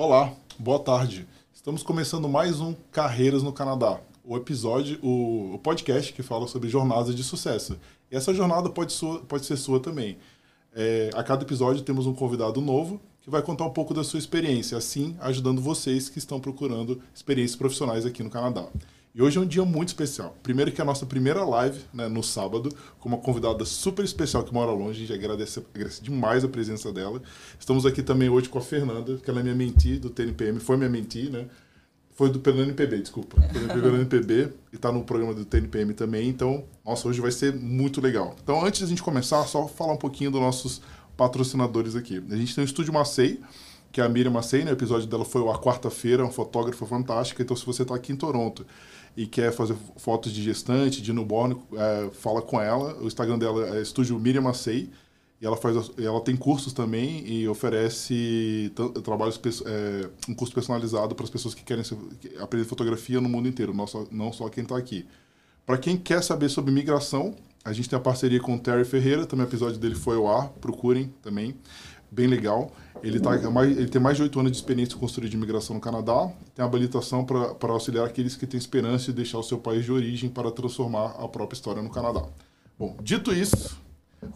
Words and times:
Olá, 0.00 0.32
boa 0.56 0.78
tarde. 0.78 1.26
Estamos 1.52 1.82
começando 1.82 2.28
mais 2.28 2.60
um 2.60 2.72
Carreiras 2.92 3.42
no 3.42 3.52
Canadá, 3.52 4.00
o 4.24 4.36
episódio, 4.36 4.96
o, 5.02 5.54
o 5.54 5.58
podcast 5.58 6.12
que 6.12 6.22
fala 6.22 6.46
sobre 6.46 6.68
jornadas 6.68 7.16
de 7.16 7.24
sucesso. 7.24 7.76
E 8.08 8.14
essa 8.14 8.32
jornada 8.32 8.70
pode, 8.70 8.92
sua, 8.92 9.18
pode 9.22 9.44
ser 9.44 9.56
sua 9.56 9.80
também. 9.80 10.16
É, 10.72 11.10
a 11.14 11.24
cada 11.24 11.42
episódio 11.42 11.82
temos 11.82 12.06
um 12.06 12.14
convidado 12.14 12.60
novo 12.60 13.00
que 13.20 13.28
vai 13.28 13.42
contar 13.42 13.64
um 13.64 13.72
pouco 13.72 13.92
da 13.92 14.04
sua 14.04 14.20
experiência, 14.20 14.78
assim 14.78 15.16
ajudando 15.18 15.60
vocês 15.60 16.08
que 16.08 16.18
estão 16.18 16.38
procurando 16.38 17.02
experiências 17.12 17.56
profissionais 17.56 18.06
aqui 18.06 18.22
no 18.22 18.30
Canadá. 18.30 18.68
E 19.18 19.22
hoje 19.22 19.36
é 19.36 19.40
um 19.40 19.46
dia 19.46 19.64
muito 19.64 19.88
especial. 19.88 20.36
Primeiro 20.44 20.70
que 20.70 20.80
é 20.80 20.82
a 20.82 20.84
nossa 20.84 21.04
primeira 21.04 21.44
live, 21.44 21.80
né, 21.92 22.06
no 22.06 22.22
sábado, 22.22 22.72
com 23.00 23.08
uma 23.08 23.18
convidada 23.18 23.64
super 23.64 24.04
especial 24.04 24.44
que 24.44 24.54
mora 24.54 24.70
longe. 24.70 25.02
A 25.02 25.06
gente 25.06 25.12
agradece, 25.12 25.60
agradece 25.74 26.00
demais 26.00 26.44
a 26.44 26.48
presença 26.48 26.92
dela. 26.92 27.20
Estamos 27.58 27.84
aqui 27.84 28.00
também 28.00 28.28
hoje 28.28 28.48
com 28.48 28.58
a 28.58 28.60
Fernanda, 28.60 29.16
que 29.16 29.28
ela 29.28 29.40
é 29.40 29.42
minha 29.42 29.56
mentee 29.56 29.98
do 29.98 30.08
TNPM, 30.08 30.60
foi 30.60 30.76
minha 30.76 30.88
mentee, 30.88 31.30
né? 31.30 31.46
Foi 32.14 32.30
do 32.30 32.38
pelo 32.38 32.62
NPB, 32.62 32.98
desculpa. 33.00 33.42
Pelo 33.42 33.96
NPB 33.96 34.52
e 34.72 34.76
está 34.76 34.92
no 34.92 35.02
programa 35.02 35.34
do 35.34 35.44
TNPM 35.44 35.94
também. 35.94 36.28
Então, 36.28 36.62
nossa, 36.86 37.08
hoje 37.08 37.20
vai 37.20 37.32
ser 37.32 37.52
muito 37.52 38.00
legal. 38.00 38.36
Então, 38.40 38.64
antes 38.64 38.78
de 38.78 38.84
a 38.84 38.88
gente 38.88 39.02
começar, 39.02 39.44
só 39.46 39.66
falar 39.66 39.94
um 39.94 39.98
pouquinho 39.98 40.30
dos 40.30 40.40
nossos 40.40 40.80
patrocinadores 41.16 41.96
aqui. 41.96 42.22
A 42.30 42.36
gente 42.36 42.54
tem 42.54 42.62
o 42.62 42.64
Estúdio 42.64 42.92
Macei, 42.92 43.40
que 43.90 44.00
é 44.00 44.04
a 44.04 44.08
Miriam 44.08 44.30
Macei, 44.30 44.62
né? 44.62 44.70
O 44.70 44.74
episódio 44.74 45.08
dela 45.08 45.24
foi 45.24 45.42
a 45.50 45.58
quarta-feira, 45.58 46.22
uma 46.22 46.30
fotógrafa 46.30 46.86
fantástica. 46.86 47.42
Então, 47.42 47.56
se 47.56 47.66
você 47.66 47.82
está 47.82 47.96
aqui 47.96 48.12
em 48.12 48.16
Toronto 48.16 48.64
e 49.16 49.26
quer 49.26 49.52
fazer 49.52 49.76
fotos 49.96 50.32
de 50.32 50.42
gestante, 50.42 51.02
de 51.02 51.12
newborn, 51.12 51.56
é, 51.74 52.10
fala 52.12 52.40
com 52.40 52.60
ela. 52.60 52.96
O 53.00 53.06
Instagram 53.06 53.38
dela 53.38 53.76
é 53.76 53.82
Estúdio 53.82 54.18
Miriam 54.18 54.42
Macei. 54.42 54.90
E 55.40 55.46
ela, 55.46 55.56
faz, 55.56 55.92
ela 55.96 56.20
tem 56.20 56.36
cursos 56.36 56.72
também 56.72 57.24
e 57.24 57.46
oferece 57.46 58.72
trabalhos, 59.04 59.40
é, 59.64 60.10
um 60.28 60.34
curso 60.34 60.52
personalizado 60.52 61.14
para 61.14 61.22
as 61.22 61.30
pessoas 61.30 61.54
que 61.54 61.62
querem 61.62 61.84
aprender 62.40 62.64
fotografia 62.64 63.20
no 63.20 63.28
mundo 63.28 63.48
inteiro, 63.48 63.72
não 63.72 63.86
só, 63.86 64.04
não 64.10 64.32
só 64.32 64.48
quem 64.48 64.64
está 64.64 64.76
aqui. 64.76 65.06
Para 65.64 65.78
quem 65.78 65.96
quer 65.96 66.24
saber 66.24 66.48
sobre 66.48 66.72
migração, 66.72 67.36
a 67.64 67.72
gente 67.72 67.88
tem 67.88 67.96
a 67.96 68.02
parceria 68.02 68.40
com 68.40 68.56
o 68.56 68.58
Terry 68.58 68.84
Ferreira, 68.84 69.26
também 69.26 69.46
o 69.46 69.48
episódio 69.48 69.78
dele 69.78 69.94
foi 69.94 70.16
ao 70.16 70.26
ar, 70.26 70.48
procurem 70.60 71.12
também, 71.22 71.54
bem 72.10 72.26
legal. 72.26 72.70
Ele, 73.02 73.20
tá, 73.20 73.36
ele 73.36 73.86
tem 73.86 74.00
mais 74.00 74.16
de 74.16 74.24
oito 74.24 74.40
anos 74.40 74.50
de 74.50 74.58
experiência 74.58 74.94
com 74.94 75.00
consultoria 75.00 75.30
de 75.30 75.36
imigração 75.36 75.74
no 75.74 75.80
Canadá, 75.80 76.30
tem 76.54 76.64
habilitação 76.64 77.24
para 77.24 77.72
auxiliar 77.72 78.04
aqueles 78.04 78.34
que 78.34 78.46
têm 78.46 78.58
esperança 78.58 79.06
de 79.06 79.12
deixar 79.12 79.38
o 79.38 79.42
seu 79.42 79.58
país 79.58 79.84
de 79.84 79.92
origem 79.92 80.28
para 80.28 80.50
transformar 80.50 81.14
a 81.18 81.28
própria 81.28 81.56
história 81.56 81.80
no 81.80 81.90
Canadá. 81.90 82.24
Bom, 82.76 82.96
dito 83.02 83.32
isso, 83.32 83.80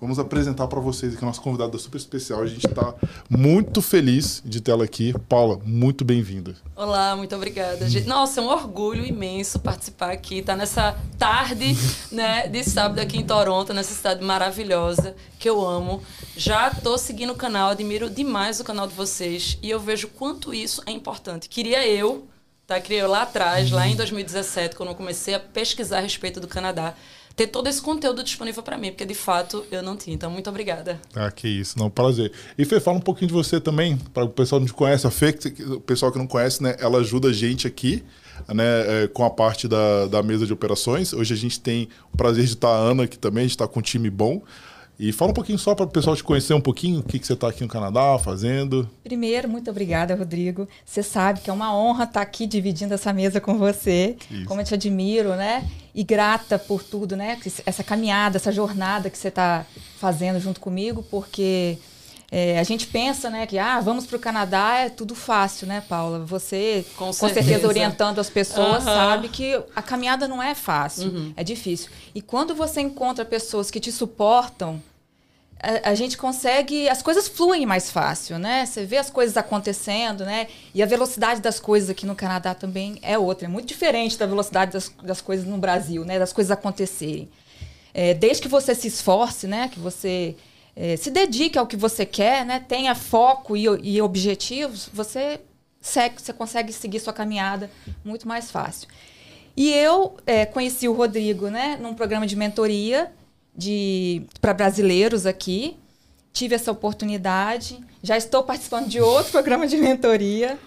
Vamos 0.01 0.19
apresentar 0.19 0.69
para 0.69 0.79
vocês 0.79 1.15
aqui 1.15 1.25
a 1.25 1.27
nossa 1.27 1.41
convidada 1.41 1.77
super 1.77 1.97
especial. 1.97 2.41
A 2.43 2.47
gente 2.47 2.67
está 2.67 2.95
muito 3.29 3.83
feliz 3.83 4.41
de 4.45 4.61
tê-la 4.61 4.85
aqui. 4.85 5.13
Paula, 5.29 5.61
muito 5.65 6.05
bem-vinda. 6.05 6.55
Olá, 6.77 7.17
muito 7.17 7.35
obrigada. 7.35 7.87
Nossa, 8.07 8.41
é 8.41 8.45
um 8.45 8.47
orgulho 8.47 9.05
imenso 9.05 9.59
participar 9.59 10.13
aqui, 10.13 10.39
estar 10.39 10.53
tá 10.53 10.57
nessa 10.57 10.97
tarde 11.19 11.77
né, 12.13 12.47
de 12.47 12.63
sábado 12.63 13.01
aqui 13.01 13.19
em 13.19 13.25
Toronto, 13.25 13.75
nessa 13.75 13.93
cidade 13.93 14.25
maravilhosa 14.25 15.17
que 15.39 15.49
eu 15.49 15.65
amo. 15.65 16.01
Já 16.37 16.69
estou 16.69 16.97
seguindo 16.97 17.33
o 17.33 17.37
canal, 17.37 17.71
admiro 17.71 18.09
demais 18.09 18.61
o 18.61 18.65
canal 18.65 18.87
de 18.87 18.95
vocês 18.95 19.59
e 19.63 19.69
eu 19.69 19.81
vejo 19.81 20.09
quanto 20.09 20.55
isso 20.55 20.81
é 20.87 20.93
importante. 20.93 21.49
Queria 21.49 21.87
eu, 21.87 22.29
tá? 22.69 22.81
Queria 22.81 23.01
eu 23.01 23.11
lá 23.11 23.23
atrás, 23.23 23.71
lá 23.73 23.89
em 23.89 23.97
2017, 23.97 24.77
quando 24.77 24.91
eu 24.91 24.95
comecei 24.95 25.35
a 25.35 25.41
pesquisar 25.41 25.99
a 25.99 26.03
respeito 26.03 26.39
do 26.41 26.47
Canadá 26.47 26.95
ter 27.35 27.47
todo 27.47 27.69
esse 27.69 27.81
conteúdo 27.81 28.23
disponível 28.23 28.63
para 28.63 28.77
mim, 28.79 28.91
porque 28.91 29.05
de 29.05 29.15
fato 29.15 29.65
eu 29.71 29.83
não 29.83 29.97
tinha. 29.97 30.15
Então, 30.15 30.31
muito 30.31 30.49
obrigada. 30.51 31.01
Ah, 31.15 31.31
que 31.31 31.49
isso, 31.49 31.79
não, 31.79 31.91
prazer. 31.91 32.33
E 32.57 32.65
Fê, 32.65 32.81
fala 32.81 32.99
um 32.99 33.01
pouquinho 33.01 33.29
de 33.29 33.35
você 33.35 33.61
também, 33.61 33.97
para 33.97 34.25
o 34.25 34.29
pessoal 34.29 34.61
que 34.61 34.67
não 34.67 34.73
te 34.73 34.77
conhece. 34.77 35.07
A 35.07 35.11
Fê, 35.11 35.35
o 35.69 35.81
pessoal 35.81 36.13
que 36.13 36.19
não 36.19 36.27
conhece, 36.27 36.63
né, 36.63 36.77
ela 36.79 36.99
ajuda 36.99 37.29
a 37.29 37.33
gente 37.33 37.67
aqui. 37.67 38.03
Né, 38.49 39.05
é, 39.05 39.07
com 39.07 39.25
a 39.25 39.31
parte 39.31 39.69
da, 39.69 40.07
da 40.07 40.21
mesa 40.21 40.45
de 40.45 40.53
operações. 40.53 41.13
Hoje 41.13 41.33
a 41.33 41.37
gente 41.37 41.61
tem 41.61 41.89
o 42.13 42.17
prazer 42.17 42.45
de 42.45 42.55
estar 42.55 42.71
a 42.71 42.77
Ana 42.77 43.05
aqui 43.05 43.17
também, 43.17 43.43
a 43.43 43.45
gente 43.45 43.53
está 43.53 43.69
com 43.69 43.79
um 43.79 43.83
time 43.83 44.11
bom. 44.11 44.43
E 44.99 45.11
fala 45.11 45.31
um 45.31 45.35
pouquinho 45.35 45.59
só 45.59 45.75
para 45.75 45.85
o 45.85 45.89
pessoal 45.89 46.15
te 46.15 46.23
conhecer 46.23 46.55
um 46.55 46.61
pouquinho, 46.61 47.01
o 47.01 47.03
que, 47.03 47.19
que 47.19 47.27
você 47.27 47.33
está 47.33 47.49
aqui 47.49 47.63
no 47.63 47.69
Canadá 47.69 48.19
fazendo. 48.19 48.89
Primeiro, 49.03 49.49
muito 49.49 49.71
obrigada, 49.71 50.15
Rodrigo. 50.15 50.69
Você 50.85 51.03
sabe 51.03 51.41
que 51.41 51.51
é 51.51 51.53
uma 51.53 51.77
honra 51.77 52.05
estar 52.05 52.21
aqui 52.21 52.47
dividindo 52.47 52.95
essa 52.95 53.13
mesa 53.13 53.41
com 53.41 53.59
você. 53.59 54.17
Isso. 54.31 54.45
Como 54.45 54.61
eu 54.61 54.65
te 54.65 54.75
admiro, 54.75 55.31
né? 55.31 55.69
E 55.95 56.03
grata 56.03 56.59
por 56.59 56.83
tudo, 56.83 57.17
né? 57.17 57.39
Essa 57.67 57.85
caminhada, 57.85 58.37
essa 58.37 58.51
jornada 58.51 59.11
que 59.11 59.19
você 59.19 59.29
está 59.29 59.67
fazendo 59.99 60.41
junto 60.41 60.59
comigo, 60.59 61.03
porque 61.11 61.79
é, 62.35 62.59
a 62.59 62.63
gente 62.63 62.87
pensa, 62.87 63.29
né, 63.29 63.47
que 63.47 63.59
ah, 63.59 63.79
vamos 63.79 64.07
para 64.07 64.17
o 64.17 64.19
Canadá 64.19 64.79
é 64.79 64.89
tudo 64.89 65.15
fácil, 65.15 65.67
né, 65.67 65.83
Paula? 65.87 66.21
Você, 66.21 66.83
com, 66.97 67.05
com 67.05 67.13
certeza. 67.13 67.69
orientando 67.69 68.19
as 68.21 68.31
pessoas, 68.31 68.87
uhum. 68.87 68.95
sabe 68.95 69.29
que 69.29 69.55
a 69.77 69.83
caminhada 69.83 70.27
não 70.27 70.43
é 70.43 70.55
fácil, 70.55 71.11
uhum. 71.11 71.35
é 71.37 71.45
difícil. 71.45 71.91
E 72.15 72.23
quando 72.23 72.55
você 72.55 72.81
encontra 72.81 73.23
pessoas 73.23 73.71
que 73.71 73.79
te 73.79 73.93
suportam, 73.93 74.83
a, 75.63 75.91
a, 75.91 75.95
gente 75.95 76.17
consegue. 76.17 76.89
As 76.89 77.01
coisas 77.03 77.29
fluem 77.29 77.65
mais 77.65 77.89
fácil, 77.89 78.39
né? 78.39 78.67
Você 78.67 78.85
vê 78.85 78.97
as 78.97 79.09
coisas 79.09 79.37
acontecendo, 79.37 80.25
né? 80.25 80.49
E 80.75 80.83
a 80.83 80.87
velocidade 80.87 81.41
das 81.41 81.61
coisas 81.61 81.89
aqui 81.89 82.05
no 82.05 82.17
Canadá 82.17 82.53
também 82.53 82.99
é 83.01 83.17
outra. 83.17 83.47
É 83.47 83.49
muito 83.49 83.69
diferente 83.69 84.19
da 84.19 84.27
velocidade 84.27 84.73
das, 84.73 84.89
das 85.03 85.21
coisas 85.21 85.47
no 85.47 85.57
Brasil, 85.59 86.05
né? 86.05 86.19
Das 86.19 86.33
coisas 86.33 86.51
acontecerem. 86.51 87.31
É, 87.95 88.13
desde 88.13 88.43
que 88.43 88.49
você 88.49 88.75
se 88.75 88.89
esforce, 88.89 89.47
né? 89.47 89.71
Que 89.73 89.79
você 89.79 90.35
é, 90.75 90.97
se 90.97 91.11
dedique 91.11 91.57
ao 91.57 91.67
que 91.67 91.77
você 91.77 92.05
quer, 92.05 92.45
né? 92.45 92.65
Tenha 92.67 92.95
foco 92.97 93.57
e, 93.57 93.65
e 93.83 94.03
objetivos, 94.03 94.91
você 94.93 95.41
segue, 95.81 96.21
você 96.21 96.33
consegue 96.33 96.73
seguir 96.73 96.99
sua 96.99 97.13
caminhada 97.13 97.71
muito 98.05 98.27
mais 98.27 98.51
fácil. 98.51 98.89
E 99.57 99.71
eu 99.71 100.17
é, 100.27 100.45
conheci 100.45 100.89
o 100.89 100.93
Rodrigo, 100.93 101.49
né? 101.49 101.79
Num 101.81 101.95
programa 101.95 102.27
de 102.27 102.35
mentoria 102.35 103.13
de 103.57 104.23
para 104.41 104.55
brasileiros 104.55 105.27
aqui. 105.27 105.77
Tive 106.33 106.55
essa 106.55 106.73
oportunidade. 106.73 107.79
Já 108.03 108.17
estou 108.17 108.43
participando 108.43 108.89
de 108.89 109.01
outro 109.01 109.31
programa 109.33 109.67
de 109.67 109.77
mentoria. 109.77 110.59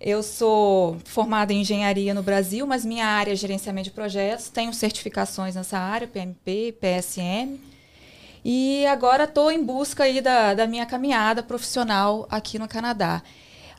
Eu 0.00 0.22
sou 0.22 0.96
formada 1.04 1.52
em 1.52 1.62
engenharia 1.62 2.14
no 2.14 2.22
Brasil, 2.22 2.64
mas 2.66 2.84
minha 2.84 3.04
área 3.04 3.32
é 3.32 3.36
gerenciamento 3.36 3.88
de 3.88 3.94
projetos. 3.94 4.48
Tenho 4.48 4.72
certificações 4.72 5.56
nessa 5.56 5.76
área, 5.76 6.06
PMP, 6.06 6.72
PSM. 6.80 7.58
E 8.44 8.86
agora 8.86 9.24
estou 9.24 9.50
em 9.50 9.62
busca 9.62 10.04
aí 10.04 10.20
da, 10.20 10.54
da 10.54 10.66
minha 10.68 10.86
caminhada 10.86 11.42
profissional 11.42 12.26
aqui 12.30 12.58
no 12.58 12.68
Canadá. 12.68 13.22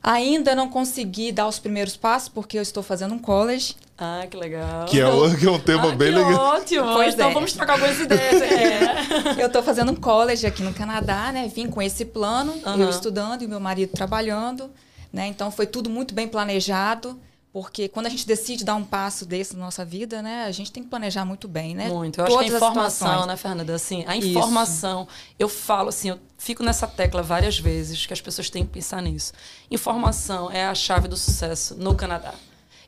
Ainda 0.01 0.55
não 0.55 0.69
consegui 0.69 1.31
dar 1.31 1.47
os 1.47 1.59
primeiros 1.59 1.97
passos, 1.97 2.29
porque 2.29 2.57
eu 2.57 2.61
estou 2.61 2.81
fazendo 2.81 3.13
um 3.13 3.19
college. 3.19 3.75
Ah, 3.97 4.25
que 4.29 4.37
legal. 4.37 4.85
Que 4.85 5.01
é, 5.01 5.07
um, 5.07 5.35
que 5.35 5.45
é 5.45 5.51
um 5.51 5.59
tema 5.59 5.91
ah, 5.91 5.95
bem 5.95 6.11
legal. 6.11 6.55
Ótimo. 6.55 6.93
Pois 6.93 7.13
então 7.13 7.29
é. 7.29 7.33
vamos 7.33 7.51
trocar 7.51 7.73
algumas 7.73 7.99
ideias. 7.99 8.41
É. 8.41 9.35
eu 9.43 9.47
estou 9.47 9.61
fazendo 9.61 9.91
um 9.91 9.95
college 9.95 10.47
aqui 10.47 10.63
no 10.63 10.73
Canadá, 10.73 11.31
né? 11.33 11.51
Vim 11.53 11.67
com 11.67 11.81
esse 11.81 12.05
plano, 12.05 12.53
uhum. 12.65 12.77
eu 12.77 12.89
estudando 12.89 13.41
e 13.41 13.47
meu 13.47 13.59
marido 13.59 13.91
trabalhando. 13.91 14.71
Né? 15.11 15.27
Então 15.27 15.51
foi 15.51 15.67
tudo 15.67 15.89
muito 15.89 16.13
bem 16.13 16.27
planejado. 16.27 17.19
Porque 17.51 17.89
quando 17.89 18.05
a 18.05 18.09
gente 18.09 18.27
decide 18.27 18.63
dar 18.63 18.75
um 18.75 18.83
passo 18.85 19.25
desse 19.25 19.55
na 19.55 19.65
nossa 19.65 19.83
vida, 19.83 20.21
né, 20.21 20.45
a 20.45 20.51
gente 20.51 20.71
tem 20.71 20.83
que 20.83 20.89
planejar 20.89 21.25
muito 21.25 21.47
bem, 21.47 21.73
né? 21.73 21.89
Muito. 21.89 22.21
Eu 22.21 22.25
Todas 22.25 22.41
acho 22.41 22.47
que 22.47 22.53
a 22.53 22.57
informação, 22.57 23.25
né, 23.25 23.35
Fernanda? 23.35 23.73
Assim, 23.73 24.03
a 24.07 24.15
informação, 24.15 25.07
Isso. 25.09 25.35
eu 25.39 25.49
falo 25.49 25.89
assim, 25.89 26.09
eu 26.09 26.19
fico 26.37 26.61
nessa 26.61 26.87
tecla 26.87 27.23
várias 27.23 27.57
vezes 27.57 28.05
que 28.05 28.13
as 28.13 28.21
pessoas 28.21 28.51
têm 28.51 28.63
que 28.63 28.71
pensar 28.71 29.01
nisso. 29.01 29.33
Informação 29.71 30.51
é 30.51 30.67
a 30.67 30.75
chave 30.75 31.07
do 31.07 31.17
sucesso 31.17 31.75
no 31.75 31.95
Canadá. 31.95 32.35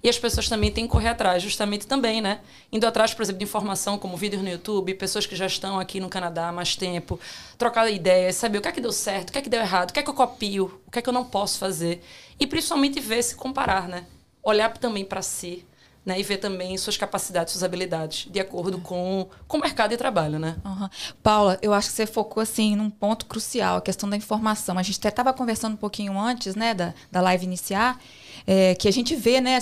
E 0.04 0.10
as 0.10 0.18
pessoas 0.18 0.50
também 0.50 0.72
têm 0.72 0.86
que 0.86 0.92
correr 0.92 1.10
atrás, 1.10 1.42
justamente 1.42 1.86
também, 1.86 2.22
né? 2.22 2.40
Indo 2.72 2.88
atrás, 2.88 3.14
por 3.14 3.24
exemplo, 3.24 3.40
de 3.40 3.46
informação 3.46 3.98
como 3.98 4.18
vídeos 4.18 4.42
no 4.42 4.50
YouTube, 4.50 4.94
pessoas 4.96 5.25
que 5.25 5.36
já 5.36 5.46
estão 5.46 5.80
aqui 5.80 6.00
no 6.00 6.10
Canadá 6.10 6.50
há 6.50 6.52
mais 6.52 6.75
tempo, 6.75 7.19
trocar 7.57 7.90
ideias, 7.90 8.36
saber 8.36 8.57
o 8.57 8.62
que 8.62 8.68
é 8.68 8.72
que 8.72 8.81
deu 8.81 8.92
certo, 8.92 9.30
o 9.30 9.31
que 9.31 9.38
é 9.38 9.42
que 9.42 9.50
deu 9.50 9.60
errado, 9.60 9.92
o 9.92 9.94
que 9.94 10.00
é 10.00 10.04
que 10.04 10.10
eu 10.10 10.14
copio, 10.14 10.81
o 10.88 10.92
que 10.92 11.00
é 11.00 11.02
que 11.02 11.10
eu 11.10 11.14
não 11.14 11.24
posso 11.24 11.60
fazer. 11.60 12.04
E 12.40 12.48
principalmente 12.48 13.00
ver 13.00 13.24
se 13.24 13.36
comparar, 13.36 13.88
né? 13.88 14.06
Olhar 14.44 14.76
também 14.78 15.06
para 15.06 15.22
si, 15.22 15.66
né, 16.06 16.20
e 16.20 16.24
ver 16.24 16.38
também 16.38 16.76
suas 16.78 16.98
capacidades, 16.98 17.54
suas 17.54 17.64
habilidades, 17.64 18.28
de 18.32 18.40
acordo 18.40 18.80
com, 18.80 19.28
com 19.48 19.58
o 19.58 19.62
mercado 19.62 19.92
de 19.92 19.98
trabalho, 19.98 20.40
né? 20.40 20.56
Uhum. 20.66 20.90
Paula, 21.22 21.60
eu 21.62 21.74
acho 21.74 21.90
que 21.90 21.96
você 21.96 22.08
focou 22.08 22.42
assim 22.42 22.76
num 22.76 22.90
ponto 22.90 23.28
crucial, 23.28 23.78
a 23.78 23.82
questão 23.82 24.10
da 24.10 24.18
informação. 24.18 24.80
A 24.80 24.84
gente 24.84 24.98
até 24.98 25.10
estava 25.10 25.32
conversando 25.32 25.74
um 25.74 25.78
pouquinho 25.78 26.20
antes, 26.20 26.56
né, 26.56 26.74
da, 26.74 26.94
da 27.12 27.22
live 27.22 27.46
iniciar, 27.46 28.02
é, 28.48 28.74
que 28.74 28.88
a 28.88 28.92
gente 28.92 29.16
vê 29.16 29.40
né, 29.40 29.60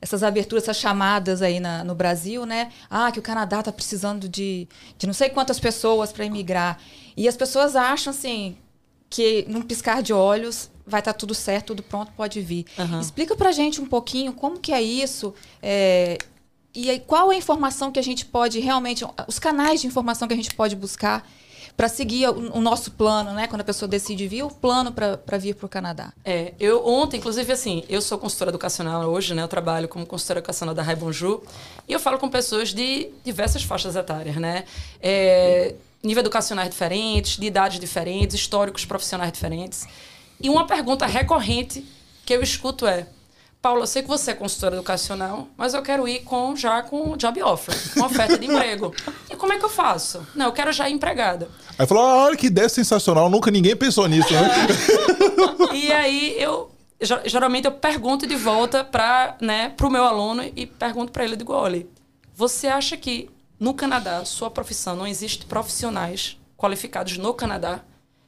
essas 0.00 0.22
aberturas, 0.22 0.64
essas 0.64 0.76
chamadas 0.76 1.42
aí 1.42 1.58
na, 1.58 1.82
no 1.82 1.96
Brasil, 1.96 2.46
né? 2.46 2.70
Ah, 2.88 3.10
que 3.10 3.18
o 3.18 3.22
Canadá 3.22 3.58
está 3.58 3.72
precisando 3.72 4.28
de, 4.28 4.68
de 4.96 5.06
não 5.08 5.14
sei 5.14 5.30
quantas 5.30 5.58
pessoas 5.58 6.12
para 6.12 6.24
emigrar. 6.24 6.78
E 7.16 7.26
as 7.26 7.36
pessoas 7.36 7.74
acham 7.74 8.12
assim 8.12 8.56
que 9.10 9.44
num 9.48 9.62
piscar 9.62 10.00
de 10.00 10.12
olhos 10.12 10.70
vai 10.86 11.00
estar 11.00 11.12
tá 11.12 11.18
tudo 11.18 11.34
certo, 11.34 11.68
tudo 11.68 11.82
pronto, 11.82 12.12
pode 12.16 12.40
vir. 12.40 12.66
Uhum. 12.78 13.00
Explica 13.00 13.36
para 13.36 13.52
gente 13.52 13.80
um 13.80 13.86
pouquinho 13.86 14.32
como 14.32 14.58
que 14.58 14.72
é 14.72 14.82
isso. 14.82 15.34
É, 15.62 16.18
e 16.74 16.88
aí, 16.88 17.00
qual 17.00 17.30
é 17.30 17.34
a 17.34 17.38
informação 17.38 17.92
que 17.92 17.98
a 17.98 18.02
gente 18.02 18.24
pode 18.24 18.58
realmente, 18.60 19.04
os 19.26 19.38
canais 19.38 19.80
de 19.80 19.86
informação 19.86 20.26
que 20.26 20.34
a 20.34 20.36
gente 20.36 20.54
pode 20.54 20.74
buscar 20.74 21.26
para 21.76 21.88
seguir 21.88 22.28
o, 22.28 22.56
o, 22.56 22.60
nosso 22.60 22.90
plano, 22.92 23.32
né? 23.32 23.46
Quando 23.46 23.62
a 23.62 23.64
pessoa 23.64 23.88
decide 23.88 24.28
vir, 24.28 24.42
o 24.42 24.50
plano 24.50 24.92
para 24.92 25.38
vir 25.38 25.54
para 25.54 25.66
o 25.66 25.68
Canadá. 25.68 26.12
É, 26.24 26.52
eu 26.60 26.86
ontem, 26.86 27.16
inclusive, 27.16 27.50
assim, 27.52 27.84
eu 27.88 28.00
sou 28.02 28.18
consultora 28.18 28.50
educacional 28.50 29.08
hoje, 29.10 29.34
né? 29.34 29.42
Eu 29.42 29.48
trabalho 29.48 29.88
como 29.88 30.04
consultora 30.06 30.40
educacional 30.40 30.74
da 30.74 30.82
Rai 30.82 30.96
Bonjour 30.96 31.42
e 31.88 31.92
eu 31.92 32.00
falo 32.00 32.18
com 32.18 32.28
pessoas 32.28 32.74
de 32.74 33.10
diversas 33.24 33.62
faixas 33.62 33.96
etárias, 33.96 34.36
né? 34.36 34.64
É, 35.00 35.74
nível 36.02 36.20
educacionais 36.20 36.70
diferentes, 36.70 37.38
de 37.38 37.46
idades 37.46 37.78
diferentes, 37.78 38.34
históricos 38.34 38.84
profissionais 38.84 39.32
diferentes. 39.32 39.86
E 40.42 40.50
uma 40.50 40.66
pergunta 40.66 41.06
recorrente 41.06 41.86
que 42.26 42.34
eu 42.34 42.42
escuto 42.42 42.86
é: 42.86 43.06
Paula, 43.60 43.82
eu 43.82 43.86
sei 43.86 44.02
que 44.02 44.08
você 44.08 44.32
é 44.32 44.34
consultora 44.34 44.74
educacional, 44.74 45.48
mas 45.56 45.72
eu 45.72 45.82
quero 45.82 46.08
ir 46.08 46.20
com 46.20 46.56
já 46.56 46.82
com 46.82 47.16
job 47.16 47.42
offer, 47.42 47.74
com 47.94 48.04
oferta 48.04 48.36
de 48.36 48.46
emprego. 48.46 48.92
E 49.30 49.36
como 49.36 49.52
é 49.52 49.58
que 49.58 49.64
eu 49.64 49.70
faço? 49.70 50.26
Não, 50.34 50.46
eu 50.46 50.52
quero 50.52 50.72
já 50.72 50.88
ir 50.88 50.92
empregada. 50.92 51.48
Aí 51.78 51.86
falou: 51.86 52.04
ah, 52.04 52.24
olha 52.24 52.36
que 52.36 52.48
ideia 52.48 52.68
sensacional, 52.68 53.30
nunca 53.30 53.50
ninguém 53.50 53.76
pensou 53.76 54.08
nisso, 54.08 54.32
né? 54.32 54.50
e 55.72 55.92
aí 55.92 56.36
eu 56.38 56.72
geralmente 57.24 57.64
eu 57.64 57.72
pergunto 57.72 58.26
de 58.26 58.36
volta 58.36 58.84
para 58.84 59.36
né, 59.40 59.74
o 59.80 59.90
meu 59.90 60.04
aluno 60.04 60.44
e 60.54 60.66
pergunto 60.66 61.10
para 61.10 61.24
ele, 61.24 61.34
eu 61.34 61.38
digo, 61.38 61.52
olha, 61.52 61.84
você 62.34 62.68
acha 62.68 62.96
que 62.96 63.28
no 63.58 63.74
Canadá, 63.74 64.24
sua 64.24 64.50
profissão, 64.50 64.96
não 64.96 65.06
existe 65.06 65.46
profissionais 65.46 66.38
qualificados 66.56 67.18
no 67.18 67.34
Canadá? 67.34 67.80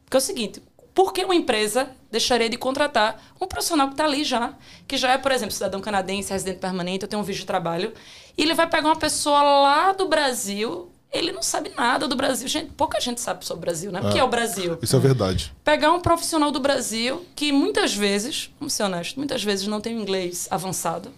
Porque 0.04 0.16
é 0.16 0.18
o 0.18 0.20
seguinte, 0.20 0.62
por 0.94 1.12
que 1.12 1.24
uma 1.24 1.34
empresa 1.34 1.90
deixaria 2.10 2.48
de 2.48 2.56
contratar 2.56 3.20
um 3.40 3.46
profissional 3.46 3.88
que 3.88 3.94
está 3.94 4.04
ali 4.04 4.22
já, 4.22 4.54
que 4.86 4.96
já 4.96 5.10
é, 5.12 5.18
por 5.18 5.32
exemplo, 5.32 5.52
cidadão 5.52 5.80
canadense, 5.80 6.32
residente 6.32 6.60
permanente, 6.60 7.02
eu 7.02 7.08
tenho 7.08 7.20
um 7.20 7.24
visto 7.24 7.40
de 7.40 7.46
trabalho, 7.46 7.92
e 8.38 8.42
ele 8.42 8.54
vai 8.54 8.68
pegar 8.68 8.88
uma 8.88 8.96
pessoa 8.96 9.42
lá 9.42 9.92
do 9.92 10.06
Brasil, 10.06 10.88
ele 11.12 11.32
não 11.32 11.42
sabe 11.42 11.72
nada 11.76 12.06
do 12.06 12.14
Brasil. 12.14 12.46
Gente, 12.48 12.72
pouca 12.72 13.00
gente 13.00 13.20
sabe 13.20 13.44
sobre 13.44 13.58
o 13.58 13.60
Brasil, 13.62 13.90
né? 13.90 14.00
O 14.00 14.10
que 14.10 14.18
é, 14.18 14.20
é 14.20 14.24
o 14.24 14.28
Brasil? 14.28 14.78
Isso 14.80 14.96
é 14.96 14.98
verdade. 14.98 15.52
Pegar 15.64 15.92
um 15.92 16.00
profissional 16.00 16.50
do 16.50 16.60
Brasil 16.60 17.24
que 17.34 17.52
muitas 17.52 17.94
vezes, 17.94 18.50
vamos 18.58 18.72
ser 18.72 18.84
honestos, 18.84 19.16
muitas 19.16 19.42
vezes 19.42 19.66
não 19.66 19.80
tem 19.80 20.00
inglês 20.00 20.48
avançado 20.50 21.12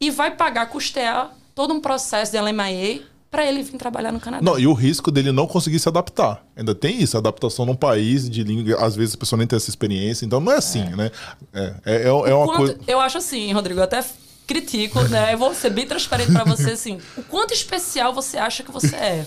e 0.00 0.10
vai 0.10 0.34
pagar, 0.34 0.66
custear 0.66 1.34
todo 1.54 1.72
um 1.72 1.80
processo 1.80 2.32
de 2.32 2.38
LMIA 2.38 3.02
para 3.30 3.44
ele 3.44 3.62
vir 3.62 3.76
trabalhar 3.76 4.12
no 4.12 4.20
Canadá. 4.20 4.42
Não, 4.42 4.58
e 4.58 4.66
o 4.66 4.72
risco 4.72 5.10
dele 5.10 5.32
não 5.32 5.46
conseguir 5.46 5.78
se 5.78 5.88
adaptar. 5.88 6.44
Ainda 6.56 6.74
tem 6.74 7.02
isso, 7.02 7.16
adaptação 7.18 7.66
num 7.66 7.74
país 7.74 8.28
de 8.28 8.42
língua, 8.42 8.84
às 8.84 8.94
vezes 8.94 9.14
a 9.14 9.18
pessoa 9.18 9.38
nem 9.38 9.46
tem 9.46 9.56
essa 9.56 9.68
experiência, 9.68 10.24
então 10.24 10.40
não 10.40 10.52
é 10.52 10.56
assim, 10.56 10.82
é. 10.82 10.96
né? 10.96 11.10
É, 11.52 11.74
é, 11.84 11.94
é, 12.02 12.08
é 12.08 12.34
uma 12.34 12.56
coisa. 12.56 12.78
Eu 12.86 13.00
acho 13.00 13.18
assim, 13.18 13.52
Rodrigo, 13.52 13.80
eu 13.80 13.84
até 13.84 14.02
critico, 14.46 15.02
né? 15.08 15.34
Eu 15.34 15.38
vou 15.38 15.54
ser 15.54 15.70
bem 15.70 15.86
transparente 15.86 16.32
para 16.32 16.44
você, 16.44 16.70
assim. 16.70 16.98
O 17.16 17.22
quanto 17.22 17.52
especial 17.52 18.14
você 18.14 18.38
acha 18.38 18.62
que 18.62 18.70
você 18.70 18.94
é? 18.94 19.26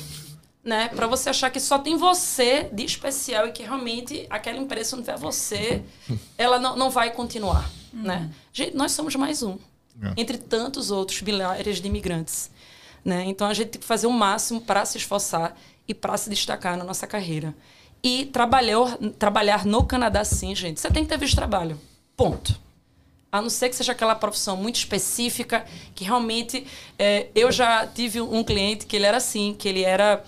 Né? 0.63 0.89
Para 0.89 1.07
você 1.07 1.29
achar 1.29 1.49
que 1.49 1.59
só 1.59 1.79
tem 1.79 1.97
você 1.97 2.69
de 2.71 2.83
especial 2.83 3.47
e 3.47 3.51
que 3.51 3.63
realmente 3.63 4.25
aquela 4.29 4.57
empresa, 4.57 4.95
não 4.95 5.03
tiver 5.03 5.17
você, 5.17 5.81
ela 6.37 6.59
não, 6.59 6.75
não 6.75 6.89
vai 6.89 7.11
continuar, 7.11 7.69
hum. 7.93 8.03
né? 8.03 8.29
Gente, 8.53 8.75
nós 8.75 8.91
somos 8.91 9.15
mais 9.15 9.41
um. 9.41 9.57
É. 10.01 10.13
Entre 10.15 10.37
tantos 10.37 10.91
outros 10.91 11.21
milhares 11.21 11.81
de 11.81 11.87
imigrantes. 11.87 12.49
Né? 13.03 13.23
Então 13.27 13.47
a 13.47 13.53
gente 13.53 13.69
tem 13.69 13.81
que 13.81 13.87
fazer 13.87 14.07
o 14.07 14.11
máximo 14.11 14.61
para 14.61 14.85
se 14.85 14.97
esforçar 14.97 15.55
e 15.87 15.93
para 15.93 16.15
se 16.17 16.29
destacar 16.29 16.77
na 16.77 16.83
nossa 16.83 17.07
carreira. 17.07 17.55
E 18.03 18.25
trabalhar, 18.25 18.97
trabalhar 19.17 19.65
no 19.65 19.83
Canadá, 19.83 20.23
sim, 20.23 20.55
gente. 20.55 20.79
Você 20.79 20.89
tem 20.89 21.03
que 21.03 21.09
ter 21.09 21.17
visto 21.17 21.35
trabalho. 21.35 21.79
Ponto. 22.15 22.59
A 23.31 23.41
não 23.41 23.49
ser 23.49 23.69
que 23.69 23.75
seja 23.75 23.91
aquela 23.91 24.15
profissão 24.15 24.55
muito 24.57 24.77
específica, 24.77 25.65
que 25.93 26.03
realmente. 26.03 26.65
É, 26.97 27.27
eu 27.35 27.51
já 27.51 27.85
tive 27.85 28.21
um 28.21 28.43
cliente 28.43 28.85
que 28.85 28.95
ele 28.95 29.05
era 29.05 29.17
assim, 29.17 29.53
que 29.57 29.67
ele 29.67 29.83
era. 29.83 30.23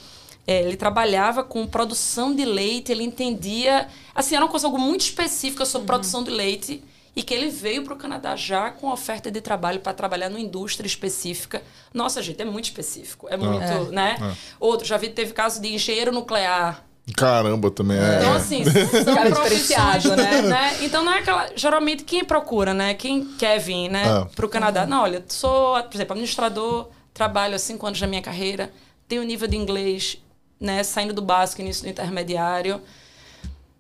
É, 0.46 0.62
ele 0.64 0.76
trabalhava 0.76 1.44
com 1.44 1.66
produção 1.66 2.36
de 2.36 2.44
leite, 2.44 2.92
ele 2.92 3.04
entendia. 3.04 3.88
Assim, 4.14 4.36
era 4.36 4.44
uma 4.44 4.52
coisa 4.52 4.68
algo 4.68 4.80
muito 4.80 5.02
específica 5.02 5.66
sobre 5.66 5.82
uhum. 5.82 5.88
produção 5.88 6.24
de 6.24 6.32
leite 6.32 6.84
e 7.16 7.24
que 7.24 7.34
ele 7.34 7.50
veio 7.50 7.84
para 7.84 7.94
o 7.94 7.98
Canadá 7.98 8.36
já 8.36 8.72
com 8.72 8.90
oferta 8.90 9.30
de 9.30 9.42
trabalho 9.42 9.80
para 9.80 9.94
trabalhar 9.94 10.30
numa 10.30 10.40
indústria 10.40 10.88
específica. 10.88 11.62
Nossa, 11.94 12.22
gente, 12.22 12.42
é 12.42 12.46
muito 12.46 12.66
específico. 12.66 13.28
É 13.30 13.36
muito, 13.36 13.64
é. 13.64 13.92
né? 13.92 14.18
É. 14.22 14.36
Outro, 14.60 14.86
já 14.88 14.98
vi, 14.98 15.10
teve 15.10 15.34
caso 15.34 15.62
de 15.62 15.74
engenheiro 15.74 16.12
nuclear. 16.12 16.86
Caramba, 17.16 17.70
também 17.70 17.98
é. 17.98 18.20
Então, 18.20 18.34
assim, 18.34 18.64
são 19.04 19.16
Cara 19.16 19.32
profissões, 19.32 20.06
né? 20.06 20.42
né? 20.44 20.78
Então, 20.82 21.04
não 21.04 21.12
é 21.14 21.20
aquela... 21.20 21.50
Geralmente, 21.56 22.04
quem 22.04 22.24
procura, 22.24 22.74
né? 22.74 22.94
Quem 22.94 23.26
quer 23.36 23.60
vir, 23.60 23.90
né? 23.90 24.04
É. 24.04 24.36
Para 24.36 24.46
o 24.46 24.50
Canadá. 24.50 24.86
Não, 24.86 25.02
olha, 25.02 25.24
sou, 25.28 25.82
por 25.84 25.96
exemplo, 25.96 26.14
administrador, 26.14 26.90
trabalho 27.14 27.56
há 27.56 27.60
cinco 27.60 27.86
anos 27.86 28.00
na 28.00 28.08
minha 28.08 28.22
carreira, 28.22 28.72
tenho 29.08 29.24
nível 29.24 29.48
de 29.48 29.58
inglês, 29.58 30.18
né? 30.58 30.82
Saindo 30.84 31.14
do 31.14 31.22
básico, 31.22 31.62
início 31.62 31.84
do 31.84 31.90
intermediário. 31.90 32.82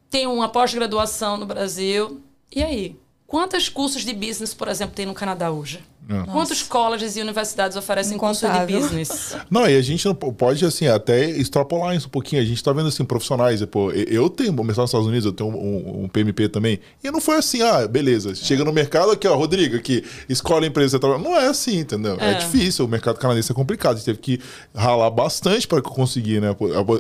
Tenho 0.09 0.33
uma 0.33 0.49
pós-graduação 0.49 1.37
no 1.37 1.45
Brasil. 1.45 2.21
E 2.53 2.61
aí? 2.61 2.99
Quantos 3.31 3.69
cursos 3.69 4.03
de 4.03 4.11
business, 4.11 4.53
por 4.53 4.67
exemplo, 4.67 4.93
tem 4.93 5.05
no 5.05 5.13
Canadá 5.13 5.49
hoje? 5.49 5.81
É. 6.09 6.31
Quantos 6.31 6.63
colleges 6.63 7.15
e 7.15 7.21
universidades 7.21 7.77
oferecem 7.77 8.17
curso 8.17 8.47
de 8.47 8.73
business? 8.73 9.35
Não, 9.49 9.67
e 9.69 9.77
a 9.77 9.81
gente 9.81 10.05
não 10.05 10.15
pode, 10.15 10.65
assim, 10.65 10.87
até 10.87 11.29
extrapolar 11.29 11.95
isso 11.95 12.07
um 12.07 12.09
pouquinho. 12.09 12.41
A 12.41 12.45
gente 12.45 12.57
está 12.57 12.73
vendo, 12.73 12.87
assim, 12.87 13.03
profissionais. 13.05 13.63
Pô, 13.65 13.91
eu 13.91 14.29
tenho, 14.29 14.51
mestrado 14.51 14.83
nos 14.83 14.89
Estados 14.89 15.07
Unidos, 15.07 15.25
eu 15.25 15.31
tenho 15.31 15.49
um, 15.49 16.03
um, 16.03 16.07
PMP 16.07 16.49
também. 16.49 16.79
E 17.03 17.11
não 17.11 17.21
foi 17.21 17.37
assim, 17.37 17.61
ah, 17.61 17.87
beleza. 17.87 18.33
Chega 18.35 18.63
no 18.63 18.73
mercado 18.73 19.11
aqui, 19.11 19.27
ó, 19.27 19.35
Rodrigo, 19.35 19.75
aqui, 19.75 20.03
escolhe 20.27 20.65
a 20.65 20.67
empresa. 20.67 20.99
Não 20.99 21.35
é 21.35 21.47
assim, 21.47 21.79
entendeu? 21.79 22.17
É. 22.19 22.31
é. 22.31 22.33
difícil. 22.35 22.85
O 22.85 22.87
mercado 22.87 23.17
canadense 23.17 23.51
é 23.51 23.55
complicado. 23.55 23.93
A 23.93 23.95
gente 23.95 24.05
teve 24.05 24.19
que 24.19 24.39
ralar 24.75 25.09
bastante 25.09 25.67
para 25.67 25.81
conseguir, 25.81 26.41
né? 26.41 26.55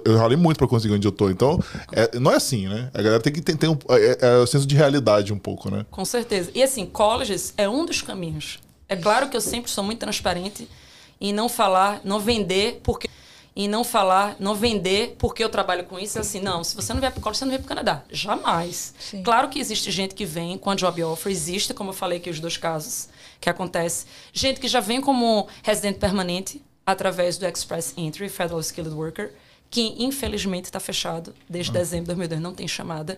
Eu 0.05 0.17
ralei 0.17 0.37
muito 0.37 0.57
para 0.57 0.67
conseguir 0.67 0.93
onde 0.93 1.07
eu 1.07 1.11
tô. 1.11 1.29
Então, 1.29 1.59
é, 1.91 2.17
não 2.19 2.31
é 2.31 2.35
assim, 2.35 2.67
né? 2.67 2.89
A 2.93 3.01
galera 3.01 3.21
tem 3.21 3.33
que 3.33 3.41
ter, 3.41 3.55
ter 3.55 3.67
um 3.67 3.77
é, 3.89 4.17
é, 4.21 4.37
o 4.37 4.47
senso 4.47 4.65
de 4.65 4.75
realidade 4.75 5.33
um 5.33 5.39
pouco, 5.39 5.69
né? 5.69 5.85
Com 5.89 6.05
certeza. 6.05 6.51
E, 6.53 6.61
assim, 6.61 6.85
colleges 6.85 7.53
é 7.57 7.67
um 7.67 7.85
dos 7.85 8.01
caminhos. 8.01 8.59
É 8.91 8.95
claro 8.97 9.29
que 9.29 9.37
eu 9.37 9.41
sempre 9.41 9.71
sou 9.71 9.85
muito 9.85 9.99
transparente 9.99 10.67
em 11.21 11.31
não 11.31 11.47
falar, 11.47 12.01
não 12.03 12.19
vender, 12.19 12.81
porque 12.83 13.07
em 13.55 13.65
não 13.65 13.85
falar, 13.85 14.35
não 14.37 14.53
vender 14.53 15.15
porque 15.17 15.41
eu 15.41 15.47
trabalho 15.47 15.85
com 15.85 15.97
isso. 15.97 16.19
Assim, 16.19 16.41
não, 16.41 16.61
se 16.61 16.75
você 16.75 16.93
não 16.93 16.99
vier 16.99 17.09
para 17.09 17.21
o 17.21 17.33
você 17.33 17.45
não 17.45 17.51
vem 17.51 17.59
para 17.59 17.67
o 17.67 17.69
Canadá. 17.69 18.03
Jamais. 18.11 18.93
Sim. 18.99 19.23
Claro 19.23 19.47
que 19.47 19.61
existe 19.61 19.89
gente 19.91 20.13
que 20.13 20.25
vem 20.25 20.57
com 20.57 20.69
a 20.69 20.75
job 20.75 21.01
offer, 21.05 21.31
existe, 21.31 21.73
como 21.73 21.91
eu 21.91 21.93
falei 21.93 22.17
aqui, 22.17 22.29
os 22.29 22.41
dois 22.41 22.57
casos 22.57 23.07
que 23.39 23.49
acontece. 23.49 24.07
Gente 24.33 24.59
que 24.59 24.67
já 24.67 24.81
vem 24.81 24.99
como 24.99 25.47
residente 25.63 25.97
permanente 25.97 26.61
através 26.85 27.37
do 27.37 27.45
Express 27.45 27.93
Entry, 27.95 28.27
Federal 28.27 28.59
Skilled 28.59 28.93
Worker, 28.93 29.31
que 29.71 29.95
infelizmente 29.97 30.65
está 30.65 30.81
fechado 30.81 31.33
desde 31.49 31.71
ah. 31.71 31.75
dezembro 31.75 32.03
de 32.03 32.07
2002, 32.09 32.41
não 32.41 32.53
tem 32.53 32.67
chamada. 32.67 33.17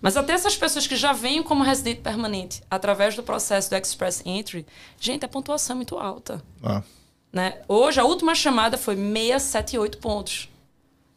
Mas 0.00 0.16
até 0.16 0.32
essas 0.32 0.56
pessoas 0.56 0.84
que 0.84 0.96
já 0.96 1.12
vêm 1.12 1.44
como 1.44 1.62
residente 1.62 2.00
permanente 2.00 2.60
através 2.68 3.14
do 3.14 3.22
processo 3.22 3.70
do 3.70 3.76
Express 3.76 4.20
Entry, 4.26 4.66
gente, 5.00 5.24
a 5.24 5.28
pontuação 5.28 5.74
é 5.74 5.76
muito 5.76 5.96
alta. 5.96 6.42
Ah. 6.60 6.82
Né? 7.32 7.60
Hoje, 7.68 8.00
a 8.00 8.04
última 8.04 8.34
chamada 8.34 8.76
foi 8.76 8.96
678 8.96 9.98
pontos. 9.98 10.48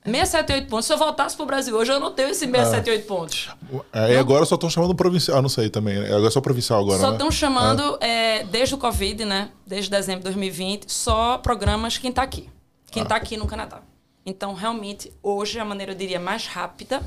678 0.06 0.70
pontos. 0.70 0.86
Se 0.86 0.94
eu 0.94 1.00
voltasse 1.00 1.36
para 1.36 1.44
o 1.44 1.48
Brasil 1.48 1.76
hoje, 1.76 1.92
eu 1.92 2.00
não 2.00 2.12
tenho 2.12 2.30
esse 2.30 2.46
678 2.46 3.04
ah. 3.04 3.08
pontos. 3.08 3.50
É, 3.92 4.14
e 4.14 4.18
agora 4.18 4.46
só 4.46 4.54
estão 4.54 4.70
chamando 4.70 4.94
provincial. 4.94 5.40
Ah, 5.40 5.42
não 5.42 5.50
sei 5.50 5.68
também. 5.68 5.98
Né? 5.98 6.10
Agora 6.10 6.28
é 6.28 6.32
só 6.32 6.40
provincial 6.40 6.80
agora. 6.80 7.00
Só 7.00 7.12
estão 7.12 7.30
né? 7.30 7.34
chamando, 7.34 7.98
é. 8.00 8.42
É, 8.42 8.44
desde 8.44 8.76
o 8.76 8.78
Covid, 8.78 9.26
né? 9.26 9.50
Desde 9.66 9.90
dezembro 9.90 10.20
de 10.20 10.26
2020, 10.26 10.92
só 10.92 11.40
programas 11.40 11.98
quem 11.98 12.12
está 12.12 12.22
aqui. 12.22 12.48
Quem 12.92 13.02
está 13.02 13.16
ah. 13.16 13.18
aqui 13.18 13.36
no 13.36 13.48
Canadá. 13.48 13.82
Então, 14.26 14.54
realmente, 14.54 15.14
hoje 15.22 15.60
a 15.60 15.66
maneira, 15.66 15.92
eu 15.92 15.96
diria, 15.96 16.20
mais 16.20 16.48
rápida 16.48 17.02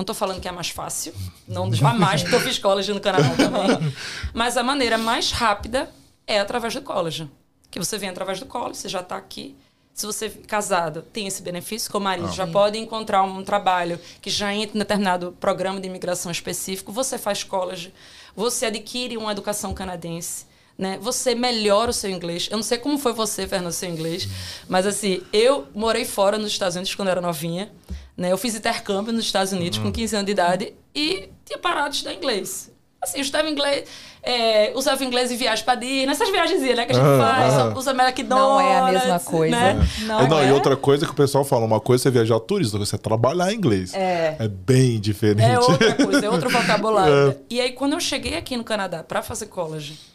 não 0.00 0.02
estou 0.02 0.14
falando 0.16 0.40
que 0.40 0.48
é 0.48 0.52
mais 0.52 0.70
fácil, 0.70 1.12
não 1.46 1.70
jamais, 1.74 2.22
porque 2.22 2.34
eu 2.34 2.40
fiz 2.40 2.58
college 2.58 2.90
no 2.90 3.00
Canadá 3.00 3.34
também. 3.36 3.94
Mas 4.32 4.56
a 4.56 4.62
maneira 4.62 4.96
mais 4.96 5.30
rápida 5.30 5.92
é 6.26 6.40
através 6.40 6.72
do 6.74 6.80
college. 6.80 7.28
Que 7.70 7.78
você 7.78 7.98
vem 7.98 8.08
através 8.08 8.40
do 8.40 8.46
college, 8.46 8.78
você 8.78 8.88
já 8.88 9.00
está 9.00 9.18
aqui. 9.18 9.54
Se 9.92 10.06
você 10.06 10.26
é 10.26 10.30
casado, 10.30 11.02
tem 11.02 11.26
esse 11.26 11.42
benefício, 11.42 11.92
como 11.92 12.04
marido, 12.04 12.28
ah, 12.28 12.32
já 12.32 12.46
pode 12.46 12.78
encontrar 12.78 13.22
um 13.22 13.44
trabalho 13.44 14.00
que 14.22 14.30
já 14.30 14.54
entra 14.54 14.74
em 14.74 14.78
determinado 14.78 15.36
programa 15.38 15.78
de 15.78 15.86
imigração 15.86 16.32
específico, 16.32 16.90
você 16.90 17.18
faz 17.18 17.44
college, 17.44 17.92
você 18.34 18.66
adquire 18.66 19.18
uma 19.18 19.32
educação 19.32 19.74
canadense. 19.74 20.46
Né? 20.80 20.98
Você 21.02 21.34
melhora 21.34 21.90
o 21.90 21.92
seu 21.92 22.08
inglês. 22.08 22.48
Eu 22.50 22.56
não 22.56 22.62
sei 22.62 22.78
como 22.78 22.96
foi 22.96 23.12
você, 23.12 23.46
Fernando, 23.46 23.70
seu 23.70 23.86
inglês, 23.86 24.26
mas 24.66 24.86
assim, 24.86 25.20
eu 25.30 25.68
morei 25.74 26.06
fora 26.06 26.38
nos 26.38 26.50
Estados 26.50 26.74
Unidos 26.74 26.94
quando 26.94 27.08
eu 27.08 27.12
era 27.12 27.20
novinha. 27.20 27.70
Né? 28.16 28.32
Eu 28.32 28.38
fiz 28.38 28.54
intercâmbio 28.54 29.12
nos 29.12 29.26
Estados 29.26 29.52
Unidos 29.52 29.78
uhum. 29.78 29.84
com 29.84 29.92
15 29.92 30.16
anos 30.16 30.26
de 30.26 30.32
idade 30.32 30.74
e 30.94 31.28
tinha 31.44 31.58
parado 31.58 31.90
de 31.90 31.96
estudar 31.96 32.14
inglês. 32.14 32.72
Assim, 33.02 33.18
eu 33.18 33.22
estudava 33.22 33.50
inglês, 33.50 33.88
é, 34.22 34.72
usava 34.74 35.04
inglês 35.04 35.30
em 35.30 35.36
viagem 35.36 35.62
para 35.66 35.74
Disney, 35.74 36.06
nessas 36.06 36.30
viagens 36.30 36.62
né, 36.62 36.86
que 36.86 36.92
a 36.92 36.94
gente 36.94 37.06
uhum, 37.06 37.18
faz, 37.18 37.54
uhum. 37.54 37.76
usa 37.76 37.90
McDonald's. 37.90 38.28
Não 38.28 38.60
é 38.60 38.78
a 38.78 38.92
mesma 38.92 39.20
coisa. 39.20 39.56
Né? 39.56 39.88
É. 40.00 40.04
Não, 40.04 40.28
não 40.28 40.38
é? 40.38 40.48
E 40.48 40.52
outra 40.52 40.76
coisa 40.78 41.04
que 41.04 41.12
o 41.12 41.14
pessoal 41.14 41.44
fala, 41.44 41.66
uma 41.66 41.80
coisa 41.80 42.08
é 42.08 42.10
viajar 42.10 42.40
turista, 42.40 42.78
você 42.78 42.96
é 42.96 42.98
trabalhar 42.98 43.52
inglês. 43.52 43.92
É. 43.92 44.36
É 44.38 44.48
bem 44.48 44.98
diferente. 44.98 45.42
É 45.42 45.58
outra 45.58 45.94
coisa, 45.94 46.24
é 46.24 46.30
outro 46.30 46.48
vocabulário. 46.50 47.32
É. 47.32 47.36
E 47.50 47.60
aí, 47.60 47.72
quando 47.72 47.92
eu 47.92 48.00
cheguei 48.00 48.34
aqui 48.34 48.56
no 48.56 48.64
Canadá 48.64 49.02
para 49.02 49.20
fazer 49.20 49.46
college, 49.46 50.09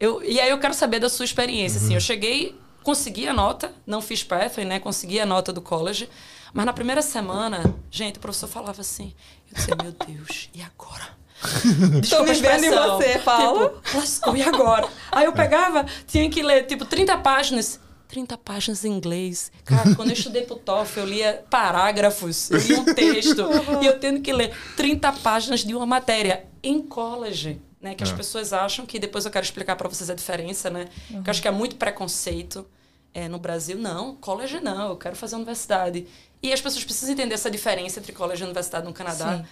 eu, 0.00 0.22
e 0.24 0.40
aí 0.40 0.50
eu 0.50 0.58
quero 0.58 0.74
saber 0.74 0.98
da 0.98 1.08
sua 1.08 1.24
experiência. 1.24 1.78
Uhum. 1.78 1.84
Assim, 1.84 1.94
eu 1.94 2.00
cheguei 2.00 2.58
consegui 2.82 3.28
a 3.28 3.32
nota, 3.32 3.72
não 3.86 4.00
fiz 4.00 4.22
Pathway, 4.22 4.66
né? 4.66 4.78
Consegui 4.80 5.20
a 5.20 5.26
nota 5.26 5.52
do 5.52 5.60
college. 5.60 6.08
Mas 6.52 6.66
na 6.66 6.72
primeira 6.72 7.02
semana, 7.02 7.74
gente, 7.90 8.16
o 8.16 8.20
professor 8.20 8.48
falava 8.48 8.80
assim, 8.80 9.14
eu 9.50 9.56
disse, 9.56 9.68
meu 9.82 9.92
Deus, 9.92 10.50
e 10.52 10.62
agora? 10.62 11.20
Estou 12.02 12.24
me 12.24 12.34
vendo 12.34 12.64
em 12.64 12.70
você, 12.70 13.18
Paulo. 13.20 13.80
Tipo, 13.84 13.98
lascou, 13.98 14.36
e 14.36 14.42
agora? 14.42 14.88
Aí 15.12 15.24
eu 15.24 15.32
pegava, 15.32 15.86
tinha 16.06 16.28
que 16.28 16.42
ler, 16.42 16.66
tipo, 16.66 16.84
30 16.84 17.16
páginas. 17.18 17.80
30 18.08 18.36
páginas 18.38 18.84
em 18.84 18.90
inglês. 18.92 19.52
Cara, 19.64 19.94
quando 19.94 20.08
eu 20.08 20.14
estudei 20.14 20.42
pro 20.42 20.56
TOEFL, 20.56 21.00
eu 21.00 21.06
lia 21.06 21.44
parágrafos, 21.48 22.50
eu 22.50 22.58
lia 22.58 22.80
um 22.80 22.84
texto. 22.84 23.46
e 23.80 23.86
eu 23.86 24.00
tendo 24.00 24.20
que 24.20 24.32
ler 24.32 24.52
30 24.76 25.12
páginas 25.12 25.60
de 25.60 25.72
uma 25.74 25.86
matéria 25.86 26.44
em 26.60 26.82
college. 26.82 27.60
Né, 27.80 27.94
que 27.94 28.04
é. 28.04 28.06
as 28.06 28.12
pessoas 28.12 28.52
acham 28.52 28.84
que 28.84 28.98
depois 28.98 29.24
eu 29.24 29.30
quero 29.30 29.44
explicar 29.44 29.74
para 29.74 29.88
vocês 29.88 30.10
a 30.10 30.14
diferença, 30.14 30.68
né? 30.68 30.88
Uhum. 31.10 31.22
Que 31.22 31.30
eu 31.30 31.30
acho 31.30 31.40
que 31.40 31.48
é 31.48 31.50
muito 31.50 31.76
preconceito 31.76 32.66
é, 33.14 33.26
no 33.26 33.38
Brasil. 33.38 33.78
Não, 33.78 34.16
college 34.16 34.60
não, 34.60 34.90
eu 34.90 34.96
quero 34.96 35.16
fazer 35.16 35.36
universidade. 35.36 36.06
E 36.42 36.52
as 36.52 36.60
pessoas 36.60 36.84
precisam 36.84 37.14
entender 37.14 37.34
essa 37.34 37.50
diferença 37.50 37.98
entre 37.98 38.12
college 38.12 38.42
e 38.42 38.44
universidade 38.44 38.84
no 38.84 38.92
Canadá, 38.92 39.38
Sim. 39.38 39.44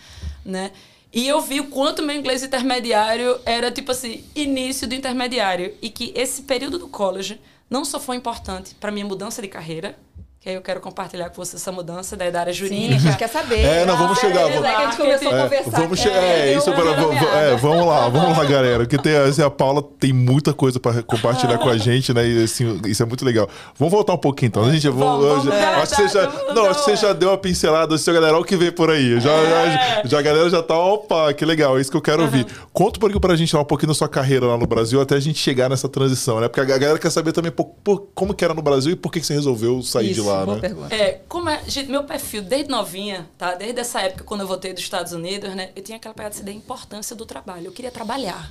né? 0.44 0.73
E 1.12 1.26
eu 1.26 1.40
vi 1.40 1.61
o 1.61 1.68
quanto 1.68 2.02
meu 2.02 2.14
inglês 2.14 2.42
intermediário 2.42 3.40
era, 3.44 3.70
tipo 3.70 3.92
assim, 3.92 4.25
início 4.35 4.87
do 4.87 4.94
intermediário. 4.94 5.75
E 5.80 5.88
que 5.88 6.12
esse 6.14 6.42
período 6.42 6.78
do 6.78 6.88
college 6.88 7.40
não 7.68 7.85
só 7.85 7.99
foi 7.99 8.16
importante 8.16 8.75
para 8.75 8.90
minha 8.90 9.06
mudança 9.06 9.40
de 9.40 9.49
carreira, 9.49 9.99
que 10.48 10.52
aí 10.52 10.56
eu 10.56 10.62
quero 10.62 10.80
compartilhar 10.80 11.28
com 11.28 11.44
você 11.44 11.56
essa 11.56 11.70
mudança 11.70 12.16
da, 12.16 12.40
área 12.40 12.52
jurídica. 12.52 12.88
Sim, 12.88 12.94
a 12.94 12.98
gente 12.98 13.18
quer 13.18 13.28
saber. 13.28 13.60
É, 13.60 13.84
não, 13.84 13.98
vamos 13.98 14.18
chegar. 14.18 14.48
Vamos, 14.48 14.56
é 14.56 14.60
que 14.60 14.66
a 14.66 14.84
gente 14.86 14.96
começou 14.96 15.28
a 15.28 15.42
conversar. 15.42 15.80
Vamos 15.80 15.98
chegar. 15.98 16.22
É, 16.22 16.54
isso 16.54 16.72
para, 16.72 16.90
é, 17.38 17.56
vamos 17.56 17.86
lá, 17.86 18.08
vamos 18.08 18.38
lá, 18.38 18.44
galera. 18.44 18.78
Porque 18.78 18.96
tem, 18.96 19.14
assim, 19.16 19.42
a 19.42 19.50
Paula 19.50 19.82
tem 20.00 20.10
muita 20.10 20.54
coisa 20.54 20.80
para 20.80 21.02
compartilhar 21.02 21.58
com 21.58 21.68
a 21.68 21.76
gente, 21.76 22.14
né? 22.14 22.26
E 22.26 22.44
assim, 22.44 22.80
isso 22.86 23.02
é 23.02 23.06
muito 23.06 23.24
legal. 23.24 23.46
Vamos 23.76 23.92
voltar 23.92 24.14
um 24.14 24.18
pouquinho 24.18 24.48
então. 24.48 24.64
A 24.64 24.72
gente, 24.72 24.88
vamos, 24.88 25.22
vamos, 25.22 25.44
vamos, 25.44 25.62
acho 25.82 25.96
que 25.96 26.02
você 26.02 26.08
já, 26.08 26.54
não, 26.54 26.70
acho 26.70 26.84
que 26.84 26.90
você 26.90 26.96
já 26.96 27.12
deu 27.12 27.28
uma 27.28 27.38
pincelada, 27.38 27.94
assim, 27.94 28.12
galera, 28.12 28.32
olha 28.32 28.42
o 28.42 28.44
que 28.44 28.56
vem 28.56 28.72
por 28.72 28.90
aí. 28.90 29.20
Já, 29.20 29.30
é. 29.30 29.50
já, 29.50 30.02
já, 30.04 30.18
a 30.18 30.22
galera 30.22 30.48
já 30.48 30.62
tá, 30.62 30.78
opa, 30.78 31.30
que 31.34 31.44
legal, 31.44 31.76
é 31.76 31.80
isso 31.82 31.90
que 31.90 31.96
eu 31.96 32.02
quero 32.02 32.20
uhum. 32.20 32.24
ouvir. 32.24 32.46
Conta 32.72 32.96
um 32.96 33.00
pouquinho 33.00 33.20
pra 33.20 33.36
gente 33.36 33.54
lá 33.54 33.60
um 33.60 33.66
pouquinho 33.66 33.88
da 33.88 33.94
sua 33.94 34.08
carreira 34.08 34.46
lá 34.46 34.56
no 34.56 34.66
Brasil, 34.66 34.98
até 34.98 35.14
a 35.14 35.20
gente 35.20 35.38
chegar 35.38 35.68
nessa 35.68 35.90
transição, 35.90 36.40
né? 36.40 36.48
Porque 36.48 36.60
a 36.60 36.78
galera 36.78 36.98
quer 36.98 37.10
saber 37.10 37.32
também 37.32 37.50
por, 37.50 37.66
por, 37.84 38.08
como 38.14 38.32
que 38.32 38.42
era 38.42 38.54
no 38.54 38.62
Brasil 38.62 38.92
e 38.92 38.96
por 38.96 39.12
que, 39.12 39.20
que 39.20 39.26
você 39.26 39.34
resolveu 39.34 39.82
sair 39.82 40.12
isso, 40.12 40.22
de 40.22 40.26
lá, 40.26 40.38
boa 40.45 40.57
né? 40.57 40.61
Pergunta. 40.61 40.95
É, 40.95 41.21
como 41.28 41.49
é, 41.49 41.62
gente, 41.66 41.90
meu 41.90 42.04
perfil 42.04 42.42
desde 42.42 42.71
novinha, 42.71 43.28
tá? 43.37 43.54
Desde 43.54 43.80
essa 43.80 44.00
época 44.00 44.25
quando 44.25 44.42
eu 44.42 44.47
voltei 44.47 44.73
dos 44.73 44.83
Estados 44.83 45.12
Unidos, 45.12 45.54
né? 45.54 45.71
Eu 45.75 45.83
tinha 45.83 45.97
aquela 45.97 46.14
pegada 46.14 46.35
assim, 46.35 46.45
da 46.45 46.52
importância 46.52 47.14
do 47.14 47.26
trabalho. 47.26 47.66
Eu 47.66 47.73
queria 47.73 47.90
trabalhar. 47.90 48.50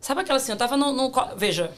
Sabe 0.00 0.20
aquela 0.20 0.36
assim, 0.36 0.52
eu 0.52 0.58
tava 0.58 0.76
no, 0.76 0.92
no 0.92 1.12
veja, 1.36 1.72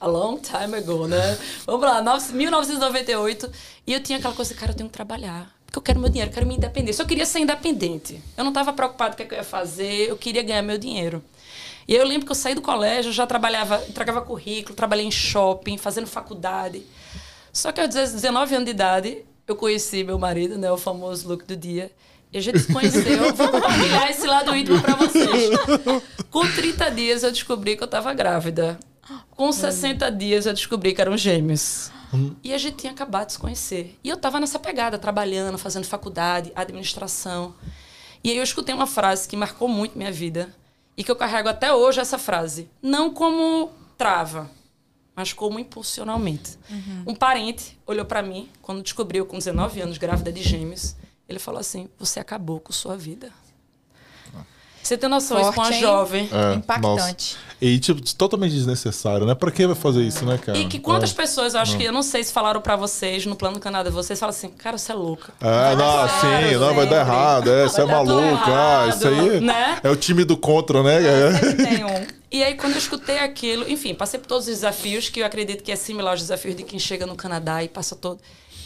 a 0.00 0.06
long 0.06 0.38
time 0.38 0.76
ago, 0.76 1.08
né? 1.08 1.38
Vamos 1.66 1.82
lá, 1.82 2.02
1998, 2.32 3.50
e 3.86 3.92
eu 3.92 4.00
tinha 4.00 4.18
aquela 4.18 4.34
coisa, 4.34 4.54
cara, 4.54 4.72
eu 4.72 4.76
tenho 4.76 4.88
que 4.88 4.94
trabalhar. 4.94 5.52
Porque 5.64 5.78
eu 5.78 5.82
quero 5.82 5.98
meu 5.98 6.08
dinheiro, 6.08 6.30
eu 6.30 6.34
quero 6.34 6.46
minha 6.46 6.56
independência. 6.56 7.02
Eu 7.02 7.06
queria 7.06 7.26
ser 7.26 7.40
independente. 7.40 8.22
Eu 8.36 8.44
não 8.44 8.52
estava 8.52 8.72
preocupado 8.72 9.16
com 9.16 9.22
o 9.22 9.26
que 9.26 9.34
eu 9.34 9.38
ia 9.38 9.44
fazer, 9.44 10.08
eu 10.08 10.16
queria 10.16 10.42
ganhar 10.42 10.62
meu 10.62 10.78
dinheiro. 10.78 11.22
E 11.86 11.94
eu 11.94 12.06
lembro 12.06 12.26
que 12.26 12.32
eu 12.32 12.36
saí 12.36 12.54
do 12.54 12.62
colégio, 12.62 13.12
já 13.12 13.26
trabalhava, 13.26 13.82
entregava 13.88 14.20
currículo, 14.20 14.74
trabalhei 14.74 15.04
em 15.04 15.10
shopping, 15.10 15.76
fazendo 15.76 16.06
faculdade. 16.06 16.86
Só 17.54 17.70
que 17.70 17.80
aos 17.80 17.88
19 17.88 18.56
anos 18.56 18.64
de 18.64 18.72
idade, 18.72 19.24
eu 19.46 19.54
conheci 19.54 20.02
meu 20.02 20.18
marido, 20.18 20.58
né? 20.58 20.70
O 20.72 20.76
famoso 20.76 21.28
look 21.28 21.44
do 21.44 21.56
dia. 21.56 21.90
E 22.32 22.36
a 22.36 22.40
gente 22.40 22.58
se 22.58 22.72
conheceu. 22.72 23.02
Vou 23.32 23.48
compartilhar 23.48 24.10
esse 24.10 24.26
lado 24.26 24.54
íntimo 24.56 24.82
para 24.82 24.96
vocês. 24.96 25.50
Com 26.32 26.44
30 26.50 26.90
dias 26.90 27.22
eu 27.22 27.30
descobri 27.30 27.76
que 27.76 27.82
eu 27.84 27.86
estava 27.86 28.12
grávida. 28.12 28.76
Com 29.30 29.52
60 29.52 30.10
dias 30.10 30.46
eu 30.46 30.52
descobri 30.52 30.92
que 30.92 31.00
eram 31.00 31.16
gêmeos. 31.16 31.92
E 32.42 32.52
a 32.52 32.58
gente 32.58 32.76
tinha 32.76 32.92
acabado 32.92 33.28
de 33.28 33.34
se 33.34 33.38
conhecer. 33.38 33.96
E 34.02 34.08
eu 34.08 34.16
estava 34.16 34.40
nessa 34.40 34.58
pegada, 34.58 34.98
trabalhando, 34.98 35.56
fazendo 35.56 35.84
faculdade, 35.84 36.50
administração. 36.56 37.54
E 38.22 38.30
aí 38.30 38.36
eu 38.36 38.42
escutei 38.42 38.74
uma 38.74 38.86
frase 38.86 39.28
que 39.28 39.36
marcou 39.36 39.68
muito 39.68 39.96
minha 39.96 40.10
vida 40.10 40.52
e 40.96 41.04
que 41.04 41.10
eu 41.10 41.16
carrego 41.16 41.48
até 41.48 41.72
hoje 41.72 42.00
essa 42.00 42.18
frase. 42.18 42.68
Não 42.82 43.10
como 43.10 43.70
trava, 43.96 44.50
mas 45.14 45.32
como 45.32 45.58
impulsionalmente. 45.58 46.58
Uhum. 46.70 47.04
Um 47.08 47.14
parente 47.14 47.78
olhou 47.86 48.04
para 48.04 48.22
mim 48.22 48.48
quando 48.60 48.82
descobriu 48.82 49.26
com 49.26 49.38
19 49.38 49.80
anos 49.80 49.98
grávida 49.98 50.32
de 50.32 50.42
gêmeos. 50.42 50.96
Ele 51.28 51.38
falou 51.38 51.60
assim: 51.60 51.88
"Você 51.98 52.20
acabou 52.20 52.60
com 52.60 52.72
sua 52.72 52.96
vida". 52.96 53.32
Você 54.84 54.98
tem 54.98 55.08
noção, 55.08 55.38
Forte, 55.38 55.48
isso 55.48 55.54
com 55.54 55.60
uma 55.62 55.72
jovem. 55.72 56.28
É, 56.30 56.54
Impactante. 56.56 57.36
Nossa. 57.36 57.54
E, 57.60 57.78
tipo, 57.78 58.02
totalmente 58.14 58.52
desnecessário, 58.52 59.26
né? 59.26 59.34
Pra 59.34 59.50
que 59.50 59.66
vai 59.66 59.74
fazer 59.74 60.02
isso, 60.02 60.26
né, 60.26 60.36
cara? 60.36 60.58
E 60.58 60.66
que 60.66 60.78
quantas 60.78 61.12
é. 61.12 61.14
pessoas, 61.14 61.54
eu 61.54 61.60
acho 61.60 61.78
que, 61.78 61.84
eu 61.84 61.92
não 61.92 62.02
sei 62.02 62.22
se 62.22 62.30
falaram 62.30 62.60
pra 62.60 62.76
vocês 62.76 63.24
no 63.24 63.34
plano 63.34 63.54
do 63.54 63.60
Canadá, 63.60 63.88
vocês 63.88 64.20
falam 64.20 64.30
assim, 64.30 64.50
cara, 64.50 64.76
você 64.76 64.92
é 64.92 64.94
louca. 64.94 65.32
É, 65.40 65.74
não, 65.74 66.08
sim, 66.08 66.56
não, 66.58 66.74
vai 66.74 66.86
dar 66.86 67.00
errado, 67.00 67.50
é, 67.50 67.64
você 67.64 67.80
é 67.80 67.84
maluco, 67.86 68.50
ah, 68.50 68.86
isso 68.90 69.08
aí 69.08 69.40
né? 69.40 69.78
é 69.82 69.88
o 69.88 69.96
time 69.96 70.24
do 70.24 70.36
contra, 70.36 70.82
né? 70.82 71.02
É. 71.02 72.24
E 72.30 72.42
aí, 72.42 72.54
quando 72.54 72.72
eu 72.72 72.78
escutei 72.78 73.18
aquilo, 73.18 73.66
enfim, 73.70 73.94
passei 73.94 74.18
por 74.18 74.26
todos 74.26 74.48
os 74.48 74.52
desafios, 74.52 75.08
que 75.08 75.20
eu 75.20 75.24
acredito 75.24 75.62
que 75.62 75.72
é 75.72 75.76
similar 75.76 76.10
aos 76.10 76.20
desafios 76.20 76.56
de 76.56 76.64
quem 76.64 76.78
chega 76.78 77.06
no 77.06 77.14
Canadá 77.14 77.62
e 77.62 77.68
passa 77.68 77.94
todo. 77.96 78.20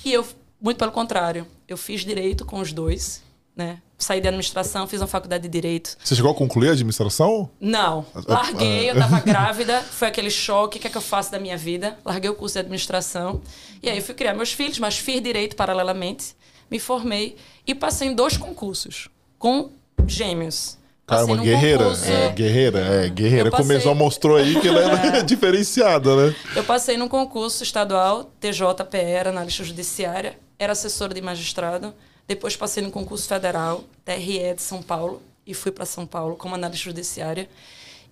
E 0.05 0.13
eu, 0.13 0.27
muito 0.61 0.79
pelo 0.79 0.91
contrário, 0.91 1.47
eu 1.69 1.77
fiz 1.77 2.01
direito 2.01 2.47
com 2.47 2.61
os 2.61 2.73
dois, 2.73 3.23
né? 3.59 3.79
Saí 3.99 4.21
da 4.21 4.29
administração, 4.29 4.87
fiz 4.87 5.01
uma 5.01 5.09
faculdade 5.09 5.43
de 5.43 5.49
direito. 5.49 5.97
Você 6.03 6.15
chegou 6.15 6.31
a 6.31 6.35
concluir 6.35 6.69
a 6.69 6.73
administração? 6.73 7.51
Não. 7.61 8.07
Larguei, 8.29 8.89
eu 8.89 8.95
estava 8.95 9.19
grávida, 9.27 9.83
foi 9.83 10.07
aquele 10.07 10.31
choque, 10.31 10.79
o 10.79 10.81
que 10.81 10.87
é 10.87 10.91
que 10.91 10.97
eu 10.97 11.03
faço 11.03 11.33
da 11.33 11.41
minha 11.41 11.57
vida? 11.57 11.99
Larguei 12.05 12.31
o 12.31 12.35
curso 12.35 12.55
de 12.55 12.61
administração. 12.61 13.43
E 13.83 13.91
aí 13.91 14.01
fui 14.01 14.15
criar 14.15 14.35
meus 14.35 14.53
filhos, 14.53 14.79
mas 14.79 14.97
fiz 14.97 15.21
direito 15.21 15.57
paralelamente, 15.57 16.37
me 16.71 16.79
formei 16.79 17.37
e 17.67 17.75
passei 17.75 18.07
em 18.07 18.15
dois 18.15 18.37
concursos 18.37 19.09
com 19.37 19.73
gêmeos. 20.07 20.79
Cara, 21.05 21.25
uma 21.25 21.39
guerreira. 21.39 21.85
É, 22.05 22.29
guerreira, 22.31 22.79
é, 22.79 23.09
guerreira. 23.09 23.51
Passei... 23.51 23.67
Começou, 23.67 23.95
mostrou 23.95 24.37
aí 24.37 24.61
que 24.61 24.69
ela 24.69 24.81
era 24.81 25.23
diferenciada, 25.25 26.15
né? 26.15 26.37
Eu 26.55 26.63
passei 26.63 26.97
num 26.97 27.09
concurso 27.09 27.65
estadual, 27.65 28.31
TJPE, 28.39 29.27
analista 29.27 29.65
judiciária, 29.65 30.39
era 30.59 30.73
assessora 30.73 31.13
de 31.13 31.21
magistrado. 31.21 31.93
Depois 32.29 32.55
passei 32.55 32.83
no 32.83 32.91
concurso 32.91 33.27
federal, 33.27 33.83
TRE 34.05 34.55
de 34.55 34.63
São 34.63 34.83
Paulo, 34.83 35.23
e 35.47 35.55
fui 35.55 35.73
para 35.73 35.87
São 35.87 36.07
Paulo 36.07 36.37
como 36.37 36.55
analista 36.55 36.85
judiciária. 36.85 37.49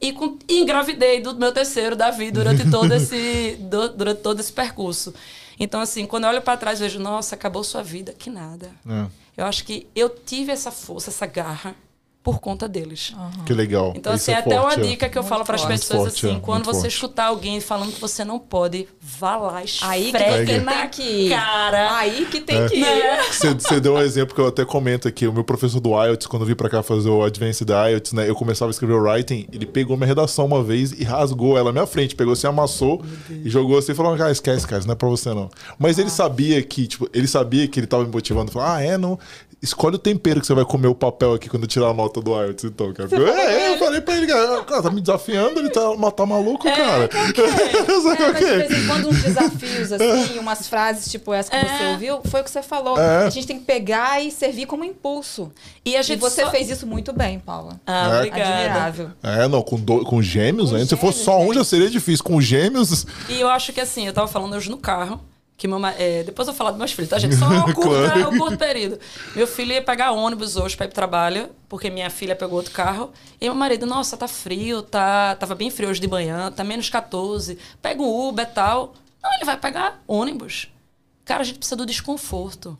E, 0.00 0.12
com, 0.12 0.38
e 0.48 0.58
engravidei 0.60 1.20
do 1.20 1.34
meu 1.34 1.52
terceiro, 1.52 1.94
Davi, 1.94 2.30
durante 2.30 2.68
todo 2.70 2.92
esse, 2.92 3.56
do, 3.60 3.90
durante 3.90 4.22
todo 4.22 4.40
esse 4.40 4.52
percurso. 4.52 5.14
Então, 5.60 5.80
assim, 5.80 6.06
quando 6.06 6.24
eu 6.24 6.30
olho 6.30 6.42
para 6.42 6.56
trás, 6.56 6.80
vejo, 6.80 6.98
nossa, 6.98 7.34
acabou 7.34 7.62
sua 7.62 7.82
vida. 7.82 8.14
Que 8.18 8.30
nada. 8.30 8.70
É. 8.88 9.06
Eu 9.36 9.44
acho 9.44 9.64
que 9.64 9.86
eu 9.94 10.08
tive 10.08 10.50
essa 10.50 10.70
força, 10.70 11.10
essa 11.10 11.26
garra 11.26 11.76
por 12.26 12.40
conta 12.40 12.66
deles. 12.68 13.14
Uhum. 13.16 13.44
Que 13.44 13.52
legal. 13.52 13.92
Então, 13.94 14.12
Isso 14.12 14.24
assim, 14.24 14.32
é 14.32 14.40
até 14.40 14.60
forte, 14.60 14.80
uma 14.80 14.84
dica 14.88 15.08
que 15.08 15.16
eu 15.16 15.22
falo 15.22 15.44
para 15.44 15.54
as 15.54 15.64
pessoas 15.64 16.02
forte, 16.02 16.26
assim, 16.26 16.36
é, 16.38 16.40
quando 16.40 16.64
você 16.64 16.80
forte. 16.80 16.94
escutar 16.94 17.26
alguém 17.26 17.60
falando 17.60 17.92
que 17.92 18.00
você 18.00 18.24
não 18.24 18.40
pode, 18.40 18.88
vá 19.00 19.36
lá, 19.36 19.62
Aí 19.82 20.10
que 20.10 20.18
tem 20.18 20.88
que 20.90 21.02
ir. 21.02 21.28
Cara. 21.30 21.96
Aí 21.96 22.26
que 22.26 22.40
tem 22.40 22.62
é. 22.62 22.68
que 22.68 22.80
ir. 22.80 23.32
Você, 23.32 23.54
você 23.54 23.78
deu 23.78 23.94
um 23.94 24.00
exemplo 24.00 24.34
que 24.34 24.40
eu 24.40 24.48
até 24.48 24.64
comento 24.64 25.06
aqui. 25.06 25.24
O 25.28 25.32
meu 25.32 25.44
professor 25.44 25.78
do 25.78 25.90
IELTS, 25.90 26.26
quando 26.26 26.42
eu 26.42 26.48
vim 26.48 26.56
para 26.56 26.68
cá 26.68 26.82
fazer 26.82 27.08
o 27.08 27.22
Advanced 27.22 27.68
IELTS, 27.68 28.12
né, 28.12 28.28
eu 28.28 28.34
começava 28.34 28.70
a 28.70 28.72
escrever 28.72 28.94
o 28.94 29.02
writing, 29.04 29.46
ele 29.52 29.64
pegou 29.64 29.96
minha 29.96 30.08
redação 30.08 30.46
uma 30.46 30.64
vez 30.64 30.90
e 30.90 31.04
rasgou 31.04 31.56
ela 31.56 31.66
na 31.66 31.74
minha 31.74 31.86
frente. 31.86 32.16
Pegou 32.16 32.32
assim, 32.32 32.48
amassou 32.48 33.04
e 33.30 33.48
jogou 33.48 33.78
assim 33.78 33.92
e 33.92 33.94
falou, 33.94 34.20
ah, 34.20 34.32
esquece, 34.32 34.66
cara, 34.66 34.80
isso 34.80 34.88
não 34.88 34.94
é 34.94 34.96
para 34.96 35.08
você 35.08 35.32
não. 35.32 35.48
Mas 35.78 35.96
ah. 35.96 36.00
ele 36.00 36.10
sabia 36.10 36.60
que, 36.60 36.88
tipo, 36.88 37.08
ele 37.14 37.28
sabia 37.28 37.68
que 37.68 37.78
ele 37.78 37.86
tava 37.86 38.02
me 38.02 38.10
motivando. 38.10 38.50
Falou, 38.50 38.68
ah, 38.68 38.82
é, 38.82 38.98
não 38.98 39.16
escolhe 39.66 39.96
o 39.96 39.98
tempero 39.98 40.40
que 40.40 40.46
você 40.46 40.54
vai 40.54 40.64
comer 40.64 40.88
o 40.88 40.94
papel 40.94 41.34
aqui 41.34 41.48
quando 41.48 41.66
tirar 41.66 41.88
a 41.88 41.94
nota 41.94 42.20
do 42.20 42.30
IELTS, 42.30 42.64
então, 42.64 42.92
cara. 42.92 43.08
Eu, 43.12 43.28
é, 43.28 43.74
eu 43.74 43.78
falei 43.78 44.00
pra 44.00 44.16
ele, 44.16 44.26
cara, 44.26 44.62
tá 44.62 44.90
me 44.90 45.00
desafiando, 45.00 45.58
ele 45.58 45.70
tá, 45.70 45.82
tá 46.12 46.26
maluco, 46.26 46.66
é, 46.66 46.72
cara. 46.72 47.10
É, 47.12 47.26
é, 48.22 48.32
de 48.32 48.68
vez 48.68 48.84
em 48.84 48.86
quando 48.86 49.08
uns 49.08 49.22
desafios, 49.22 49.92
assim, 49.92 50.38
umas 50.38 50.68
frases 50.68 51.10
tipo 51.10 51.32
essa 51.32 51.50
que 51.50 51.56
é. 51.56 51.64
você 51.64 51.84
ouviu, 51.92 52.20
foi 52.24 52.40
o 52.40 52.44
que 52.44 52.50
você 52.50 52.62
falou. 52.62 52.98
É. 52.98 53.26
A 53.26 53.30
gente 53.30 53.46
tem 53.46 53.58
que 53.58 53.64
pegar 53.64 54.22
e 54.22 54.30
servir 54.30 54.66
como 54.66 54.84
impulso. 54.84 55.52
E, 55.84 55.96
a 55.96 56.02
gente 56.02 56.18
e 56.18 56.20
você 56.20 56.44
só... 56.44 56.50
fez 56.50 56.70
isso 56.70 56.86
muito 56.86 57.12
bem, 57.12 57.38
Paula. 57.38 57.80
Ah, 57.86 58.14
é. 58.14 58.16
obrigada. 58.18 58.54
Admirável. 58.54 59.10
É, 59.22 59.48
não, 59.48 59.62
com, 59.62 59.76
do, 59.78 60.04
com 60.04 60.22
gêmeos, 60.22 60.70
com 60.70 60.76
né? 60.76 60.84
Gêmeos, 60.84 60.88
Se 60.88 60.96
fosse 60.96 61.24
só 61.24 61.40
um 61.40 61.52
já 61.52 61.64
seria 61.64 61.90
difícil. 61.90 62.24
Com 62.24 62.40
gêmeos... 62.40 63.06
E 63.28 63.40
eu 63.40 63.48
acho 63.48 63.72
que 63.72 63.80
assim, 63.80 64.06
eu 64.06 64.12
tava 64.12 64.28
falando 64.28 64.54
hoje 64.54 64.70
no 64.70 64.78
carro, 64.78 65.20
que 65.56 65.66
meu, 65.66 65.84
é, 65.86 66.22
depois 66.22 66.46
eu 66.46 66.52
vou 66.52 66.58
falar 66.58 66.70
dos 66.70 66.78
meus 66.78 66.92
filhos, 66.92 67.08
tá, 67.08 67.18
gente? 67.18 67.34
Só 67.34 67.46
um 67.48 67.72
curto, 67.72 67.88
claro. 67.88 68.28
um 68.28 68.38
curto 68.38 68.58
período. 68.58 68.98
Meu 69.34 69.46
filho 69.46 69.72
ia 69.72 69.82
pegar 69.82 70.12
ônibus 70.12 70.56
hoje 70.56 70.76
para 70.76 70.84
ir 70.84 70.88
pro 70.88 70.94
trabalho, 70.94 71.48
porque 71.68 71.88
minha 71.88 72.10
filha 72.10 72.36
pegou 72.36 72.58
outro 72.58 72.72
carro. 72.72 73.10
E 73.40 73.46
meu 73.46 73.54
marido, 73.54 73.86
nossa, 73.86 74.16
tá 74.16 74.28
frio, 74.28 74.82
tá, 74.82 75.34
tava 75.36 75.54
bem 75.54 75.70
frio 75.70 75.88
hoje 75.88 76.00
de 76.00 76.08
manhã, 76.08 76.52
tá 76.52 76.62
menos 76.62 76.90
14. 76.90 77.58
Pega 77.80 78.02
um 78.02 78.28
Uber 78.28 78.46
e 78.46 78.52
tal. 78.52 78.94
Não, 79.22 79.32
ele 79.34 79.44
vai 79.44 79.56
pegar 79.56 80.02
ônibus. 80.06 80.68
Cara, 81.24 81.40
a 81.40 81.44
gente 81.44 81.58
precisa 81.58 81.74
do 81.74 81.86
desconforto. 81.86 82.78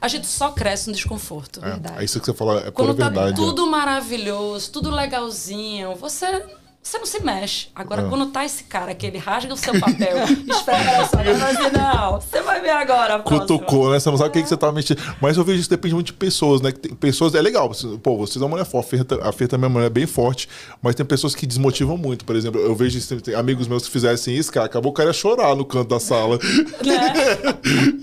A 0.00 0.08
gente 0.08 0.26
só 0.26 0.50
cresce 0.52 0.88
no 0.88 0.94
desconforto. 0.94 1.60
É, 1.62 1.72
verdade. 1.72 2.00
é 2.00 2.04
isso 2.04 2.18
que 2.20 2.24
você 2.24 2.32
falou, 2.32 2.58
é 2.58 2.70
Quando 2.70 2.94
pura 2.94 3.10
tá 3.10 3.32
tudo 3.32 3.66
maravilhoso, 3.66 4.70
tudo 4.70 4.90
legalzinho, 4.90 5.94
você 5.96 6.42
você 6.82 6.98
não 6.98 7.06
se 7.06 7.22
mexe. 7.22 7.68
Agora, 7.76 8.02
ah. 8.02 8.08
quando 8.08 8.26
tá 8.26 8.44
esse 8.44 8.64
cara 8.64 8.92
que 8.92 9.06
ele 9.06 9.16
rasga 9.16 9.54
o 9.54 9.56
seu 9.56 9.78
papel, 9.78 10.16
espera 10.50 11.06
só, 11.06 11.16
vai 11.16 11.70
não, 11.70 12.20
você 12.20 12.42
vai 12.42 12.60
ver 12.60 12.70
agora. 12.70 13.20
Cutucou, 13.20 13.92
né? 13.92 14.00
Você 14.00 14.10
não 14.10 14.16
sabe 14.16 14.30
o 14.30 14.32
que, 14.32 14.42
que 14.42 14.48
você 14.48 14.56
tá 14.56 14.72
mexendo. 14.72 15.00
Mas 15.20 15.36
eu 15.36 15.44
vejo 15.44 15.60
isso 15.60 15.70
depende 15.70 15.94
muito 15.94 16.08
de 16.08 16.12
pessoas, 16.12 16.60
né? 16.60 16.72
Tem 16.72 16.92
pessoas, 16.92 17.36
é 17.36 17.40
legal. 17.40 17.70
Pô, 18.02 18.16
vocês 18.16 18.34
são 18.34 18.42
uma 18.42 18.56
mulher 18.56 18.64
forte, 18.64 18.96
a 19.22 19.32
Fê 19.32 19.46
também 19.46 19.66
é 19.66 19.68
uma 19.68 19.78
mulher 19.78 19.90
bem 19.90 20.06
forte, 20.06 20.48
mas 20.82 20.96
tem 20.96 21.06
pessoas 21.06 21.36
que 21.36 21.46
desmotivam 21.46 21.96
muito. 21.96 22.24
Por 22.24 22.34
exemplo, 22.34 22.60
eu 22.60 22.74
vejo 22.74 23.00
tem 23.22 23.34
amigos 23.34 23.68
meus 23.68 23.84
que 23.84 23.90
fizessem 23.90 24.36
isso, 24.36 24.50
cara, 24.50 24.66
acabou 24.66 24.90
o 24.90 24.94
cara 24.94 25.10
ia 25.10 25.12
chorar 25.12 25.54
no 25.54 25.64
canto 25.64 25.88
da 25.88 26.00
sala. 26.00 26.38
Né? 26.84 27.12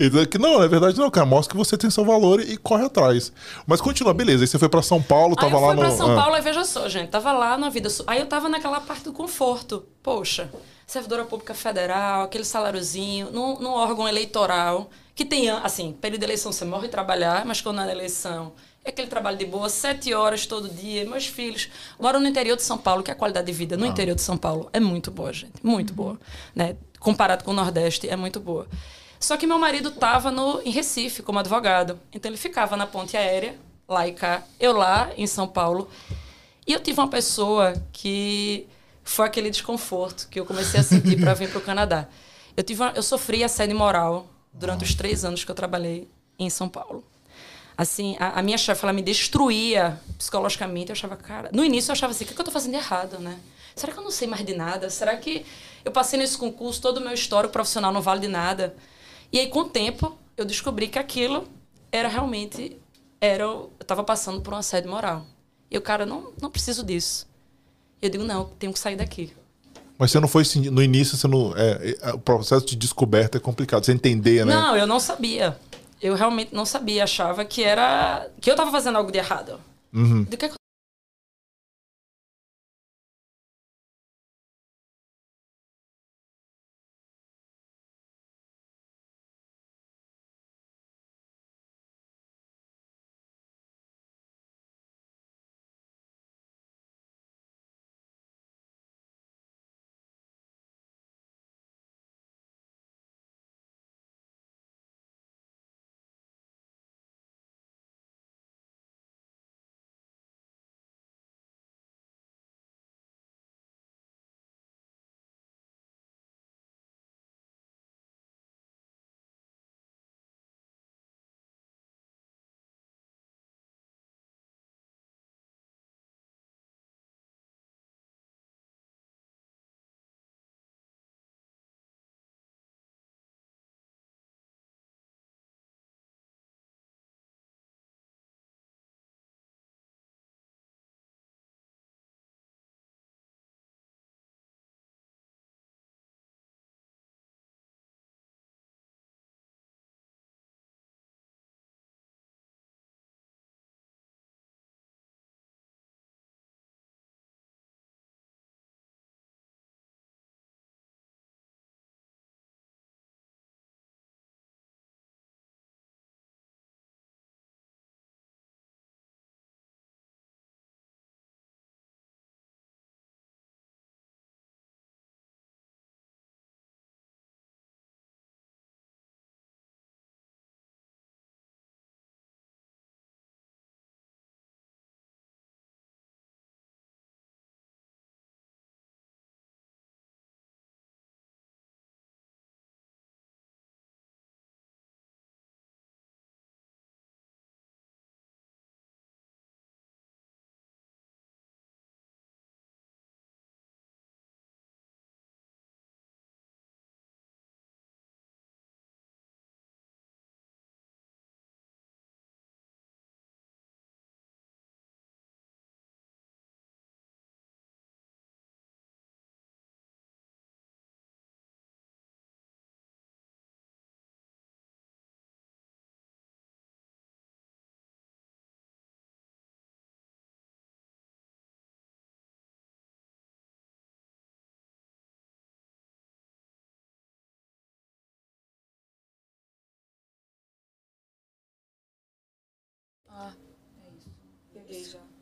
então, 0.00 0.24
que 0.24 0.38
não, 0.38 0.62
é 0.62 0.68
verdade, 0.68 0.98
não, 0.98 1.10
cara. 1.10 1.26
Mostra 1.26 1.52
que 1.52 1.56
você 1.56 1.76
tem 1.76 1.90
seu 1.90 2.04
valor 2.04 2.40
e, 2.40 2.56
corre 2.56 2.84
atrás. 2.86 3.30
Mas 3.66 3.80
continua, 3.80 4.14
beleza. 4.14 4.44
Aí 4.44 4.46
você 4.46 4.58
foi 4.58 4.68
pra 4.68 4.80
São 4.82 5.02
Paulo, 5.02 5.36
tava 5.36 5.58
lá 5.58 5.74
no. 5.74 5.82
Eu 5.82 5.88
fui 5.88 5.96
pra 5.96 6.06
São 6.06 6.12
ah. 6.12 6.22
Paulo, 6.22 6.34
aí 6.34 6.42
veja 6.42 6.64
só, 6.64 6.88
gente. 6.88 7.10
Tava 7.10 7.32
lá 7.32 7.58
na 7.58 7.68
vida. 7.68 7.90
Aí 8.06 8.20
eu 8.20 8.26
tava 8.26 8.48
naquela 8.48 8.69
aquela 8.70 8.80
parte 8.80 9.04
do 9.04 9.12
conforto. 9.12 9.84
Poxa, 10.02 10.50
servidora 10.86 11.24
pública 11.24 11.54
federal, 11.54 12.22
aquele 12.22 12.44
saláriozinho, 12.44 13.30
num, 13.30 13.58
num 13.58 13.70
órgão 13.70 14.08
eleitoral, 14.08 14.88
que 15.14 15.24
tem, 15.24 15.50
assim, 15.50 15.92
período 15.92 16.20
de 16.20 16.26
eleição 16.26 16.52
você 16.52 16.64
morre 16.64 16.88
trabalhar, 16.88 17.44
mas 17.44 17.60
quando 17.60 17.76
na 17.76 17.90
eleição 17.90 18.52
é 18.84 18.88
aquele 18.88 19.08
trabalho 19.08 19.36
de 19.36 19.44
boa, 19.44 19.68
sete 19.68 20.14
horas 20.14 20.46
todo 20.46 20.68
dia. 20.68 21.04
Meus 21.04 21.26
filhos 21.26 21.68
moram 21.98 22.20
no 22.20 22.28
interior 22.28 22.56
de 22.56 22.62
São 22.62 22.78
Paulo, 22.78 23.02
que 23.02 23.10
a 23.10 23.14
qualidade 23.14 23.46
de 23.46 23.52
vida 23.52 23.76
no 23.76 23.84
ah. 23.84 23.88
interior 23.88 24.14
de 24.14 24.22
São 24.22 24.38
Paulo 24.38 24.70
é 24.72 24.80
muito 24.80 25.10
boa, 25.10 25.32
gente. 25.32 25.54
Muito 25.62 25.92
boa. 25.92 26.18
Né? 26.54 26.76
Comparado 26.98 27.44
com 27.44 27.50
o 27.50 27.54
Nordeste, 27.54 28.08
é 28.08 28.16
muito 28.16 28.40
boa. 28.40 28.66
Só 29.18 29.36
que 29.36 29.46
meu 29.46 29.58
marido 29.58 29.90
estava 29.90 30.32
em 30.64 30.70
Recife 30.70 31.22
como 31.22 31.38
advogado. 31.38 32.00
Então 32.10 32.30
ele 32.30 32.38
ficava 32.38 32.74
na 32.74 32.86
ponte 32.86 33.18
aérea, 33.18 33.54
lá 33.86 34.08
e 34.08 34.12
cá. 34.12 34.42
Eu 34.58 34.72
lá, 34.72 35.10
em 35.14 35.26
São 35.26 35.46
Paulo. 35.46 35.90
E 36.66 36.72
eu 36.72 36.80
tive 36.80 37.00
uma 37.00 37.08
pessoa 37.08 37.72
que 37.92 38.66
foi 39.02 39.26
aquele 39.26 39.50
desconforto 39.50 40.28
que 40.28 40.38
eu 40.38 40.46
comecei 40.46 40.80
a 40.80 40.82
sentir 40.82 41.18
para 41.18 41.34
vir 41.34 41.50
para 41.50 41.58
o 41.58 41.62
Canadá. 41.62 42.08
Eu, 42.56 42.62
tive 42.62 42.82
uma, 42.82 42.92
eu 42.92 43.02
sofri 43.02 43.42
assédio 43.42 43.76
moral 43.76 44.26
durante 44.52 44.84
os 44.84 44.94
três 44.94 45.24
anos 45.24 45.44
que 45.44 45.50
eu 45.50 45.54
trabalhei 45.54 46.08
em 46.38 46.50
São 46.50 46.68
Paulo. 46.68 47.04
Assim, 47.76 48.16
a, 48.20 48.38
a 48.38 48.42
minha 48.42 48.58
chefe, 48.58 48.84
ela 48.84 48.92
me 48.92 49.02
destruía 49.02 49.98
psicologicamente. 50.18 50.90
Eu 50.90 50.92
achava, 50.92 51.16
cara... 51.16 51.50
No 51.52 51.64
início 51.64 51.90
eu 51.90 51.92
achava 51.92 52.12
assim, 52.12 52.24
o 52.24 52.26
que, 52.26 52.34
que 52.34 52.40
eu 52.40 52.42
estou 52.42 52.52
fazendo 52.52 52.72
de 52.72 52.78
errado, 52.78 53.18
né? 53.18 53.38
Será 53.74 53.92
que 53.92 53.98
eu 53.98 54.04
não 54.04 54.10
sei 54.10 54.28
mais 54.28 54.44
de 54.44 54.54
nada? 54.54 54.90
Será 54.90 55.16
que 55.16 55.46
eu 55.84 55.90
passei 55.90 56.18
nesse 56.18 56.36
concurso, 56.36 56.80
todo 56.82 56.98
o 56.98 57.00
meu 57.00 57.14
histórico 57.14 57.52
profissional 57.52 57.92
não 57.92 58.02
vale 58.02 58.20
de 58.20 58.28
nada? 58.28 58.76
E 59.32 59.38
aí, 59.38 59.48
com 59.48 59.60
o 59.60 59.64
tempo, 59.64 60.18
eu 60.36 60.44
descobri 60.44 60.88
que 60.88 60.98
aquilo 60.98 61.48
era 61.90 62.08
realmente... 62.08 62.76
Era, 63.20 63.44
eu 63.44 63.72
estava 63.80 64.02
passando 64.02 64.40
por 64.40 64.52
um 64.54 64.56
assédio 64.56 64.90
moral. 64.90 65.26
E 65.70 65.78
o 65.78 65.80
cara, 65.80 66.04
não, 66.04 66.32
não 66.40 66.50
preciso 66.50 66.84
disso. 66.84 67.28
Eu 68.02 68.08
digo, 68.10 68.24
não, 68.24 68.46
tenho 68.58 68.72
que 68.72 68.78
sair 68.78 68.96
daqui. 68.96 69.32
Mas 69.98 70.10
você 70.10 70.18
não 70.18 70.28
foi 70.28 70.44
no 70.70 70.82
início, 70.82 71.16
você 71.16 71.28
não, 71.28 71.54
é, 71.54 71.96
é, 72.00 72.12
o 72.12 72.18
processo 72.18 72.64
de 72.64 72.74
descoberta 72.74 73.36
é 73.36 73.40
complicado, 73.40 73.84
você 73.84 73.92
entender, 73.92 74.46
né? 74.46 74.54
Não, 74.54 74.74
eu 74.74 74.86
não 74.86 74.98
sabia. 74.98 75.58
Eu 76.00 76.14
realmente 76.14 76.54
não 76.54 76.64
sabia, 76.64 77.04
achava 77.04 77.44
que 77.44 77.62
era 77.62 78.26
que 78.40 78.48
eu 78.48 78.54
estava 78.54 78.70
fazendo 78.70 78.96
algo 78.96 79.12
de 79.12 79.18
errado. 79.18 79.60
Uhum. 79.92 80.24
Do 80.24 80.36
que 80.38 80.46
Ah, 80.46 80.59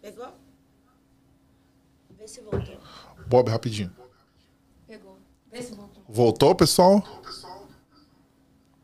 Pegou? 0.01 0.29
Vê 2.17 2.27
se 2.29 2.41
voltou. 2.41 2.79
Bob, 3.27 3.51
rapidinho. 3.51 3.93
Pegou. 4.87 5.19
Vê 5.51 5.63
se 5.63 5.75
voltou. 5.75 6.03
Voltou, 6.09 6.55
pessoal? 6.55 7.03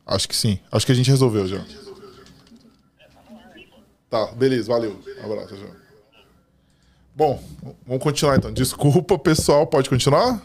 Acho 0.07 0.29
que 0.29 0.37
sim. 0.37 0.61
Acho 0.71 0.85
que 0.85 0.93
a 0.93 0.95
gente 0.95 1.11
resolveu 1.11 1.47
já. 1.47 1.65
Tá, 4.11 4.27
beleza, 4.33 4.69
valeu. 4.69 5.01
Um 5.23 5.33
abraço, 5.33 5.57
já. 5.57 5.67
Bom, 7.17 7.43
vamos 7.87 8.03
continuar 8.03 8.37
então. 8.37 8.53
Desculpa, 8.53 9.19
pessoal. 9.19 9.67
Pode 9.67 9.89
continuar? 9.89 10.43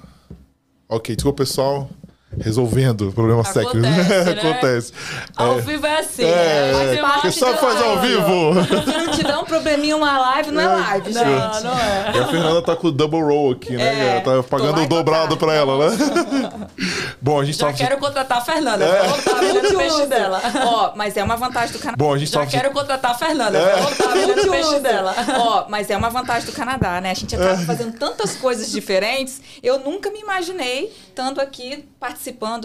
Ok, 0.88 1.16
desculpa, 1.16 1.44
pessoal. 1.44 1.90
Resolvendo 2.38 3.12
problemas 3.12 3.50
Acontece, 3.50 3.82
técnicos. 3.82 4.08
né? 4.08 4.32
Acontece. 4.52 4.94
Ao 5.36 5.58
É. 5.58 5.62
vivo 5.62 5.86
é 5.86 6.00
assim. 6.00 6.24
É, 6.24 6.72
né? 6.74 6.96
é. 6.98 7.02
Mas 7.02 7.14
Porque 7.14 7.28
eu 7.28 7.32
só 7.32 7.54
faz 7.58 7.78
que- 7.78 7.84
ao 7.84 8.00
vivo. 8.00 8.54
Se 8.86 8.98
não 8.98 9.12
te 9.12 9.24
dá 9.24 9.40
um 9.40 9.46
probleminha 9.46 9.96
uma 9.98 10.18
live, 10.20 10.52
não 10.52 10.62
é 10.62 10.68
live, 10.68 11.12
gente. 11.14 11.26
Não, 11.26 11.64
não 11.64 11.80
é. 11.80 12.12
E 12.16 12.20
a 12.20 12.28
Fernanda 12.28 12.62
tá 12.62 12.76
com 12.76 12.88
o 12.88 12.92
double 12.92 13.22
roll 13.22 13.52
aqui, 13.54 13.74
né? 13.76 14.18
É, 14.18 14.20
tá 14.20 14.44
pagando 14.44 14.82
o 14.84 14.88
dobrado 14.88 15.38
pra 15.38 15.54
ela, 15.54 15.90
né? 15.90 15.98
Bom, 17.22 17.40
a 17.42 17.46
gente 17.46 17.58
Já 17.58 17.66
tava... 17.68 17.78
quero 17.78 17.98
contratar 17.98 18.38
a 18.38 18.42
Fernanda. 18.42 18.86
Vou 18.86 19.10
voltar 19.10 19.36
vendendo 19.40 19.78
peixe 19.78 20.06
dela. 20.06 20.42
Ó, 20.66 20.92
mas 20.96 21.18
é 21.18 21.24
uma 21.24 21.36
vantagem 21.36 21.74
do 21.74 21.80
Canadá. 21.80 21.98
Bom, 21.98 22.14
a 22.14 22.18
gente 22.18 22.32
Já 22.32 22.40
tava... 22.40 22.52
quero 22.52 22.72
contratar 22.72 23.12
a 23.12 23.16
Fernanda. 23.16 23.60
Vou 23.60 23.82
voltar 23.84 24.14
vendendo 24.14 24.50
peixe 24.50 24.80
dela. 24.80 25.14
Ó, 25.38 25.66
mas 25.68 25.90
é 25.90 25.98
uma 25.98 26.10
vantagem 26.10 26.46
do 26.46 26.54
Canadá, 26.56 27.02
né? 27.02 27.12
A 27.12 27.14
gente 27.14 27.36
acaba 27.36 27.58
fazendo 27.58 27.98
tantas 27.98 28.36
coisas 28.36 28.72
diferentes. 28.72 29.42
Eu 29.62 29.80
nunca 29.80 30.10
me 30.12 30.20
imaginei 30.20 30.94
estando 31.10 31.42
aqui 31.42 31.86
participando, 32.00 32.19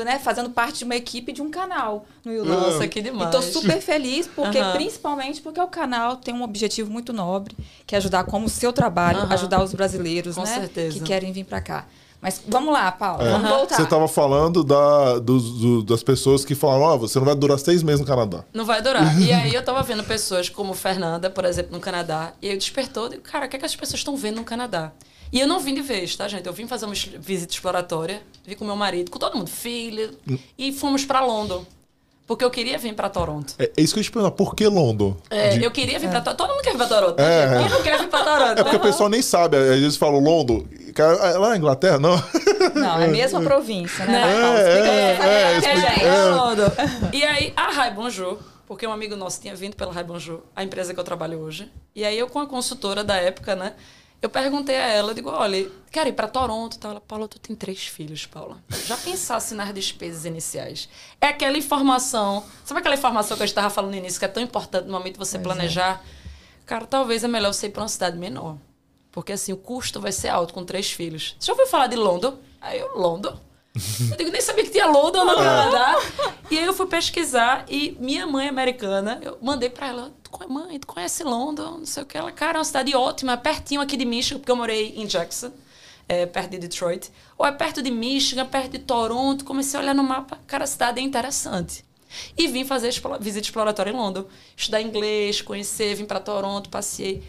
né? 0.05 0.19
Fazendo 0.19 0.51
parte 0.51 0.79
de 0.79 0.85
uma 0.85 0.97
equipe 0.97 1.33
de 1.33 1.41
um 1.43 1.51
canal 1.51 2.05
no 2.25 2.33
YouTube. 2.33 2.51
Nossa, 2.51 2.89
que 2.89 3.01
demais. 3.01 3.29
E 3.29 3.33
tô 3.33 3.43
super 3.43 3.81
feliz, 3.81 4.27
porque 4.27 4.59
Aham. 4.59 4.73
principalmente 4.73 5.41
porque 5.41 5.61
o 5.61 5.69
canal 5.69 6.17
tem 6.17 6.35
um 6.35 6.43
objetivo 6.43 6.91
muito 6.91 7.13
nobre, 7.13 7.55
que 7.87 7.95
é 7.95 7.99
ajudar 7.99 8.25
como 8.25 8.47
o 8.47 8.49
seu 8.51 8.73
trabalho, 8.73 9.21
Aham. 9.21 9.35
ajudar 9.35 9.63
os 9.63 9.73
brasileiros, 9.73 10.35
Com 10.37 10.43
né? 10.43 10.47
certeza. 10.61 10.99
Que 10.99 11.05
querem 11.05 11.33
vir 11.33 11.45
pra 11.45 11.61
cá. 11.61 11.87
Mas 12.21 12.41
vamos 12.49 12.73
lá, 12.73 12.91
Paula, 12.91 13.23
É. 13.23 13.31
vamos 13.33 13.51
voltar. 13.51 13.77
Você 13.77 13.85
tava 13.85 14.09
falando 14.09 14.65
da, 14.65 15.19
dos- 15.19 15.59
do- 15.61 15.83
das 15.83 16.03
pessoas 16.03 16.43
que 16.43 16.55
falaram, 16.55 16.83
ó, 16.85 16.97
você 16.97 17.19
não 17.19 17.27
vai 17.27 17.35
durar 17.35 17.59
seis 17.59 17.83
meses 17.83 18.01
no 18.01 18.07
Canadá. 18.07 18.45
Não 18.55 18.65
vai 18.65 18.81
durar. 18.81 19.05
E 19.21 19.31
aí 19.31 19.55
eu 19.55 19.63
tava 19.63 19.83
vendo 19.83 20.03
pessoas 20.03 20.49
como 20.49 20.73
Fernanda, 20.73 21.29
por 21.29 21.45
exemplo, 21.45 21.73
no 21.73 21.81
Canadá, 21.81 22.33
e 22.41 22.49
aí 22.49 22.57
despertou, 22.57 23.11
digo, 23.11 23.21
cara, 23.23 23.45
o 23.45 23.49
que, 23.51 23.57
é 23.57 23.59
que 23.59 23.67
as 23.67 23.77
pessoas 23.77 24.01
estão 24.01 24.17
vendo 24.17 24.37
no 24.37 24.45
Canadá? 24.45 24.91
E 25.35 25.41
eu 25.41 25.49
não 25.49 25.59
vim 25.59 25.75
de 25.75 25.83
vez, 25.83 26.15
tá, 26.15 26.29
gente? 26.29 26.47
Eu 26.47 26.53
vim 26.53 26.67
fazer 26.69 26.85
uma 26.87 26.95
visita 26.95 27.53
exploratória, 27.53 28.23
vim 28.47 28.55
com 28.55 28.65
meu 28.65 28.77
marido, 28.77 29.11
com 29.11 29.19
todo 29.19 29.37
mundo, 29.37 29.51
filha, 29.51 30.11
e 30.57 30.73
fomos 30.73 31.05
pra 31.05 31.21
London. 31.21 31.67
Porque 32.27 32.43
eu 32.45 32.51
queria 32.51 32.79
vir 32.79 32.95
pra 32.95 33.11
Toronto. 33.11 33.53
É, 33.59 33.65
é 33.77 33.83
isso 33.83 33.93
que 33.93 33.99
eu 33.99 34.03
ia 34.03 34.05
te 34.05 34.11
perguntar, 34.13 34.31
por 34.37 34.55
que 34.55 34.67
London? 34.67 35.15
É, 35.29 35.59
De- 35.59 35.65
eu 35.65 35.71
queria 35.71 35.99
vir 35.99 36.09
pra 36.09 36.21
Toronto. 36.23 36.39
Todo 36.39 36.51
mundo 36.55 36.63
quer 36.63 36.71
vir 36.71 36.79
pra 36.79 36.87
Toronto. 36.87 37.19
É. 37.21 37.47
né? 37.51 37.59
Quem 37.63 37.69
não 37.69 37.83
quer 37.83 37.99
vir 37.99 38.09
pra 38.09 38.25
Toronto? 38.25 38.59
É 38.61 38.63
porque 38.63 38.77
o 38.77 38.81
pessoal 38.81 39.09
nem 39.11 39.21
sabe, 39.21 39.57
às 39.59 39.81
vezes 39.81 39.97
falam 39.99 40.21
London, 40.21 40.65
cara, 40.95 41.17
é 41.17 41.37
lá 41.37 41.49
na 41.51 41.57
Inglaterra, 41.59 41.99
não. 41.99 42.17
Não, 42.75 43.01
é 43.01 43.05
a 43.05 43.09
mesma 43.09 43.43
província, 43.43 44.07
né? 44.07 44.13
Né? 44.13 44.23
É, 44.23 44.71
é, 44.71 44.79
é, 44.79 45.65
É, 45.65 46.05
É. 46.05 47.13
é. 47.13 47.17
E 47.17 47.25
aí, 47.25 47.53
a 47.57 47.71
Rai 47.73 47.93
Bonjour, 47.93 48.39
porque 48.67 48.87
um 48.87 48.93
amigo 48.93 49.17
nosso 49.17 49.39
tinha 49.41 49.55
vindo 49.55 49.75
pela 49.77 49.93
Rai 49.93 50.05
Bonjour, 50.05 50.41
a 50.57 50.63
empresa 50.65 50.95
que 50.95 51.01
eu 51.01 51.05
trabalho 51.05 51.41
hoje. 51.41 51.69
E 51.95 52.05
aí, 52.07 52.19
eu 52.19 52.29
com 52.29 52.39
a 52.41 52.47
consultora 52.47 53.05
da 53.05 53.17
época, 53.17 53.55
né? 53.57 53.75
Eu 54.25 54.31
perguntei 54.31 54.75
a 54.77 54.87
ela, 54.87 55.11
eu 55.11 55.15
digo, 55.15 55.29
olha, 55.29 55.71
quero 55.93 56.09
ir 56.09 56.15
para 56.15 56.27
Toronto. 56.27 56.79
Tá? 56.79 56.89
Ela, 56.89 57.01
Paula, 57.03 57.29
tu 57.29 57.39
tem 57.39 57.55
três 57.55 57.87
filhos, 57.87 58.25
Paula. 58.25 58.57
Já 58.87 58.97
pensasse 58.97 59.55
nas 59.55 59.75
despesas 59.75 60.25
iniciais. 60.25 60.89
É 61.21 61.27
aquela 61.27 61.59
informação, 61.59 62.43
sabe 62.65 62.81
aquela 62.81 62.95
informação 62.95 63.37
que 63.37 63.43
eu 63.43 63.45
estava 63.45 63.69
falando 63.69 63.91
no 63.91 63.99
início, 63.99 64.19
que 64.19 64.25
é 64.25 64.29
tão 64.29 64.43
importante 64.43 64.87
no 64.87 64.93
momento 64.93 65.13
de 65.13 65.19
você 65.19 65.39
planejar? 65.39 66.03
Cara, 66.65 66.87
talvez 66.87 67.23
é 67.23 67.29
melhor 67.29 67.53
você 67.53 67.67
ir 67.67 67.71
para 67.71 67.83
uma 67.83 67.89
cidade 67.89 68.17
menor. 68.17 68.57
Porque 69.13 69.35
assim, 69.35 69.53
o 69.53 69.59
custo 69.59 70.01
vai 70.01 70.11
ser 70.11 70.29
alto 70.29 70.55
com 70.55 70.65
três 70.65 70.91
filhos. 70.91 71.37
Você 71.39 71.49
já 71.49 71.53
ouviu 71.53 71.67
falar 71.67 71.89
de 71.89 71.97
London? 71.97 72.39
Aí 72.63 72.79
eu, 72.79 72.97
London? 72.97 73.39
Eu 74.11 74.17
digo, 74.17 74.31
nem 74.31 74.41
sabia 74.41 74.63
que 74.65 74.71
tinha 74.71 74.87
London 74.87 75.25
no 75.25 75.35
Canadá. 75.35 75.97
E 76.51 76.59
aí 76.59 76.65
eu 76.65 76.73
fui 76.73 76.87
pesquisar 76.87 77.65
e 77.69 77.97
minha 77.99 78.25
mãe 78.27 78.49
americana, 78.49 79.19
eu 79.23 79.37
mandei 79.43 79.69
pra 79.69 79.89
ela, 79.89 80.13
"Tu 80.23 80.31
conhe- 80.31 80.51
mãe, 80.53 80.79
tu 80.79 80.87
conhece 80.87 81.25
London? 81.25 81.79
Não 81.79 81.87
sei 81.87 82.03
o 82.03 82.07
que. 82.07 82.17
Ela, 82.17 82.31
cara, 82.31 82.59
é 82.59 82.61
uma 82.61 82.65
cidade 82.65 82.95
ótima, 82.95 83.37
pertinho 83.37 83.81
aqui 83.81 83.97
de 83.97 84.05
Michigan, 84.05 84.39
porque 84.39 84.53
eu 84.53 84.57
morei 84.57 84.95
em 84.97 85.07
Jackson, 85.07 85.51
é, 86.09 86.25
perto 86.25 86.51
de 86.51 86.59
Detroit. 86.59 87.11
Ou 87.37 87.45
é 87.45 87.51
perto 87.51 87.83
de 87.83 87.91
Michigan, 87.91 88.47
perto 88.47 88.71
de 88.71 88.79
Toronto. 88.79 89.45
Comecei 89.45 89.79
a 89.79 89.83
olhar 89.83 89.95
no 89.95 90.05
mapa, 90.05 90.39
cara, 90.47 90.63
a 90.65 90.67
cidade 90.69 91.01
é 91.01 91.03
interessante. 91.03 91.85
E 92.39 92.47
vim 92.47 92.65
fazer 92.65 92.91
visita 93.19 93.45
exploratória 93.45 93.91
em 93.91 93.97
London. 93.97 94.25
Estudar 94.57 94.81
inglês, 94.81 95.41
conhecer, 95.43 95.97
vim 95.97 96.05
pra 96.05 96.21
Toronto, 96.21 96.69
passei. 96.71 97.25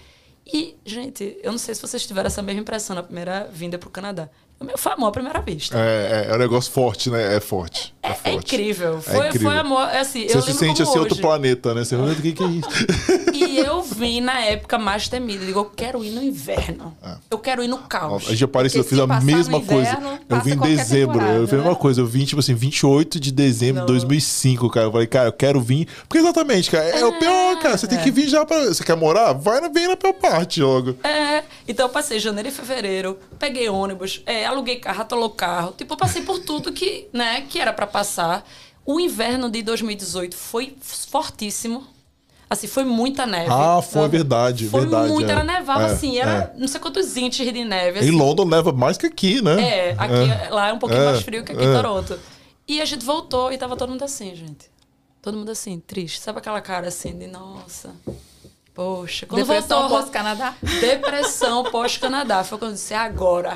E, 0.46 0.76
gente, 0.86 1.40
eu 1.42 1.52
não 1.52 1.58
sei 1.58 1.74
se 1.74 1.82
vocês 1.82 2.06
tiveram 2.06 2.28
essa 2.28 2.44
mesma 2.44 2.62
impressão 2.62 2.96
na 2.96 3.02
primeira 3.02 3.50
vinda 3.52 3.80
Canadá. 3.90 4.26
O 4.26 4.30
meu 4.30 4.45
foi 4.78 4.94
amor 4.94 5.08
à 5.08 5.12
primeira 5.12 5.41
vista. 5.41 5.78
É, 5.78 6.28
é, 6.28 6.32
é 6.32 6.36
um 6.36 6.38
negócio 6.38 6.72
forte, 6.72 7.10
né? 7.10 7.36
É 7.36 7.39
forte. 7.39 7.94
É, 8.02 8.10
É, 8.10 8.13
forte. 8.13 8.36
incrível. 8.56 8.98
É 8.98 9.02
Foi, 9.02 9.28
incrível. 9.28 9.50
foi 9.52 9.60
amor. 9.60 9.89
é 9.89 10.00
Assim, 10.00 10.28
Você 10.28 10.41
se 10.41 10.54
sente 10.54 10.82
assim, 10.82 10.98
outro 10.98 11.18
planeta, 11.18 11.74
né? 11.74 11.84
Você, 11.84 11.96
o 11.96 12.15
que, 12.15 12.32
que 12.34 12.44
é 12.44 12.48
isso? 12.48 12.70
E 13.34 13.58
eu 13.60 13.82
vim 13.82 14.22
na 14.22 14.39
época 14.41 14.78
mais 14.78 15.10
temida. 15.10 15.46
Digo, 15.46 15.60
eu 15.60 15.65
quero 15.65 16.04
ir 16.04 16.12
no 16.12 16.24
inverno. 16.24 16.96
Eu 17.30 17.38
quero 17.38 17.63
ir 17.63 17.68
no 17.68 17.80
caos. 17.80 18.26
A 18.28 18.32
gente 18.32 18.44
apareceu, 18.44 18.82
eu 18.82 18.86
fiz 18.86 18.98
a 19.00 19.08
mesma 19.08 19.60
no 19.60 19.65
coisa. 19.65 19.91
inverno, 19.91 20.20
Eu 20.30 20.41
vim 20.41 20.54
em 20.54 20.58
dezembro. 20.58 21.22
Eu 21.22 21.44
fiz 21.48 21.54
a 21.54 21.58
mesma 21.58 21.72
né? 21.72 21.78
coisa. 21.80 22.02
Eu 22.02 22.06
vim, 22.08 22.24
tipo 22.26 22.39
assim, 22.39 22.54
28 22.54 23.20
de 23.20 23.32
dezembro 23.32 23.82
de 23.82 23.88
2005, 23.88 24.70
cara. 24.70 24.88
Eu 24.88 24.91
falei, 24.91 25.08
cara, 25.08 25.28
eu 25.30 25.34
quero 25.34 25.60
vir. 25.60 25.88
Porque 26.08 26.20
exatamente, 26.20 26.72
cara, 26.72 26.84
é, 26.86 27.06
o 27.06 27.18
pior, 27.20 27.60
cara. 27.60 27.78
Você 27.78 27.88
tem 27.88 28.00
que 28.00 28.12
vir 28.12 28.28
já 28.30 28.46
pra. 28.46 28.65
Você 28.65 28.84
quer 28.84 28.96
morar? 28.96 29.34
Vai 29.34 29.65
vem 29.70 29.88
na 29.88 29.98
pior 29.98 30.13
parte 30.13 30.62
logo. 30.62 30.96
É, 31.04 31.44
então 31.68 31.86
eu 31.88 31.89
passei 31.89 32.20
janeiro 32.20 32.50
e 32.50 32.52
fevereiro, 32.52 33.18
peguei 33.39 33.68
ônibus, 33.68 34.22
é, 34.26 34.45
aluguei 34.46 34.78
carro, 34.78 35.02
atolou 35.02 35.30
carro. 35.30 35.74
Tipo, 35.78 35.98
passei 35.98 36.22
por 36.22 36.40
tudo 36.40 36.72
que, 36.72 37.08
né, 37.12 37.42
que 37.50 37.60
era 37.60 37.74
pra 37.74 37.86
passar. 37.88 38.48
O 38.86 39.00
inverno 39.00 39.50
de 39.50 39.62
2018 39.64 40.36
foi 40.36 40.76
fortíssimo. 40.82 41.86
Assim, 42.48 42.68
foi 42.68 42.84
muita 42.84 43.26
neve. 43.26 43.50
Ah, 43.52 43.82
foi 43.82 44.04
sabe? 44.04 44.18
verdade, 44.18 44.68
Foi 44.70 44.82
verdade. 44.82 45.10
muito, 45.12 45.28
é. 45.28 45.32
era 45.32 45.44
nevava 45.44 45.84
É, 45.84 45.86
assim, 45.88 46.20
era 46.20 46.54
é. 46.56 46.60
não 46.60 46.68
sei 46.68 46.80
quantos 46.80 47.18
inches 47.18 47.52
de 47.52 47.66
neve. 47.66 48.00
Em 48.00 48.04
assim. 48.04 48.12
London 48.12 48.46
leva 48.48 48.72
mais 48.72 48.98
que 48.98 49.08
aqui, 49.08 49.42
né? 49.42 49.60
É, 49.62 49.96
aqui, 49.98 50.52
lá 50.52 50.68
é 50.70 50.74
um 50.74 50.78
pouquinho 50.78 51.02
É, 51.02 51.06
mais 51.06 51.22
frio 51.24 51.44
que 51.44 51.52
aqui 51.52 51.64
é. 51.64 51.66
em 51.66 51.74
Toronto. 51.74 52.20
E 52.68 52.80
a 52.80 52.86
gente 52.86 53.04
voltou 53.04 53.52
e 53.52 53.58
tava 53.58 53.76
todo 53.76 53.90
mundo 53.90 54.04
assim, 54.04 54.36
gente. 54.36 54.70
Todo 55.24 55.36
mundo 55.38 55.50
assim, 55.50 55.80
triste. 55.80 56.20
Sabe 56.22 56.38
aquela 56.38 56.62
cara 56.62 56.88
assim 56.88 57.18
de, 57.18 57.26
nossa, 57.26 57.96
poxa. 58.76 59.26
Quando 59.26 59.42
Depressão 59.42 59.80
voltou, 59.82 59.98
pós-Canadá. 60.00 60.54
Depressão 60.80 61.64
pós-Canadá. 61.64 62.44
Foi 62.44 62.60
quando 62.60 62.72
eu 62.72 62.76
disse, 62.76 62.94
é 62.94 62.98
agora. 62.98 63.54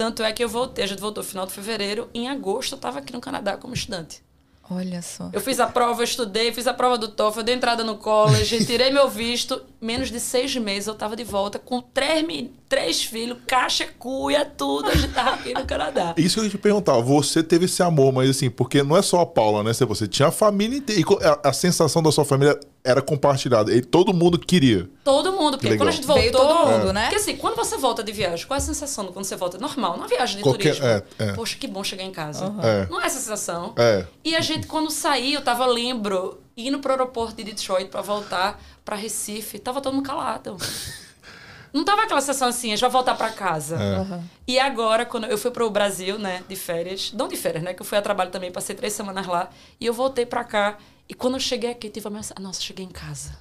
Tanto 0.00 0.22
é 0.22 0.32
que 0.32 0.42
eu 0.42 0.48
voltei, 0.48 0.82
a 0.82 0.86
gente 0.86 0.98
voltou 0.98 1.22
no 1.22 1.28
final 1.28 1.44
de 1.44 1.52
fevereiro. 1.52 2.08
Em 2.14 2.26
agosto 2.26 2.74
eu 2.74 2.78
tava 2.78 3.00
aqui 3.00 3.12
no 3.12 3.20
Canadá 3.20 3.58
como 3.58 3.74
estudante. 3.74 4.22
Olha 4.70 5.02
só. 5.02 5.28
Eu 5.30 5.42
fiz 5.42 5.60
a 5.60 5.66
prova, 5.66 6.00
eu 6.00 6.04
estudei, 6.04 6.50
fiz 6.52 6.66
a 6.66 6.72
prova 6.72 6.96
do 6.96 7.08
TOEFL, 7.08 7.40
eu 7.40 7.44
dei 7.44 7.54
entrada 7.54 7.84
no 7.84 7.98
college, 7.98 8.64
tirei 8.64 8.90
meu 8.90 9.10
visto. 9.10 9.60
Menos 9.78 10.10
de 10.10 10.18
seis 10.18 10.56
meses 10.56 10.86
eu 10.86 10.94
tava 10.94 11.14
de 11.14 11.22
volta 11.22 11.58
com 11.58 11.82
três, 11.82 12.24
três 12.66 13.04
filhos, 13.04 13.36
caixa, 13.46 13.88
cuia, 13.98 14.42
tudo. 14.42 14.88
A 14.88 14.94
gente 14.94 15.12
tava 15.12 15.32
aqui 15.32 15.52
no 15.52 15.66
Canadá. 15.66 16.14
Isso 16.16 16.36
que 16.36 16.40
eu 16.40 16.44
ia 16.44 16.50
te 16.50 16.56
perguntar, 16.56 16.98
você 17.00 17.42
teve 17.42 17.66
esse 17.66 17.82
amor, 17.82 18.10
mas 18.10 18.30
assim, 18.30 18.48
porque 18.48 18.82
não 18.82 18.96
é 18.96 19.02
só 19.02 19.20
a 19.20 19.26
Paula, 19.26 19.62
né? 19.62 19.72
Você 19.74 20.08
tinha 20.08 20.28
a 20.28 20.32
família 20.32 20.78
inteira. 20.78 21.02
E 21.02 21.26
a, 21.26 21.50
a 21.50 21.52
sensação 21.52 22.02
da 22.02 22.10
sua 22.10 22.24
família 22.24 22.58
era 22.82 23.02
compartilhada. 23.02 23.72
E 23.74 23.82
todo 23.82 24.12
mundo 24.14 24.38
queria. 24.38 24.88
Todo 25.04 25.32
mundo, 25.32 25.52
porque 25.58 25.68
legal. 25.70 25.78
quando 25.86 25.88
a 25.88 25.92
gente 25.92 26.06
voltou. 26.06 26.22
Veio 26.22 26.32
todo 26.32 26.66
mundo, 26.66 26.92
né? 26.92 27.02
Porque 27.02 27.16
assim, 27.16 27.36
quando 27.36 27.56
você 27.56 27.76
volta 27.76 28.02
de 28.02 28.10
viagem, 28.12 28.46
qual 28.46 28.56
é 28.56 28.58
a 28.58 28.64
sensação 28.64 29.06
quando 29.12 29.24
você 29.24 29.36
volta? 29.36 29.58
Normal, 29.58 29.96
numa 29.96 30.08
viagem 30.08 30.38
de 30.38 30.42
Qualquer- 30.42 30.74
turismo. 30.76 30.86
é, 30.86 31.02
é. 31.18 31.32
Poxa, 31.32 31.56
que 31.58 31.66
bom 31.66 31.84
chegar 31.84 32.04
em 32.04 32.12
casa. 32.12 32.46
É. 32.62 32.86
Não 32.90 33.00
é 33.00 33.06
essa 33.06 33.18
sensação. 33.18 33.74
É. 33.76 34.06
E 34.24 34.34
a 34.34 34.40
gente, 34.40 34.66
quando 34.66 34.90
saiu, 34.90 35.34
eu 35.40 35.44
tava, 35.44 35.66
lembro, 35.66 36.40
indo 36.56 36.78
pro 36.78 36.92
aeroporto 36.92 37.34
de 37.36 37.44
Detroit 37.44 37.88
pra 37.90 38.00
voltar 38.00 38.60
pra 38.84 38.96
Recife, 38.96 39.58
tava 39.58 39.80
todo 39.80 39.94
mundo 39.94 40.06
calado. 40.06 40.56
Não 41.72 41.84
tava 41.84 42.02
aquela 42.02 42.20
sensação 42.20 42.48
assim, 42.48 42.68
a 42.68 42.70
gente 42.70 42.80
vai 42.80 42.90
voltar 42.90 43.14
pra 43.14 43.30
casa. 43.30 43.76
É. 43.80 44.20
E 44.48 44.58
agora, 44.58 45.06
quando 45.06 45.26
eu 45.26 45.38
fui 45.38 45.52
pro 45.52 45.70
Brasil, 45.70 46.18
né, 46.18 46.42
de 46.48 46.56
férias, 46.56 47.12
não 47.12 47.28
de 47.28 47.36
férias, 47.36 47.62
né, 47.62 47.72
que 47.72 47.80
eu 47.80 47.86
fui 47.86 47.96
a 47.96 48.02
trabalho 48.02 48.30
também, 48.32 48.50
passei 48.50 48.74
três 48.74 48.92
semanas 48.92 49.24
lá, 49.28 49.48
e 49.80 49.86
eu 49.86 49.94
voltei 49.94 50.26
pra 50.26 50.42
cá. 50.42 50.78
E 51.10 51.14
quando 51.14 51.34
eu 51.34 51.40
cheguei 51.40 51.72
aqui, 51.72 51.90
tive 51.90 52.06
a 52.06 52.10
mensagem, 52.10 52.40
nossa, 52.40 52.62
cheguei 52.62 52.84
em 52.84 52.88
casa. 52.88 53.36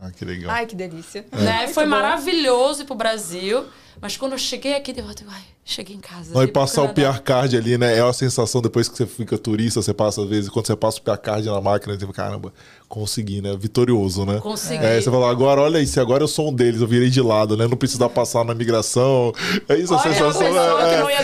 Ah, 0.00 0.08
que 0.12 0.24
legal. 0.24 0.52
Ai, 0.52 0.66
que 0.66 0.76
delícia. 0.76 1.26
Né? 1.32 1.58
Muito 1.62 1.74
Foi 1.74 1.82
bom. 1.82 1.90
maravilhoso 1.90 2.82
ir 2.82 2.84
pro 2.84 2.94
Brasil, 2.94 3.66
mas 4.00 4.16
quando 4.16 4.32
eu 4.32 4.38
cheguei 4.38 4.74
aqui, 4.74 4.92
eu 4.96 5.14
digo, 5.14 5.30
ai, 5.30 5.42
cheguei 5.64 5.94
em 5.96 6.00
casa. 6.00 6.32
Não, 6.34 6.42
e 6.42 6.46
passar 6.46 6.82
o. 6.82 6.94
PR 6.94 7.20
Card 7.22 7.56
ali, 7.56 7.76
né? 7.76 7.96
É 7.96 8.02
uma 8.02 8.12
sensação 8.12 8.60
depois 8.60 8.88
que 8.88 8.96
você 8.96 9.06
fica 9.06 9.36
turista, 9.36 9.82
você 9.82 9.92
passa 9.94 10.22
às 10.22 10.28
vezes, 10.28 10.50
quando 10.50 10.66
você 10.66 10.76
passa 10.76 10.98
o 10.98 11.02
PR 11.02 11.16
Card 11.18 11.46
na 11.46 11.60
máquina, 11.60 11.94
você 11.94 12.00
fala, 12.00 12.12
caramba, 12.12 12.52
consegui, 12.88 13.40
né? 13.40 13.56
Vitorioso, 13.56 14.24
né? 14.24 14.40
Consegui. 14.40 14.84
É, 14.84 15.00
você 15.00 15.10
fala, 15.10 15.30
agora 15.30 15.60
olha 15.60 15.80
isso, 15.80 16.00
agora 16.00 16.22
eu 16.22 16.28
sou 16.28 16.50
um 16.50 16.54
deles, 16.54 16.80
eu 16.80 16.86
virei 16.86 17.10
de 17.10 17.20
lado, 17.20 17.56
né? 17.56 17.66
Não 17.66 17.76
precisa 17.76 18.08
passar 18.10 18.44
na 18.44 18.54
migração. 18.54 19.32
É 19.68 19.76
isso, 19.76 19.94
a 19.94 19.98
Olha, 19.98 20.06
uma 20.06 20.14
sensação. 20.14 20.42
pessoa 20.42 20.82
é- 20.82 20.90
que 20.94 21.00
não 21.02 21.10
ia 21.10 21.22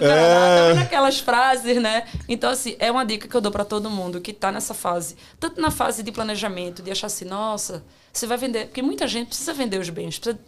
Canadá. 0.00 0.26
É. 0.26 0.58
Tá 0.58 0.72
vendo 0.74 0.82
aquelas 0.82 1.20
frases, 1.20 1.80
né? 1.80 2.04
Então, 2.28 2.50
assim, 2.50 2.76
é 2.78 2.90
uma 2.90 3.04
dica 3.04 3.28
que 3.28 3.34
eu 3.36 3.40
dou 3.40 3.52
pra 3.52 3.64
todo 3.64 3.90
mundo 3.90 4.20
que 4.20 4.32
tá 4.32 4.50
nessa 4.52 4.74
fase. 4.74 5.16
Tanto 5.38 5.60
na 5.60 5.70
fase 5.70 6.02
de 6.02 6.12
planejamento, 6.12 6.82
de 6.82 6.90
achar 6.90 7.06
assim, 7.06 7.24
nossa, 7.24 7.84
você 8.12 8.26
vai 8.26 8.38
vender. 8.38 8.66
Porque 8.66 8.82
muita 8.82 9.06
gente 9.06 9.28
precisa 9.28 9.52
vender 9.52 9.78
os 9.78 9.90
bens. 9.90 10.18
Precisa... 10.18 10.38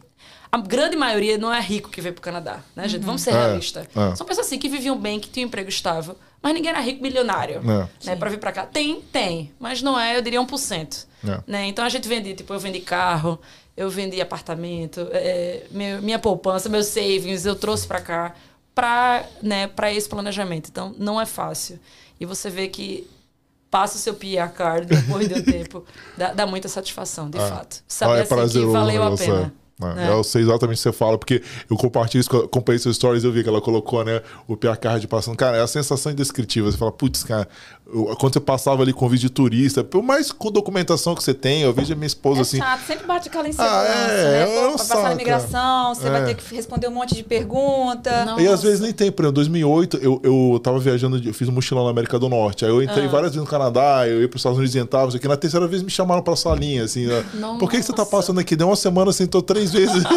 A 0.52 0.58
grande 0.58 0.96
maioria 0.96 1.38
não 1.38 1.52
é 1.52 1.60
rico 1.60 1.88
que 1.90 2.00
veio 2.00 2.12
pro 2.12 2.22
Canadá, 2.22 2.60
né, 2.74 2.88
gente? 2.88 3.04
Vamos 3.04 3.22
ser 3.22 3.30
É, 3.30 3.34
realistas. 3.34 3.86
é. 3.94 4.16
São 4.16 4.26
pessoas 4.26 4.46
assim 4.46 4.58
que 4.58 4.68
viviam 4.68 4.98
bem, 4.98 5.20
que 5.20 5.28
tinham 5.28 5.46
um 5.46 5.48
emprego 5.48 5.68
estável, 5.68 6.16
mas 6.42 6.52
ninguém 6.54 6.70
era 6.70 6.80
rico 6.80 7.00
milionário. 7.02 7.60
É. 8.02 8.06
Né, 8.06 8.16
pra 8.16 8.28
vir 8.30 8.38
pra 8.38 8.50
cá. 8.50 8.66
Tem, 8.66 9.00
tem, 9.12 9.52
mas 9.60 9.80
não 9.80 9.98
é, 9.98 10.16
eu 10.16 10.22
diria, 10.22 10.40
1%. 10.40 11.06
É. 11.24 11.40
Né? 11.46 11.66
Então 11.66 11.84
a 11.84 11.88
gente 11.88 12.08
vende, 12.08 12.34
tipo, 12.34 12.52
eu 12.52 12.58
vendi 12.58 12.80
carro, 12.80 13.38
eu 13.76 13.88
vendi 13.88 14.20
apartamento, 14.20 15.06
é, 15.12 15.66
meu- 15.70 16.02
minha 16.02 16.18
poupança, 16.18 16.68
meus 16.68 16.86
savings, 16.86 17.46
eu 17.46 17.54
trouxe 17.54 17.86
pra 17.86 18.00
cá. 18.00 18.34
para 18.74 19.24
né, 19.42 19.68
esse 19.92 20.08
planejamento. 20.08 20.68
Então, 20.70 20.94
não 20.98 21.20
é 21.20 21.26
fácil. 21.26 21.78
E 22.18 22.24
você 22.24 22.48
vê 22.48 22.66
que 22.68 23.06
passa 23.70 23.96
o 23.96 24.00
seu 24.00 24.14
PR 24.14 24.48
card 24.54 24.86
depois 24.86 25.28
de 25.28 25.34
um 25.34 25.42
tempo, 25.44 25.84
dá, 26.16 26.32
dá, 26.32 26.46
muita 26.46 26.68
satisfação, 26.68 27.28
de 27.28 27.38
é. 27.38 27.48
fato. 27.48 27.82
Saber 27.86 28.12
ah, 28.12 28.18
é 28.18 28.42
assim, 28.42 28.60
que 28.60 28.66
valeu 28.66 29.02
a 29.02 29.16
pena. 29.16 29.52
É. 29.96 30.08
é. 30.08 30.10
Eu 30.10 30.22
sei 30.22 30.42
exatamente 30.42 30.76
o 30.76 30.78
que 30.78 30.82
você 30.82 30.92
fala, 30.92 31.16
porque 31.18 31.42
eu 31.68 31.76
compartilho 31.76 32.20
isso, 32.20 32.36
acompanhei 32.36 32.78
seus 32.78 32.96
stories, 32.96 33.24
eu 33.24 33.32
vi 33.32 33.42
que 33.42 33.48
ela 33.48 33.60
colocou, 33.60 34.04
né, 34.04 34.20
o 34.46 34.56
PR 34.56 34.76
card 34.76 35.06
passando. 35.08 35.36
Cara, 35.36 35.56
é 35.56 35.62
a 35.62 35.66
sensação 35.66 36.12
indescritível. 36.12 36.70
Você 36.70 36.78
fala, 36.78 36.92
putz, 36.92 37.24
cara, 37.24 37.48
quando 38.18 38.32
você 38.32 38.40
passava 38.40 38.82
ali 38.82 38.92
com 38.92 39.08
vídeo 39.08 39.28
de 39.28 39.30
turista, 39.30 39.82
por 39.82 40.02
mais 40.02 40.30
com 40.30 40.50
documentação 40.50 41.14
que 41.14 41.22
você 41.22 41.34
tem, 41.34 41.62
eu 41.62 41.72
vejo 41.72 41.92
a 41.92 41.96
minha 41.96 42.06
esposa 42.06 42.40
é 42.40 42.42
assim. 42.42 42.58
Chato, 42.58 42.86
sempre 42.86 43.06
bate 43.06 43.28
aquela 43.28 43.48
insegurança, 43.48 43.84
ah, 43.84 44.12
é, 44.12 44.24
né? 44.24 44.42
É 44.42 44.70
Pô, 44.70 44.78
passar 44.78 45.02
na 45.02 45.12
imigração, 45.12 45.94
você 45.94 46.06
é. 46.06 46.10
vai 46.10 46.24
ter 46.24 46.34
que 46.34 46.54
responder 46.54 46.88
um 46.88 46.92
monte 46.92 47.14
de 47.14 47.22
pergunta. 47.22 48.24
Nossa. 48.24 48.42
E 48.42 48.48
às 48.48 48.62
vezes 48.62 48.80
nem 48.80 48.92
tem, 48.92 49.10
por 49.10 49.24
exemplo, 49.24 49.40
em 49.40 49.44
2008 49.44 49.96
eu, 49.98 50.20
eu 50.22 50.60
tava 50.60 50.78
viajando, 50.78 51.20
eu 51.22 51.34
fiz 51.34 51.48
um 51.48 51.52
mochilão 51.52 51.84
na 51.84 51.90
América 51.90 52.18
do 52.18 52.28
Norte, 52.28 52.64
aí 52.64 52.70
eu 52.70 52.82
entrei 52.82 53.06
ah. 53.06 53.08
várias 53.08 53.32
vezes 53.32 53.44
no 53.44 53.50
Canadá, 53.50 54.06
eu 54.06 54.20
ia 54.20 54.28
para 54.28 54.36
os 54.36 54.40
Estados 54.40 54.58
Unidos 54.58 54.74
e 54.74 54.78
entrava, 54.78 55.16
aqui. 55.16 55.28
Na 55.28 55.36
terceira 55.36 55.66
vez 55.66 55.82
me 55.82 55.90
chamaram 55.90 56.22
pra 56.22 56.36
salinha, 56.36 56.84
assim, 56.84 57.06
né? 57.06 57.24
Por 57.58 57.70
que, 57.70 57.78
que, 57.78 57.82
você 57.82 57.92
tá 57.92 58.06
passando 58.06 58.40
aqui? 58.40 58.56
Deu 58.56 58.66
uma 58.68 58.76
semana, 58.76 59.12
sentou 59.12 59.42
três 59.42 59.72
vezes. 59.72 60.02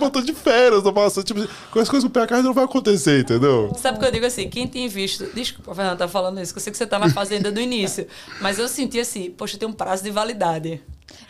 eu 0.00 0.10
tô 0.10 0.20
de 0.22 0.32
férias, 0.32 0.82
tô 0.82 0.92
passando, 0.92 1.24
tipo, 1.24 1.46
com 1.70 1.78
as 1.78 1.88
coisas 1.88 2.04
com 2.04 2.08
o 2.08 2.10
PH 2.10 2.42
não 2.42 2.52
vai 2.52 2.64
acontecer, 2.64 3.20
entendeu? 3.20 3.72
Sabe 3.76 3.98
o 3.98 4.00
que 4.00 4.06
eu 4.06 4.12
digo 4.12 4.26
assim? 4.26 4.48
Quem 4.48 4.66
tem 4.66 4.88
visto. 4.88 5.26
Desculpa, 5.34 5.74
Fernanda, 5.74 5.96
tá 5.96 6.08
falando 6.08 6.40
isso, 6.40 6.52
que 6.52 6.58
eu 6.58 6.62
sei 6.62 6.72
que 6.72 6.78
você 6.80 6.86
tá 6.86 6.98
na 6.98 7.10
fazenda 7.10 7.52
do 7.52 7.60
início. 7.60 8.06
Mas 8.40 8.58
eu 8.58 8.68
senti 8.68 8.98
assim, 8.98 9.30
poxa, 9.30 9.58
tem 9.58 9.68
um 9.68 9.72
prazo 9.72 10.02
de 10.02 10.10
validade. 10.10 10.82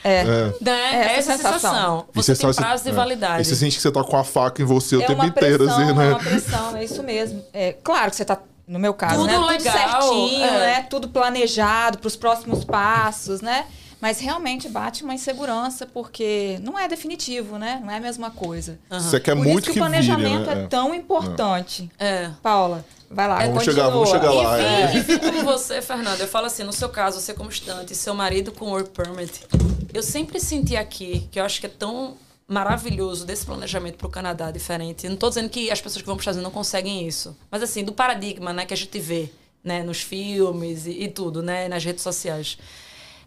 É. 0.05 0.21
é. 0.21 0.25
Né? 0.61 0.81
É 0.93 1.19
essa, 1.19 1.33
essa 1.33 1.53
sensação. 1.53 2.07
Você, 2.15 2.35
você 2.35 2.47
tem 2.47 2.55
prazo 2.55 2.85
de 2.85 2.91
é. 2.91 2.93
validade. 2.93 3.43
E 3.43 3.45
você 3.45 3.57
sente 3.57 3.77
que 3.77 3.83
você 3.83 3.91
tá 3.91 4.03
com 4.05 4.17
a 4.17 4.25
faca 4.25 4.63
em 4.63 4.65
você 4.65 4.97
o 4.97 5.03
é 5.03 5.07
tempo 5.07 5.25
inteiro, 5.25 5.69
assim, 5.69 5.93
né? 5.93 6.07
É 6.07 6.11
uma 6.11 6.19
pressão, 6.19 6.77
é 6.77 6.85
isso 6.85 7.03
mesmo. 7.03 7.43
É, 7.53 7.73
claro 7.73 8.11
que 8.11 8.17
você 8.17 8.25
tá 8.25 8.39
no 8.67 8.79
meu 8.79 8.95
caso, 8.95 9.17
tudo 9.17 9.27
né? 9.27 9.39
Legal, 9.39 9.59
tudo 9.59 9.73
certinho, 9.73 10.45
é. 10.45 10.59
né? 10.59 10.83
Tudo 10.89 11.09
planejado 11.09 11.99
para 11.99 12.07
os 12.07 12.15
próximos 12.15 12.65
passos, 12.65 13.41
né? 13.41 13.67
Mas 14.01 14.21
realmente 14.21 14.69
bate 14.69 15.03
uma 15.05 15.13
insegurança, 15.13 15.87
porque 15.87 16.59
não 16.63 16.79
é 16.79 16.89
definitivo, 16.89 17.59
né? 17.59 17.81
Não 17.85 17.91
é 17.91 17.97
a 17.97 18.01
mesma 18.01 18.31
coisa. 18.31 18.79
Uhum. 18.91 19.01
Você 19.01 19.21
quer 19.21 19.35
Por 19.35 19.45
muito 19.45 19.65
isso 19.65 19.67
que, 19.67 19.73
que 19.73 19.79
o 19.79 19.83
planejamento 19.83 20.45
vire, 20.45 20.55
né? 20.55 20.63
é 20.63 20.67
tão 20.69 20.95
importante. 20.95 21.91
É. 21.99 22.31
Paula, 22.43 22.85
vai 23.11 23.29
lá. 23.29 23.43
É, 23.43 23.49
vamos, 23.49 23.65
chegar, 23.65 23.89
vamos 23.89 24.09
chegar 24.09 24.31
lá. 24.31 24.59
E, 24.59 24.65
é. 24.65 24.97
e 24.97 25.19
como 25.19 25.43
você, 25.45 25.83
Fernanda, 25.83 26.23
eu 26.23 26.29
falo 26.29 26.47
assim, 26.47 26.63
no 26.63 26.73
seu 26.73 26.89
caso, 26.89 27.21
você 27.21 27.35
como 27.35 27.51
estudante, 27.51 27.95
seu 27.95 28.15
marido 28.15 28.53
com 28.53 28.71
work 28.71 28.91
permit, 28.91 29.47
eu 29.93 30.03
sempre 30.03 30.39
senti 30.39 30.77
aqui, 30.77 31.29
que 31.31 31.41
eu 31.41 31.45
acho 31.45 31.61
que 31.61 31.67
é 31.67 31.71
tão 31.71 32.17
maravilhoso 32.47 33.25
desse 33.27 33.45
planejamento 33.45 33.97
para 33.97 34.07
o 34.07 34.11
Canadá 34.11 34.51
diferente. 34.51 35.07
não 35.07 35.15
estou 35.15 35.29
dizendo 35.29 35.49
que 35.49 35.71
as 35.71 35.81
pessoas 35.81 36.03
que 36.03 36.07
vão 36.07 36.17
para 36.17 36.21
os 36.21 36.25
Estados 36.25 36.37
Unidos 36.37 36.53
não 36.53 36.59
conseguem 36.59 37.07
isso, 37.07 37.37
mas 37.51 37.63
assim, 37.63 37.85
do 37.85 37.93
paradigma 37.93 38.53
né, 38.53 38.67
que 38.67 38.75
a 38.75 38.77
gente 38.77 38.99
vê 38.99 39.31
né, 39.63 39.85
nos 39.85 40.01
filmes 40.01 40.87
e, 40.87 41.05
e 41.05 41.09
tudo, 41.09 41.43
né, 41.43 41.69
nas 41.69 41.85
redes 41.85 42.03
sociais 42.03 42.59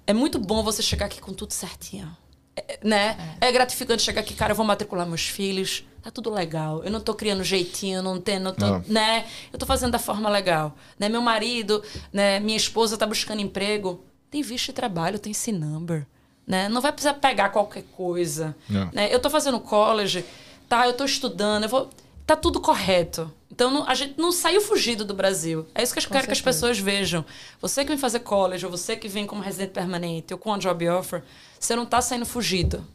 é 0.05 0.13
muito 0.13 0.37
bom 0.39 0.63
você 0.63 0.81
chegar 0.81 1.05
aqui 1.05 1.21
com 1.21 1.33
tudo 1.33 1.53
certinho. 1.53 2.15
É, 2.55 2.79
né? 2.83 3.35
É. 3.41 3.47
é. 3.47 3.51
gratificante 3.51 4.03
chegar 4.03 4.21
aqui, 4.21 4.33
cara, 4.33 4.51
eu 4.51 4.55
vou 4.55 4.65
matricular 4.65 5.07
meus 5.07 5.27
filhos, 5.27 5.83
tá 6.01 6.11
tudo 6.11 6.29
legal. 6.29 6.83
Eu 6.83 6.91
não 6.91 6.99
tô 6.99 7.13
criando 7.13 7.43
jeitinho, 7.43 8.01
não 8.01 8.19
tem, 8.19 8.39
não 8.39 8.53
tô, 8.53 8.65
não. 8.65 8.83
né? 8.87 9.25
Eu 9.51 9.59
tô 9.59 9.65
fazendo 9.65 9.91
da 9.91 9.99
forma 9.99 10.29
legal, 10.29 10.75
né? 10.99 11.09
Meu 11.09 11.21
marido, 11.21 11.83
né, 12.11 12.39
minha 12.39 12.57
esposa 12.57 12.97
tá 12.97 13.05
buscando 13.05 13.41
emprego, 13.41 14.03
tem 14.29 14.41
visto 14.41 14.67
de 14.67 14.73
trabalho, 14.73 15.19
tem 15.19 15.31
esse 15.31 15.51
number, 15.51 16.05
né? 16.45 16.69
Não 16.69 16.81
vai 16.81 16.91
precisar 16.91 17.15
pegar 17.15 17.49
qualquer 17.49 17.83
coisa, 17.95 18.55
né? 18.91 19.13
Eu 19.13 19.19
tô 19.19 19.29
fazendo 19.29 19.59
college, 19.59 20.23
tá, 20.69 20.85
eu 20.87 20.93
tô 20.93 21.05
estudando, 21.05 21.63
eu 21.63 21.69
vou 21.69 21.89
tá 22.25 22.35
tudo 22.35 22.59
correto. 22.59 23.31
Então 23.51 23.69
não, 23.69 23.87
a 23.87 23.93
gente 23.93 24.17
não 24.17 24.31
saiu 24.31 24.61
fugido 24.61 25.05
do 25.05 25.13
Brasil. 25.13 25.67
É 25.75 25.83
isso 25.83 25.93
que 25.93 25.99
eu 25.99 26.03
quero 26.03 26.13
certeza. 26.13 26.27
que 26.27 26.31
as 26.31 26.41
pessoas 26.41 26.79
vejam. 26.79 27.23
Você 27.61 27.83
que 27.83 27.89
vem 27.89 27.97
fazer 27.97 28.21
college, 28.21 28.65
ou 28.65 28.71
você 28.71 28.95
que 28.95 29.07
vem 29.07 29.27
como 29.27 29.41
residente 29.41 29.71
permanente, 29.71 30.33
ou 30.33 30.39
com 30.39 30.53
a 30.53 30.57
job 30.57 30.89
offer, 30.89 31.23
você 31.59 31.75
não 31.75 31.83
está 31.83 32.01
saindo 32.01 32.25
fugido. 32.25 32.85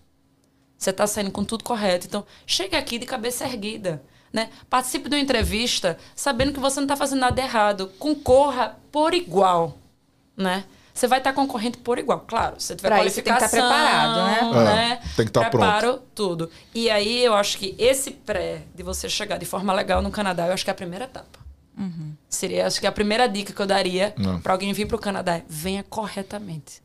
Você 0.77 0.91
está 0.91 1.07
saindo 1.07 1.31
com 1.31 1.45
tudo 1.45 1.65
correto. 1.65 2.07
Então, 2.07 2.25
chegue 2.47 2.77
aqui 2.77 2.99
de 2.99 3.07
cabeça 3.07 3.45
erguida. 3.45 4.03
Né? 4.33 4.51
Participe 4.69 5.09
de 5.09 5.17
uma 5.17 5.23
entrevista 5.23 5.99
sabendo 6.15 6.53
que 6.53 6.61
você 6.61 6.77
não 6.81 6.85
está 6.85 6.97
fazendo 6.97 7.21
nada 7.21 7.41
errado. 7.41 7.93
Concorra 7.99 8.79
por 8.93 9.15
igual. 9.15 9.79
Né? 10.37 10.65
Você 10.99 11.07
vai 11.07 11.19
estar 11.19 11.33
concorrendo 11.33 11.79
por 11.79 11.99
igual. 11.99 12.25
Claro, 12.27 12.57
você 12.59 12.75
tiver 12.75 12.89
pra 12.89 12.99
qualificação, 12.99 13.47
isso 13.47 13.51
tem 13.51 13.61
que 13.61 13.67
estar 13.67 13.79
preparado, 13.79 14.55
né? 14.55 14.65
né? 14.65 14.93
É, 14.93 14.97
tem 15.15 15.25
que 15.25 15.31
estar 15.31 15.49
Preparo, 15.49 15.87
pronto. 15.87 16.03
tudo. 16.15 16.51
E 16.75 16.91
aí 16.91 17.25
eu 17.25 17.35
acho 17.35 17.57
que 17.57 17.75
esse 17.79 18.11
pré 18.11 18.63
de 18.75 18.83
você 18.83 19.09
chegar 19.09 19.39
de 19.39 19.47
forma 19.47 19.73
legal 19.73 20.03
no 20.03 20.11
Canadá, 20.11 20.47
eu 20.49 20.53
acho 20.53 20.65
que 20.65 20.71
é 20.71 20.73
a 20.73 20.77
primeira 20.77 21.05
etapa. 21.05 21.39
Uhum. 21.79 22.15
Seria, 22.29 22.67
acho 22.67 22.81
que 22.81 22.87
a 22.87 22.93
primeira 22.93 23.29
dica 23.29 23.53
que 23.53 23.63
eu 23.63 23.67
daria 23.67 24.13
para 24.43 24.53
alguém 24.53 24.73
vir 24.73 24.87
para 24.87 24.97
o 24.97 24.99
Canadá 24.99 25.37
é 25.37 25.45
venha 25.49 25.85
corretamente. 25.85 26.83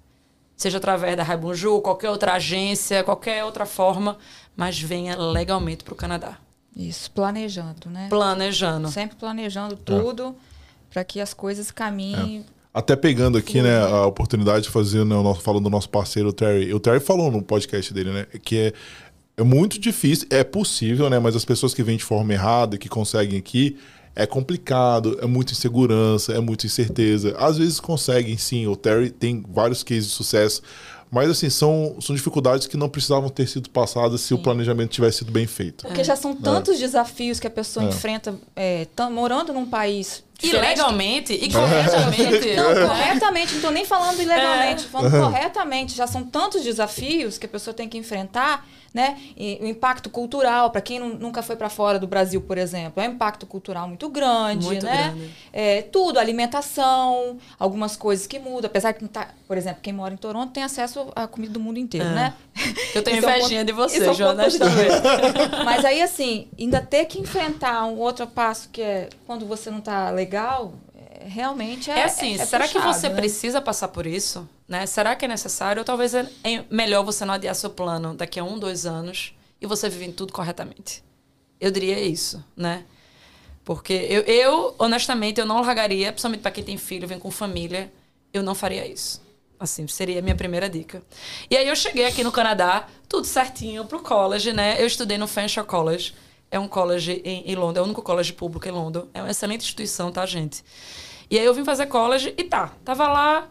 Seja 0.56 0.78
através 0.78 1.18
da 1.18 1.24
Raibunju, 1.24 1.82
qualquer 1.82 2.12
outra 2.12 2.34
agência, 2.34 3.04
qualquer 3.04 3.44
outra 3.44 3.66
forma, 3.66 4.20
mas 4.56 4.80
venha 4.80 5.18
legalmente 5.18 5.84
para 5.84 5.94
o 5.94 5.98
Canadá. 5.98 6.38
Isso, 6.76 7.10
planejando, 7.10 7.90
né? 7.90 8.08
Planejando. 8.10 8.90
Sempre 8.90 9.18
planejando 9.18 9.76
tudo 9.76 10.28
é. 10.28 10.94
para 10.94 11.04
que 11.04 11.20
as 11.20 11.34
coisas 11.34 11.72
caminhem 11.72 12.46
é. 12.48 12.63
Até 12.74 12.96
pegando 12.96 13.38
aqui, 13.38 13.62
né, 13.62 13.80
a 13.84 14.08
oportunidade 14.08 14.64
de 14.64 14.70
fazer, 14.70 15.06
né, 15.06 15.16
o 15.16 15.22
nosso, 15.22 15.42
falando 15.42 15.66
do 15.66 15.70
nosso 15.70 15.90
parceiro, 15.90 16.30
o 16.30 16.34
Terry. 16.34 16.74
O 16.74 16.80
Terry 16.80 17.00
falou 17.00 17.30
no 17.30 17.42
podcast 17.42 17.94
dele, 17.94 18.12
né, 18.12 18.26
que 18.42 18.58
é, 18.58 18.74
é 19.38 19.44
muito 19.44 19.80
difícil, 19.80 20.28
é 20.32 20.44
possível, 20.44 21.10
né, 21.10 21.20
mas 21.20 21.36
as 21.36 21.46
pessoas 21.46 21.74
que 21.74 21.84
vêm 21.84 21.98
de 21.98 22.04
forma 22.04 22.34
errada, 22.34 22.78
que 22.78 22.90
conseguem 22.90 23.38
aqui, 23.38 23.78
é 24.16 24.26
complicado, 24.26 25.20
é 25.22 25.28
muita 25.28 25.54
insegurança, 25.54 26.34
é 26.34 26.40
muita 26.40 26.66
incerteza. 26.66 27.36
Às 27.38 27.58
vezes 27.58 27.80
conseguem, 27.80 28.38
sim. 28.38 28.68
O 28.68 28.76
Terry 28.76 29.10
tem 29.10 29.44
vários 29.50 29.84
cases 29.84 30.06
de 30.06 30.12
sucesso, 30.12 30.62
mas, 31.14 31.30
assim, 31.30 31.48
são, 31.48 31.96
são 32.02 32.16
dificuldades 32.16 32.66
que 32.66 32.76
não 32.76 32.90
precisavam 32.90 33.30
ter 33.30 33.48
sido 33.48 33.70
passadas 33.70 34.22
se 34.22 34.30
Sim. 34.30 34.34
o 34.34 34.40
planejamento 34.40 34.90
tivesse 34.90 35.20
sido 35.20 35.32
bem 35.32 35.46
feito. 35.46 35.86
Porque 35.86 36.04
já 36.04 36.16
são 36.16 36.32
é. 36.32 36.36
tantos 36.44 36.78
é. 36.78 36.80
desafios 36.80 37.40
que 37.40 37.46
a 37.46 37.52
pessoa 37.52 37.86
é. 37.86 37.90
enfrenta 37.90 38.34
é, 38.56 38.88
morando 39.12 39.54
num 39.54 39.68
país 39.68 40.24
Ilegalmente 40.44 41.34
e 41.34 41.52
corretamente. 41.52 42.56
Não, 42.56 42.88
corretamente, 42.88 43.52
não 43.52 43.58
estou 43.58 43.72
nem 43.72 43.86
falando 43.86 44.22
ilegalmente, 44.22 44.86
é. 44.86 44.88
falando 44.88 45.24
corretamente. 45.24 45.96
Já 45.96 46.08
são 46.08 46.24
tantos 46.24 46.64
desafios 46.64 47.38
que 47.38 47.46
a 47.46 47.50
pessoa 47.50 47.74
tem 47.74 47.88
que 47.88 47.98
enfrentar, 47.98 48.66
né? 48.94 49.18
E 49.36 49.58
o 49.62 49.66
impacto 49.66 50.10
cultural, 50.10 50.70
para 50.70 50.82
quem 50.82 51.00
nunca 51.00 51.42
foi 51.42 51.56
para 51.56 51.70
fora 51.70 51.98
do 51.98 52.06
Brasil, 52.06 52.40
por 52.42 52.58
exemplo, 52.58 53.02
é 53.02 53.08
um 53.10 53.14
impacto 53.14 53.46
cultural 53.46 53.88
muito 53.88 54.08
grande, 54.08 54.66
muito 54.66 54.86
né? 54.86 55.14
Grande. 55.16 55.34
É, 55.52 55.82
tudo, 55.82 56.20
alimentação, 56.20 57.38
algumas 57.58 57.96
coisas 57.96 58.28
que 58.28 58.38
mudam. 58.38 58.68
Apesar 58.68 58.94
que, 58.94 59.08
tá, 59.08 59.30
por 59.48 59.58
exemplo, 59.58 59.80
quem 59.82 59.94
mora 59.94 60.14
em 60.14 60.18
Toronto 60.18 60.52
tem 60.52 60.64
acesso 60.64 61.08
à 61.16 61.28
comida 61.28 61.54
do 61.54 61.60
mundo 61.60 61.80
inteiro, 61.80 62.08
é. 62.08 62.14
né? 62.14 62.34
Eu 62.94 63.02
tenho 63.02 63.18
invejinha 63.18 63.62
é 63.62 63.64
um 63.64 63.66
de 63.66 63.72
você, 63.72 64.06
é 64.06 64.14
Jonas, 64.14 64.58
também. 64.58 64.88
Mas 65.66 65.84
aí, 65.84 66.02
assim, 66.02 66.48
ainda 66.60 66.80
ter 66.80 67.06
que 67.06 67.20
enfrentar 67.20 67.86
um 67.86 67.98
outro 67.98 68.28
passo 68.28 68.70
que 68.72 68.82
é 68.82 69.10
quando 69.26 69.46
você 69.46 69.72
não 69.72 69.80
está 69.80 70.12
legal, 70.12 70.33
é, 70.34 71.28
realmente 71.28 71.92
é. 71.92 72.00
É 72.00 72.04
assim, 72.06 72.36
é, 72.36 72.46
será 72.46 72.66
puxado, 72.66 72.86
que 72.86 72.94
você 72.94 73.10
né? 73.10 73.16
precisa 73.16 73.62
passar 73.62 73.90
por 73.90 74.06
isso? 74.06 74.48
Né? 74.68 74.86
Será 74.86 75.16
que 75.16 75.26
é 75.26 75.28
necessário? 75.28 75.82
Ou 75.82 75.86
talvez 75.86 76.14
é 76.14 76.28
melhor 76.70 77.04
você 77.04 77.26
não 77.26 77.34
adiar 77.34 77.54
seu 77.56 77.70
plano 77.70 78.14
daqui 78.14 78.40
a 78.40 78.44
um, 78.44 78.58
dois 78.58 78.86
anos 78.86 79.36
e 79.62 79.68
você 79.68 79.90
viver 79.90 80.12
tudo 80.14 80.34
corretamente. 80.34 81.04
Eu 81.60 81.72
diria 81.72 82.00
isso, 82.00 82.44
né? 82.56 82.84
Porque 83.64 83.94
eu, 83.94 84.22
eu 84.24 84.76
honestamente, 84.78 85.40
eu 85.40 85.46
não 85.46 85.62
largaria, 85.62 86.12
principalmente 86.12 86.42
para 86.42 86.52
quem 86.52 86.64
tem 86.64 86.78
filho, 86.78 87.08
vem 87.08 87.18
com 87.18 87.32
família, 87.32 87.92
eu 88.34 88.44
não 88.44 88.54
faria 88.54 88.86
isso. 88.86 89.22
Assim, 89.60 89.88
seria 89.88 90.20
a 90.20 90.22
minha 90.22 90.36
primeira 90.36 90.70
dica. 90.70 91.02
E 91.50 91.56
aí 91.56 91.68
eu 91.68 91.76
cheguei 91.76 92.06
aqui 92.06 92.24
no 92.24 92.32
Canadá, 92.32 92.88
tudo 93.08 93.26
certinho 93.26 93.86
pro 93.86 94.02
college, 94.02 94.52
né? 94.52 94.82
Eu 94.82 94.86
estudei 94.86 95.18
no 95.18 95.28
Fanshawe 95.28 95.66
College. 95.66 96.14
É 96.54 96.60
um 96.60 96.68
college 96.68 97.20
em, 97.26 97.52
em 97.52 97.56
Londres, 97.56 97.80
é 97.80 97.82
o 97.82 97.86
único 97.86 98.04
college 98.04 98.32
público 98.32 98.68
em 98.68 98.72
Londres. 98.72 99.06
É 99.12 99.24
uma 99.24 99.32
excelente 99.32 99.62
instituição, 99.62 100.12
tá, 100.12 100.24
gente? 100.24 100.64
E 101.28 101.40
aí 101.40 101.44
eu 101.44 101.52
vim 101.52 101.66
fazer 101.66 101.88
college 101.88 102.32
e 102.38 102.44
tá, 102.44 102.72
tava 102.86 103.08
lá 103.08 103.48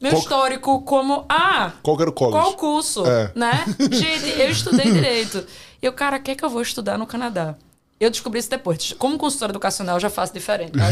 meu 0.00 0.12
qual... 0.12 0.22
histórico 0.22 0.80
como 0.82 1.26
ah, 1.28 1.72
qual 1.82 2.00
era 2.00 2.08
o 2.08 2.12
college? 2.12 2.40
Qual 2.40 2.54
curso, 2.54 3.04
é. 3.04 3.32
né? 3.34 3.64
Gente, 3.90 4.40
eu 4.40 4.48
estudei 4.48 4.92
direito. 4.92 5.44
E 5.82 5.88
o 5.88 5.92
cara, 5.92 6.20
quer 6.20 6.36
que 6.36 6.44
eu 6.44 6.48
vou 6.48 6.62
estudar 6.62 6.96
no 6.96 7.04
Canadá? 7.04 7.56
Eu 7.98 8.10
descobri 8.10 8.38
isso 8.38 8.48
depois. 8.50 8.92
Como 8.92 9.18
consultora 9.18 9.50
educacional, 9.50 9.96
eu 9.96 10.00
já 10.00 10.10
faço 10.10 10.32
diferente. 10.32 10.78
Tá? 10.78 10.84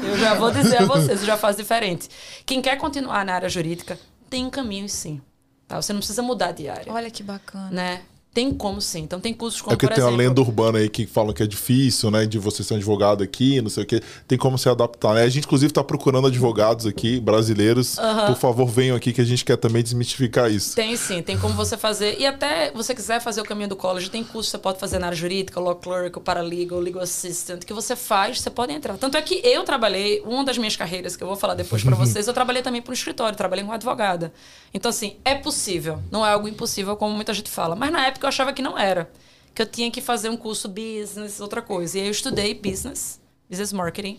eu 0.00 0.16
já 0.16 0.34
vou 0.34 0.52
dizer 0.52 0.80
a 0.80 0.84
vocês, 0.84 1.22
eu 1.22 1.26
já 1.26 1.36
faço 1.36 1.58
diferente. 1.58 2.08
Quem 2.46 2.62
quer 2.62 2.76
continuar 2.76 3.24
na 3.24 3.34
área 3.34 3.48
jurídica, 3.48 3.98
tem 4.30 4.48
caminhos 4.48 4.92
sim. 4.92 5.20
Tá? 5.66 5.82
Você 5.82 5.92
não 5.92 5.98
precisa 5.98 6.22
mudar 6.22 6.52
de 6.52 6.68
área. 6.68 6.92
Olha 6.92 7.10
que 7.10 7.24
bacana. 7.24 7.70
Né? 7.72 8.02
Tem 8.34 8.52
como 8.52 8.80
sim. 8.80 9.02
Então 9.02 9.20
tem 9.20 9.32
cursos 9.32 9.62
como, 9.62 9.72
É 9.72 9.76
por 9.76 9.86
tem 9.86 9.92
exemplo... 9.96 10.10
uma 10.10 10.18
lenda 10.18 10.40
urbana 10.40 10.78
aí 10.80 10.88
que 10.88 11.06
falam 11.06 11.32
que 11.32 11.42
é 11.42 11.46
difícil, 11.46 12.10
né? 12.10 12.26
De 12.26 12.36
você 12.36 12.64
ser 12.64 12.74
um 12.74 12.76
advogado 12.76 13.22
aqui, 13.22 13.62
não 13.62 13.70
sei 13.70 13.84
o 13.84 13.86
quê. 13.86 14.02
Tem 14.26 14.36
como 14.36 14.58
se 14.58 14.68
adaptar, 14.68 15.14
né? 15.14 15.22
A 15.22 15.28
gente, 15.28 15.44
inclusive, 15.44 15.70
está 15.70 15.84
procurando 15.84 16.26
advogados 16.26 16.84
aqui, 16.84 17.20
brasileiros. 17.20 17.96
Por 18.26 18.36
favor, 18.36 18.66
venham 18.66 18.96
aqui 18.96 19.12
que 19.12 19.20
a 19.20 19.24
gente 19.24 19.44
quer 19.44 19.56
também 19.56 19.84
desmistificar 19.84 20.50
isso. 20.50 20.74
Tem 20.74 20.96
sim, 20.96 21.22
tem 21.22 21.38
como 21.38 21.54
você 21.54 21.76
fazer. 21.76 22.18
E 22.18 22.26
até 22.26 22.72
você 22.72 22.92
quiser 22.94 23.20
fazer 23.20 23.40
o 23.40 23.44
caminho 23.44 23.68
do 23.68 23.76
college, 23.76 24.10
tem 24.10 24.24
curso 24.24 24.48
que 24.48 24.56
você 24.56 24.58
pode 24.58 24.80
fazer 24.80 24.98
na 24.98 25.06
área 25.06 25.16
jurídica, 25.16 25.60
law 25.60 25.76
clerk, 25.76 26.18
paralegal, 26.18 26.80
legal 26.80 27.02
assistant, 27.04 27.64
que 27.64 27.72
você 27.72 27.94
faz, 27.94 28.40
você 28.40 28.50
pode 28.50 28.72
entrar. 28.72 28.96
Tanto 28.96 29.16
é 29.16 29.22
que 29.22 29.40
eu 29.44 29.62
trabalhei, 29.62 30.20
uma 30.26 30.42
das 30.44 30.58
minhas 30.58 30.74
carreiras, 30.74 31.14
que 31.14 31.22
eu 31.22 31.28
vou 31.28 31.36
falar 31.36 31.54
depois 31.54 31.84
para 31.84 31.94
vocês, 31.96 32.26
eu 32.26 32.34
trabalhei 32.34 32.62
também 32.62 32.82
para 32.82 32.90
um 32.90 32.94
escritório, 32.94 33.36
trabalhei 33.36 33.62
como 33.62 33.74
advogada. 33.74 34.32
Então, 34.72 34.88
assim, 34.88 35.16
é 35.24 35.36
possível. 35.36 36.02
Não 36.10 36.26
é 36.26 36.32
algo 36.32 36.48
impossível, 36.48 36.96
como 36.96 37.14
muita 37.14 37.32
gente 37.32 37.48
fala. 37.48 37.76
Mas 37.76 37.92
na 37.92 38.06
época 38.06 38.23
eu 38.24 38.28
achava 38.28 38.52
que 38.52 38.62
não 38.62 38.78
era. 38.78 39.10
Que 39.54 39.62
eu 39.62 39.66
tinha 39.66 39.90
que 39.90 40.00
fazer 40.00 40.28
um 40.28 40.36
curso 40.36 40.68
business, 40.68 41.40
outra 41.40 41.62
coisa. 41.62 41.96
E 41.98 42.00
aí 42.02 42.06
eu 42.08 42.10
estudei 42.12 42.54
business, 42.54 43.20
business 43.48 43.72
marketing, 43.72 44.18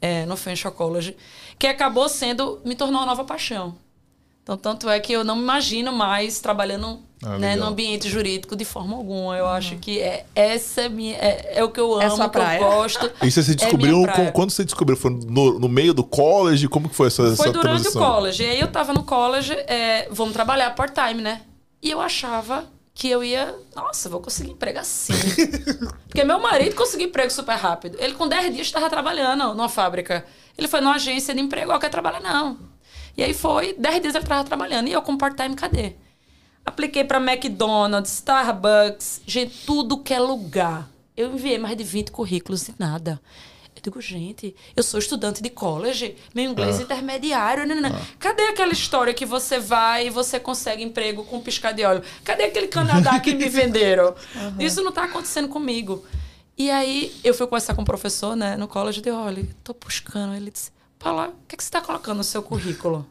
é, 0.00 0.26
no 0.26 0.36
Financial 0.36 0.72
College, 0.72 1.16
que 1.58 1.66
acabou 1.66 2.08
sendo, 2.08 2.60
me 2.64 2.74
tornou 2.74 3.00
uma 3.00 3.06
nova 3.06 3.24
paixão. 3.24 3.74
Então, 4.42 4.56
tanto 4.56 4.88
é 4.88 4.98
que 5.00 5.12
eu 5.12 5.24
não 5.24 5.36
me 5.36 5.42
imagino 5.42 5.92
mais 5.92 6.40
trabalhando 6.40 7.00
Ah, 7.22 7.36
né, 7.38 7.54
no 7.56 7.66
ambiente 7.66 8.08
jurídico 8.08 8.56
de 8.56 8.64
forma 8.64 8.96
alguma. 8.96 9.36
Eu 9.36 9.46
acho 9.46 9.76
que 9.76 10.00
é, 10.00 10.24
essa 10.34 10.82
é, 10.82 10.88
minha, 10.88 11.16
é, 11.16 11.58
é 11.58 11.64
o 11.64 11.68
que 11.70 11.78
eu 11.80 11.92
amo, 11.94 12.02
É 12.02 12.08
sua 12.08 12.26
o 12.26 12.30
que 12.30 12.38
eu 12.38 12.58
gosto. 12.60 13.10
E 13.22 13.30
você 13.30 13.42
se 13.42 13.52
é 13.52 13.54
descobriu, 13.54 14.06
com- 14.14 14.32
quando 14.32 14.50
você 14.50 14.64
descobriu? 14.64 14.96
Foi 14.96 15.10
no, 15.10 15.58
no 15.58 15.68
meio 15.68 15.92
do 15.92 16.02
college? 16.04 16.66
Como 16.68 16.88
que 16.88 16.94
foi 16.94 17.08
essa, 17.08 17.24
Foi 17.24 17.32
essa 17.32 17.50
durante 17.52 17.62
transição? 17.82 18.00
o 18.02 18.06
college. 18.06 18.42
E 18.42 18.46
aí 18.48 18.60
eu 18.60 18.68
tava 18.68 18.94
no 18.94 19.02
college, 19.02 19.52
é, 19.52 20.08
vamos 20.10 20.32
trabalhar 20.32 20.70
part-time, 20.74 21.20
né? 21.20 21.42
E 21.82 21.90
eu 21.90 22.00
achava 22.00 22.64
que 22.98 23.08
eu 23.08 23.22
ia, 23.22 23.54
nossa, 23.76 24.08
vou 24.08 24.20
conseguir 24.20 24.50
emprego 24.50 24.80
assim. 24.80 25.12
Porque 26.08 26.24
meu 26.24 26.40
marido 26.40 26.74
conseguiu 26.74 27.06
emprego 27.06 27.30
super 27.30 27.54
rápido. 27.54 27.96
Ele 28.00 28.14
com 28.14 28.26
10 28.26 28.52
dias 28.52 28.66
estava 28.66 28.90
trabalhando 28.90 29.54
numa 29.54 29.68
fábrica. 29.68 30.26
Ele 30.58 30.66
foi 30.66 30.80
numa 30.80 30.96
agência 30.96 31.32
de 31.32 31.40
emprego, 31.40 31.70
ó, 31.70 31.78
quer 31.78 31.90
trabalhar 31.90 32.18
não. 32.18 32.58
E 33.16 33.22
aí 33.22 33.32
foi, 33.32 33.72
10 33.78 34.02
dias 34.02 34.14
ele 34.16 34.24
estava 34.24 34.42
trabalhando. 34.42 34.88
E 34.88 34.92
eu 34.92 35.00
com 35.00 35.16
part-time, 35.16 35.54
cadê? 35.54 35.94
Apliquei 36.66 37.04
para 37.04 37.18
McDonald's, 37.18 38.14
Starbucks, 38.14 39.22
gente, 39.24 39.64
tudo 39.64 40.02
que 40.02 40.12
é 40.12 40.18
lugar. 40.18 40.90
Eu 41.16 41.32
enviei 41.32 41.56
mais 41.56 41.76
de 41.76 41.84
20 41.84 42.10
currículos 42.10 42.66
e 42.66 42.74
nada. 42.80 43.20
Eu 43.78 43.82
digo, 43.82 44.00
gente, 44.00 44.56
eu 44.74 44.82
sou 44.82 44.98
estudante 44.98 45.40
de 45.40 45.48
college, 45.50 46.16
meu 46.34 46.50
inglês 46.50 46.80
é 46.80 46.82
intermediário. 46.82 47.64
Né, 47.64 47.74
né, 47.76 47.88
né. 47.88 48.06
Cadê 48.18 48.42
aquela 48.48 48.72
história 48.72 49.14
que 49.14 49.24
você 49.24 49.60
vai 49.60 50.08
e 50.08 50.10
você 50.10 50.40
consegue 50.40 50.82
emprego 50.82 51.24
com 51.24 51.36
um 51.36 51.40
piscar 51.40 51.72
de 51.72 51.84
óleo? 51.84 52.02
Cadê 52.24 52.44
aquele 52.44 52.66
Canadá 52.66 53.20
que 53.20 53.34
me 53.34 53.46
venderam? 53.48 54.14
Isso 54.58 54.82
não 54.82 54.90
está 54.90 55.04
acontecendo 55.04 55.48
comigo. 55.48 56.04
E 56.56 56.70
aí 56.72 57.14
eu 57.22 57.32
fui 57.32 57.46
conversar 57.46 57.74
com 57.74 57.82
o 57.82 57.84
professor, 57.84 58.34
né, 58.34 58.56
no 58.56 58.66
college, 58.66 58.98
e 58.98 59.02
disse, 59.02 59.14
olha, 59.14 59.46
tô 59.62 59.72
buscando. 59.74 60.34
Ele 60.34 60.50
disse, 60.50 60.72
Paula, 60.98 61.28
o 61.28 61.46
que, 61.46 61.54
é 61.54 61.56
que 61.56 61.62
você 61.62 61.68
está 61.68 61.80
colocando 61.80 62.16
no 62.16 62.24
seu 62.24 62.42
currículo? 62.42 63.06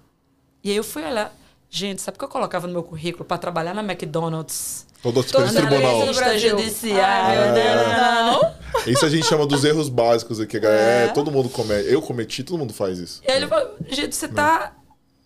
E 0.62 0.70
aí 0.70 0.76
eu 0.76 0.84
fui 0.84 1.02
olhar. 1.04 1.34
Gente, 1.70 2.02
sabe 2.02 2.16
o 2.16 2.20
que 2.20 2.26
eu 2.26 2.30
colocava 2.30 2.68
no 2.68 2.74
meu 2.74 2.84
currículo 2.84 3.24
para 3.24 3.38
trabalhar 3.38 3.74
na 3.74 3.82
McDonald's? 3.82 4.86
Toda 5.14 5.46
a 5.46 5.54
tribunal. 5.54 6.06
do 6.06 6.14
Brasil. 6.14 6.50
judiciária. 6.58 7.54
não. 7.98 8.58
Isso 8.86 9.06
a 9.06 9.10
gente 9.10 9.26
chama 9.26 9.46
dos 9.46 9.64
erros 9.66 9.90
básicos 9.90 10.40
aqui, 10.40 10.60
galera. 10.60 11.06
É, 11.06 11.08
todo 11.10 11.32
mundo 11.32 11.50
comete. 11.50 11.92
Eu 11.92 12.02
cometi, 12.02 12.44
todo 12.44 12.58
mundo 12.58 12.74
faz 12.74 13.00
isso. 13.00 13.22
E 13.28 13.32
aí 13.32 13.38
ele 13.38 13.48
falou, 13.48 13.76
gente, 13.90 14.16
você 14.16 14.28
tá, 14.28 14.74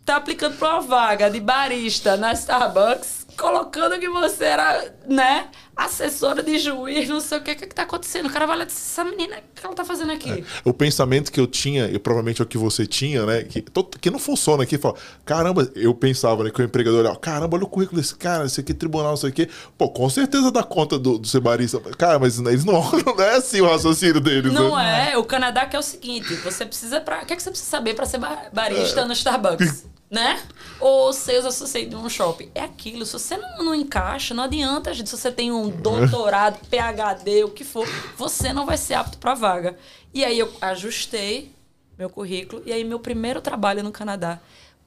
tá 0.05 0.15
aplicando 0.15 0.57
para 0.57 0.69
uma 0.69 0.81
vaga 0.81 1.29
de 1.29 1.39
barista 1.39 2.15
na 2.17 2.33
Starbucks, 2.33 3.27
colocando 3.37 3.99
que 3.99 4.09
você 4.09 4.45
era, 4.45 4.93
né, 5.07 5.49
assessora 5.85 6.41
de 6.43 6.57
juiz, 6.59 7.07
não 7.09 7.19
sei 7.19 7.37
o 7.37 7.41
que, 7.41 7.51
o 7.51 7.55
que, 7.55 7.67
que 7.67 7.75
tá 7.75 7.83
acontecendo. 7.83 8.27
O 8.27 8.29
cara 8.31 8.45
vai 8.45 8.57
lá 8.57 8.63
e 8.63 8.67
diz, 8.67 8.75
essa 8.75 9.03
menina, 9.03 9.37
o 9.37 9.59
que 9.59 9.65
ela 9.65 9.75
tá 9.75 9.83
fazendo 9.85 10.11
aqui? 10.11 10.43
O 10.63 10.73
pensamento 10.73 11.31
que 11.31 11.39
eu 11.39 11.47
tinha, 11.47 11.85
e 11.85 11.97
provavelmente 11.99 12.41
é 12.41 12.43
o 12.43 12.47
que 12.47 12.57
você 12.57 12.85
tinha, 12.85 13.25
né? 13.25 13.43
Que, 13.43 13.63
que 13.99 14.09
não 14.11 14.19
funciona 14.19 14.63
aqui. 14.63 14.77
Fala, 14.77 14.95
caramba, 15.25 15.69
eu 15.75 15.93
pensava, 15.93 16.43
né? 16.43 16.51
Que 16.51 16.61
o 16.61 16.65
empregador 16.65 16.99
olhava, 17.01 17.17
caramba, 17.17 17.57
olha 17.57 17.65
o 17.65 17.69
currículo 17.69 17.99
desse 18.01 18.15
cara, 18.15 18.45
esse 18.45 18.59
aqui, 18.59 18.73
tribunal, 18.73 19.13
isso 19.13 19.27
aqui. 19.27 19.49
Pô, 19.77 19.89
com 19.89 20.09
certeza 20.09 20.51
dá 20.51 20.63
conta 20.63 20.97
do, 20.99 21.17
do 21.17 21.27
ser 21.27 21.39
barista. 21.39 21.79
Cara, 21.97 22.19
mas 22.19 22.39
eles 22.39 22.63
não, 22.65 22.81
não 23.05 23.23
é 23.23 23.35
assim 23.35 23.61
o 23.61 23.67
raciocínio 23.67 24.19
deles, 24.21 24.51
Não 24.53 24.75
né? 24.75 25.11
é, 25.13 25.17
o 25.17 25.23
Canadá 25.23 25.65
que 25.65 25.75
é 25.75 25.79
o 25.79 25.83
seguinte, 25.83 26.33
você 26.35 26.65
precisa 26.65 26.99
para, 27.01 27.23
o 27.23 27.25
que 27.25 27.33
é 27.33 27.35
que 27.35 27.41
você 27.43 27.49
precisa 27.49 27.69
saber 27.69 27.93
para 27.95 28.05
ser 28.05 28.17
ba- 28.17 28.45
barista 28.53 29.05
no 29.05 29.13
Starbucks, 29.13 29.85
né? 30.11 30.39
Ou 30.79 31.13
sales 31.13 31.45
associate 31.45 31.89
de 31.89 31.95
um 31.95 32.09
shopping. 32.09 32.49
É 32.53 32.61
aquilo, 32.61 33.05
se 33.05 33.13
você 33.13 33.37
não, 33.37 33.65
não 33.65 33.75
encaixa, 33.75 34.33
não 34.33 34.43
adianta, 34.43 34.93
gente, 34.93 35.09
se 35.09 35.17
você 35.17 35.31
tem 35.31 35.51
um 35.51 35.70
doutorado, 35.71 36.59
PhD, 36.67 37.43
o 37.43 37.49
que 37.49 37.63
for, 37.63 37.87
você 38.17 38.53
não 38.53 38.65
vai 38.65 38.77
ser 38.77 38.95
apto 38.95 39.17
para 39.17 39.33
vaga. 39.33 39.77
E 40.13 40.23
aí 40.23 40.37
eu 40.37 40.51
ajustei 40.61 41.53
meu 41.97 42.09
currículo 42.09 42.61
e 42.65 42.71
aí 42.71 42.83
meu 42.83 42.99
primeiro 42.99 43.41
trabalho 43.41 43.83
no 43.83 43.91
Canadá, 43.91 44.39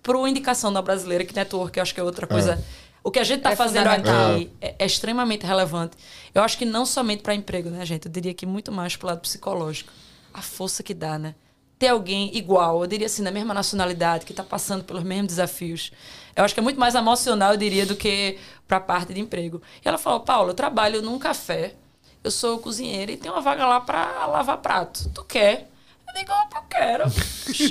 por 0.03 0.29
indicação 0.29 0.73
da 0.73 0.83
brasileira, 0.83 1.25
que 1.25 1.35
network, 1.35 1.77
eu 1.79 1.83
acho 1.83 1.95
que 1.95 2.01
é 2.01 2.03
outra 2.03 2.27
coisa. 2.27 2.63
O 3.03 3.11
que 3.11 3.19
a 3.19 3.25
gente 3.25 3.39
está 3.39 3.53
É 3.53 3.57
fazendo 3.57 3.87
aqui 3.87 4.51
é, 4.61 4.75
é 4.79 4.87
extremamente 4.87 5.45
relevante. 5.45 5.97
Eu 6.35 6.43
acho 6.43 6.57
que 6.57 6.65
não 6.65 6.87
somente 6.87 7.23
para 7.23 7.35
emprego, 7.35 7.69
né, 7.69 7.85
gente? 7.85 8.07
Eu 8.07 8.13
diria 8.13 8.33
que 8.33 8.47
muito 8.47 8.73
mais 8.73 8.97
para 8.97 9.07
o 9.07 9.09
lado 9.11 9.21
psicológico. 9.21 9.93
A 10.33 10.41
força 10.41 10.83
que 10.83 10.95
dá, 10.95 11.19
né? 11.19 11.35
Ter 11.79 11.89
alguém 11.89 12.35
igual, 12.35 12.81
eu 12.81 12.87
diria 12.87 13.07
assim, 13.07 13.23
da 13.23 13.31
mesma 13.31 13.53
nacionalidade, 13.53 14.25
que 14.25 14.33
está 14.33 14.43
passando 14.43 14.85
pelos 14.85 15.03
mesmos 15.03 15.29
desafios. 15.29 15.93
Eu 16.37 16.45
acho 16.45 16.55
que 16.55 16.61
é 16.61 16.63
muito 16.63 16.81
mais 16.81 16.95
emocional, 16.95 17.53
eu 17.53 17.57
diria, 17.57 17.87
do 17.87 17.95
que 17.97 18.39
para 18.67 18.79
a 18.79 18.81
parte 18.81 19.13
de 19.15 19.21
emprego. 19.21 19.63
E 19.85 19.89
ela 19.89 19.99
falou: 19.99 20.21
Paulo, 20.21 20.51
eu 20.51 20.55
trabalho 20.55 21.01
num 21.03 21.19
café, 21.19 21.75
eu 22.23 22.31
sou 22.31 22.59
cozinheira 22.59 23.13
e 23.13 23.17
tem 23.17 23.31
uma 23.31 23.41
vaga 23.41 23.67
lá 23.67 23.81
para 23.81 24.27
lavar 24.27 24.59
prato. 24.59 25.09
Tu 25.15 25.25
quer? 25.25 25.69
Eu 26.09 26.21
digo, 26.21 26.33
opa, 26.33 26.59
eu 26.59 26.63
quero. 26.71 27.05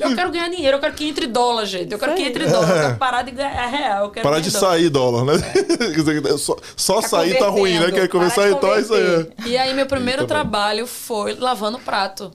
Eu 0.02 0.16
quero 0.16 0.32
ganhar 0.32 0.50
dinheiro, 0.50 0.78
eu 0.78 0.82
quero 0.82 0.94
que 0.94 1.08
entre 1.08 1.28
dólar, 1.28 1.66
gente. 1.66 1.94
Eu 1.94 2.00
quero 2.00 2.14
que 2.14 2.24
entre 2.24 2.46
dólar, 2.46 2.70
eu 2.70 2.82
quero 2.88 2.98
parar 2.98 3.22
de 3.22 3.32
ganhar 3.32 3.66
real. 3.68 4.06
Eu 4.06 4.12
quero 4.12 4.24
Parar 4.28 4.42
de 4.42 4.52
dólar. 4.52 4.68
sair 4.70 4.90
dólar, 4.90 5.24
né? 5.26 5.34
Quer 5.80 5.92
dizer, 5.92 6.38
só 6.38 6.58
só 6.76 7.02
Tá 7.02 7.08
sair 7.08 7.40
tá 7.40 7.48
ruim, 7.48 7.80
né? 7.80 7.92
Quer 7.92 8.10
começar 8.10 8.50
então, 8.50 8.74
é 8.74 8.82
isso 8.82 8.94
aí. 8.94 9.02
converter. 9.02 9.48
E 9.48 9.58
aí 9.58 9.74
meu 9.74 9.86
primeiro 9.86 10.26
trabalho 10.28 10.86
foi 10.86 11.36
lavando 11.36 11.80
prato. 11.80 12.32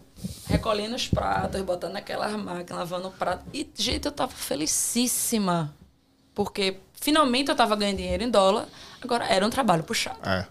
Recolhendo 0.47 0.97
os 0.97 1.07
pratos, 1.07 1.61
botando 1.61 1.93
naquelas 1.93 2.33
máquinas, 2.33 2.71
lavando 2.79 3.09
o 3.09 3.11
prato. 3.13 3.45
E, 3.53 3.69
gente, 3.77 4.07
eu 4.07 4.13
tava 4.13 4.33
felicíssima. 4.33 5.75
Porque 6.39 6.79
finalmente 6.95 7.49
eu 7.49 7.57
tava 7.57 7.75
ganhando 7.75 7.97
dinheiro 7.97 8.23
em 8.23 8.31
dólar. 8.31 8.69
Agora 9.03 9.25
era 9.25 9.45
um 9.45 9.51
trabalho 9.51 9.83
puxado. 9.83 10.21
É. 10.23 10.47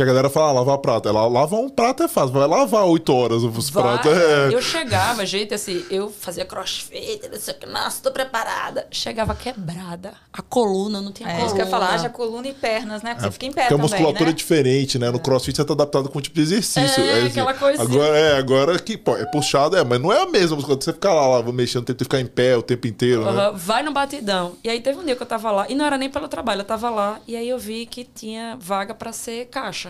Porque 0.00 0.08
a 0.10 0.14
galera 0.14 0.30
fala, 0.30 0.48
ah, 0.48 0.52
lavar 0.52 0.78
prato. 0.78 1.10
Ela 1.10 1.26
lava 1.26 1.56
um 1.56 1.68
prato 1.68 2.02
é 2.02 2.08
fácil, 2.08 2.30
vai 2.32 2.48
lavar 2.48 2.84
oito 2.86 3.14
horas 3.14 3.42
os 3.42 3.68
Vai. 3.68 3.82
pratos. 3.82 4.10
É. 4.10 4.48
Eu 4.50 4.62
chegava, 4.62 5.26
gente, 5.26 5.52
assim, 5.52 5.84
eu 5.90 6.08
fazia 6.08 6.42
crossfit, 6.46 7.28
não 7.30 7.38
sei 7.38 7.52
o 7.52 7.58
que, 7.58 7.66
nossa, 7.66 8.02
tô 8.02 8.10
preparada. 8.10 8.86
Chegava 8.90 9.34
quebrada. 9.34 10.14
A 10.32 10.40
coluna, 10.40 11.02
não 11.02 11.12
tinha 11.12 11.28
É 11.28 11.32
coluna. 11.32 11.46
isso 11.46 11.54
que 11.54 11.60
eu 11.60 11.66
ia 11.66 11.70
falar, 11.70 11.90
haja 11.90 12.08
coluna 12.08 12.48
e 12.48 12.54
pernas, 12.54 13.02
né? 13.02 13.10
Porque 13.12 13.26
você 13.26 13.32
fica 13.32 13.44
em 13.44 13.52
pé 13.52 13.62
Porque 13.62 13.74
a 13.74 13.76
também, 13.76 13.90
musculatura 13.90 14.24
né? 14.24 14.30
é 14.30 14.34
diferente, 14.34 14.98
né? 14.98 15.10
No 15.10 15.18
crossfit 15.20 15.54
você 15.54 15.64
tá 15.66 15.74
adaptado 15.74 16.08
com 16.08 16.18
um 16.18 16.22
tipo 16.22 16.36
de 16.36 16.40
exercício. 16.40 16.80
É, 17.04 17.18
assim, 17.18 17.26
aquela 17.26 17.52
coisinha. 17.52 17.84
Agora, 17.84 18.16
é, 18.18 18.38
agora 18.38 18.78
que, 18.78 18.96
pô, 18.96 19.18
é 19.18 19.26
puxado, 19.26 19.76
é, 19.76 19.84
mas 19.84 20.00
não 20.00 20.10
é 20.10 20.22
a 20.22 20.26
mesma 20.26 20.56
musculatura. 20.56 20.82
Você 20.82 20.92
ficar 20.94 21.12
lá, 21.12 21.26
lá 21.26 21.52
mexendo, 21.52 21.84
tem 21.84 21.94
que 21.94 22.04
ficar 22.04 22.20
em 22.20 22.26
pé 22.26 22.56
o 22.56 22.62
tempo 22.62 22.86
inteiro, 22.86 23.22
né? 23.22 23.30
Aham, 23.30 23.52
Vai 23.54 23.82
no 23.82 23.92
batidão. 23.92 24.54
E 24.64 24.70
aí 24.70 24.80
teve 24.80 24.98
um 24.98 25.04
dia 25.04 25.14
que 25.14 25.22
eu 25.22 25.26
tava 25.26 25.50
lá, 25.50 25.66
e 25.68 25.74
não 25.74 25.84
era 25.84 25.98
nem 25.98 26.08
pelo 26.08 26.26
trabalho, 26.26 26.62
eu 26.62 26.64
tava 26.64 26.88
lá, 26.88 27.20
e 27.28 27.36
aí 27.36 27.46
eu 27.50 27.58
vi 27.58 27.84
que 27.84 28.02
tinha 28.02 28.56
vaga 28.58 28.94
pra 28.94 29.12
ser 29.12 29.44
caixa 29.50 29.89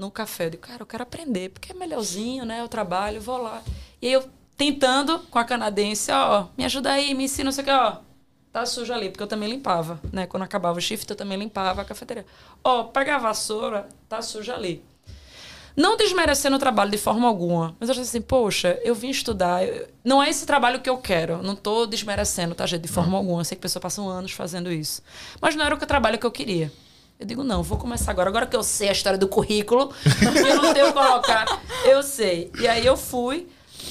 no 0.00 0.10
café. 0.10 0.46
Eu 0.46 0.50
digo, 0.50 0.62
cara, 0.62 0.82
eu 0.82 0.86
quero 0.86 1.02
aprender, 1.02 1.50
porque 1.50 1.72
é 1.72 1.74
melhorzinho, 1.74 2.44
né? 2.44 2.60
Eu 2.60 2.68
trabalho, 2.68 3.20
vou 3.20 3.38
lá. 3.38 3.62
E 4.00 4.06
aí 4.08 4.12
eu 4.12 4.24
tentando 4.56 5.18
com 5.30 5.38
a 5.38 5.44
canadense, 5.44 6.10
ó, 6.12 6.46
me 6.56 6.64
ajuda 6.64 6.90
aí, 6.92 7.14
me 7.14 7.24
ensina, 7.24 7.44
não 7.46 7.52
sei 7.52 7.62
o 7.62 7.64
que, 7.66 7.70
ó. 7.72 7.96
Tá 8.52 8.66
sujo 8.66 8.92
ali, 8.92 9.10
porque 9.10 9.22
eu 9.22 9.28
também 9.28 9.48
limpava, 9.48 10.00
né? 10.12 10.26
Quando 10.26 10.42
acabava 10.42 10.76
o 10.76 10.80
shift, 10.82 11.08
eu 11.08 11.16
também 11.16 11.38
limpava 11.38 11.82
a 11.82 11.84
cafeteria. 11.84 12.26
Ó, 12.64 12.82
pega 12.84 13.14
a 13.14 13.18
vassoura, 13.18 13.86
tá 14.08 14.20
suja 14.22 14.54
ali. 14.54 14.82
Não 15.76 15.96
desmerecendo 15.96 16.56
o 16.56 16.58
trabalho 16.58 16.90
de 16.90 16.98
forma 16.98 17.28
alguma, 17.28 17.76
mas 17.78 17.88
eu 17.88 17.92
acho 17.92 18.00
assim, 18.02 18.20
poxa, 18.20 18.78
eu 18.82 18.92
vim 18.94 19.08
estudar. 19.08 19.64
eu- 19.64 19.86
Não 20.04 20.20
é 20.22 20.28
esse 20.28 20.44
trabalho 20.44 20.80
que 20.80 20.90
eu 20.90 20.98
quero. 20.98 21.40
Não 21.42 21.54
tô 21.54 21.86
desmerecendo, 21.86 22.54
tá, 22.56 22.66
gente? 22.66 22.82
De 22.82 22.88
forma 22.88 23.16
alguma. 23.16 23.40
Eu 23.40 23.44
sei 23.44 23.54
que 23.56 23.62
pessoas 23.62 23.80
passam 23.80 24.08
anos 24.08 24.32
fazendo 24.32 24.70
isso. 24.72 25.00
Mas 25.40 25.54
não 25.54 25.64
era 25.64 25.74
o 25.74 25.78
que- 25.78 25.86
trabalho 25.86 26.18
que 26.18 26.26
eu 26.26 26.30
queria. 26.32 26.72
Eu 27.20 27.26
digo, 27.26 27.44
não, 27.44 27.62
vou 27.62 27.76
começar 27.76 28.10
agora. 28.12 28.30
Agora 28.30 28.46
que 28.46 28.56
eu 28.56 28.62
sei 28.62 28.88
a 28.88 28.92
história 28.92 29.18
do 29.18 29.28
currículo, 29.28 29.92
eu 30.24 30.62
não 30.62 30.72
tenho 30.72 30.86
que 30.86 30.92
colocar. 30.94 31.60
Eu 31.84 32.02
sei. 32.02 32.50
E 32.58 32.66
aí 32.66 32.84
eu 32.86 32.96
fui, 32.96 33.46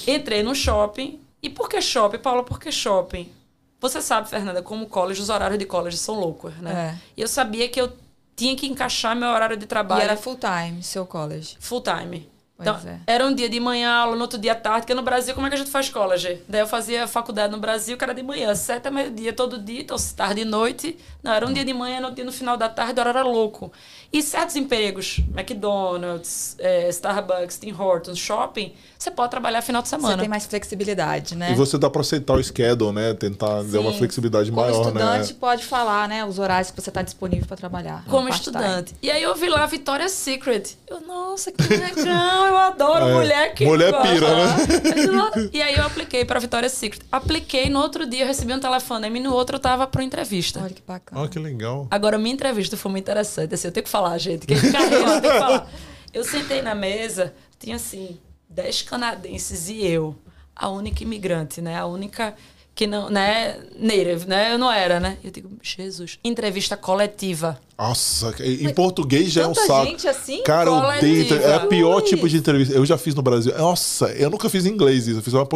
entrei 0.08 0.42
no 0.42 0.56
shopping. 0.56 1.22
E 1.42 1.48
por 1.48 1.70
que 1.70 1.80
shopping, 1.80 2.18
Paula? 2.18 2.44
Por 2.44 2.60
que 2.60 2.72
shopping? 2.72 3.32
Você 3.80 4.02
sabe, 4.02 4.28
Fernanda, 4.28 4.64
como 4.64 4.88
college, 4.88 5.22
os 5.22 5.30
horários 5.30 5.60
de 5.60 5.66
college 5.66 5.96
são 5.96 6.20
loucos, 6.20 6.56
né? 6.58 6.96
É. 6.96 6.98
E 7.16 7.22
eu 7.22 7.28
sabia 7.28 7.70
que 7.70 7.80
eu 7.80 7.94
tinha 8.36 8.56
que 8.56 8.66
encaixar 8.66 9.16
meu 9.16 9.30
horário 9.30 9.56
de 9.56 9.66
E 9.66 9.68
trabalho 9.68 10.02
era 10.02 10.18
full 10.18 10.38
time, 10.38 10.82
seu 10.82 11.06
college. 11.06 11.56
full 11.60 11.82
time. 11.82 12.28
Então, 12.60 12.78
é. 12.86 13.00
era 13.08 13.26
um 13.26 13.34
dia 13.34 13.48
de 13.48 13.60
manhã, 13.60 13.90
aula, 13.92 14.16
no 14.16 14.22
outro 14.22 14.38
dia 14.38 14.52
à 14.52 14.56
tarde, 14.56 14.82
porque 14.82 14.94
no 14.94 15.02
Brasil, 15.02 15.34
como 15.34 15.48
é 15.48 15.50
que 15.50 15.56
a 15.56 15.60
gente 15.60 15.72
faz 15.72 15.86
escola, 15.86 16.18
G? 16.18 16.42
Daí 16.48 16.62
eu 16.62 16.68
fazia 16.68 17.08
faculdade 17.08 17.52
no 17.52 17.60
Brasil, 17.60 17.98
que 17.98 18.04
era 18.04 18.14
de 18.14 18.22
manhã, 18.22 18.54
sete 18.54 18.88
a 18.88 18.92
meio-dia, 18.92 19.32
todo 19.32 19.58
dia, 19.58 19.82
então 19.82 19.96
tarde 20.16 20.42
e 20.42 20.46
noite. 20.46 20.98
Não, 21.24 21.34
era 21.34 21.46
um 21.46 21.54
dia 21.54 21.64
de 21.64 21.74
manhã, 21.74 22.02
no 22.02 22.12
dia 22.12 22.26
no 22.26 22.32
final 22.32 22.58
da 22.58 22.68
tarde, 22.68 23.00
o 23.00 23.02
horário 23.02 23.20
era 23.20 23.28
louco. 23.28 23.72
E 24.12 24.24
certos 24.24 24.56
empregos, 24.56 25.20
McDonald's, 25.36 26.56
é, 26.58 26.90
Starbucks, 26.90 27.60
Tim 27.60 27.72
Hortons, 27.72 28.18
shopping, 28.18 28.74
você 28.98 29.12
pode 29.12 29.30
trabalhar 29.32 29.62
final 29.62 29.82
de 29.82 29.88
semana. 29.88 30.16
Você 30.16 30.20
tem 30.20 30.28
mais 30.28 30.46
flexibilidade, 30.46 31.36
né? 31.36 31.52
E 31.52 31.56
você 31.56 31.78
dá 31.78 31.90
para 31.90 32.02
aceitar 32.02 32.34
o 32.34 32.44
schedule, 32.44 32.92
né? 32.92 33.14
Tentar 33.14 33.64
Sim. 33.64 33.72
dar 33.72 33.80
uma 33.82 33.94
flexibilidade 33.94 34.50
Como 34.50 34.62
maior, 34.62 34.78
né? 34.78 34.92
Como 34.92 35.00
estudante 35.00 35.34
pode 35.36 35.64
falar, 35.64 36.10
né? 36.10 36.26
Os 36.26 36.40
horários 36.40 36.72
que 36.72 36.82
você 36.82 36.90
está 36.90 37.02
disponível 37.02 37.46
para 37.46 37.56
trabalhar. 37.56 38.04
Como 38.08 38.28
estudante. 38.28 38.96
E 39.02 39.12
aí 39.12 39.22
eu 39.22 39.36
vi 39.36 39.48
lá 39.48 39.66
Victoria's 39.68 40.12
Secret. 40.12 40.76
Eu, 40.88 41.02
nossa, 41.02 41.52
que 41.52 41.62
legal, 41.68 42.46
eu 42.48 42.58
adoro 42.58 43.06
é. 43.10 43.14
mulher 43.14 43.54
que 43.54 43.64
Mulher 43.64 43.92
gosta. 43.92 44.08
pira, 44.10 44.28
né? 44.36 45.50
E 45.54 45.62
aí 45.62 45.76
eu 45.76 45.86
apliquei 45.86 46.26
para 46.26 46.40
Victoria's 46.40 46.74
Secret. 46.74 47.02
Apliquei, 47.12 47.70
no 47.70 47.80
outro 47.80 48.06
dia 48.06 48.24
eu 48.24 48.28
recebi 48.28 48.54
um 48.54 48.60
telefonema 48.60 49.18
e 49.18 49.22
no 49.22 49.34
outro 49.34 49.58
eu 49.58 49.60
tava 49.60 49.88
para 49.88 50.04
entrevista. 50.04 50.60
Olha 50.62 50.74
que 50.74 50.82
bacana. 50.86 51.22
Olha 51.22 51.30
que 51.30 51.40
legal. 51.40 51.88
Agora, 51.92 52.18
minha 52.18 52.34
entrevista 52.34 52.76
foi 52.76 52.92
muito 52.92 53.04
interessante. 53.04 53.54
Assim, 53.54 53.68
eu 53.68 53.72
tenho 53.72 53.84
que 53.84 53.90
falar, 53.90 53.99
gente. 54.18 54.46
Quem 54.46 54.58
carreira, 54.72 55.22
tem 55.22 55.32
que 55.32 55.40
falar. 55.40 55.72
Eu 56.14 56.24
sentei 56.24 56.62
na 56.62 56.74
mesa, 56.74 57.34
tinha 57.60 57.76
assim, 57.76 58.18
dez 58.50 58.82
canadenses 58.82 59.70
e 59.70 59.86
eu, 59.86 60.16
a 60.56 60.70
única 60.70 61.04
imigrante, 61.04 61.62
né? 61.62 61.78
A 61.78 61.86
única 61.86 62.36
que 62.74 62.88
não, 62.88 63.10
né, 63.10 63.60
native, 63.76 64.26
né? 64.26 64.54
Eu 64.54 64.58
não 64.58 64.72
era, 64.72 65.00
né? 65.00 65.18
Eu 65.24 65.32
digo, 65.32 65.50
Jesus, 65.62 66.18
entrevista 66.24 66.78
coletiva. 66.78 67.60
Nossa, 67.80 68.36
em 68.44 68.74
português 68.74 69.32
já 69.32 69.44
é 69.44 69.48
um 69.48 69.56
saco. 69.56 69.86
gente 69.86 70.06
assim? 70.06 70.44
Cara, 70.44 70.70
eu 70.70 70.74
odeio. 70.74 71.34
É 71.42 71.56
o 71.56 71.68
pior 71.68 72.02
tipo 72.02 72.28
de 72.28 72.36
entrevista. 72.36 72.76
Eu 72.76 72.86
já 72.86 72.98
fiz 72.98 73.16
no 73.16 73.22
Brasil. 73.22 73.58
Nossa, 73.58 74.08
eu 74.10 74.30
nunca 74.30 74.50
fiz 74.50 74.66
em 74.66 74.70
inglês 74.70 75.08
isso. 75.08 75.20
Eu 75.20 75.24
fiz 75.24 75.34
uma 75.34 75.48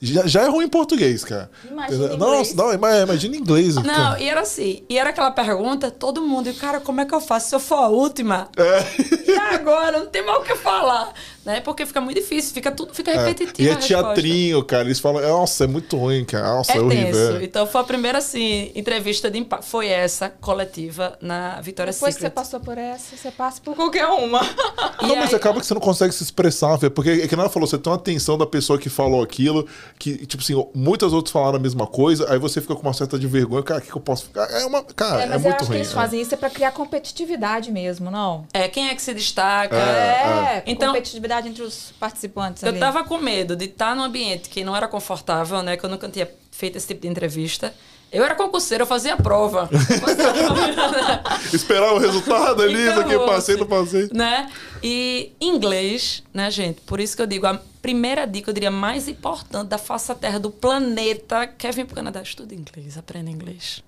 já, 0.00 0.26
já 0.26 0.42
é 0.44 0.48
ruim 0.48 0.64
em 0.64 0.68
português, 0.68 1.22
cara. 1.22 1.50
Imagina 1.70 2.16
Nossa, 2.16 2.54
não, 2.54 2.72
imagina 2.72 3.36
em 3.36 3.38
inglês. 3.38 3.74
Não, 3.74 3.84
cara. 3.84 4.20
e 4.20 4.26
era 4.26 4.40
assim. 4.40 4.84
E 4.88 4.98
era 4.98 5.10
aquela 5.10 5.30
pergunta, 5.30 5.90
todo 5.90 6.22
mundo, 6.22 6.52
cara, 6.54 6.80
como 6.80 7.02
é 7.02 7.04
que 7.04 7.14
eu 7.14 7.20
faço 7.20 7.50
se 7.50 7.54
eu 7.54 7.60
for 7.60 7.76
a 7.76 7.88
última? 7.88 8.48
É. 8.56 9.30
E 9.30 9.36
agora? 9.54 9.98
Não 9.98 10.06
tem 10.06 10.24
mal 10.24 10.40
o 10.40 10.44
que 10.44 10.56
falar. 10.56 11.12
Né? 11.44 11.60
Porque 11.60 11.86
fica 11.86 12.00
muito 12.00 12.18
difícil, 12.18 12.52
fica 12.52 12.72
tudo 12.72 12.92
fica 12.92 13.12
repetitivo. 13.12 13.68
É. 13.68 13.72
E 13.72 13.74
é 13.74 13.76
teatrinho, 13.76 14.64
cara. 14.64 14.84
Eles 14.84 14.98
falam, 14.98 15.22
nossa, 15.22 15.64
é 15.64 15.66
muito 15.66 15.96
ruim, 15.96 16.24
cara. 16.24 16.46
Nossa, 16.48 16.72
é, 16.72 16.76
é 16.76 16.80
horrível. 16.80 17.36
É. 17.36 17.44
Então 17.44 17.66
foi 17.66 17.80
a 17.80 17.84
primeira, 17.84 18.18
assim, 18.18 18.72
entrevista 18.74 19.30
de 19.30 19.38
impacto. 19.38 19.64
Foi 19.66 19.86
essa, 19.86 20.28
coletiva, 20.28 21.16
na 21.20 21.60
Vitória 21.66 21.92
Depois 21.92 22.14
Secret. 22.14 22.30
Depois 22.30 22.46
que 22.46 22.50
você 22.50 22.58
passou 22.58 22.60
por 22.60 22.78
essa, 22.78 23.16
você 23.16 23.30
passa 23.30 23.60
por 23.60 23.74
qualquer 23.74 24.06
uma. 24.06 24.40
não, 25.02 25.14
aí... 25.14 25.16
mas 25.16 25.34
acaba 25.34 25.60
que 25.60 25.66
você 25.66 25.74
não 25.74 25.80
consegue 25.80 26.14
se 26.14 26.22
expressar, 26.22 26.78
porque 26.90 27.10
é 27.10 27.28
que 27.28 27.34
ela 27.34 27.48
falou, 27.48 27.66
você 27.66 27.76
tem 27.76 27.90
uma 27.92 27.98
atenção 27.98 28.38
da 28.38 28.46
pessoa 28.46 28.78
que 28.78 28.88
falou 28.88 29.22
aquilo, 29.22 29.66
que, 29.98 30.24
tipo 30.26 30.42
assim, 30.42 30.54
muitas 30.74 31.12
outras 31.12 31.32
falaram 31.32 31.56
a 31.56 31.60
mesma 31.60 31.86
coisa, 31.86 32.32
aí 32.32 32.38
você 32.38 32.60
fica 32.60 32.74
com 32.74 32.82
uma 32.82 32.94
certa 32.94 33.18
de 33.18 33.26
vergonha, 33.26 33.62
cara, 33.62 33.80
o 33.80 33.82
que, 33.82 33.90
que 33.90 33.96
eu 33.96 34.00
posso 34.00 34.24
ficar? 34.24 34.48
É 34.50 34.64
uma. 34.64 34.82
Cara, 34.82 35.24
é, 35.24 35.26
mas 35.26 35.44
é 35.44 35.48
muito 35.48 35.60
ruim. 35.64 35.70
Que 35.70 35.76
eles 35.78 35.90
é. 35.90 35.94
fazem 35.94 36.20
isso 36.20 36.34
é 36.34 36.36
pra 36.36 36.50
criar 36.50 36.70
competitividade 36.70 37.72
mesmo, 37.72 38.10
não? 38.10 38.46
É, 38.52 38.68
quem 38.68 38.88
é 38.88 38.94
que 38.94 39.02
se 39.02 39.12
destaca? 39.12 39.76
É, 39.76 39.80
é. 39.80 40.62
Então, 40.66 40.88
competitividade 40.88 41.48
entre 41.48 41.62
os 41.62 41.92
participantes. 41.98 42.62
Eu 42.62 42.70
ali. 42.70 42.78
tava 42.78 43.02
com 43.02 43.18
medo 43.18 43.56
de 43.56 43.64
estar 43.64 43.96
num 43.96 44.04
ambiente 44.04 44.48
que 44.48 44.62
não 44.62 44.76
era 44.76 44.86
confortável, 44.86 45.62
né? 45.62 45.76
Que 45.76 45.84
eu 45.84 45.90
nunca 45.90 46.08
tinha 46.08 46.28
feito 46.50 46.76
esse 46.76 46.86
tipo 46.86 47.02
de 47.02 47.08
entrevista. 47.08 47.74
Eu 48.10 48.24
era 48.24 48.34
concurseiro, 48.34 48.82
eu 48.82 48.86
fazia 48.86 49.14
a 49.14 49.16
prova. 49.16 49.68
Esperar 51.52 51.92
o 51.92 51.98
resultado 51.98 52.62
ali, 52.62 52.88
isso 52.88 53.00
aqui, 53.00 53.18
passei, 53.18 53.56
não 53.56 53.66
passei. 53.66 54.08
Né? 54.12 54.48
E 54.82 55.32
inglês, 55.40 56.22
né, 56.32 56.50
gente? 56.50 56.80
Por 56.82 57.00
isso 57.00 57.16
que 57.16 57.22
eu 57.22 57.26
digo, 57.26 57.46
a 57.46 57.60
primeira 57.82 58.24
dica, 58.26 58.50
eu 58.50 58.54
diria, 58.54 58.70
mais 58.70 59.08
importante 59.08 59.68
da 59.68 59.78
face 59.78 60.08
da 60.08 60.14
terra 60.14 60.38
do 60.38 60.50
planeta, 60.50 61.46
quer 61.46 61.74
vir 61.74 61.84
pro 61.84 61.96
Canadá, 61.96 62.22
estuda 62.22 62.54
inglês, 62.54 62.96
aprenda 62.96 63.30
inglês. 63.30 63.82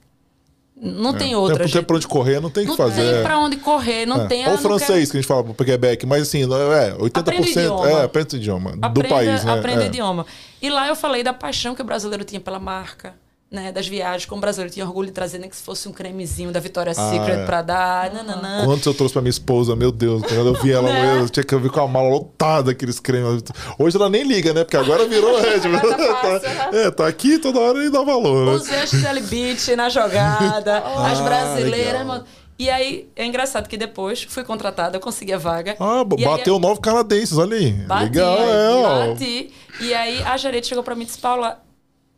Não 0.80 1.10
é. 1.10 1.18
tem 1.18 1.34
outra. 1.34 1.64
Não 1.64 1.70
tem 1.70 1.82
pra 1.82 1.96
onde 1.96 2.06
correr, 2.06 2.40
não 2.40 2.50
tem 2.50 2.64
o 2.64 2.70
que 2.70 2.76
fazer. 2.76 3.02
Não 3.02 3.12
tem 3.12 3.22
pra 3.22 3.38
onde 3.38 3.56
correr, 3.56 4.06
não 4.06 4.22
é. 4.22 4.26
tem. 4.26 4.46
Ou 4.46 4.54
o 4.54 4.58
francês, 4.58 5.06
quer... 5.08 5.10
que 5.10 5.16
a 5.16 5.20
gente 5.20 5.28
fala 5.28 5.42
pro 5.42 5.64
Quebec, 5.64 6.06
mas 6.06 6.22
assim, 6.22 6.42
é, 6.42 6.94
80% 6.96 7.18
aprende 7.18 7.50
idioma. 7.50 7.88
é, 7.88 8.04
aprende 8.04 8.34
o 8.34 8.38
idioma 8.38 8.70
aprenda, 8.80 8.90
do 8.90 9.08
país, 9.08 9.44
né? 9.44 9.58
Aprende 9.58 9.82
é. 9.82 9.86
idioma. 9.86 10.26
E 10.60 10.70
lá 10.70 10.86
eu 10.86 10.94
falei 10.94 11.22
da 11.22 11.32
paixão 11.32 11.74
que 11.74 11.82
o 11.82 11.84
brasileiro 11.84 12.24
tinha 12.24 12.40
pela 12.40 12.60
marca 12.60 13.14
né, 13.50 13.72
das 13.72 13.88
viagens, 13.88 14.26
como 14.26 14.42
brasileiro 14.42 14.72
tinha 14.72 14.84
orgulho 14.84 15.06
de 15.06 15.12
trazer 15.12 15.38
nem 15.38 15.48
que 15.48 15.56
se 15.56 15.62
fosse 15.62 15.88
um 15.88 15.92
cremezinho 15.92 16.52
da 16.52 16.60
Victoria's 16.60 16.98
ah, 16.98 17.10
Secret 17.10 17.40
é. 17.40 17.44
pra 17.46 17.62
dar. 17.62 18.12
Nananã. 18.12 18.64
Quantos 18.66 18.84
eu 18.84 18.92
trouxe 18.92 19.14
pra 19.14 19.22
minha 19.22 19.30
esposa, 19.30 19.74
meu 19.74 19.90
Deus, 19.90 20.22
quando 20.22 20.48
eu 20.48 20.62
vi 20.62 20.70
ela, 20.70 20.92
né? 20.92 21.20
eu 21.20 21.28
tinha 21.30 21.42
que 21.42 21.56
vir 21.56 21.70
com 21.70 21.80
a 21.80 21.88
mala 21.88 22.10
lotada 22.10 22.72
aqueles 22.72 23.00
cremes. 23.00 23.42
Hoje 23.78 23.96
ela 23.96 24.10
nem 24.10 24.22
liga, 24.22 24.52
né? 24.52 24.64
Porque 24.64 24.76
agora 24.76 25.06
virou 25.06 25.38
é, 25.40 25.58
tipo, 25.58 25.80
tá, 25.80 26.40
é, 26.76 26.90
tá 26.90 27.06
aqui 27.06 27.38
toda 27.38 27.58
hora 27.58 27.82
e 27.82 27.90
dá 27.90 28.02
valor. 28.02 28.46
Né? 28.46 28.52
Os 28.52 28.90
Gisele 28.90 29.22
Beach 29.22 29.74
na 29.74 29.88
jogada, 29.88 30.78
ah, 30.84 31.10
as 31.10 31.20
brasileiras. 31.20 32.02
Legal. 32.02 32.24
E 32.58 32.68
aí, 32.68 33.08
é 33.14 33.24
engraçado 33.24 33.68
que 33.68 33.76
depois 33.76 34.24
fui 34.24 34.42
contratada, 34.42 34.96
eu 34.96 35.00
consegui 35.00 35.32
a 35.32 35.38
vaga. 35.38 35.76
Ah, 35.78 36.02
bateu 36.04 36.56
aí, 36.56 36.60
nove 36.60 36.80
canadenses, 36.80 37.38
olha 37.38 37.56
aí. 37.56 37.70
Bati, 37.70 38.04
Legal, 38.04 38.36
é, 38.36 39.08
bati. 39.08 39.52
E 39.80 39.94
aí 39.94 40.20
a 40.24 40.36
gerente 40.36 40.66
chegou 40.66 40.82
pra 40.82 40.96
mim 40.96 41.04
e 41.04 41.06
disse, 41.06 41.18
Paula, 41.18 41.62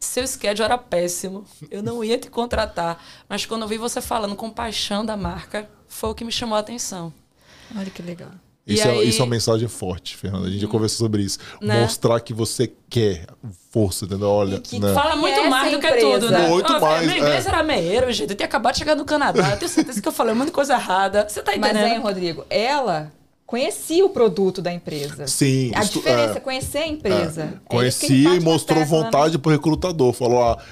seu 0.00 0.26
schedule 0.26 0.64
era 0.64 0.78
péssimo. 0.78 1.44
Eu 1.70 1.82
não 1.82 2.02
ia 2.02 2.18
te 2.18 2.30
contratar. 2.30 3.02
Mas 3.28 3.44
quando 3.44 3.62
eu 3.62 3.68
vi 3.68 3.78
você 3.78 4.00
falando 4.00 4.34
com 4.34 4.50
paixão 4.50 5.04
da 5.04 5.16
marca, 5.16 5.68
foi 5.86 6.10
o 6.10 6.14
que 6.14 6.24
me 6.24 6.32
chamou 6.32 6.56
a 6.56 6.60
atenção. 6.60 7.12
Olha 7.76 7.90
que 7.90 8.02
legal. 8.02 8.30
Isso, 8.66 8.86
é, 8.86 9.04
isso 9.04 9.20
é 9.20 9.24
uma 9.24 9.30
mensagem 9.30 9.68
forte, 9.68 10.16
Fernanda. 10.16 10.46
A 10.46 10.50
gente 10.50 10.60
já 10.60 10.66
hum. 10.66 10.70
conversou 10.70 10.98
sobre 10.98 11.22
isso. 11.22 11.38
Né? 11.60 11.80
Mostrar 11.82 12.20
que 12.20 12.32
você 12.32 12.72
quer 12.88 13.26
força, 13.70 14.04
entendeu? 14.04 14.28
Olha. 14.28 14.62
Né? 14.72 14.94
Fala 14.94 15.16
muito 15.16 15.48
mais 15.48 15.72
do 15.72 15.80
que 15.80 15.92
tudo, 15.92 16.30
né? 16.30 16.48
Muito 16.48 16.72
oh, 16.72 16.80
mais. 16.80 17.06
Meu 17.06 17.16
inglês 17.16 17.46
é. 17.46 17.48
era 17.48 17.62
meieiro, 17.62 18.12
gente. 18.12 18.30
Eu 18.30 18.36
tinha 18.36 18.46
acabado 18.46 18.74
de 18.74 18.78
chegar 18.78 18.94
no 18.94 19.04
Canadá. 19.04 19.50
Eu 19.50 19.58
tenho 19.58 19.70
certeza 19.70 20.00
que 20.00 20.06
eu 20.06 20.12
falei 20.12 20.34
muita 20.34 20.52
coisa 20.52 20.74
errada. 20.74 21.28
Você 21.28 21.42
tá 21.42 21.54
entendendo? 21.54 21.82
Mas 21.82 21.92
aí, 21.92 21.98
Rodrigo, 21.98 22.44
ela 22.48 23.12
conhecia 23.50 24.06
o 24.06 24.10
produto 24.10 24.62
da 24.62 24.72
empresa. 24.72 25.26
Sim. 25.26 25.72
A 25.74 25.82
diferença 25.82 26.38
é 26.38 26.40
conhecer 26.40 26.78
a 26.78 26.86
empresa. 26.86 27.42
É. 27.42 27.68
Conhecia 27.68 28.30
é 28.30 28.36
e 28.36 28.40
mostrou 28.40 28.86
vontade 28.86 29.38
para 29.38 29.48
o 29.48 29.52
recrutador. 29.52 30.12
Falou, 30.12 30.40
ah, 30.40 30.62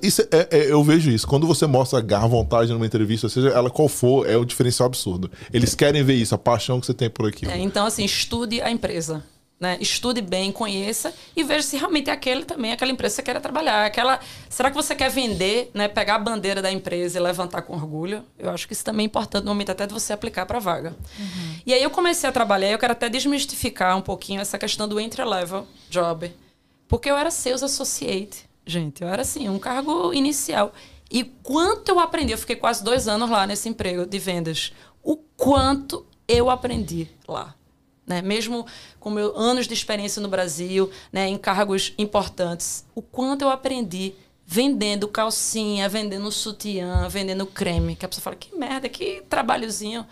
isso 0.00 0.22
é, 0.22 0.48
é, 0.50 0.72
eu 0.72 0.82
vejo 0.82 1.10
isso. 1.10 1.26
Quando 1.26 1.46
você 1.46 1.66
mostra 1.66 2.00
garra, 2.00 2.26
vontade 2.26 2.72
numa 2.72 2.86
entrevista, 2.86 3.28
seja 3.28 3.50
ela 3.50 3.68
qual 3.68 3.86
for, 3.86 4.26
é 4.26 4.38
um 4.38 4.46
diferencial 4.46 4.86
absurdo. 4.86 5.30
Eles 5.52 5.74
querem 5.74 6.02
ver 6.02 6.14
isso, 6.14 6.34
a 6.34 6.38
paixão 6.38 6.80
que 6.80 6.86
você 6.86 6.94
tem 6.94 7.10
por 7.10 7.28
aquilo. 7.28 7.52
É, 7.52 7.58
então, 7.58 7.84
assim, 7.84 8.02
estude 8.02 8.62
a 8.62 8.70
empresa. 8.70 9.22
Né? 9.62 9.78
Estude 9.80 10.20
bem, 10.20 10.50
conheça 10.50 11.14
e 11.36 11.44
veja 11.44 11.62
se 11.62 11.76
realmente 11.76 12.10
é 12.10 12.12
aquele 12.12 12.44
também, 12.44 12.72
aquela 12.72 12.90
empresa 12.90 13.12
que 13.12 13.16
você 13.28 13.32
quer 13.32 13.40
trabalhar. 13.40 13.86
Aquela, 13.86 14.18
será 14.48 14.68
que 14.72 14.76
você 14.76 14.92
quer 14.92 15.08
vender, 15.08 15.70
né? 15.72 15.86
pegar 15.86 16.16
a 16.16 16.18
bandeira 16.18 16.60
da 16.60 16.72
empresa 16.72 17.16
e 17.16 17.22
levantar 17.22 17.62
com 17.62 17.72
orgulho? 17.72 18.24
Eu 18.36 18.50
acho 18.50 18.66
que 18.66 18.72
isso 18.72 18.84
também 18.84 19.04
é 19.04 19.06
importante 19.06 19.44
no 19.44 19.50
momento 19.50 19.70
até 19.70 19.86
de 19.86 19.94
você 19.94 20.12
aplicar 20.12 20.46
para 20.46 20.56
a 20.56 20.60
vaga. 20.60 20.96
Uhum. 21.16 21.56
E 21.64 21.72
aí 21.72 21.80
eu 21.80 21.90
comecei 21.90 22.28
a 22.28 22.32
trabalhar, 22.32 22.72
eu 22.72 22.78
quero 22.78 22.90
até 22.90 23.08
desmistificar 23.08 23.96
um 23.96 24.00
pouquinho 24.00 24.40
essa 24.40 24.58
questão 24.58 24.88
do 24.88 24.98
entry-level 24.98 25.64
job. 25.88 26.34
Porque 26.88 27.08
eu 27.08 27.16
era 27.16 27.30
sales 27.30 27.62
associate, 27.62 28.44
gente. 28.66 29.02
Eu 29.02 29.08
era 29.08 29.22
assim, 29.22 29.48
um 29.48 29.60
cargo 29.60 30.12
inicial. 30.12 30.74
E 31.08 31.22
quanto 31.22 31.88
eu 31.88 32.00
aprendi, 32.00 32.32
eu 32.32 32.38
fiquei 32.38 32.56
quase 32.56 32.82
dois 32.82 33.06
anos 33.06 33.30
lá 33.30 33.46
nesse 33.46 33.68
emprego 33.68 34.04
de 34.06 34.18
vendas. 34.18 34.72
O 35.04 35.16
quanto 35.16 36.04
eu 36.26 36.50
aprendi 36.50 37.06
lá. 37.28 37.54
Né? 38.06 38.20
Mesmo 38.20 38.66
com 38.98 39.10
meus 39.10 39.36
anos 39.36 39.66
de 39.66 39.74
experiência 39.74 40.20
no 40.20 40.28
Brasil, 40.28 40.90
né, 41.12 41.28
em 41.28 41.38
cargos 41.38 41.94
importantes, 41.96 42.84
o 42.94 43.02
quanto 43.02 43.42
eu 43.42 43.50
aprendi 43.50 44.14
vendendo 44.44 45.08
calcinha, 45.08 45.88
vendendo 45.88 46.30
sutiã, 46.30 47.08
vendendo 47.08 47.46
creme. 47.46 47.96
Que 47.96 48.04
a 48.04 48.08
pessoa 48.08 48.22
fala, 48.22 48.36
que 48.36 48.54
merda, 48.56 48.88
que 48.88 49.22
trabalhozinho. 49.28 50.06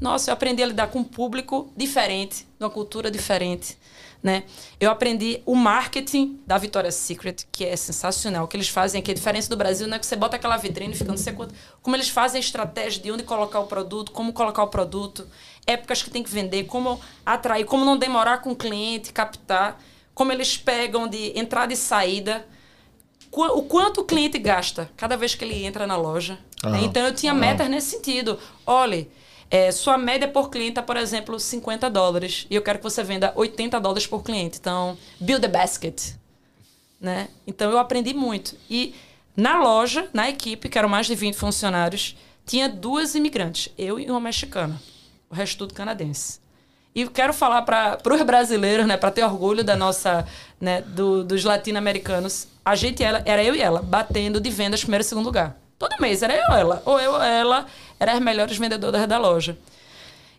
Nossa, 0.00 0.30
eu 0.30 0.34
aprendi 0.34 0.62
a 0.62 0.66
lidar 0.66 0.88
com 0.88 1.00
um 1.00 1.04
público 1.04 1.72
diferente, 1.76 2.46
de 2.58 2.64
uma 2.64 2.70
cultura 2.70 3.10
diferente. 3.10 3.76
Né? 4.22 4.44
Eu 4.78 4.90
aprendi 4.90 5.40
o 5.46 5.54
marketing 5.54 6.38
da 6.46 6.58
Victoria's 6.58 6.94
Secret, 6.94 7.46
que 7.50 7.64
é 7.64 7.74
sensacional. 7.74 8.44
O 8.44 8.48
que 8.48 8.56
eles 8.56 8.68
fazem 8.68 9.00
aqui, 9.00 9.10
a 9.10 9.14
diferença 9.14 9.48
do 9.48 9.56
Brasil 9.56 9.88
não 9.88 9.96
é 9.96 9.98
que 9.98 10.04
você 10.04 10.14
bota 10.14 10.36
aquela 10.36 10.58
vitrine 10.58 10.92
e 10.92 10.96
fica 10.96 11.10
não 11.10 11.16
sei 11.16 11.32
quanto. 11.32 11.54
Como 11.80 11.96
eles 11.96 12.10
fazem 12.10 12.38
a 12.38 12.40
estratégia 12.40 13.02
de 13.02 13.10
onde 13.10 13.22
colocar 13.22 13.60
o 13.60 13.66
produto, 13.66 14.12
como 14.12 14.32
colocar 14.32 14.62
o 14.62 14.68
produto, 14.68 15.26
épocas 15.66 16.02
que 16.02 16.10
tem 16.10 16.22
que 16.22 16.30
vender, 16.30 16.64
como 16.64 17.00
atrair, 17.24 17.64
como 17.64 17.82
não 17.84 17.96
demorar 17.96 18.42
com 18.42 18.50
o 18.50 18.56
cliente, 18.56 19.10
captar, 19.10 19.80
como 20.14 20.32
eles 20.32 20.54
pegam 20.54 21.08
de 21.08 21.38
entrada 21.38 21.72
e 21.72 21.76
saída, 21.76 22.46
o 23.32 23.62
quanto 23.62 24.02
o 24.02 24.04
cliente 24.04 24.38
gasta 24.38 24.90
cada 24.96 25.16
vez 25.16 25.34
que 25.34 25.44
ele 25.44 25.64
entra 25.64 25.86
na 25.86 25.96
loja. 25.96 26.38
Né? 26.62 26.82
Então 26.82 27.06
eu 27.06 27.14
tinha 27.14 27.32
metas 27.32 27.70
nesse 27.70 27.92
sentido. 27.92 28.38
Olha 28.66 29.06
é, 29.50 29.72
sua 29.72 29.98
média 29.98 30.28
por 30.28 30.48
cliente 30.48 30.78
é, 30.78 30.82
por 30.82 30.96
exemplo, 30.96 31.38
50 31.38 31.90
dólares. 31.90 32.46
E 32.48 32.54
eu 32.54 32.62
quero 32.62 32.78
que 32.78 32.84
você 32.84 33.02
venda 33.02 33.32
80 33.34 33.80
dólares 33.80 34.06
por 34.06 34.22
cliente. 34.22 34.58
Então, 34.58 34.96
build 35.18 35.44
a 35.44 35.48
basket. 35.48 36.14
Né? 37.00 37.28
Então, 37.46 37.70
eu 37.70 37.78
aprendi 37.78 38.14
muito. 38.14 38.56
E 38.68 38.94
na 39.36 39.58
loja, 39.58 40.08
na 40.12 40.28
equipe, 40.28 40.68
que 40.68 40.78
eram 40.78 40.88
mais 40.88 41.06
de 41.06 41.16
20 41.16 41.34
funcionários, 41.34 42.16
tinha 42.46 42.68
duas 42.68 43.14
imigrantes. 43.14 43.72
Eu 43.76 43.98
e 43.98 44.08
uma 44.08 44.20
mexicana. 44.20 44.80
O 45.28 45.34
resto 45.34 45.58
tudo 45.58 45.74
canadense. 45.74 46.38
E 46.94 47.06
quero 47.08 47.32
falar 47.32 47.62
para 47.62 47.98
os 48.12 48.22
brasileiros, 48.22 48.86
né, 48.86 48.96
para 48.96 49.10
ter 49.10 49.24
orgulho 49.24 49.62
da 49.62 49.76
nossa, 49.76 50.26
né, 50.60 50.82
do, 50.82 51.22
dos 51.22 51.44
latino-americanos. 51.44 52.48
A 52.64 52.74
gente 52.74 53.02
era, 53.02 53.22
era 53.24 53.42
eu 53.42 53.54
e 53.54 53.60
ela 53.60 53.80
batendo 53.80 54.40
de 54.40 54.50
vendas 54.50 54.80
primeiro 54.80 55.02
e 55.02 55.04
segundo 55.04 55.26
lugar. 55.26 55.56
Todo 55.78 55.98
mês 56.00 56.22
era 56.22 56.34
eu 56.34 56.52
ela, 56.52 56.82
ou 56.84 57.00
eu 57.00 57.22
ela, 57.22 57.66
eram 58.00 58.14
as 58.14 58.20
melhores 58.20 58.56
vendedoras 58.56 59.06
da 59.06 59.18
loja. 59.18 59.56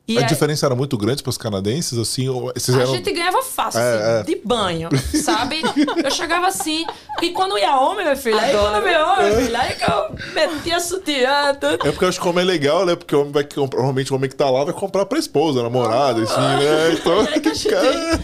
E 0.08 0.18
a 0.18 0.22
aí, 0.22 0.26
diferença 0.26 0.66
era 0.66 0.76
muito 0.76 0.98
grande 0.98 1.22
para 1.22 1.30
os 1.30 1.38
canadenses, 1.38 1.98
assim? 1.98 2.28
a 2.28 2.82
eram... 2.82 2.88
gente 2.88 3.12
ganhava 3.12 3.44
fácil, 3.44 3.80
é, 3.80 3.94
assim, 3.94 4.20
é. 4.20 4.24
de 4.24 4.42
banho, 4.44 4.90
sabe? 5.24 5.62
eu 6.04 6.12
chegava 6.12 6.48
assim, 6.48 6.86
e 7.22 7.30
quando 7.30 7.58
ia 7.58 7.78
homem, 7.78 8.04
meu 8.04 8.18
filho, 8.18 8.38
aí 8.38 8.52
quando 8.52 8.88
ia 8.88 9.06
homem, 9.06 9.32
meu 9.32 9.42
filho, 9.42 9.58
aí 9.58 9.76
que 9.76 9.84
eu 9.84 10.34
metia 10.34 10.80
sutiã, 10.80 11.54
tudo. 11.54 11.88
É 11.88 11.92
porque 11.92 12.04
eu 12.04 12.10
acho 12.10 12.20
que 12.20 12.28
homem 12.28 12.44
é 12.44 12.48
legal, 12.48 12.86
né? 12.86 12.96
Porque 12.96 13.16
o 13.16 13.22
homem 13.22 13.32
vai 13.32 13.44
comprar, 13.44 13.78
normalmente 13.78 14.12
o 14.12 14.16
homem 14.16 14.30
que 14.30 14.36
tá 14.36 14.50
lá 14.50 14.64
vai 14.64 14.74
comprar 14.74 15.06
pra 15.06 15.20
esposa, 15.20 15.62
namorada, 15.62 16.20
ah, 16.20 16.24
assim, 16.24 16.66
né? 16.66 16.92
Então. 16.98 18.22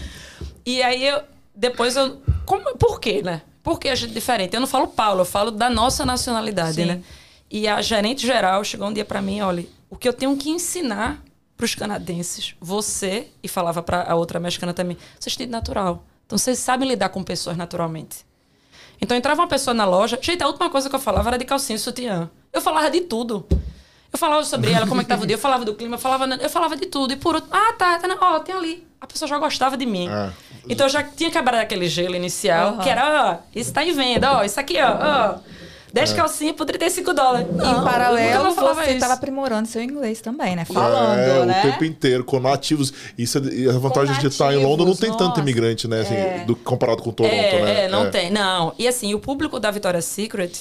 E 0.66 0.82
aí 0.82 1.06
eu, 1.06 1.22
depois 1.54 1.96
eu. 1.96 2.18
Como, 2.44 2.76
por 2.76 3.00
quê, 3.00 3.22
né? 3.22 3.42
Por 3.62 3.78
que 3.78 3.88
a 3.88 3.94
gente 3.94 4.10
é 4.10 4.14
diferente? 4.14 4.54
Eu 4.54 4.60
não 4.60 4.66
falo 4.66 4.88
Paulo, 4.88 5.20
eu 5.20 5.24
falo 5.24 5.50
da 5.50 5.70
nossa 5.70 6.04
nacionalidade, 6.04 6.76
Sim. 6.76 6.86
né? 6.86 7.00
E 7.50 7.66
a 7.66 7.80
gerente 7.80 8.26
geral 8.26 8.62
chegou 8.62 8.88
um 8.88 8.92
dia 8.92 9.04
para 9.04 9.22
mim, 9.22 9.40
olha, 9.40 9.66
o 9.88 9.96
que 9.96 10.08
eu 10.08 10.12
tenho 10.12 10.36
que 10.36 10.50
ensinar 10.50 11.22
para 11.56 11.64
os 11.64 11.74
canadenses, 11.74 12.54
você, 12.60 13.28
e 13.42 13.48
falava 13.48 13.82
para 13.82 14.04
a 14.04 14.14
outra 14.14 14.38
mexicana 14.38 14.72
também, 14.72 14.96
vocês 15.18 15.34
têm 15.34 15.46
natural. 15.46 16.04
Então 16.24 16.38
vocês 16.38 16.58
sabem 16.58 16.88
lidar 16.88 17.08
com 17.08 17.24
pessoas 17.24 17.56
naturalmente. 17.56 18.24
Então 19.00 19.16
entrava 19.16 19.42
uma 19.42 19.48
pessoa 19.48 19.74
na 19.74 19.84
loja, 19.84 20.18
gente, 20.20 20.42
a 20.42 20.46
última 20.46 20.70
coisa 20.70 20.88
que 20.88 20.94
eu 20.94 21.00
falava 21.00 21.30
era 21.30 21.38
de 21.38 21.44
calcinha 21.44 21.76
e 21.76 21.80
sutiã. 21.80 22.30
Eu 22.52 22.60
falava 22.60 22.90
de 22.90 23.00
tudo. 23.00 23.46
Eu 24.12 24.18
falava 24.18 24.44
sobre 24.44 24.72
ela, 24.72 24.86
como 24.86 25.00
é 25.00 25.04
que 25.04 25.08
tava 25.08 25.24
o 25.24 25.26
dia, 25.26 25.34
eu 25.34 25.40
falava 25.40 25.64
do 25.64 25.74
clima, 25.74 25.96
eu 25.96 25.98
falava, 25.98 26.26
eu 26.26 26.50
falava 26.50 26.76
de 26.76 26.86
tudo. 26.86 27.12
E 27.12 27.16
por 27.16 27.34
outro, 27.34 27.50
ah, 27.52 27.72
tá, 27.74 27.98
tá, 27.98 28.08
ó, 28.20 28.40
tem 28.40 28.54
ali. 28.54 28.86
A 29.00 29.06
pessoa 29.06 29.28
já 29.28 29.38
gostava 29.38 29.76
de 29.76 29.84
mim. 29.84 30.08
É. 30.08 30.32
Então 30.68 30.86
eu 30.86 30.90
já 30.90 31.02
tinha 31.02 31.30
quebrado 31.30 31.62
aquele 31.62 31.88
gelo 31.88 32.14
inicial, 32.14 32.74
uhum. 32.74 32.78
que 32.78 32.88
era, 32.88 33.32
ó, 33.32 33.36
isso 33.54 33.72
tá 33.72 33.84
em 33.84 33.92
venda, 33.92 34.38
ó, 34.38 34.44
isso 34.44 34.58
aqui, 34.58 34.76
ó, 34.80 34.96
ó. 35.00 35.38
10 35.92 36.12
é. 36.12 36.16
calcinhas 36.16 36.56
por 36.56 36.66
35 36.66 37.14
dólares. 37.14 37.46
Não, 37.52 37.80
em 37.80 37.84
paralelo, 37.84 38.54
você 38.54 38.92
estava 38.92 39.14
aprimorando 39.14 39.68
seu 39.68 39.82
inglês 39.82 40.20
também, 40.20 40.56
né? 40.56 40.64
Falando, 40.64 41.18
é, 41.18 41.46
né? 41.46 41.60
o 41.60 41.70
tempo 41.70 41.84
inteiro, 41.84 42.24
com 42.24 42.40
nativos. 42.40 42.92
Isso 43.16 43.38
é, 43.38 43.70
a 43.70 43.78
vantagem 43.78 44.18
de 44.18 44.26
estar 44.26 44.52
em 44.52 44.62
Londres 44.62 44.88
não 44.88 44.96
tem 44.96 45.10
nossa. 45.10 45.24
tanto 45.24 45.40
imigrante, 45.40 45.88
né? 45.88 46.00
Assim, 46.00 46.14
é. 46.14 46.44
do, 46.46 46.54
comparado 46.56 47.02
com 47.02 47.10
Toronto, 47.10 47.34
é, 47.34 47.62
né? 47.62 47.84
É, 47.84 47.88
não 47.88 48.06
é. 48.06 48.10
tem. 48.10 48.30
Não. 48.30 48.74
E 48.78 48.86
assim, 48.86 49.14
o 49.14 49.18
público 49.18 49.58
da 49.58 49.70
Victoria's 49.70 50.04
Secret 50.04 50.52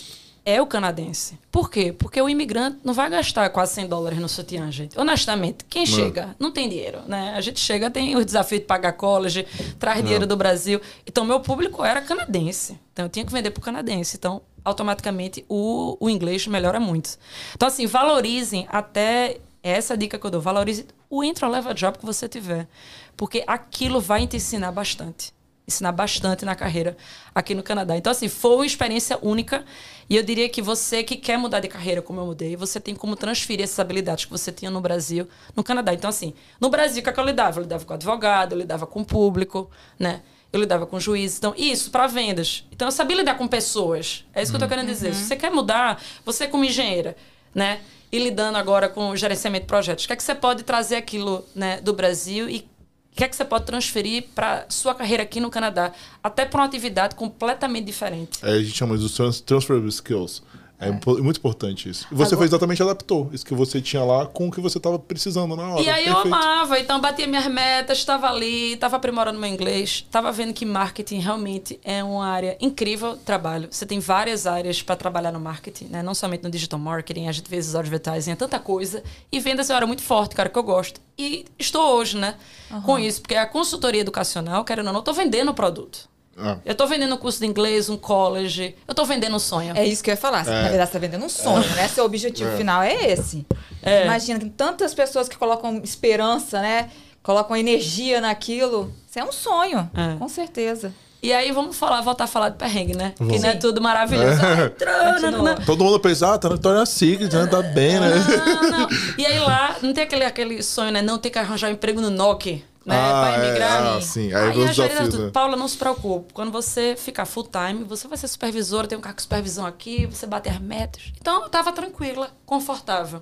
é 0.48 0.62
o 0.62 0.66
canadense. 0.66 1.38
Por 1.52 1.70
quê? 1.70 1.92
Porque 1.92 2.22
o 2.22 2.30
imigrante 2.30 2.78
não 2.82 2.94
vai 2.94 3.10
gastar 3.10 3.50
quase 3.50 3.74
100 3.74 3.88
dólares 3.88 4.18
no 4.18 4.30
sutiã, 4.30 4.72
gente. 4.72 4.98
Honestamente, 4.98 5.66
quem 5.70 5.86
não. 5.86 5.94
chega 5.94 6.36
não 6.40 6.52
tem 6.52 6.70
dinheiro, 6.70 7.02
né? 7.06 7.34
A 7.36 7.42
gente 7.42 7.60
chega, 7.60 7.92
tem 7.92 8.16
o 8.16 8.24
desafio 8.24 8.58
de 8.58 8.64
pagar 8.64 8.94
college, 8.94 9.46
traz 9.78 9.98
não. 9.98 10.04
dinheiro 10.06 10.26
do 10.26 10.38
Brasil. 10.38 10.80
Então, 11.06 11.26
meu 11.26 11.42
público 11.42 11.84
era 11.84 12.00
canadense. 12.00 12.80
Então, 12.94 13.04
eu 13.08 13.10
tinha 13.10 13.26
que 13.26 13.32
vender 13.34 13.52
para 13.52 13.60
o 13.60 13.64
canadense. 13.64 14.16
Então, 14.16 14.42
automaticamente 14.68 15.45
o, 15.47 15.97
o 15.99 16.09
inglês 16.09 16.45
melhora 16.45 16.80
muito. 16.80 17.18
Então, 17.55 17.68
assim, 17.70 17.88
valorizem 17.88 18.68
até 18.70 19.38
essa 19.63 19.97
dica 19.97 20.20
que 20.20 20.26
eu 20.26 20.32
dou, 20.32 20.41
valorize 20.41 20.86
o 21.09 21.24
intro 21.24 21.49
level 21.49 21.74
job 21.74 21.97
que 21.97 22.05
você 22.05 22.28
tiver. 22.28 22.68
Porque 23.15 23.43
aquilo 23.47 24.01
vai 24.01 24.28
te 24.28 24.36
ensinar 24.36 24.72
bastante. 24.74 25.34
Ensinar 25.65 25.93
bastante 25.93 26.45
na 26.45 26.55
carreira 26.55 26.97
aqui 27.34 27.55
no 27.55 27.63
Canadá. 27.63 27.95
Então, 27.97 28.11
assim, 28.11 28.28
foi 28.28 28.55
uma 28.55 28.65
experiência 28.65 29.18
única. 29.22 29.65
E 30.09 30.15
eu 30.15 30.24
diria 30.24 30.49
que 30.49 30.61
você 30.61 31.01
que 31.03 31.15
quer 31.15 31.38
mudar 31.38 31.61
de 31.61 31.70
carreira, 31.70 32.01
como 32.01 32.20
eu 32.20 32.26
mudei, 32.26 32.55
você 32.57 32.80
tem 32.80 32.93
como 32.93 33.15
transferir 33.15 33.63
essas 33.63 33.80
habilidades 33.80 34.26
que 34.26 34.32
você 34.32 34.51
tinha 34.51 34.70
no 34.70 34.82
Brasil, 34.82 35.28
no 35.55 35.63
Canadá. 35.63 35.93
Então, 35.93 36.09
assim, 36.09 36.34
no 36.59 36.70
Brasil, 36.70 36.99
o 36.99 37.03
que, 37.03 37.09
é 37.09 37.13
que 37.13 37.20
eu 37.20 37.26
lidava? 37.26 37.59
Eu 37.59 37.63
lidava 37.63 37.86
com 37.86 37.93
advogado, 37.93 38.51
eu 38.51 38.57
lidava 38.59 38.86
com 38.86 39.03
público, 39.03 39.70
né? 39.97 40.22
Eu 40.52 40.60
lidava 40.60 40.86
com 40.86 41.00
juízes. 41.00 41.38
Então, 41.38 41.54
isso 41.58 41.91
para 41.91 42.08
vendas. 42.08 42.66
Então, 42.72 42.88
eu 42.88 42.91
sabia 42.91 43.18
lidar 43.18 43.36
com 43.36 43.48
pessoas. 43.48 44.26
É 44.34 44.41
isso 44.41 44.52
que 44.52 44.56
eu 44.56 44.60
estou 44.60 44.70
querendo 44.70 44.88
dizer. 44.88 45.10
Uhum. 45.10 45.14
Se 45.14 45.24
você 45.26 45.36
quer 45.36 45.52
mudar, 45.52 46.02
você 46.26 46.48
como 46.48 46.64
engenheira, 46.64 47.16
né? 47.54 47.80
E 48.12 48.20
lidando 48.20 48.58
agora 48.58 48.88
com 48.88 49.10
o 49.10 49.18
gerenciamento 49.18 49.64
de 49.64 49.68
projetos, 49.68 50.06
o 50.06 50.08
que 50.08 50.14
é 50.14 50.16
que 50.16 50.24
você 50.24 50.34
pode 50.34 50.64
trazer 50.64 50.95
aquilo 50.95 51.43
né, 51.54 51.82
do 51.82 51.91
Brasil 51.93 52.50
e 52.50 52.66
o 53.12 53.16
que 53.18 53.24
é 53.24 53.28
que 53.28 53.36
você 53.36 53.43
pode 53.43 53.66
transferir 53.66 54.26
para 54.34 54.66
sua 54.70 54.95
carreira 54.95 55.24
aqui 55.24 55.39
no 55.39 55.50
Canadá? 55.50 55.91
Até 56.24 56.45
para 56.45 56.62
uma 56.62 56.68
atividade 56.68 57.16
completamente 57.16 57.86
diferente. 57.86 58.39
É, 58.43 58.52
a 58.52 58.62
gente 58.62 58.78
chama 58.78 58.98
de 58.98 59.12
transferable 59.43 59.89
skills. 59.89 60.41
É, 60.80 60.90
é, 60.90 60.92
muito 60.92 61.38
importante 61.38 61.90
isso. 61.90 62.06
E 62.12 62.16
você 62.16 62.34
Agora... 62.34 62.38
foi 62.38 62.46
exatamente 62.46 62.84
adaptou 62.84 63.30
isso 63.34 63.44
que 63.44 63.56
você 63.56 63.82
tinha 63.82 64.04
lá 64.04 64.28
com 64.28 64.48
o 64.48 64.52
que 64.52 64.62
você 64.62 64.78
estava 64.78 65.00
precisando 65.00 65.56
na 65.56 65.74
hora. 65.74 65.82
E 65.82 65.90
aí 65.90 66.06
Perfeito. 66.06 66.28
eu 66.28 66.34
amava, 66.34 66.80
então 66.80 67.02
batia 67.02 67.26
minhas 67.26 67.48
metas, 67.48 67.98
estava 67.98 68.28
ali, 68.28 68.74
estava 68.74 68.96
aprimorando 68.98 69.40
meu 69.40 69.50
inglês, 69.50 70.04
estava 70.06 70.32
vendo 70.32 70.54
que 70.54 70.66
marketing 70.66 71.20
realmente 71.20 71.80
é 71.84 72.04
uma 72.04 72.28
área 72.28 72.56
incrível 72.62 73.16
de 73.16 73.24
trabalho. 73.24 73.68
Você 73.72 73.86
tem 73.86 74.00
várias 74.00 74.46
áreas 74.46 74.82
para 74.84 74.96
trabalhar 74.96 75.32
no 75.32 75.40
marketing, 75.40 75.86
né? 75.86 76.04
Não 76.04 76.14
somente 76.14 76.44
no 76.44 76.50
digital 76.50 76.80
marketing, 76.80 77.28
a 77.28 77.32
gente 77.32 77.50
vê 77.50 77.58
os 77.58 77.76
advertising, 77.76 78.32
é 78.32 78.36
tanta 78.36 78.60
coisa. 78.60 79.04
E 79.32 79.40
vendas 79.40 79.70
é 79.70 79.74
uma 79.74 79.78
área 79.78 79.88
muito 79.88 80.04
forte, 80.04 80.36
cara, 80.36 80.48
que 80.48 80.60
eu 80.60 80.64
gosto. 80.64 81.02
E 81.18 81.46
estou 81.58 81.96
hoje, 81.96 82.18
né, 82.18 82.36
uhum. 82.70 82.82
com 82.82 83.00
isso, 83.00 83.22
porque 83.22 83.34
a 83.34 83.48
consultoria 83.48 84.02
educacional, 84.02 84.64
querendo 84.64 84.88
ou 84.88 84.94
não, 84.94 85.00
eu 85.00 85.02
estou 85.02 85.14
vendendo 85.16 85.50
o 85.50 85.54
produto. 85.54 86.08
Ah. 86.38 86.58
Eu 86.64 86.74
estou 86.74 86.88
vendendo 86.88 87.16
um 87.16 87.18
curso 87.18 87.40
de 87.40 87.48
inglês, 87.48 87.90
um 87.90 87.98
college. 87.98 88.76
Eu 88.88 88.92
estou 88.92 89.06
vendendo 89.06 89.36
um 89.36 89.40
sonho. 89.40 89.76
É 89.76 89.86
isso 89.86 90.04
que 90.04 90.12
eu 90.12 90.14
ia 90.14 90.18
falar. 90.18 90.48
É. 90.48 90.52
Na 90.52 90.70
verdade, 90.70 90.78
você 90.78 90.84
está 90.84 91.00
vendendo 91.00 91.26
um 91.26 91.30
sonho, 91.30 91.64
é. 91.64 91.76
né? 91.76 91.88
Seu 91.88 92.06
objetivo 92.06 92.52
é. 92.52 92.58
final 92.58 92.84
é 92.84 93.12
esse. 93.12 93.46
É. 93.82 94.06
Imagina 94.06 94.40
que 94.40 94.50
tantas 94.50 94.94
pessoas 94.94 95.28
que 95.28 95.36
colocam 95.36 95.82
esperança, 95.84 96.62
né? 96.62 96.90
Colocam 97.24 97.58
energia 97.58 98.22
naquilo. 98.22 98.94
Isso 99.10 99.20
é 99.20 99.24
um 99.24 99.32
sonho, 99.32 99.90
é. 99.94 100.16
com 100.18 100.30
certeza. 100.30 100.94
E 101.22 101.34
aí 101.34 101.52
vamos 101.52 101.76
falar, 101.76 102.00
voltar 102.02 102.26
a 102.26 102.28
falar 102.28 102.50
de 102.50 102.58
perrengue, 102.58 102.96
né? 102.96 103.14
Vamos. 103.18 103.34
Que 103.34 103.40
não 103.42 103.50
é 103.50 103.56
tudo 103.56 103.82
maravilhoso. 103.82 104.40
É. 104.46 105.66
Todo 105.66 105.84
mundo 105.84 106.00
pensa, 106.00 106.34
ah, 106.34 106.38
tá 106.38 106.48
na 106.48 106.56
Vitória 106.56 106.86
Secret, 106.86 107.34
né? 107.34 107.48
Tá 107.48 107.62
bem, 107.64 108.00
né? 108.00 108.10
Não, 108.46 108.72
não. 108.72 108.90
E 109.18 109.26
aí 109.26 109.40
lá, 109.40 109.76
não 109.82 109.94
tem 109.94 110.04
aquele, 110.04 110.24
aquele 110.24 110.62
sonho, 110.62 110.92
né? 110.92 111.02
Não 111.02 111.18
ter 111.18 111.32
que 111.32 111.40
arranjar 111.40 111.70
um 111.70 111.74
emprego 111.74 112.00
no 112.00 112.12
Nokia 112.12 112.62
né, 112.88 112.96
ah, 112.96 113.22
para 113.22 113.46
emigrar. 113.46 113.86
É, 113.86 113.98
ah, 113.98 114.02
sim. 114.02 114.34
Aí, 114.34 114.52
aí 114.52 114.64
a 114.64 114.68
desafios, 114.68 115.14
né? 115.14 115.30
Paula, 115.30 115.58
não 115.58 115.68
se 115.68 115.78
preocupe. 115.78 116.32
Quando 116.34 116.54
você 116.54 116.96
ficar 116.98 117.26
full 117.26 117.44
time, 117.44 117.84
você 117.84 118.08
vai 118.08 118.18
ser 118.18 118.30
supervisora, 118.30 118.88
tem 118.88 118.98
um 118.98 119.02
cargo 119.02 119.18
de 119.18 119.24
supervisão 119.24 119.66
aqui, 119.66 120.06
você 120.06 120.26
bater 120.26 120.54
as 120.54 120.60
metas. 120.60 121.12
Então, 121.20 121.42
eu 121.42 121.48
estava 121.48 121.74
tranquila, 121.74 122.32
confortável. 122.46 123.22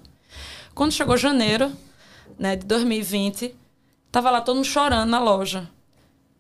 Quando 0.75 0.91
chegou 0.91 1.17
janeiro, 1.17 1.71
né, 2.37 2.55
de 2.55 2.63
2020, 2.67 3.55
tava 4.11 4.29
lá 4.29 4.39
todo 4.39 4.57
mundo 4.57 4.65
chorando 4.65 5.09
na 5.09 5.19
loja. 5.19 5.67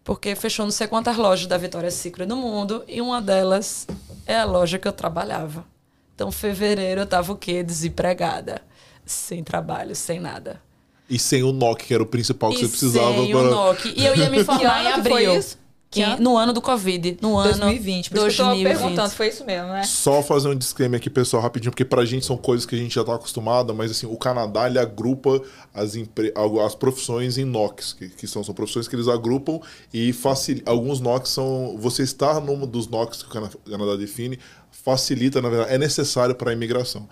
Porque 0.03 0.35
fechou 0.35 0.63
não 0.63 0.71
sei 0.71 0.85
quantas 0.85 1.17
lojas 1.17 1.47
da 1.47 1.57
Vitória 1.57 1.89
Secret 1.89 2.27
no 2.27 2.35
mundo 2.35 2.83
e 2.87 3.01
uma 3.01 3.19
delas 3.19 3.87
é 4.27 4.37
a 4.37 4.45
loja 4.45 4.77
que 4.77 4.87
eu 4.87 4.93
trabalhava. 4.93 5.65
Então, 6.13 6.31
fevereiro 6.31 7.01
eu 7.01 7.07
tava 7.07 7.33
o 7.33 7.35
quê? 7.35 7.63
Desempregada. 7.63 8.61
Sem 9.03 9.43
trabalho, 9.43 9.95
sem 9.95 10.19
nada. 10.19 10.61
E 11.09 11.19
sem 11.19 11.43
o 11.43 11.51
NOC, 11.51 11.85
que 11.85 11.93
era 11.93 12.01
o 12.01 12.05
principal 12.05 12.49
que 12.49 12.57
e 12.57 12.59
você 12.61 12.67
precisava. 12.67 13.15
Sem 13.15 13.31
para... 13.31 13.41
o 13.41 13.51
NOC. 13.51 13.93
E 13.95 14.05
eu 14.05 14.15
ia 14.15 14.29
me 14.29 14.43
formar 14.45 14.83
em 14.83 14.87
abril. 14.87 15.43
Que, 15.95 16.03
no 16.21 16.35
ano 16.35 16.51
do 16.51 16.61
Covid. 16.61 17.19
No 17.21 17.37
ano 17.37 17.51
2020. 17.51 18.09
Por 18.09 18.15
2020. 18.15 18.27
isso 18.27 18.35
que 18.35 18.41
eu 18.41 18.73
tô 18.73 18.79
perguntando, 18.81 19.09
foi 19.11 19.27
isso 19.29 19.45
mesmo, 19.45 19.69
né? 19.69 19.83
Só 19.83 20.21
fazer 20.21 20.49
um 20.49 20.55
disclaimer 20.55 20.99
aqui, 20.99 21.09
pessoal, 21.09 21.41
rapidinho, 21.41 21.71
porque 21.71 21.85
pra 21.85 22.03
gente 22.03 22.25
são 22.25 22.35
coisas 22.35 22.65
que 22.65 22.75
a 22.75 22.77
gente 22.77 22.93
já 22.93 23.03
tá 23.03 23.15
acostumado, 23.15 23.73
mas 23.73 23.91
assim, 23.91 24.05
o 24.05 24.17
Canadá, 24.17 24.67
ele 24.67 24.77
agrupa 24.77 25.41
as, 25.73 25.95
impre... 25.95 26.33
as 26.65 26.75
profissões 26.75 27.37
em 27.37 27.45
NOCs, 27.45 27.93
que, 27.93 28.09
que 28.09 28.27
são, 28.27 28.43
são 28.43 28.53
profissões 28.53 28.89
que 28.89 28.95
eles 28.95 29.07
agrupam 29.07 29.59
e 29.93 30.11
facil... 30.11 30.61
alguns 30.65 30.99
NOCs 30.99 31.31
são... 31.31 31.77
Você 31.79 32.03
estar 32.03 32.41
num 32.41 32.67
dos 32.67 32.89
NOCs 32.89 33.23
que 33.23 33.37
o 33.37 33.71
Canadá 33.71 33.95
define 33.95 34.37
facilita, 34.71 35.41
na 35.41 35.49
verdade, 35.49 35.73
é 35.73 35.77
necessário 35.77 36.35
para 36.35 36.51
a 36.51 36.53
imigração 36.53 37.07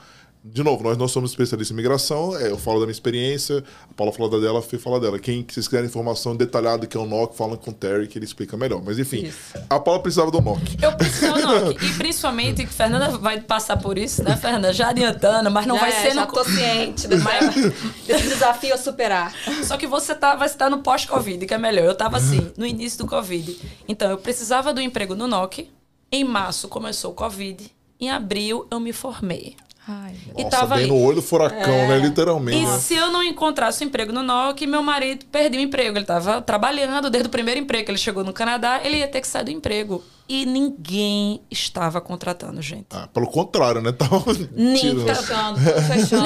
de 0.45 0.61
novo, 0.61 0.83
nós 0.83 0.97
não 0.97 1.07
somos 1.07 1.31
especialistas 1.31 1.71
em 1.71 1.77
migração, 1.77 2.37
é, 2.37 2.51
eu 2.51 2.57
falo 2.57 2.79
da 2.79 2.85
minha 2.85 2.91
experiência, 2.91 3.63
a 3.89 3.93
Paula 3.93 4.11
fala 4.11 4.29
da 4.29 4.39
dela, 4.39 4.59
a 4.59 4.61
Fê 4.61 4.77
fala 4.77 4.99
dela. 4.99 5.17
Quem 5.17 5.45
vocês 5.47 5.69
quiserem 5.69 5.87
informação 5.87 6.35
detalhada 6.35 6.85
que 6.85 6.97
é 6.97 6.99
o 6.99 7.05
NOC, 7.05 7.33
falam 7.33 7.55
com 7.55 7.71
o 7.71 7.73
Terry, 7.73 8.07
que 8.07 8.17
ele 8.17 8.25
explica 8.25 8.57
melhor. 8.57 8.81
Mas 8.83 8.99
enfim, 8.99 9.23
isso. 9.23 9.53
a 9.69 9.79
Paula 9.79 10.01
precisava 10.01 10.29
do 10.29 10.41
NOC. 10.41 10.59
Eu 10.81 10.91
preciso 10.97 11.33
do 11.33 11.41
NOC. 11.41 11.81
e 11.81 11.93
principalmente, 11.93 12.65
que 12.65 12.73
Fernanda 12.73 13.17
vai 13.17 13.39
passar 13.39 13.77
por 13.77 13.97
isso, 13.97 14.21
né, 14.21 14.35
Fernanda? 14.35 14.73
Já 14.73 14.89
adiantando, 14.89 15.49
mas 15.49 15.65
não 15.65 15.75
já 15.75 15.81
vai 15.81 15.91
é, 15.91 16.01
ser 16.01 16.13
já 16.13 16.25
no. 16.25 16.31
tô 16.33 16.43
ciente 16.43 17.07
desse, 17.07 17.23
desse 18.05 18.27
desafio 18.27 18.73
a 18.73 18.77
superar. 18.77 19.33
Só 19.63 19.77
que 19.77 19.87
você 19.87 20.13
tá, 20.13 20.35
vai 20.35 20.47
estar 20.47 20.69
no 20.69 20.79
pós-Covid, 20.79 21.45
que 21.45 21.53
é 21.53 21.57
melhor. 21.57 21.85
Eu 21.85 21.95
tava 21.95 22.17
assim, 22.17 22.51
no 22.57 22.65
início 22.65 22.99
do 22.99 23.07
Covid. 23.07 23.57
Então, 23.87 24.09
eu 24.09 24.17
precisava 24.17 24.73
do 24.73 24.81
emprego 24.81 25.15
no 25.15 25.25
NOC. 25.25 25.69
Em 26.11 26.25
março 26.25 26.67
começou 26.67 27.11
o 27.11 27.15
Covid. 27.15 27.71
Em 27.97 28.11
abril 28.11 28.67
eu 28.69 28.79
me 28.81 28.91
formei. 28.91 29.55
Ai, 29.85 30.15
e 30.37 30.43
Nossa, 30.43 30.57
tava 30.57 30.75
bem 30.75 30.87
no 30.87 30.97
olho 30.97 31.17
do 31.17 31.21
furacão, 31.21 31.73
é. 31.73 31.87
né? 31.89 31.97
Literalmente. 31.97 32.63
E 32.63 32.79
se 32.79 32.95
eu 32.95 33.11
não 33.11 33.21
encontrasse 33.21 33.83
um 33.83 33.87
emprego 33.87 34.13
no 34.13 34.23
NOC, 34.23 34.65
meu 34.65 34.81
marido 34.81 35.25
perdeu 35.25 35.59
o 35.59 35.63
emprego. 35.63 35.97
Ele 35.97 36.03
estava 36.03 36.41
trabalhando 36.41 37.09
desde 37.09 37.27
o 37.27 37.29
primeiro 37.29 37.59
emprego 37.59 37.85
que 37.85 37.91
ele 37.91 37.97
chegou 37.97 38.23
no 38.23 38.31
Canadá, 38.31 38.79
ele 38.81 38.97
ia 38.97 39.07
ter 39.09 39.19
que 39.19 39.27
sair 39.27 39.43
do 39.43 39.51
emprego. 39.51 40.01
E 40.27 40.45
ninguém 40.45 41.41
estava 41.51 41.99
contratando 41.99 42.61
gente. 42.61 42.87
Ah, 42.91 43.07
pelo 43.07 43.27
contrário, 43.27 43.81
né? 43.81 43.91
Tava 43.93 44.21
fechando. 44.23 45.59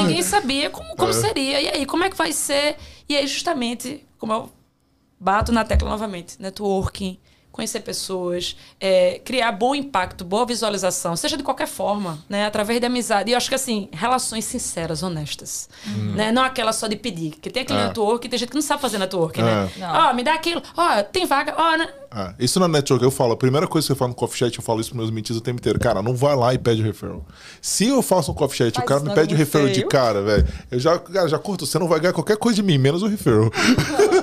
Ninguém 0.03 0.21
sabia 0.21 0.69
como, 0.69 0.95
como 0.95 1.09
é. 1.09 1.13
seria. 1.13 1.59
E 1.59 1.67
aí, 1.69 1.85
como 1.87 2.03
é 2.03 2.09
que 2.11 2.15
vai 2.15 2.31
ser? 2.31 2.77
E 3.09 3.17
aí, 3.17 3.25
justamente, 3.25 4.05
como 4.19 4.33
eu 4.33 4.51
bato 5.19 5.51
na 5.51 5.63
tecla 5.63 5.89
novamente, 5.89 6.39
networking, 6.39 7.17
conhecer 7.57 7.81
pessoas, 7.81 8.55
é, 8.79 9.19
criar 9.25 9.51
bom 9.51 9.75
impacto, 9.75 10.23
boa 10.23 10.45
visualização, 10.45 11.15
seja 11.15 11.35
de 11.35 11.43
qualquer 11.43 11.67
forma, 11.67 12.23
né? 12.29 12.45
Através 12.45 12.79
de 12.79 12.85
amizade. 12.85 13.29
E 13.29 13.33
eu 13.33 13.37
acho 13.37 13.49
que, 13.49 13.55
assim, 13.55 13.89
relações 13.91 14.45
sinceras, 14.45 15.03
honestas. 15.03 15.67
Uhum. 15.85 16.13
Né? 16.13 16.31
Não 16.31 16.43
aquela 16.43 16.71
só 16.71 16.87
de 16.87 16.95
pedir. 16.95 17.31
Que 17.31 17.49
tem 17.49 17.63
aquele 17.63 17.79
é. 17.79 17.87
network, 17.87 18.29
tem 18.29 18.39
gente 18.39 18.49
que 18.49 18.55
não 18.55 18.61
sabe 18.61 18.81
fazer 18.81 18.99
network, 18.99 19.41
né? 19.41 19.69
É. 19.79 19.85
Ó, 19.85 20.11
oh, 20.11 20.13
me 20.13 20.23
dá 20.23 20.35
aquilo. 20.35 20.61
Ó, 20.77 20.99
oh, 20.99 21.03
tem 21.03 21.25
vaga. 21.25 21.55
Ó, 21.57 21.73
oh, 21.73 21.77
né? 21.77 21.89
Ah, 22.09 22.33
isso 22.39 22.59
na 22.59 22.67
network 22.67 23.03
eu 23.03 23.11
falo, 23.11 23.33
a 23.33 23.37
primeira 23.37 23.67
coisa 23.67 23.85
que 23.85 23.91
eu 23.91 23.95
falo 23.95 24.09
no 24.09 24.15
coffee 24.15 24.39
chat, 24.39 24.57
eu 24.57 24.63
falo 24.63 24.79
isso 24.79 24.91
pros 24.91 24.99
meus 24.99 25.11
mentiras 25.11 25.37
o 25.37 25.41
tempo 25.41 25.59
inteiro. 25.59 25.79
Cara, 25.79 26.01
não 26.01 26.15
vai 26.15 26.35
lá 26.35 26.53
e 26.53 26.57
pede 26.57 26.81
referral. 26.81 27.25
Se 27.61 27.87
eu 27.87 28.01
faço 28.01 28.31
um 28.31 28.33
coffee 28.33 28.57
chat, 28.57 28.75
Faz 28.75 28.85
o 28.85 28.87
cara 28.87 29.01
me 29.01 29.13
pede 29.13 29.33
o 29.33 29.37
referral 29.37 29.67
feio. 29.67 29.83
de 29.83 29.87
cara, 29.87 30.21
velho, 30.21 30.47
eu 30.71 30.79
já, 30.79 30.97
cara, 30.97 31.27
já 31.27 31.37
curto, 31.37 31.65
você 31.65 31.77
não 31.77 31.87
vai 31.87 31.99
ganhar 31.99 32.13
qualquer 32.13 32.37
coisa 32.37 32.55
de 32.55 32.63
mim, 32.63 32.77
menos 32.77 33.03
o 33.03 33.07
referral. 33.07 33.51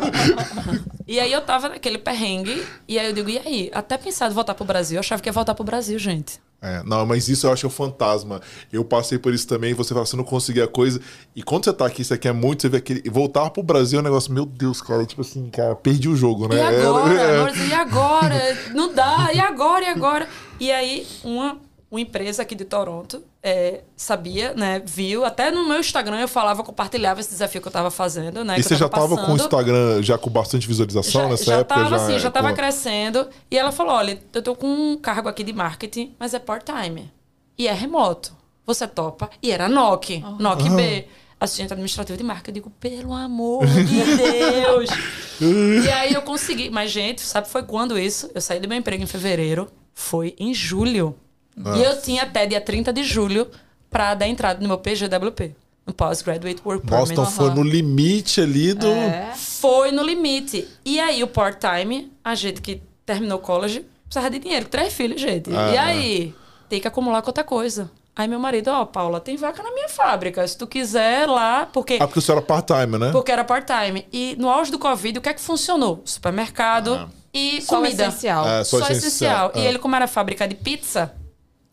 e 1.06 1.20
aí 1.20 1.32
eu 1.32 1.42
tava 1.42 1.68
naquele 1.68 1.98
perrengue, 1.98 2.64
e 2.88 2.98
aí 2.98 3.06
eu 3.06 3.12
digo, 3.12 3.23
e 3.28 3.38
aí? 3.38 3.70
Até 3.72 3.96
pensado 3.98 4.32
em 4.32 4.34
voltar 4.34 4.54
pro 4.54 4.64
Brasil, 4.64 4.96
eu 4.96 5.00
achava 5.00 5.20
que 5.22 5.28
ia 5.28 5.32
voltar 5.32 5.54
pro 5.54 5.64
Brasil, 5.64 5.98
gente. 5.98 6.40
É, 6.64 6.82
não, 6.82 7.04
mas 7.04 7.28
isso 7.28 7.46
eu 7.46 7.52
acho 7.52 7.66
é 7.66 7.68
um 7.68 7.70
fantasma. 7.70 8.40
Eu 8.72 8.82
passei 8.84 9.18
por 9.18 9.34
isso 9.34 9.46
também, 9.46 9.74
você 9.74 9.92
fala, 9.92 10.06
você 10.06 10.16
não 10.16 10.24
conseguia 10.24 10.64
a 10.64 10.68
coisa. 10.68 10.98
E 11.36 11.42
quando 11.42 11.64
você 11.64 11.72
tá 11.74 11.84
aqui, 11.84 12.02
você 12.02 12.16
quer 12.16 12.32
muito, 12.32 12.62
você 12.62 12.70
vê 12.70 12.78
aquele. 12.78 13.02
Voltar 13.10 13.50
pro 13.50 13.62
Brasil 13.62 13.98
é 13.98 14.00
um 14.00 14.04
negócio, 14.04 14.32
meu 14.32 14.46
Deus, 14.46 14.80
cara, 14.80 15.04
tipo 15.04 15.20
assim, 15.20 15.50
cara, 15.50 15.74
perdi 15.76 16.08
o 16.08 16.16
jogo, 16.16 16.48
né? 16.48 16.56
E 16.56 16.60
agora? 16.62 17.04
É, 17.54 17.68
E 17.68 17.72
agora? 17.74 18.58
Não 18.74 18.94
dá, 18.94 19.30
e 19.34 19.40
agora, 19.40 19.84
e 19.84 19.88
agora? 19.88 20.28
E 20.58 20.72
aí, 20.72 21.06
uma 21.22 21.58
uma 21.94 22.00
empresa 22.00 22.42
aqui 22.42 22.56
de 22.56 22.64
Toronto 22.64 23.22
é, 23.40 23.82
sabia, 23.96 24.52
né? 24.54 24.82
Viu. 24.84 25.24
Até 25.24 25.50
no 25.50 25.68
meu 25.68 25.78
Instagram 25.78 26.18
eu 26.18 26.28
falava, 26.28 26.64
compartilhava 26.64 27.20
esse 27.20 27.30
desafio 27.30 27.60
que 27.60 27.68
eu 27.68 27.70
estava 27.70 27.90
fazendo, 27.90 28.44
né? 28.44 28.58
E 28.58 28.62
você 28.62 28.74
já 28.74 28.86
estava 28.86 29.16
com 29.16 29.32
o 29.32 29.36
Instagram 29.36 30.02
já 30.02 30.18
com 30.18 30.28
bastante 30.28 30.66
visualização 30.66 31.22
já, 31.22 31.28
nessa 31.28 31.44
já 31.44 31.56
época? 31.58 31.74
Tava, 31.74 31.98
já, 31.98 32.06
sim, 32.06 32.18
já 32.18 32.28
estava 32.28 32.52
crescendo. 32.52 33.28
E 33.48 33.56
ela 33.56 33.70
falou: 33.70 33.94
olha, 33.94 34.18
eu 34.32 34.42
tô 34.42 34.56
com 34.56 34.66
um 34.66 34.96
cargo 34.96 35.28
aqui 35.28 35.44
de 35.44 35.52
marketing, 35.52 36.14
mas 36.18 36.34
é 36.34 36.40
part-time. 36.40 37.12
E 37.56 37.68
é 37.68 37.72
remoto. 37.72 38.34
Você 38.66 38.88
topa? 38.88 39.30
E 39.40 39.52
era 39.52 39.68
NOC, 39.68 40.24
oh. 40.26 40.42
NOC 40.42 40.70
B 40.70 41.06
assistente 41.38 41.72
administrativo 41.72 42.16
de 42.16 42.24
marca. 42.24 42.50
Eu 42.50 42.54
digo, 42.54 42.70
pelo 42.80 43.12
amor 43.12 43.66
de 43.66 44.16
Deus! 44.16 44.90
e 45.84 45.90
aí 45.90 46.14
eu 46.14 46.22
consegui. 46.22 46.70
Mas, 46.70 46.90
gente, 46.90 47.20
sabe 47.20 47.48
foi 47.48 47.62
quando 47.62 47.98
isso? 47.98 48.30
Eu 48.34 48.40
saí 48.40 48.58
do 48.58 48.66
meu 48.66 48.78
emprego 48.78 49.02
em 49.02 49.06
fevereiro. 49.06 49.68
Foi 49.92 50.34
em 50.38 50.52
julho. 50.52 51.14
Nossa. 51.56 51.78
E 51.78 51.84
eu 51.84 52.00
tinha 52.00 52.22
até 52.22 52.46
dia 52.46 52.60
30 52.60 52.92
de 52.92 53.04
julho 53.04 53.48
para 53.90 54.14
dar 54.14 54.26
entrada 54.26 54.60
no 54.60 54.68
meu 54.68 54.78
PGWP. 54.78 55.54
No 55.86 55.92
Postgraduate 55.92 56.62
Work 56.64 56.86
Permit. 56.86 57.14
Boston 57.14 57.26
foi 57.26 57.50
no 57.50 57.62
limite 57.62 58.40
ali 58.40 58.72
do... 58.72 58.88
É. 58.88 59.32
Foi 59.36 59.92
no 59.92 60.02
limite. 60.02 60.66
E 60.84 60.98
aí 60.98 61.22
o 61.22 61.26
part-time, 61.26 62.10
a 62.24 62.34
gente 62.34 62.62
que 62.62 62.82
terminou 63.04 63.38
o 63.38 63.40
college, 63.40 63.84
precisava 64.04 64.30
de 64.30 64.38
dinheiro. 64.38 64.66
Três 64.66 64.94
filhos, 64.94 65.20
gente. 65.20 65.50
Ah, 65.54 65.70
e 65.70 65.76
aí, 65.76 66.34
tem 66.68 66.80
que 66.80 66.88
acumular 66.88 67.20
com 67.20 67.28
outra 67.28 67.44
coisa. 67.44 67.90
Aí 68.16 68.28
meu 68.28 68.38
marido, 68.38 68.68
ó, 68.68 68.82
oh, 68.82 68.86
Paula, 68.86 69.20
tem 69.20 69.36
vaca 69.36 69.62
na 69.62 69.72
minha 69.72 69.88
fábrica. 69.88 70.46
Se 70.46 70.56
tu 70.56 70.66
quiser 70.66 71.28
lá, 71.28 71.66
porque. 71.66 71.98
Ah, 72.00 72.06
porque 72.06 72.20
você 72.20 72.30
era 72.30 72.40
part-time, 72.40 72.96
né? 72.96 73.10
Porque 73.10 73.32
era 73.32 73.44
part-time. 73.44 74.06
E 74.12 74.36
no 74.38 74.48
auge 74.48 74.70
do 74.70 74.78
Covid, 74.78 75.18
o 75.18 75.22
que 75.22 75.28
é 75.28 75.34
que 75.34 75.40
funcionou? 75.40 76.00
Supermercado 76.04 76.94
ah. 76.94 77.08
e 77.32 77.60
só 77.60 77.76
comida. 77.76 78.06
Essencial. 78.06 78.48
É, 78.48 78.64
só, 78.64 78.78
só 78.78 78.84
essencial. 78.84 79.48
essencial. 79.48 79.52
E 79.56 79.66
ele, 79.66 79.78
como 79.78 79.96
era 79.96 80.06
fábrica 80.06 80.46
de 80.46 80.54
pizza, 80.54 81.12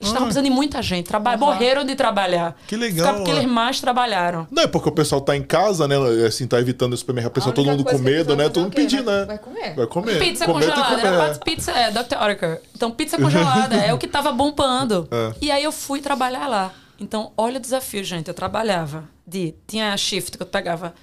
estavam 0.07 0.27
precisando 0.27 0.45
de 0.45 0.51
muita 0.51 0.81
gente. 0.81 1.07
Traba 1.07 1.33
uhum. 1.33 1.39
Morreram 1.39 1.83
de 1.83 1.95
trabalhar. 1.95 2.55
Que 2.67 2.75
legal. 2.75 3.15
Porque 3.15 3.31
eles 3.31 3.45
mais 3.45 3.79
trabalharam. 3.79 4.47
Não, 4.51 4.63
é 4.63 4.67
porque 4.67 4.89
o 4.89 4.91
pessoal 4.91 5.21
tá 5.21 5.35
em 5.35 5.43
casa, 5.43 5.87
né? 5.87 5.95
Assim, 6.25 6.47
tá 6.47 6.59
evitando 6.59 6.93
o 6.93 6.97
supermercado. 6.97 7.31
A 7.31 7.33
pessoa, 7.33 7.53
todo 7.53 7.67
mundo 7.67 7.83
com 7.83 7.97
medo, 7.97 8.35
né? 8.35 8.49
Todo 8.49 8.63
mundo 8.63 8.73
pedindo, 8.73 9.09
né? 9.09 9.25
Vai 9.25 9.37
comer. 9.37 9.75
Vai 9.75 9.87
comer. 9.87 10.19
Pizza 10.19 10.45
comer 10.45 10.67
congelada. 10.67 11.07
Era 11.07 11.35
pizza, 11.39 11.71
é, 11.71 11.91
Dr. 11.91 12.17
Oetker. 12.21 12.61
Então, 12.75 12.91
pizza 12.91 13.17
congelada 13.21 13.75
é 13.75 13.93
o 13.93 13.97
que 13.97 14.07
tava 14.07 14.31
bombando. 14.31 15.07
É. 15.11 15.33
E 15.41 15.51
aí 15.51 15.63
eu 15.63 15.71
fui 15.71 16.01
trabalhar 16.01 16.47
lá. 16.47 16.71
Então, 16.99 17.31
olha 17.37 17.57
o 17.57 17.59
desafio, 17.61 18.03
gente. 18.03 18.27
Eu 18.27 18.33
trabalhava 18.33 19.05
de. 19.25 19.55
Tinha 19.67 19.95
shift 19.97 20.37
que 20.37 20.43
eu 20.43 20.47
pegava 20.47 20.93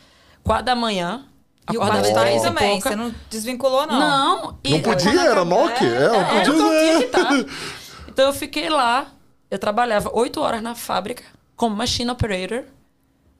quatro 0.44 0.66
da 0.66 0.74
manhã. 0.74 1.24
E 1.70 1.76
o 1.76 1.80
part-time 1.80 2.40
também, 2.40 2.80
você 2.80 2.96
não 2.96 3.14
desvinculou, 3.28 3.86
não. 3.86 3.99
Não. 4.01 4.59
E 4.64 4.70
não 4.70 4.80
podia, 4.80 5.20
era 5.20 5.44
Nokia. 5.44 5.86
É, 5.86 6.05
é, 6.05 6.09
não 6.09 6.24
podia. 6.24 6.99
É, 6.99 7.03
tá. 7.03 7.28
Então 8.18 8.26
eu 8.26 8.32
fiquei 8.32 8.68
lá, 8.68 9.12
eu 9.48 9.60
trabalhava 9.60 10.10
oito 10.12 10.40
horas 10.40 10.60
na 10.60 10.74
fábrica 10.74 11.22
como 11.54 11.76
machine 11.76 12.10
operator 12.10 12.64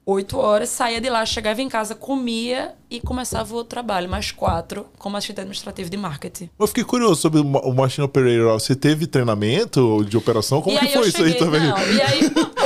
oito 0.05 0.37
horas, 0.37 0.69
saía 0.69 1.01
de 1.01 1.09
lá, 1.09 1.25
chegava 1.25 1.61
em 1.61 1.67
casa, 1.67 1.93
comia 1.93 2.75
e 2.89 3.01
começava 3.01 3.53
o 3.53 3.63
trabalho, 3.65 4.09
mais 4.09 4.31
quatro, 4.31 4.85
como 4.97 5.17
assistente 5.17 5.41
administrativo 5.41 5.89
de 5.89 5.97
marketing. 5.97 6.49
Eu 6.57 6.65
fiquei 6.65 6.85
curioso 6.85 7.21
sobre 7.21 7.41
o 7.41 7.73
Machine 7.73 8.05
Operator. 8.05 8.53
Você 8.53 8.73
teve 8.73 9.05
treinamento 9.05 10.03
de 10.05 10.15
operação? 10.15 10.61
Como 10.61 10.77
e 10.77 10.79
que 10.79 10.93
foi 10.93 11.11
cheguei, 11.11 11.33
isso 11.33 11.43
aí 11.43 11.45
também? 11.45 11.61
Não, 11.61 11.77
e 11.77 12.01
aí, 12.01 12.21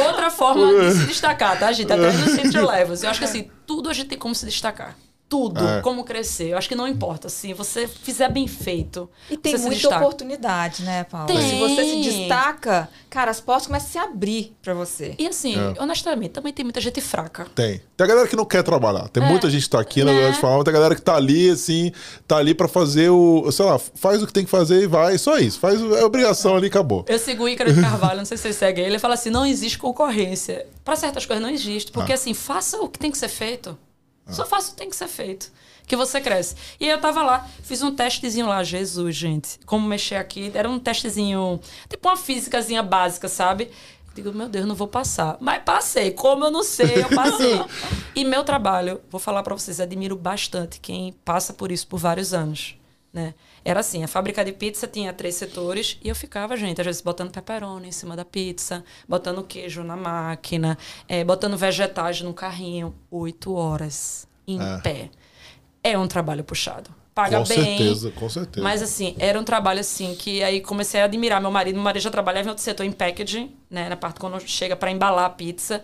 outra 0.08 0.30
forma 0.30 0.68
de 0.68 0.92
se 1.02 1.08
destacar, 1.08 1.60
tá, 1.60 1.72
gente? 1.72 1.92
Até 1.92 2.12
no 2.14 2.30
Centro 2.30 2.66
Levels. 2.66 3.02
Eu 3.04 3.10
acho 3.10 3.20
que 3.20 3.26
assim, 3.26 3.50
tudo 3.66 3.90
a 3.90 3.94
gente 3.94 4.08
tem 4.08 4.20
como 4.20 4.36
se 4.36 4.46
destacar 4.46 4.96
tudo, 5.34 5.68
é. 5.68 5.82
como 5.82 6.04
crescer. 6.04 6.50
Eu 6.50 6.60
acho 6.60 6.70
que 6.70 6.76
não 6.76 6.88
importa, 6.88 7.26
assim, 7.26 7.56
você 7.56 7.88
fizer 7.88 8.30
bem 8.30 8.48
feito. 8.48 9.10
E 9.32 9.36
tem 9.36 9.58
muita 9.58 9.98
oportunidade, 9.98 10.84
né, 10.84 11.06
Paula? 11.06 11.26
Tem. 11.26 11.42
Se 11.42 11.58
você 11.58 11.84
se 11.86 12.02
destaca, 12.04 12.88
cara, 13.10 13.32
as 13.32 13.42
portas 13.42 13.66
começam 13.66 13.88
a 13.88 13.92
se 13.92 13.98
abrir 13.98 14.56
para 14.62 14.76
você. 14.76 15.16
E 15.18 15.26
assim, 15.26 15.56
é. 15.58 15.82
honestamente, 15.82 16.34
também 16.34 16.54
tem 16.54 16.64
muita 16.64 16.80
gente 16.80 17.02
fraca. 17.02 17.48
Tem. 17.56 17.82
Tem 17.98 18.06
a 18.06 18.08
galera 18.08 18.28
que 18.28 18.36
não 18.36 18.46
quer 18.46 18.62
trabalhar. 18.62 19.08
Tem 19.10 19.24
é. 19.24 19.26
muita 19.28 19.50
gente 19.50 19.64
que 19.64 19.70
tá 19.72 19.80
aqui, 19.80 20.04
né? 20.04 20.30
de 20.30 20.40
falar, 20.40 20.64
tem 20.64 20.72
a 20.72 20.74
galera 20.76 20.94
que 20.94 21.02
tá 21.02 21.16
ali, 21.16 21.50
assim, 21.50 21.92
tá 22.28 22.38
ali 22.38 22.54
para 22.54 22.68
fazer 22.68 23.10
o. 23.10 23.52
Sei 23.52 23.66
lá, 23.66 23.80
faz 23.80 24.22
o 24.22 24.28
que 24.28 24.34
tem 24.34 24.46
que 24.46 24.52
fazer 24.52 24.84
e 24.84 24.88
vai. 24.88 25.18
Só 25.18 25.40
isso. 25.40 25.60
Faz 25.60 25.82
é 25.82 26.06
obrigação 26.06 26.56
ali 26.56 26.68
acabou. 26.68 27.04
Eu 27.08 27.18
sigo 27.18 27.46
o 27.46 27.50
Ícaro 27.50 27.74
de 27.74 27.82
Carvalho, 27.82 28.18
não 28.18 28.26
sei 28.26 28.38
se 28.38 28.44
você 28.44 28.54
segue 28.54 28.82
ele, 28.82 28.92
ele 28.92 29.00
fala 29.00 29.16
assim: 29.16 29.32
não 29.32 29.48
existe 29.48 29.80
concorrência. 29.80 30.68
Para 30.86 30.96
certas 30.96 31.26
coisas 31.26 31.42
não 31.42 31.50
existe. 31.50 31.92
Porque 31.92 32.12
ah. 32.12 32.16
assim, 32.16 32.36
faça 32.36 32.78
o 32.78 32.88
que 32.88 33.00
tem 33.00 33.10
que 33.10 33.18
ser 33.18 33.30
feito. 33.30 33.76
Só 34.28 34.46
faço 34.46 34.70
o 34.70 34.72
que 34.72 34.78
tem 34.78 34.90
que 34.90 34.96
ser 34.96 35.08
feito. 35.08 35.52
Que 35.86 35.96
você 35.96 36.22
cresce. 36.22 36.56
E 36.80 36.88
eu 36.88 37.00
tava 37.00 37.22
lá, 37.24 37.48
fiz 37.62 37.82
um 37.82 37.94
testezinho 37.94 38.48
lá, 38.48 38.64
Jesus, 38.64 39.16
gente. 39.16 39.60
Como 39.66 39.88
mexer 39.88 40.16
aqui. 40.16 40.52
Era 40.54 40.70
um 40.70 40.80
testezinho, 40.80 41.60
tipo 41.90 42.08
uma 42.08 42.16
físicazinha 42.16 42.82
básica, 42.82 43.28
sabe? 43.28 43.70
Digo, 44.16 44.32
meu 44.32 44.48
Deus, 44.48 44.66
não 44.66 44.76
vou 44.76 44.88
passar. 44.88 45.38
Mas 45.42 45.64
passei. 45.64 46.12
Como 46.12 46.46
eu 46.46 46.52
não 46.52 46.64
sei, 46.64 47.02
eu 47.04 47.10
passei. 47.10 47.60
e 48.16 48.24
meu 48.24 48.44
trabalho, 48.44 49.02
vou 49.10 49.20
falar 49.20 49.44
para 49.44 49.56
vocês, 49.56 49.80
admiro 49.80 50.16
bastante 50.16 50.80
quem 50.80 51.14
passa 51.26 51.52
por 51.52 51.72
isso 51.72 51.88
por 51.88 52.00
vários 52.00 52.34
anos. 52.34 52.78
Né? 53.12 53.34
Era 53.66 53.80
assim, 53.80 54.04
a 54.04 54.08
fábrica 54.08 54.44
de 54.44 54.52
pizza 54.52 54.88
tinha 54.88 55.14
três 55.14 55.36
setores 55.36 55.98
e 56.04 56.10
eu 56.10 56.16
ficava, 56.16 56.58
gente, 56.58 56.82
às 56.82 56.86
vezes 56.86 57.02
botando 57.02 57.32
pepperoni 57.32 57.88
em 57.88 57.92
cima 57.92 58.16
da 58.16 58.26
pizza, 58.26 58.84
botando 59.08 59.44
queijo 59.44 59.84
na 59.84 59.96
máquina, 59.96 60.78
é, 61.08 61.24
botando 61.24 61.58
vegetais 61.58 62.22
no 62.22 62.34
carrinho. 62.34 62.94
Oito 63.10 63.54
horas 63.54 64.28
em 64.48 64.62
é. 64.62 64.78
pé. 64.80 65.10
É 65.82 65.98
um 65.98 66.08
trabalho 66.08 66.44
puxado. 66.44 66.90
Paga 67.14 67.40
com 67.40 67.48
bem. 67.48 67.58
Com 67.58 67.66
certeza, 67.66 68.12
com 68.12 68.30
certeza. 68.30 68.64
Mas 68.64 68.82
assim, 68.82 69.16
era 69.20 69.40
um 69.40 69.44
trabalho 69.44 69.80
assim 69.80 70.16
que 70.16 70.44
aí 70.44 70.60
comecei 70.62 71.00
a 71.00 71.06
admirar 71.06 71.40
meu 71.40 71.52
marido. 71.52 71.76
Meu 71.76 71.84
marido 71.84 72.02
já 72.02 72.10
trabalhava 72.10 72.48
em 72.48 72.50
outro 72.50 72.64
setor, 72.64 72.86
em 72.86 72.92
packaging, 72.92 73.52
né? 73.70 73.88
Na 73.88 73.96
parte 73.96 74.20
quando 74.20 74.40
chega 74.42 74.76
para 74.76 74.92
embalar 74.92 75.26
a 75.26 75.30
pizza. 75.30 75.84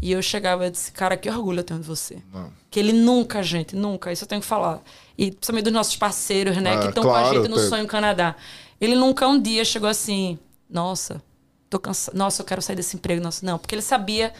E 0.00 0.12
eu 0.12 0.22
chegava 0.22 0.66
e 0.66 0.70
disse, 0.70 0.92
cara, 0.92 1.16
que 1.16 1.28
orgulho 1.28 1.60
eu 1.60 1.64
tenho 1.64 1.80
de 1.80 1.86
você. 1.86 2.18
Não. 2.32 2.52
Que 2.70 2.78
ele 2.78 2.92
nunca, 2.92 3.42
gente, 3.42 3.74
nunca, 3.74 4.12
isso 4.12 4.24
eu 4.24 4.28
tenho 4.28 4.40
que 4.40 4.46
falar. 4.46 4.80
E 5.16 5.32
principalmente 5.32 5.64
dos 5.64 5.72
nossos 5.72 5.96
parceiros, 5.96 6.56
né, 6.58 6.74
é, 6.74 6.78
que 6.78 6.88
estão 6.88 7.02
claro, 7.02 7.24
com 7.24 7.30
a 7.30 7.34
gente 7.34 7.48
no. 7.48 7.58
Sonho 7.58 7.86
Canadá. 7.86 8.36
Ele 8.80 8.94
nunca 8.94 9.26
um 9.26 9.40
dia 9.40 9.64
chegou 9.64 9.88
assim, 9.88 10.38
nossa, 10.70 11.20
tô 11.68 11.78
cansado, 11.78 12.14
nossa, 12.16 12.42
eu 12.42 12.46
quero 12.46 12.62
sair 12.62 12.76
desse 12.76 12.96
emprego. 12.96 13.22
Nossa, 13.22 13.44
não, 13.44 13.58
porque 13.58 13.74
ele 13.74 13.82
sabia 13.82 14.32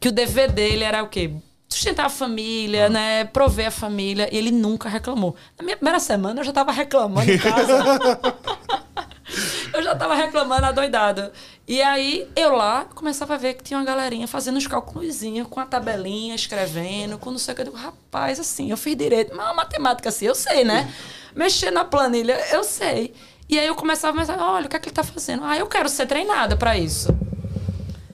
que 0.00 0.08
o 0.08 0.12
dever 0.12 0.50
dele 0.50 0.84
era 0.84 1.02
o 1.02 1.08
quê? 1.08 1.30
Sustentar 1.68 2.06
a 2.06 2.10
família, 2.10 2.86
ah. 2.86 2.90
né? 2.90 3.24
Prover 3.24 3.68
a 3.68 3.70
família. 3.70 4.28
E 4.32 4.36
ele 4.36 4.50
nunca 4.50 4.88
reclamou. 4.88 5.34
Na 5.58 5.64
minha 5.64 5.76
primeira 5.76 6.00
semana 6.00 6.40
eu 6.40 6.44
já 6.44 6.52
tava 6.52 6.72
reclamando 6.72 7.30
em 7.30 7.38
casa. 7.38 8.18
eu 9.72 9.82
já 9.82 9.94
tava 9.94 10.14
reclamando 10.14 10.66
adoidada. 10.66 11.32
E 11.66 11.80
aí, 11.80 12.28
eu 12.34 12.54
lá, 12.54 12.84
começava 12.94 13.34
a 13.34 13.36
ver 13.36 13.54
que 13.54 13.62
tinha 13.62 13.78
uma 13.78 13.84
galerinha 13.86 14.26
fazendo 14.26 14.56
os 14.56 14.66
cálculos 14.66 15.20
com 15.48 15.60
a 15.60 15.66
tabelinha, 15.66 16.34
escrevendo, 16.34 17.18
com 17.18 17.30
não 17.30 17.38
sei 17.38 17.52
o 17.52 17.54
que. 17.54 17.60
Eu 17.62 17.66
digo, 17.66 17.76
rapaz, 17.76 18.40
assim, 18.40 18.70
eu 18.70 18.76
fiz 18.76 18.96
direito. 18.96 19.34
Mas 19.34 19.54
matemática, 19.54 20.08
assim, 20.08 20.26
eu 20.26 20.34
sei, 20.34 20.64
né? 20.64 20.92
Mexer 21.34 21.70
na 21.70 21.84
planilha, 21.84 22.38
eu 22.52 22.62
sei. 22.62 23.14
E 23.48 23.58
aí 23.58 23.66
eu 23.66 23.74
começava 23.74 24.16
a 24.16 24.20
pensar, 24.20 24.38
olha, 24.40 24.66
o 24.66 24.68
que 24.68 24.76
é 24.76 24.78
que 24.78 24.88
ele 24.88 24.94
tá 24.94 25.02
fazendo? 25.02 25.44
Ah, 25.44 25.56
eu 25.56 25.66
quero 25.66 25.88
ser 25.88 26.06
treinada 26.06 26.56
para 26.56 26.76
isso. 26.76 27.08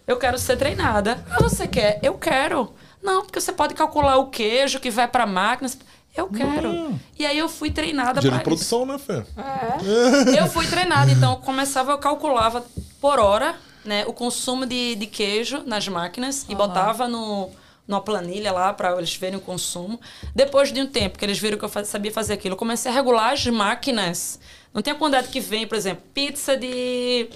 Eu 0.06 0.16
quero 0.16 0.38
ser 0.38 0.56
treinada. 0.56 1.24
Ah, 1.30 1.42
você 1.42 1.68
quer? 1.68 1.98
Eu 2.02 2.14
quero. 2.14 2.72
Não, 3.02 3.22
porque 3.22 3.40
você 3.40 3.52
pode 3.52 3.74
calcular 3.74 4.16
o 4.16 4.30
queijo 4.30 4.80
que 4.80 4.90
vai 4.90 5.06
para 5.06 5.24
a 5.24 5.26
máquina. 5.26 5.70
Eu 6.18 6.28
quero. 6.28 6.98
E 7.18 7.24
aí 7.24 7.38
eu 7.38 7.48
fui 7.48 7.70
treinada 7.70 8.20
para 8.20 8.40
produção, 8.40 8.84
né, 8.84 8.98
Fê? 8.98 9.22
É. 9.36 10.40
eu 10.40 10.46
fui 10.48 10.66
treinada, 10.66 11.10
então 11.10 11.32
eu 11.32 11.38
começava, 11.38 11.92
eu 11.92 11.98
calculava 11.98 12.64
por 13.00 13.18
hora, 13.18 13.54
né, 13.84 14.04
o 14.06 14.12
consumo 14.12 14.66
de, 14.66 14.96
de 14.96 15.06
queijo 15.06 15.62
nas 15.64 15.86
máquinas 15.86 16.42
uhum. 16.42 16.52
e 16.52 16.54
botava 16.54 17.06
no 17.06 17.50
numa 17.88 18.02
planilha 18.02 18.52
lá 18.52 18.70
para 18.74 18.94
eles 18.98 19.16
verem 19.16 19.38
o 19.38 19.40
consumo. 19.40 19.98
Depois 20.34 20.70
de 20.70 20.78
um 20.78 20.86
tempo 20.86 21.18
que 21.18 21.24
eles 21.24 21.38
viram 21.38 21.56
que 21.56 21.64
eu 21.64 21.70
faz, 21.70 21.88
sabia 21.88 22.12
fazer 22.12 22.34
aquilo, 22.34 22.52
eu 22.52 22.58
comecei 22.58 22.92
a 22.92 22.94
regular 22.94 23.32
as 23.32 23.46
máquinas. 23.46 24.38
Não 24.74 24.82
tem 24.82 24.92
a 24.92 24.96
quantidade 24.96 25.28
que 25.28 25.40
vem, 25.40 25.66
por 25.66 25.74
exemplo, 25.74 26.04
pizza 26.12 26.54
de 26.54 27.30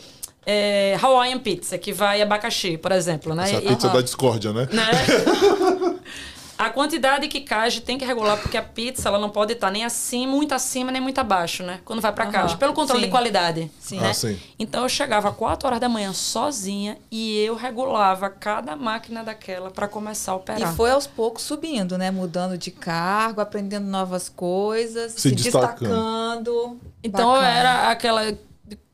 é, 0.45 0.99
Hawaiian 1.01 1.39
Pizza, 1.39 1.79
que 1.79 1.91
vai 1.91 2.21
abacaxi, 2.21 2.77
por 2.77 2.93
exemplo. 2.93 3.35
Né? 3.35 3.45
Essa 3.45 3.63
e, 3.63 3.67
pizza 3.67 3.89
da 3.89 4.03
discórdia, 4.03 4.53
né? 4.53 4.69
né? 4.71 4.91
A 6.63 6.71
quantidade 6.71 7.27
que 7.27 7.41
caixa 7.41 7.81
tem 7.81 7.99
que 7.99 8.05
regular, 8.05 8.39
porque 8.41 8.57
a 8.57 8.63
pizza 8.63 9.09
ela 9.09 9.19
não 9.19 9.29
pode 9.29 9.53
estar 9.53 9.69
nem 9.69 9.85
acima, 9.85 10.33
muito 10.33 10.55
acima, 10.55 10.93
nem 10.93 11.03
muito 11.03 11.19
abaixo, 11.19 11.65
né? 11.65 11.81
Quando 11.85 12.01
vai 12.01 12.13
para 12.13 12.27
uhum. 12.27 12.31
caixa. 12.31 12.57
Pelo 12.57 12.73
controle 12.73 13.01
sim. 13.01 13.07
de 13.07 13.11
qualidade. 13.11 13.71
Sim. 13.81 13.99
Né? 13.99 14.11
Ah, 14.11 14.15
sim. 14.15 14.39
Então 14.57 14.85
eu 14.85 14.89
chegava 14.89 15.31
às 15.31 15.37
4 15.37 15.67
horas 15.67 15.81
da 15.81 15.89
manhã 15.89 16.13
sozinha 16.13 16.97
e 17.11 17.41
eu 17.41 17.57
regulava 17.57 18.31
cada 18.31 18.77
máquina 18.77 19.25
daquela 19.25 19.73
para 19.73 19.89
começar 19.89 20.33
a 20.33 20.37
operar. 20.37 20.73
E 20.73 20.77
foi 20.77 20.93
aos 20.93 21.05
poucos 21.05 21.43
subindo, 21.43 21.99
né? 21.99 22.13
Mudando 22.13 22.57
de 22.57 22.71
cargo, 22.71 23.41
aprendendo 23.41 23.89
novas 23.89 24.29
coisas, 24.29 25.13
se, 25.13 25.31
se 25.31 25.33
destacando. 25.33 26.79
Então 27.03 27.33
Bacana. 27.33 27.49
eu 27.49 27.53
era 27.53 27.91
aquela 27.91 28.39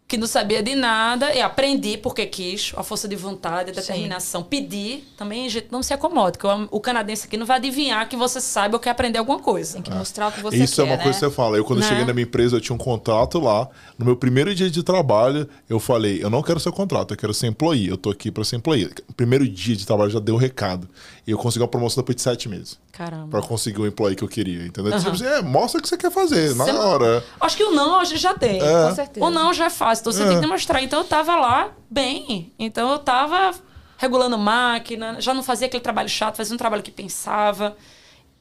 que 0.08 0.16
não 0.16 0.26
sabia 0.26 0.62
de 0.62 0.74
nada 0.74 1.34
e 1.34 1.42
aprendi 1.42 1.98
porque 1.98 2.24
quis, 2.24 2.72
a 2.74 2.82
força 2.82 3.06
de 3.06 3.14
vontade, 3.14 3.70
a 3.70 3.74
determinação. 3.74 4.40
Sim. 4.40 4.48
Pedir, 4.48 5.06
também 5.18 5.44
a 5.44 5.50
gente 5.50 5.66
não 5.70 5.82
se 5.82 5.92
acomoda, 5.92 6.32
porque 6.32 6.46
o, 6.70 6.80
canadense 6.80 7.26
aqui 7.26 7.36
não 7.36 7.44
vai 7.44 7.58
adivinhar 7.58 8.08
que 8.08 8.16
você 8.16 8.40
saiba 8.40 8.76
ou 8.76 8.80
quer 8.80 8.88
aprender 8.88 9.18
alguma 9.18 9.38
coisa. 9.38 9.74
Tem 9.74 9.82
que 9.82 9.90
mostrar 9.92 10.28
o 10.28 10.32
que 10.32 10.40
você 10.40 10.56
Isso 10.56 10.76
quer, 10.76 10.82
é 10.82 10.84
uma 10.86 10.96
né? 10.96 11.02
coisa 11.02 11.18
que 11.18 11.26
você 11.26 11.30
fala. 11.30 11.58
Eu, 11.58 11.64
quando 11.64 11.80
né? 11.80 11.86
cheguei 11.86 12.06
na 12.06 12.14
minha 12.14 12.24
empresa, 12.24 12.56
eu 12.56 12.60
tinha 12.60 12.74
um 12.74 12.78
contrato 12.78 13.38
lá. 13.38 13.68
No 13.98 14.06
meu 14.06 14.16
primeiro 14.16 14.54
dia 14.54 14.70
de 14.70 14.82
trabalho, 14.82 15.46
eu 15.68 15.78
falei, 15.78 16.24
eu 16.24 16.30
não 16.30 16.42
quero 16.42 16.58
seu 16.58 16.72
contrato, 16.72 17.12
eu 17.12 17.18
quero 17.18 17.34
ser 17.34 17.48
employee. 17.48 17.88
Eu 17.88 17.98
tô 17.98 18.08
aqui 18.08 18.30
para 18.30 18.42
ser 18.44 18.56
employee. 18.56 18.90
Primeiro 19.14 19.46
dia 19.46 19.76
de 19.76 19.86
trabalho 19.86 20.10
já 20.10 20.20
deu 20.20 20.36
um 20.36 20.38
recado. 20.38 20.88
E 21.26 21.32
eu 21.32 21.36
consegui 21.36 21.62
uma 21.62 21.68
promoção 21.68 22.02
depois 22.02 22.16
de 22.16 22.22
sete 22.22 22.48
meses. 22.48 22.78
Caramba. 22.98 23.28
Pra 23.28 23.40
conseguir 23.40 23.80
o 23.80 23.86
employee 23.86 24.16
que 24.16 24.24
eu 24.24 24.28
queria, 24.28 24.66
entendeu? 24.66 24.92
Uhum. 24.92 24.98
Tipo 24.98 25.10
assim, 25.12 25.24
é, 25.24 25.40
mostra 25.40 25.78
o 25.78 25.82
que 25.82 25.88
você 25.88 25.96
quer 25.96 26.10
fazer, 26.10 26.56
na 26.56 26.64
hora. 26.64 27.24
Acho 27.40 27.56
que 27.56 27.62
o 27.62 27.70
não 27.70 28.00
hoje 28.00 28.16
já 28.16 28.34
tem. 28.34 28.60
É. 28.60 28.88
Com 28.88 28.94
certeza. 28.96 29.24
O 29.24 29.30
não 29.30 29.54
já 29.54 29.66
é 29.66 29.70
fácil, 29.70 30.02
então 30.02 30.12
você 30.12 30.24
é. 30.24 30.26
tem 30.26 30.34
que 30.34 30.40
demonstrar. 30.40 30.82
Então 30.82 30.98
eu 30.98 31.04
tava 31.04 31.36
lá 31.36 31.70
bem. 31.88 32.52
Então 32.58 32.90
eu 32.90 32.98
tava 32.98 33.54
regulando 33.96 34.36
máquina, 34.36 35.20
já 35.20 35.32
não 35.32 35.44
fazia 35.44 35.68
aquele 35.68 35.82
trabalho 35.82 36.08
chato, 36.08 36.38
fazia 36.38 36.52
um 36.52 36.58
trabalho 36.58 36.82
que 36.82 36.90
pensava. 36.90 37.76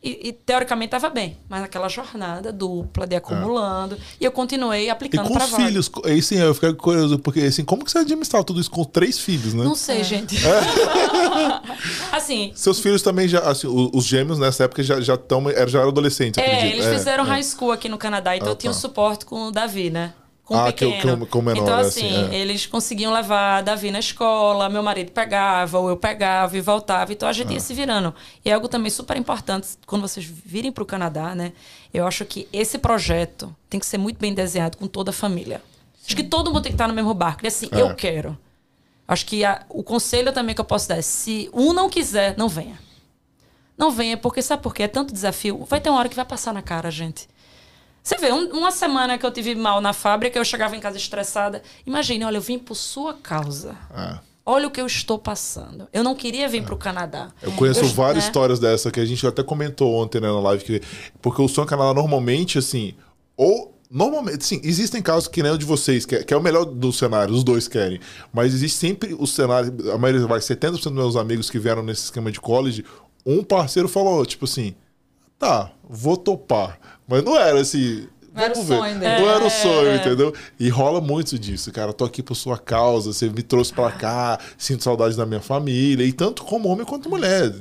E, 0.01 0.29
e, 0.29 0.31
teoricamente 0.31 0.95
estava 0.95 1.09
bem, 1.09 1.37
mas 1.49 1.63
aquela 1.63 1.89
jornada 1.89 2.53
dupla 2.53 3.07
de 3.07 3.15
acumulando. 3.15 3.95
É. 3.95 3.97
E 4.21 4.25
eu 4.25 4.31
continuei 4.31 4.91
aplicando 4.91 5.27
para 5.31 5.47
vários. 5.47 5.67
filhos, 5.67 5.91
aí 6.05 6.21
sim, 6.21 6.37
eu 6.37 6.53
fiquei 6.53 6.71
curioso, 6.75 7.17
porque 7.17 7.39
assim, 7.41 7.65
como 7.65 7.83
que 7.83 7.89
você 7.89 7.97
administrava 7.97 8.43
tudo 8.45 8.61
isso 8.61 8.69
com 8.69 8.83
três 8.83 9.17
filhos, 9.17 9.55
né? 9.55 9.63
Não 9.63 9.73
sei, 9.73 10.01
é. 10.01 10.03
gente. 10.03 10.37
É. 10.37 11.61
assim. 12.15 12.51
Seus 12.53 12.79
filhos 12.79 13.01
também 13.01 13.27
já, 13.27 13.39
assim, 13.39 13.67
os 13.67 14.05
gêmeos 14.05 14.37
nessa 14.37 14.65
época 14.65 14.83
já 14.83 15.01
já 15.01 15.15
estão, 15.15 15.43
já 15.67 15.79
eram 15.79 15.89
adolescentes, 15.89 16.37
É, 16.43 16.45
acredito. 16.45 16.73
eles 16.75 16.85
é, 16.85 16.93
fizeram 16.93 17.25
é. 17.25 17.29
high 17.29 17.43
school 17.43 17.71
aqui 17.71 17.89
no 17.89 17.97
Canadá, 17.97 18.35
então 18.35 18.49
ah, 18.49 18.51
eu 18.51 18.55
tinha 18.55 18.71
tá. 18.71 18.77
um 18.77 18.79
suporte 18.79 19.25
com 19.25 19.47
o 19.47 19.51
Davi, 19.51 19.89
né? 19.89 20.13
Com 20.47 20.55
ah, 20.55 20.67
pequeno. 20.67 20.93
Que, 20.93 21.25
que, 21.25 21.31
que 21.31 21.41
menor, 21.41 21.61
então, 21.61 21.77
assim, 21.77 22.07
assim 22.07 22.33
é. 22.33 22.39
eles 22.39 22.65
conseguiam 22.65 23.11
levar 23.11 23.61
Davi 23.61 23.91
na 23.91 23.99
escola, 23.99 24.69
meu 24.69 24.81
marido 24.81 25.11
pegava, 25.11 25.77
ou 25.77 25.89
eu 25.89 25.97
pegava 25.97 26.55
e 26.57 26.61
voltava. 26.61 27.11
Então 27.11 27.27
a 27.27 27.33
gente 27.33 27.51
ia 27.51 27.57
ah. 27.57 27.59
se 27.59 27.73
virando. 27.73 28.15
E 28.45 28.49
é 28.49 28.53
algo 28.53 28.69
também 28.69 28.89
super 28.89 29.17
importante, 29.17 29.67
quando 29.85 30.03
vocês 30.03 30.25
virem 30.25 30.71
para 30.71 30.81
o 30.81 30.85
Canadá, 30.85 31.35
né? 31.35 31.51
Eu 31.93 32.07
acho 32.07 32.23
que 32.23 32.47
esse 32.53 32.77
projeto 32.77 33.53
tem 33.69 33.77
que 33.77 33.85
ser 33.85 33.97
muito 33.97 34.17
bem 34.19 34.33
desenhado 34.33 34.77
com 34.77 34.87
toda 34.87 35.09
a 35.09 35.13
família. 35.13 35.61
Sim. 35.97 36.05
Acho 36.05 36.15
que 36.15 36.23
todo 36.23 36.49
mundo 36.49 36.63
tem 36.63 36.71
que 36.71 36.75
estar 36.75 36.87
no 36.87 36.93
mesmo 36.93 37.13
barco. 37.13 37.43
E 37.43 37.47
assim, 37.47 37.67
é. 37.69 37.81
eu 37.81 37.93
quero. 37.93 38.37
Acho 39.05 39.25
que 39.25 39.43
a, 39.43 39.65
o 39.67 39.83
conselho 39.83 40.31
também 40.31 40.55
que 40.55 40.61
eu 40.61 40.65
posso 40.65 40.87
dar 40.87 40.97
é: 40.97 41.01
se 41.01 41.49
um 41.53 41.73
não 41.73 41.89
quiser, 41.89 42.37
não 42.37 42.47
venha. 42.47 42.79
Não 43.77 43.91
venha, 43.91 44.15
porque 44.17 44.41
sabe 44.41 44.63
por 44.63 44.73
quê? 44.73 44.83
É 44.83 44.87
tanto 44.87 45.13
desafio. 45.13 45.65
Vai 45.65 45.81
ter 45.81 45.89
uma 45.89 45.99
hora 45.99 46.09
que 46.09 46.15
vai 46.15 46.25
passar 46.25 46.53
na 46.53 46.61
cara, 46.61 46.89
gente. 46.89 47.27
Você 48.07 48.15
vê, 48.15 48.31
um, 48.31 48.47
uma 48.51 48.71
semana 48.71 49.17
que 49.17 49.25
eu 49.25 49.31
tive 49.31 49.53
mal 49.53 49.81
na 49.81 49.91
fábrica, 49.91 50.39
eu 50.39 50.45
chegava 50.45 50.73
em 50.77 50.79
casa 50.79 50.95
estressada. 50.95 51.61
Imagine, 51.85 52.23
olha, 52.23 52.37
eu 52.37 52.41
vim 52.41 52.57
por 52.57 52.73
sua 52.73 53.13
causa. 53.13 53.75
É. 53.93 54.17
Olha 54.45 54.69
o 54.69 54.71
que 54.71 54.79
eu 54.79 54.85
estou 54.85 55.19
passando. 55.19 55.89
Eu 55.91 56.05
não 56.05 56.15
queria 56.15 56.47
vir 56.47 56.59
é. 56.59 56.61
para 56.61 56.73
o 56.73 56.77
Canadá. 56.77 57.33
Eu 57.41 57.51
conheço 57.51 57.81
eu, 57.81 57.89
várias 57.89 58.23
né? 58.23 58.29
histórias 58.29 58.59
dessa 58.59 58.89
que 58.91 59.01
a 59.01 59.05
gente 59.05 59.27
até 59.27 59.43
comentou 59.43 59.93
ontem 59.93 60.21
né, 60.21 60.27
na 60.29 60.39
live. 60.39 60.63
Que, 60.63 60.81
porque 61.21 61.41
o 61.41 61.49
Sonho 61.49 61.67
Canadá 61.67 61.93
normalmente, 61.93 62.57
assim, 62.57 62.93
ou 63.35 63.73
Normalmente, 63.89 64.45
sim, 64.45 64.59
existem 64.65 65.01
casos 65.01 65.29
que 65.29 65.41
nem 65.41 65.49
o 65.49 65.57
de 65.57 65.63
vocês, 65.65 66.05
que 66.05 66.15
é, 66.15 66.21
que 66.21 66.33
é, 66.33 66.37
o 66.37 66.41
melhor 66.41 66.65
do 66.65 66.91
cenário, 66.91 67.33
os 67.33 67.41
dois 67.41 67.69
querem. 67.69 68.01
Mas 68.33 68.53
existe 68.53 68.77
sempre 68.77 69.15
o 69.17 69.25
cenário, 69.25 69.73
a 69.93 69.97
maioria 69.97 70.27
vai, 70.27 70.39
70% 70.39 70.71
dos 70.71 70.91
meus 70.91 71.15
amigos 71.15 71.49
que 71.49 71.57
vieram 71.57 71.81
nesse 71.81 72.03
esquema 72.03 72.29
de 72.29 72.41
college, 72.41 72.83
um 73.25 73.41
parceiro 73.45 73.87
falou, 73.87 74.25
tipo 74.25 74.43
assim, 74.43 74.75
tá, 75.39 75.71
vou 75.87 76.17
topar. 76.17 76.77
Mas 77.07 77.23
não 77.23 77.37
era 77.37 77.59
assim. 77.59 78.07
Não 78.33 78.43
era 78.43 78.53
o 78.53 78.65
sonho 78.65 78.99
dele. 78.99 79.21
Não 79.21 79.29
era 79.29 79.45
o 79.45 79.49
sonho, 79.49 79.89
é. 79.89 79.95
entendeu? 79.95 80.33
E 80.59 80.69
rola 80.69 81.01
muito 81.01 81.39
disso, 81.39 81.71
cara. 81.71 81.91
Tô 81.91 82.05
aqui 82.05 82.21
por 82.21 82.35
sua 82.35 82.57
causa, 82.57 83.11
você 83.11 83.29
me 83.29 83.41
trouxe 83.41 83.73
para 83.73 83.91
cá, 83.91 84.39
sinto 84.57 84.83
saudade 84.83 85.15
da 85.17 85.25
minha 85.25 85.41
família. 85.41 86.05
E 86.05 86.13
tanto 86.13 86.43
como 86.43 86.69
homem 86.69 86.85
quanto 86.85 87.09
mulher. 87.09 87.51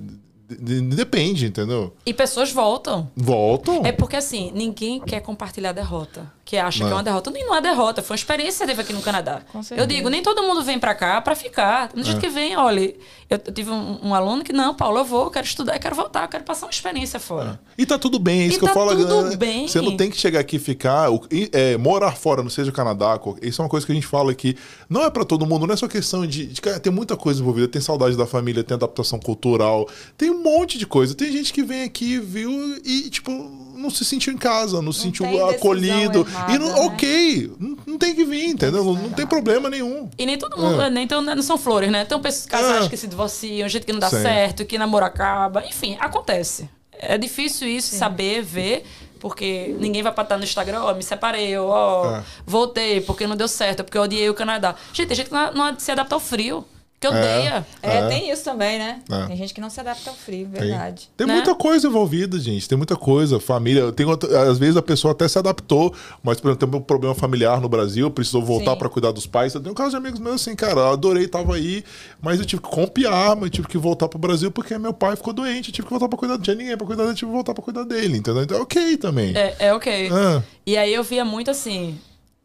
Depende, 0.49 1.47
entendeu? 1.47 1.95
E 2.05 2.15
pessoas 2.15 2.53
voltam. 2.53 3.11
Voltam. 3.17 3.85
É 3.85 3.91
porque 3.91 4.17
assim, 4.17 4.53
ninguém 4.55 5.01
quer 5.01 5.21
compartilhar 5.21 5.73
derrota. 5.73 6.31
Que 6.47 6.57
acha 6.57 6.79
não. 6.79 6.87
que 6.87 6.93
é 6.93 6.97
uma 6.97 7.03
derrota. 7.03 7.31
Nem 7.31 7.45
não 7.45 7.57
é 7.57 7.61
derrota, 7.61 8.03
foi 8.03 8.15
uma 8.15 8.19
experiência 8.19 8.65
que 8.65 8.71
teve 8.71 8.81
aqui 8.81 8.93
no 8.93 9.03
Canadá. 9.03 9.43
Eu 9.77 9.85
digo, 9.85 10.09
nem 10.09 10.23
todo 10.23 10.43
mundo 10.45 10.63
vem 10.63 10.79
para 10.79 10.95
cá 10.95 11.21
para 11.21 11.35
ficar. 11.35 11.89
Tem 11.89 12.05
gente 12.05 12.19
é. 12.19 12.21
que 12.21 12.29
vem, 12.29 12.57
olha, 12.57 12.95
eu, 13.29 13.39
tive 13.53 13.71
um, 13.71 13.99
um, 14.01 14.15
aluno 14.15 14.45
que, 14.45 14.53
não, 14.53 14.73
Paulo, 14.73 14.99
eu 14.99 15.05
vou, 15.05 15.25
eu 15.25 15.31
quero 15.31 15.45
estudar, 15.45 15.75
eu 15.75 15.81
quero 15.81 15.97
voltar, 15.97 16.23
eu 16.23 16.29
quero 16.29 16.45
passar 16.45 16.67
uma 16.67 16.71
experiência 16.71 17.19
fora. 17.19 17.59
É. 17.77 17.83
E 17.83 17.85
tá 17.85 17.99
tudo 17.99 18.21
bem, 18.21 18.43
é 18.43 18.47
isso 18.47 18.57
e 18.57 18.61
que 18.61 18.65
tá 18.65 18.71
eu 18.71 18.75
falo. 18.75 18.97
Tudo 18.97 19.31
né? 19.31 19.37
bem. 19.37 19.67
Você 19.67 19.81
não 19.81 19.97
tem 19.97 20.09
que 20.09 20.17
chegar 20.17 20.39
aqui 20.39 20.55
e 20.55 20.61
ficar. 20.61 21.09
É, 21.53 21.77
morar 21.77 22.13
fora, 22.13 22.45
não 22.45 22.51
seja 22.51 22.71
Canadá, 22.71 23.21
isso 23.43 23.61
é 23.61 23.65
uma 23.65 23.69
coisa 23.69 23.85
que 23.85 23.91
a 23.91 23.95
gente 23.97 24.07
fala 24.07 24.31
aqui. 24.31 24.57
Não 24.89 25.03
é 25.03 25.11
para 25.11 25.25
todo 25.25 25.45
mundo, 25.45 25.67
não 25.67 25.75
é 25.75 25.77
só 25.77 25.89
questão 25.89 26.25
de, 26.25 26.47
de. 26.47 26.61
Tem 26.81 26.93
muita 26.93 27.17
coisa 27.17 27.41
envolvida, 27.41 27.67
tem 27.67 27.83
saudade 27.83 28.17
da 28.17 28.25
família, 28.25 28.63
tem 28.63 28.77
adaptação 28.77 29.19
cultural, 29.19 29.89
tem 30.17 30.31
um 30.31 30.43
monte 30.43 30.79
de 30.79 30.87
coisa 30.87 31.17
tem 31.17 31.33
gente 31.33 31.53
que 31.53 31.63
vem 31.63 31.83
aqui, 31.83 32.19
viu, 32.19 32.51
e, 32.85 33.09
tipo, 33.11 33.33
não 33.77 33.91
se 33.91 34.05
sentiu 34.05 34.33
em 34.33 34.37
casa, 34.37 34.81
não 34.81 34.93
se 34.93 35.01
sentiu 35.01 35.27
acolhido. 35.49 36.21
Errada, 36.21 36.53
e 36.53 36.59
não, 36.59 36.69
né? 36.69 36.81
ok, 36.87 37.53
não, 37.59 37.77
não, 37.87 37.99
tem 37.99 38.15
que 38.15 38.25
vir, 38.25 38.49
entendeu? 38.49 38.85
Não, 38.85 38.95
não, 38.95 39.11
tem 39.11 39.27
problema 39.27 39.69
nenhum. 39.71 40.09
E 40.19 40.27
nem 40.27 40.39
todo 40.39 40.57
mundo, 40.57 40.81
é. 40.83 40.91
nem 40.91 41.05
então, 41.05 41.21
não 41.23 41.43
são 41.43 41.59
flores, 41.59 41.91
né? 41.91 42.05
Tem 42.05 42.19
pessoas, 42.19 42.47
casais 42.47 42.87
é. 42.87 42.89
que 42.89 42.97
se 42.97 43.07
divorciam, 43.07 43.69
gente 43.69 43.87
que 43.87 43.93
não 43.93 44.01
dá 44.01 44.11
Sim. 44.11 44.23
certo, 44.23 44.65
que 44.65 44.79
namoro 44.79 45.05
acaba. 45.05 45.65
Enfim, 45.67 45.97
acontece. 46.01 46.69
É 46.93 47.19
difícil 47.19 47.69
isso, 47.69 47.91
Sim. 47.91 47.99
saber, 47.99 48.43
ver 48.43 48.85
porque 49.19 49.75
ninguém 49.81 50.03
vai 50.03 50.13
estar 50.13 50.37
no 50.37 50.45
Instagram, 50.45 50.83
ó, 50.83 50.93
oh, 50.93 50.95
me 50.95 51.03
separei, 51.03 51.57
ó, 51.57 52.03
oh, 52.03 52.17
é. 52.17 52.23
voltei 52.47 53.01
porque 53.01 53.27
não 53.27 53.35
deu 53.35 53.49
certo, 53.49 53.83
porque 53.83 53.99
eu 53.99 54.03
odiei 54.03 54.29
o 54.29 54.35
Canadá. 54.35 54.75
Gente, 54.93 55.09
tem 55.09 55.17
gente 55.17 55.29
que 55.29 55.35
não, 55.35 55.53
não 55.53 55.79
se 55.79 55.91
adapta 55.91 56.15
ao 56.15 56.21
frio. 56.21 56.65
Que 56.99 57.09
odeia. 57.09 57.67
É, 57.83 57.99
é, 57.99 58.09
tem 58.09 58.31
isso 58.31 58.43
também, 58.43 58.79
né? 58.79 59.03
É. 59.11 59.27
Tem 59.27 59.37
gente 59.37 59.53
que 59.53 59.61
não 59.61 59.69
se 59.69 59.79
adapta 59.79 60.09
ao 60.09 60.17
frio, 60.17 60.49
verdade. 60.49 61.11
Tem, 61.15 61.27
tem 61.27 61.27
né? 61.27 61.35
muita 61.35 61.55
coisa 61.55 61.87
envolvida, 61.87 62.39
gente. 62.41 62.67
Tem 62.67 62.77
muita 62.77 62.97
coisa. 62.97 63.39
Família. 63.39 63.93
Tem, 63.93 64.07
às 64.49 64.59
vezes 64.59 64.79
a 64.79 64.83
pessoa 64.83 65.13
até 65.13 65.29
se 65.29 65.39
adaptou, 65.39 65.95
mas, 66.23 66.41
por 66.41 66.49
exemplo, 66.49 66.67
tem 66.67 66.81
um 66.81 66.83
problema 66.83 67.15
familiar 67.15 67.61
no 67.61 67.69
Brasil, 67.69 68.11
precisou 68.11 68.43
voltar 68.43 68.77
para 68.77 68.89
cuidar 68.89 69.13
dos 69.13 69.27
pais. 69.27 69.53
Tem 69.53 69.71
um 69.71 69.75
caso 69.75 69.91
de 69.91 69.97
amigos 69.97 70.19
meus 70.19 70.41
assim, 70.41 70.57
cara, 70.57 70.81
eu 70.81 70.93
adorei, 70.93 71.29
tava 71.29 71.55
aí, 71.55 71.85
mas 72.21 72.41
eu 72.41 72.47
tive 72.47 72.63
que 72.63 72.69
compiar, 72.69 73.37
mas 73.37 73.51
tive 73.51 73.69
que 73.69 73.77
voltar 73.77 74.09
pro 74.09 74.19
Brasil 74.19 74.51
porque 74.51 74.79
meu 74.79 74.95
pai 74.95 75.17
ficou 75.17 75.35
doente, 75.35 75.69
eu 75.69 75.75
tive 75.75 75.87
que 75.87 75.91
voltar 75.91 76.09
pra 76.09 76.19
cuidar. 76.19 76.35
Não 76.35 76.43
tinha 76.43 76.57
ninguém 76.57 76.77
pra 76.77 76.87
cuidar 76.87 77.05
dele, 77.05 77.15
tive 77.15 77.31
que 77.31 77.35
voltar 77.35 77.53
pra 77.53 77.63
cuidar 77.63 77.85
dele, 77.85 78.17
entendeu? 78.17 78.43
Então 78.43 78.57
é 78.57 78.61
ok 78.63 78.97
também. 78.97 79.37
É, 79.37 79.55
é 79.59 79.75
ok. 79.75 80.07
É. 80.07 80.43
E 80.67 80.77
aí 80.79 80.95
eu 80.95 81.05
via 81.05 81.25
muito 81.27 81.51
assim. 81.51 81.99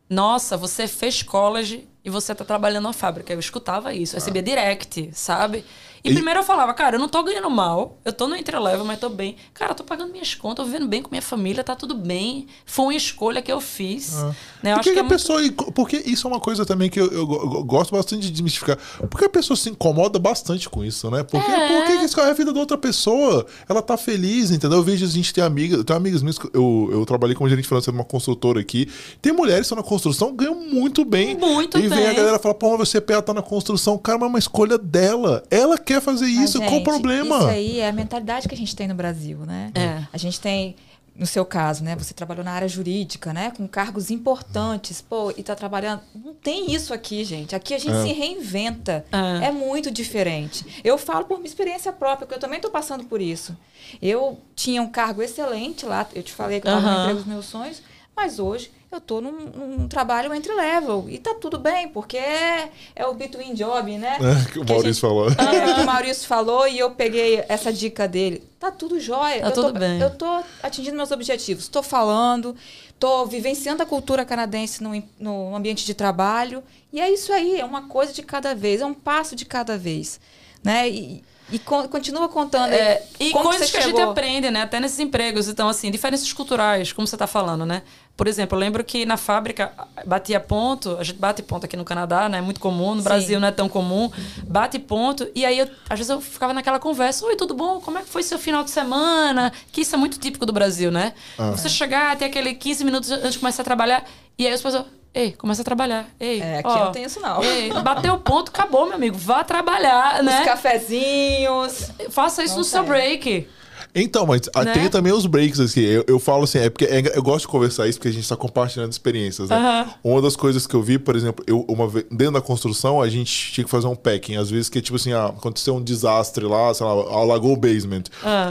Nossa, 0.10 0.58
você 0.58 0.90
fez 0.90 1.24
college 1.24 1.88
e 2.04 2.10
você 2.10 2.34
tá 2.34 2.44
trabalhando 2.44 2.84
na 2.84 2.94
fábrica. 2.94 3.32
Eu 3.34 3.40
escutava 3.40 3.94
isso, 3.94 4.16
eu 4.16 4.20
recebia 4.20 4.42
direct, 4.42 5.10
sabe? 5.14 5.64
E, 6.04 6.10
e, 6.10 6.14
primeiro 6.14 6.40
eu 6.40 6.44
falava, 6.44 6.74
cara, 6.74 6.96
eu 6.96 7.00
não 7.00 7.08
tô 7.08 7.22
ganhando 7.24 7.50
mal, 7.50 8.00
eu 8.04 8.12
tô 8.12 8.28
no 8.28 8.36
entrelevel, 8.36 8.84
mas 8.84 9.00
tô 9.00 9.10
bem. 9.10 9.36
Cara, 9.54 9.72
eu 9.72 9.76
tô 9.76 9.84
pagando 9.84 10.12
minhas 10.12 10.34
contas, 10.34 10.66
tô 10.66 10.72
vivendo 10.72 10.88
bem 10.88 11.02
com 11.02 11.10
minha 11.12 11.22
família, 11.22 11.64
tá 11.64 11.76
tudo 11.76 11.94
bem. 11.94 12.48
Foi 12.66 12.86
uma 12.86 12.96
escolha 12.96 13.42
que 13.42 13.52
eu 13.52 13.62
fiz. 13.62 14.18
Ah. 14.18 14.36
Né? 14.64 14.74
Eu 14.74 14.80
que, 14.80 14.90
a 14.90 15.00
é 15.00 15.04
pessoa. 15.04 15.40
Muito... 15.40 15.72
Porque 15.72 15.98
isso 15.98 16.28
é 16.28 16.30
uma 16.30 16.40
coisa 16.40 16.66
também 16.66 16.90
que 16.90 17.00
eu, 17.00 17.08
eu, 17.08 17.20
eu, 17.20 17.64
gosto 17.64 17.92
bastante 17.92 18.24
de 18.24 18.32
desmistificar. 18.32 18.78
Porque 19.10 19.26
a 19.26 19.30
pessoa 19.30 19.58
se 19.58 19.70
incomoda 19.70 20.18
bastante 20.18 20.70
com 20.70 20.84
isso, 20.84 21.10
né? 21.12 21.24
Porque, 21.24 21.52
é. 21.52 21.80
porque 21.80 22.04
isso 22.04 22.20
é 22.20 22.30
a 22.30 22.34
vida 22.34 22.52
da 22.52 22.60
outra 22.60 22.78
pessoa. 22.78 23.46
Ela 23.68 23.82
tá 23.82 23.98
feliz, 23.98 24.52
entendeu? 24.52 24.80
Eu 24.80 24.84
vejo 24.84 25.06
a 25.06 25.08
gente 25.08 25.34
tem 25.34 25.44
amigas, 25.44 25.78
eu 25.78 25.84
tenho 25.84 25.98
amigas 25.98 26.22
minhas, 26.22 26.38
eu, 26.54 26.90
eu 26.92 27.06
trabalhei 27.06 27.36
como 27.36 27.50
gerente 27.50 27.68
financeiro 27.68 27.96
numa 27.96 28.06
construtora 28.06 28.60
aqui. 28.60 28.90
Tem 29.22 29.34
mulheres 29.34 29.62
que 29.62 29.74
estão 29.74 29.78
na 29.78 29.84
construção, 29.84 30.34
ganham 30.36 30.56
muito 30.56 31.04
bem. 31.04 31.38
Muito 31.38 31.78
e 31.78 31.82
bem. 31.82 31.92
E 31.92 31.94
vem 31.94 32.08
a 32.08 32.14
galera 32.14 32.40
falar, 32.40 32.56
pô, 32.56 32.78
você 32.78 33.02
PA 33.02 33.22
tá 33.22 33.34
na 33.34 33.42
construção. 33.42 33.98
Cara, 33.98 34.18
mas 34.20 34.28
é 34.28 34.30
uma 34.30 34.40
escolha 34.40 34.78
dela. 34.78 35.44
Ela 35.50 35.78
quer 35.78 35.91
fazer 36.00 36.28
isso. 36.28 36.60
Mas, 36.60 36.70
qual 36.70 36.80
o 36.80 36.84
problema? 36.84 37.38
Isso 37.38 37.48
aí 37.48 37.80
é 37.80 37.90
a 37.90 37.92
mentalidade 37.92 38.48
que 38.48 38.54
a 38.54 38.58
gente 38.58 38.76
tem 38.76 38.88
no 38.88 38.96
Brasil, 38.96 39.40
né? 39.40 39.72
É. 39.76 40.06
A 40.14 40.18
gente 40.18 40.40
tem 40.40 40.76
no 41.16 41.26
seu 41.26 41.46
caso, 41.46 41.84
né? 41.84 41.96
Você 41.98 42.14
trabalhou 42.14 42.44
na 42.44 42.52
área 42.52 42.68
jurídica, 42.68 43.34
né? 43.34 43.52
Com 43.52 43.68
cargos 43.68 44.10
importantes, 44.10 45.02
pô, 45.02 45.32
e 45.36 45.44
tá 45.44 45.56
trabalhando. 45.56 46.02
Não 46.16 46.34
tem 46.34 46.74
isso 46.74 46.94
aqui, 46.94 47.24
gente. 47.24 47.56
Aqui 47.56 47.74
a 47.74 47.78
gente 47.78 47.96
é. 47.96 48.04
se 48.04 48.14
reinventa. 48.14 49.06
É. 49.12 49.48
é 49.48 49.52
muito 49.52 49.92
diferente. 49.92 50.82
Eu 50.84 50.98
falo 50.98 51.26
por 51.26 51.38
minha 51.38 51.48
experiência 51.48 51.92
própria, 51.92 52.26
porque 52.26 52.36
eu 52.36 52.40
também 52.40 52.58
estou 52.58 52.72
passando 52.72 53.04
por 53.04 53.22
isso. 53.22 53.58
Eu 54.02 54.40
tinha 54.56 54.82
um 54.82 54.88
cargo 54.88 55.22
excelente 55.22 55.86
lá, 55.86 56.08
eu 56.16 56.24
te 56.24 56.32
falei 56.32 56.62
que 56.62 56.68
eu 56.68 56.78
estava 56.78 56.88
uhum. 56.88 56.94
no 56.94 57.02
emprego 57.02 57.20
dos 57.20 57.28
meus 57.28 57.46
sonhos, 57.46 57.82
mas 58.16 58.40
hoje 58.40 58.72
eu 58.92 58.98
estou 58.98 59.22
num, 59.22 59.32
num, 59.32 59.88
trabalho 59.88 60.34
entre 60.34 60.54
level 60.54 61.06
e 61.08 61.18
tá 61.18 61.34
tudo 61.34 61.58
bem, 61.58 61.88
porque 61.88 62.18
é, 62.18 62.70
é 62.94 63.08
o 63.08 63.14
between 63.14 63.54
job, 63.54 63.98
né? 63.98 64.18
É, 64.20 64.52
que 64.52 64.60
o 64.60 64.66
Maurício 64.66 64.94
gente, 64.94 65.00
falou. 65.00 65.30
É, 65.30 65.74
que 65.76 65.82
o 65.82 65.86
Maurício 65.86 66.28
falou 66.28 66.68
e 66.68 66.78
eu 66.78 66.92
peguei 66.92 67.44
essa 67.48 67.72
dica 67.72 68.06
dele. 68.06 68.44
Tá 68.60 68.70
tudo 68.70 69.00
jóia. 69.00 69.42
Tá 69.42 69.48
eu 69.48 69.52
tudo 69.54 69.74
tô, 69.74 69.80
bem. 69.80 70.00
Eu 70.00 70.10
tô 70.10 70.44
atingindo 70.62 70.98
meus 70.98 71.10
objetivos. 71.10 71.64
Estou 71.64 71.82
falando, 71.82 72.54
estou 72.90 73.26
vivenciando 73.26 73.82
a 73.82 73.86
cultura 73.86 74.26
canadense 74.26 74.84
no, 74.84 74.92
no 75.18 75.56
ambiente 75.56 75.86
de 75.86 75.94
trabalho. 75.94 76.62
E 76.92 77.00
é 77.00 77.10
isso 77.10 77.32
aí, 77.32 77.62
é 77.62 77.66
uma 77.66 77.88
coisa 77.88 78.12
de 78.12 78.22
cada 78.22 78.54
vez, 78.54 78.82
é 78.82 78.86
um 78.86 78.94
passo 78.94 79.38
de 79.38 79.46
cada 79.46 79.78
vez. 79.78 80.20
Né? 80.62 80.90
E, 80.90 81.24
e 81.52 81.60
co 81.60 81.88
continua 81.88 82.30
contando. 82.30 82.72
É, 82.72 83.02
e 83.20 83.32
coisas 83.32 83.72
que, 83.72 83.78
que 83.78 83.84
a 83.84 83.88
gente 83.88 84.02
aprende, 84.02 84.52
né? 84.52 84.62
Até 84.62 84.80
nesses 84.80 85.00
empregos. 85.00 85.48
Então, 85.48 85.68
assim, 85.68 85.92
diferenças 85.92 86.32
culturais, 86.32 86.94
como 86.94 87.08
você 87.08 87.16
está 87.16 87.28
falando, 87.28 87.66
né? 87.66 87.84
Por 88.16 88.28
exemplo, 88.28 88.56
eu 88.56 88.60
lembro 88.60 88.84
que 88.84 89.06
na 89.06 89.18
fábrica 89.18 89.72
batia 90.06 90.40
ponto, 90.40 90.98
a 91.00 91.04
gente 91.04 91.18
bate 91.18 91.42
ponto 91.42 91.66
aqui 91.66 91.76
no 91.76 91.84
Canadá, 91.84 92.30
né? 92.30 92.38
É 92.38 92.42
muito 92.42 92.60
comum, 92.60 92.92
no 92.94 93.02
Sim. 93.02 93.04
Brasil 93.04 93.40
não 93.40 93.48
é 93.48 93.52
tão 93.52 93.68
comum. 93.68 94.12
Bate 94.44 94.78
ponto, 94.78 95.28
e 95.34 95.46
aí 95.46 95.58
eu, 95.58 95.68
às 95.90 95.98
vezes 95.98 96.10
eu 96.10 96.22
ficava 96.22 96.54
naquela 96.54 96.80
conversa: 96.80 97.26
Oi, 97.26 97.36
tudo 97.36 97.54
bom? 97.54 97.80
Como 97.82 97.98
é 97.98 98.02
que 98.02 98.10
foi 98.10 98.22
seu 98.22 98.38
final 98.38 98.64
de 98.64 98.70
semana? 98.70 99.52
Que 99.72 99.82
isso 99.82 99.96
é 99.96 99.98
muito 99.98 100.20
típico 100.20 100.46
do 100.46 100.54
Brasil, 100.54 100.92
né? 100.92 101.14
Ah. 101.38 101.52
Você 101.52 101.68
chegar, 101.68 102.16
ter 102.16 102.26
aquele 102.26 102.54
15 102.54 102.86
minutos 102.86 103.10
antes 103.12 103.34
de 103.34 103.40
começar 103.40 103.64
a 103.64 103.66
trabalhar, 103.66 104.04
e 104.38 104.46
aí 104.46 104.54
as 104.54 104.62
pessoas. 104.62 104.86
Ei, 105.14 105.34
começa 105.34 105.62
a 105.62 105.66
trabalhar. 105.66 106.08
Ei, 106.18 106.40
é, 106.40 106.60
aqui 106.60 106.70
ó, 106.70 106.86
não 106.86 106.92
tem 106.94 107.04
isso 107.04 107.20
não. 107.20 107.44
Ei, 107.44 107.70
bateu 107.84 108.14
o 108.14 108.20
ponto, 108.20 108.48
acabou, 108.48 108.86
meu 108.86 108.96
amigo. 108.96 109.18
Vá 109.18 109.44
trabalhar, 109.44 110.24
né? 110.24 110.40
Os 110.40 110.46
cafezinhos. 110.46 111.92
Faça 112.12 112.44
isso 112.44 112.54
não 112.54 112.60
no 112.60 112.64
tem. 112.64 112.72
seu 112.72 112.84
break. 112.84 113.48
Então, 113.94 114.26
mas 114.26 114.42
ah, 114.56 114.64
né? 114.64 114.74
tem 114.74 114.90
também 114.90 115.12
os 115.12 115.26
breaks, 115.26 115.60
assim. 115.60 115.82
Eu, 115.82 116.06
eu 116.08 116.20
falo 116.20 116.44
assim, 116.44 116.60
é 116.60 116.70
porque 116.70 116.86
é, 116.86 117.18
eu 117.18 117.22
gosto 117.22 117.42
de 117.42 117.48
conversar 117.48 117.88
isso 117.88 117.98
porque 118.00 118.08
a 118.08 118.14
gente 118.14 118.24
está 118.24 118.36
compartilhando 118.36 118.92
experiências, 118.92 119.50
né? 119.50 119.94
Uma 120.04 120.22
das 120.22 120.36
coisas 120.36 120.66
que 120.66 120.74
eu 120.74 120.82
vi, 120.82 120.98
por 120.98 121.16
exemplo, 121.16 121.44
eu, 121.48 121.66
uma 121.68 121.88
vez, 121.88 122.06
dentro 122.10 122.34
da 122.34 122.42
construção, 122.42 123.02
a 123.02 123.10
gente 123.10 123.52
tinha 123.52 123.66
que 123.66 123.72
fazer 123.72 123.88
um 123.88 123.96
packing. 123.96 124.38
Às 124.38 124.50
vezes 124.50 124.70
que, 124.70 124.82
tipo 124.82 124.96
assim, 124.96 125.12
ah, 125.14 125.26
aconteceu 125.26 125.76
um 125.76 125.82
desastre 125.82 126.46
lá, 126.46 126.74
sei 126.74 126.86
lá, 126.86 126.92
alagou 126.92 127.54
o 127.54 127.58
basement. 127.58 128.04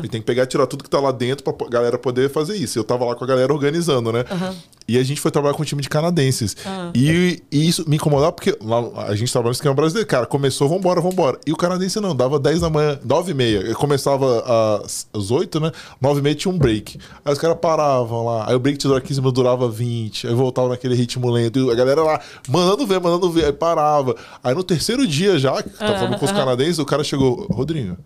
E 0.02 0.08
tem 0.08 0.20
que 0.20 0.26
pegar 0.26 0.44
e 0.44 0.46
tirar 0.46 0.66
tudo 0.66 0.84
que 0.84 0.90
tá 0.90 1.00
lá 1.00 1.12
dentro 1.12 1.44
pra 1.44 1.68
galera 1.68 1.98
poder 1.98 2.30
fazer 2.30 2.56
isso. 2.56 2.78
Eu 2.78 2.84
tava 2.84 3.04
lá 3.04 3.14
com 3.14 3.24
a 3.24 3.26
galera 3.26 3.52
organizando, 3.52 4.12
né? 4.12 4.24
E 4.90 4.98
a 4.98 5.04
gente 5.04 5.20
foi 5.20 5.30
trabalhar 5.30 5.54
com 5.54 5.62
um 5.62 5.64
time 5.64 5.80
de 5.80 5.88
canadenses. 5.88 6.56
E, 6.94 7.40
e, 7.50 7.68
isso 7.68 7.88
me 7.88 7.94
incomodava 7.94 8.32
porque 8.32 8.56
lá, 8.60 9.06
a 9.06 9.14
gente 9.14 9.30
trabalha 9.30 9.50
no 9.50 9.54
esquema 9.54 9.74
brasileiro. 9.74 10.08
Cara, 10.08 10.26
começou, 10.26 10.68
vambora, 10.68 11.00
vambora. 11.00 11.38
E 11.46 11.52
o 11.52 11.56
canadense 11.56 12.00
não, 12.00 12.14
dava 12.14 12.40
10 12.40 12.60
da 12.60 12.68
manhã, 12.68 12.98
9 13.04 13.30
e 13.30 13.34
meia. 13.34 13.74
Começava 13.74 14.80
às, 14.84 15.06
às 15.30 15.40
8, 15.40 15.60
né? 15.60 15.72
9 16.00 16.18
e 16.18 16.22
meia 16.22 16.34
tinha 16.34 16.52
um 16.52 16.58
break. 16.58 16.98
Aí 17.24 17.32
os 17.32 17.38
caras 17.38 17.56
paravam 17.60 18.24
lá. 18.24 18.48
Aí 18.48 18.54
o 18.54 18.58
break 18.58 18.78
de 18.78 18.88
durar 18.88 19.00
15 19.00 19.20
minutos 19.20 19.42
durava 19.42 19.68
20. 19.68 20.26
Aí 20.26 20.34
voltava 20.34 20.68
naquele 20.68 20.94
ritmo 20.94 21.30
lento. 21.30 21.58
E 21.58 21.70
a 21.70 21.74
galera 21.74 22.02
lá, 22.02 22.20
mandando 22.48 22.86
ver, 22.86 23.00
mandando 23.00 23.30
ver. 23.30 23.46
Aí 23.46 23.52
parava. 23.52 24.16
Aí 24.42 24.54
no 24.54 24.64
terceiro 24.64 25.06
dia 25.06 25.38
já, 25.38 25.62
que 25.62 25.70
tá 25.70 25.98
falando 25.98 26.18
com 26.18 26.24
os 26.24 26.32
canadenses, 26.32 26.78
o 26.78 26.84
cara 26.84 27.04
chegou, 27.04 27.46
Rodrigo. 27.50 27.96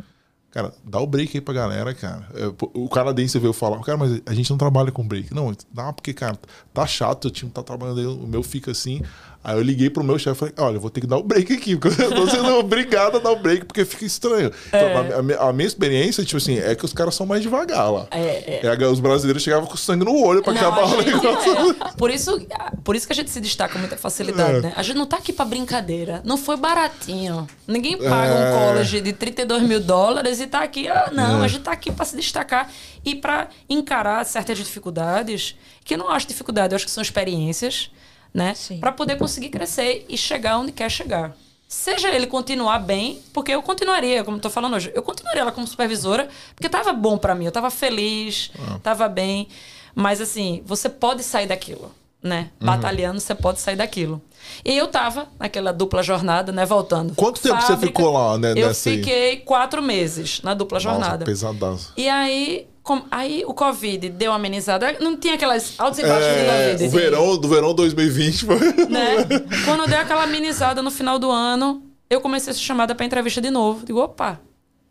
Cara, 0.50 0.72
dá 0.84 1.00
o 1.00 1.06
break 1.06 1.36
aí 1.36 1.40
pra 1.40 1.52
galera, 1.52 1.92
cara. 1.92 2.28
É, 2.32 2.46
o 2.74 2.88
canadense 2.88 3.36
veio 3.40 3.52
falar, 3.52 3.80
cara, 3.80 3.98
mas 3.98 4.22
a 4.24 4.32
gente 4.32 4.48
não 4.50 4.56
trabalha 4.56 4.92
com 4.92 5.04
break. 5.04 5.34
Não, 5.34 5.52
dá 5.72 5.92
porque, 5.92 6.14
cara, 6.14 6.38
tá 6.72 6.86
chato, 6.86 7.24
o 7.24 7.30
time 7.30 7.50
tá 7.50 7.60
trabalhando 7.60 7.98
aí, 7.98 8.06
o 8.06 8.24
meu 8.24 8.40
fica 8.40 8.70
assim. 8.70 9.02
Aí 9.44 9.54
eu 9.58 9.60
liguei 9.60 9.90
pro 9.90 10.02
meu 10.02 10.18
chefe 10.18 10.36
e 10.36 10.38
falei, 10.38 10.54
olha, 10.56 10.76
eu 10.76 10.80
vou 10.80 10.88
ter 10.88 11.02
que 11.02 11.06
dar 11.06 11.18
o 11.18 11.22
break 11.22 11.52
aqui, 11.52 11.76
porque 11.76 12.02
eu 12.02 12.14
tô 12.14 12.26
sendo 12.30 12.48
obrigado 12.56 13.18
a 13.18 13.20
dar 13.20 13.30
o 13.30 13.36
break, 13.36 13.66
porque 13.66 13.84
fica 13.84 14.06
estranho. 14.06 14.50
É. 14.72 14.90
Então, 14.90 15.38
a, 15.38 15.50
a, 15.50 15.52
minha 15.52 15.66
experiência, 15.66 16.24
tipo 16.24 16.38
assim, 16.38 16.58
é 16.58 16.74
que 16.74 16.82
os 16.82 16.94
caras 16.94 17.14
são 17.14 17.26
mais 17.26 17.42
devagar 17.42 17.92
lá. 17.92 18.06
É, 18.10 18.62
é. 18.62 18.64
é 18.64 18.86
os 18.86 19.00
brasileiros 19.00 19.42
chegavam 19.42 19.66
com 19.66 19.76
sangue 19.76 20.02
no 20.02 20.18
olho 20.18 20.42
pra 20.42 20.54
não, 20.54 20.60
acabar 20.60 20.86
o 20.86 21.02
negócio. 21.02 21.52
É. 21.70 21.92
Por, 21.94 22.10
isso, 22.10 22.46
por 22.82 22.96
isso 22.96 23.06
que 23.06 23.12
a 23.12 23.16
gente 23.16 23.30
se 23.30 23.38
destaca 23.38 23.74
com 23.74 23.78
muita 23.78 23.98
facilidade, 23.98 24.56
é. 24.56 24.60
né? 24.62 24.72
A 24.76 24.82
gente 24.82 24.96
não 24.96 25.04
tá 25.04 25.18
aqui 25.18 25.30
pra 25.30 25.44
brincadeira. 25.44 26.22
Não 26.24 26.38
foi 26.38 26.56
baratinho. 26.56 27.46
Ninguém 27.68 27.98
paga 27.98 28.34
um 28.34 28.58
college 28.58 29.02
de 29.02 29.12
32 29.12 29.62
mil 29.62 29.80
dólares 29.80 30.40
e 30.40 30.46
tá 30.46 30.62
aqui. 30.62 30.88
Ah, 30.88 31.10
não, 31.12 31.42
a 31.42 31.48
gente 31.48 31.64
tá 31.64 31.72
aqui 31.72 31.92
pra 31.92 32.06
se 32.06 32.16
destacar 32.16 32.70
e 33.04 33.14
pra 33.14 33.48
encarar 33.68 34.24
certas 34.24 34.56
dificuldades, 34.56 35.54
que 35.84 35.92
eu 35.92 35.98
não 35.98 36.08
acho 36.08 36.26
dificuldade, 36.26 36.72
eu 36.72 36.76
acho 36.76 36.86
que 36.86 36.90
são 36.90 37.02
experiências 37.02 37.90
né? 38.34 38.52
Para 38.80 38.90
poder 38.90 39.16
conseguir 39.16 39.48
crescer 39.48 40.04
e 40.08 40.18
chegar 40.18 40.58
onde 40.58 40.72
quer 40.72 40.90
chegar. 40.90 41.36
Seja 41.68 42.08
ele 42.10 42.26
continuar 42.26 42.78
bem, 42.80 43.20
porque 43.32 43.52
eu 43.52 43.62
continuaria, 43.62 44.22
como 44.22 44.36
estou 44.36 44.50
falando 44.50 44.74
hoje, 44.74 44.92
eu 44.94 45.02
continuaria 45.02 45.44
lá 45.44 45.52
como 45.52 45.66
supervisora, 45.66 46.28
porque 46.54 46.66
estava 46.66 46.92
bom 46.92 47.16
para 47.16 47.34
mim, 47.34 47.44
eu 47.44 47.48
estava 47.48 47.70
feliz, 47.70 48.50
estava 48.76 49.06
ah. 49.06 49.08
bem. 49.08 49.48
Mas 49.94 50.20
assim, 50.20 50.62
você 50.66 50.88
pode 50.88 51.22
sair 51.22 51.46
daquilo, 51.46 51.90
né? 52.22 52.50
Uhum. 52.60 52.66
Batalhando, 52.66 53.20
você 53.20 53.34
pode 53.34 53.60
sair 53.60 53.76
daquilo. 53.76 54.20
E 54.64 54.76
eu 54.76 54.88
tava 54.88 55.28
naquela 55.38 55.72
dupla 55.72 56.02
jornada, 56.02 56.52
né? 56.52 56.66
Voltando. 56.66 57.14
Quanto 57.14 57.40
tempo 57.40 57.54
Fábrica, 57.60 57.80
você 57.80 57.86
ficou 57.86 58.12
lá, 58.12 58.36
né? 58.36 58.52
Eu 58.56 58.74
fiquei 58.74 59.30
aí? 59.30 59.36
quatro 59.38 59.80
meses 59.80 60.42
na 60.42 60.52
dupla 60.54 60.78
jornada. 60.78 61.12
Nossa, 61.12 61.24
pesadaço. 61.24 61.92
E 61.96 62.08
aí 62.08 62.68
com, 62.84 63.02
aí 63.10 63.42
o 63.46 63.54
Covid 63.54 64.10
deu 64.10 64.30
uma 64.30 64.36
amenizada. 64.36 64.98
Não 65.00 65.16
tinha 65.16 65.34
aquelas 65.34 65.74
altos 65.78 65.98
e 65.98 66.02
baixos 66.02 66.28
é, 66.28 66.42
do 66.44 66.50
Covid. 66.50 66.84
O 66.84 66.90
verão, 66.90 67.36
do 67.38 67.48
verão 67.48 67.74
2020 67.74 68.44
foi. 68.44 68.58
Né? 68.90 69.24
Quando 69.64 69.88
deu 69.88 69.98
aquela 69.98 70.24
amenizada 70.24 70.82
no 70.82 70.90
final 70.90 71.18
do 71.18 71.30
ano, 71.30 71.82
eu 72.10 72.20
comecei 72.20 72.50
a 72.50 72.54
ser 72.54 72.60
chamada 72.60 72.94
para 72.94 73.06
entrevista 73.06 73.40
de 73.40 73.50
novo. 73.50 73.86
Digo, 73.86 74.00
opa. 74.00 74.38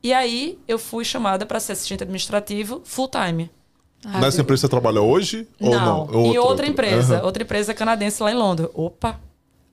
E 0.01 0.11
aí 0.11 0.57
eu 0.67 0.79
fui 0.79 1.05
chamada 1.05 1.45
para 1.45 1.59
ser 1.59 1.73
assistente 1.73 2.01
administrativo 2.01 2.81
full 2.83 3.07
time. 3.07 3.51
Ah, 4.03 4.19
Nessa 4.19 4.41
empresa 4.41 4.61
você 4.61 4.69
trabalha 4.69 4.99
hoje? 4.99 5.47
Não, 5.59 5.69
ou 5.69 5.79
não? 5.79 5.99
Outra, 5.99 6.17
em 6.17 6.37
outra 6.39 6.67
empresa. 6.67 7.19
Uhum. 7.19 7.25
Outra 7.25 7.43
empresa 7.43 7.75
canadense 7.75 8.23
lá 8.23 8.31
em 8.31 8.35
Londres. 8.35 8.69
Opa. 8.73 9.19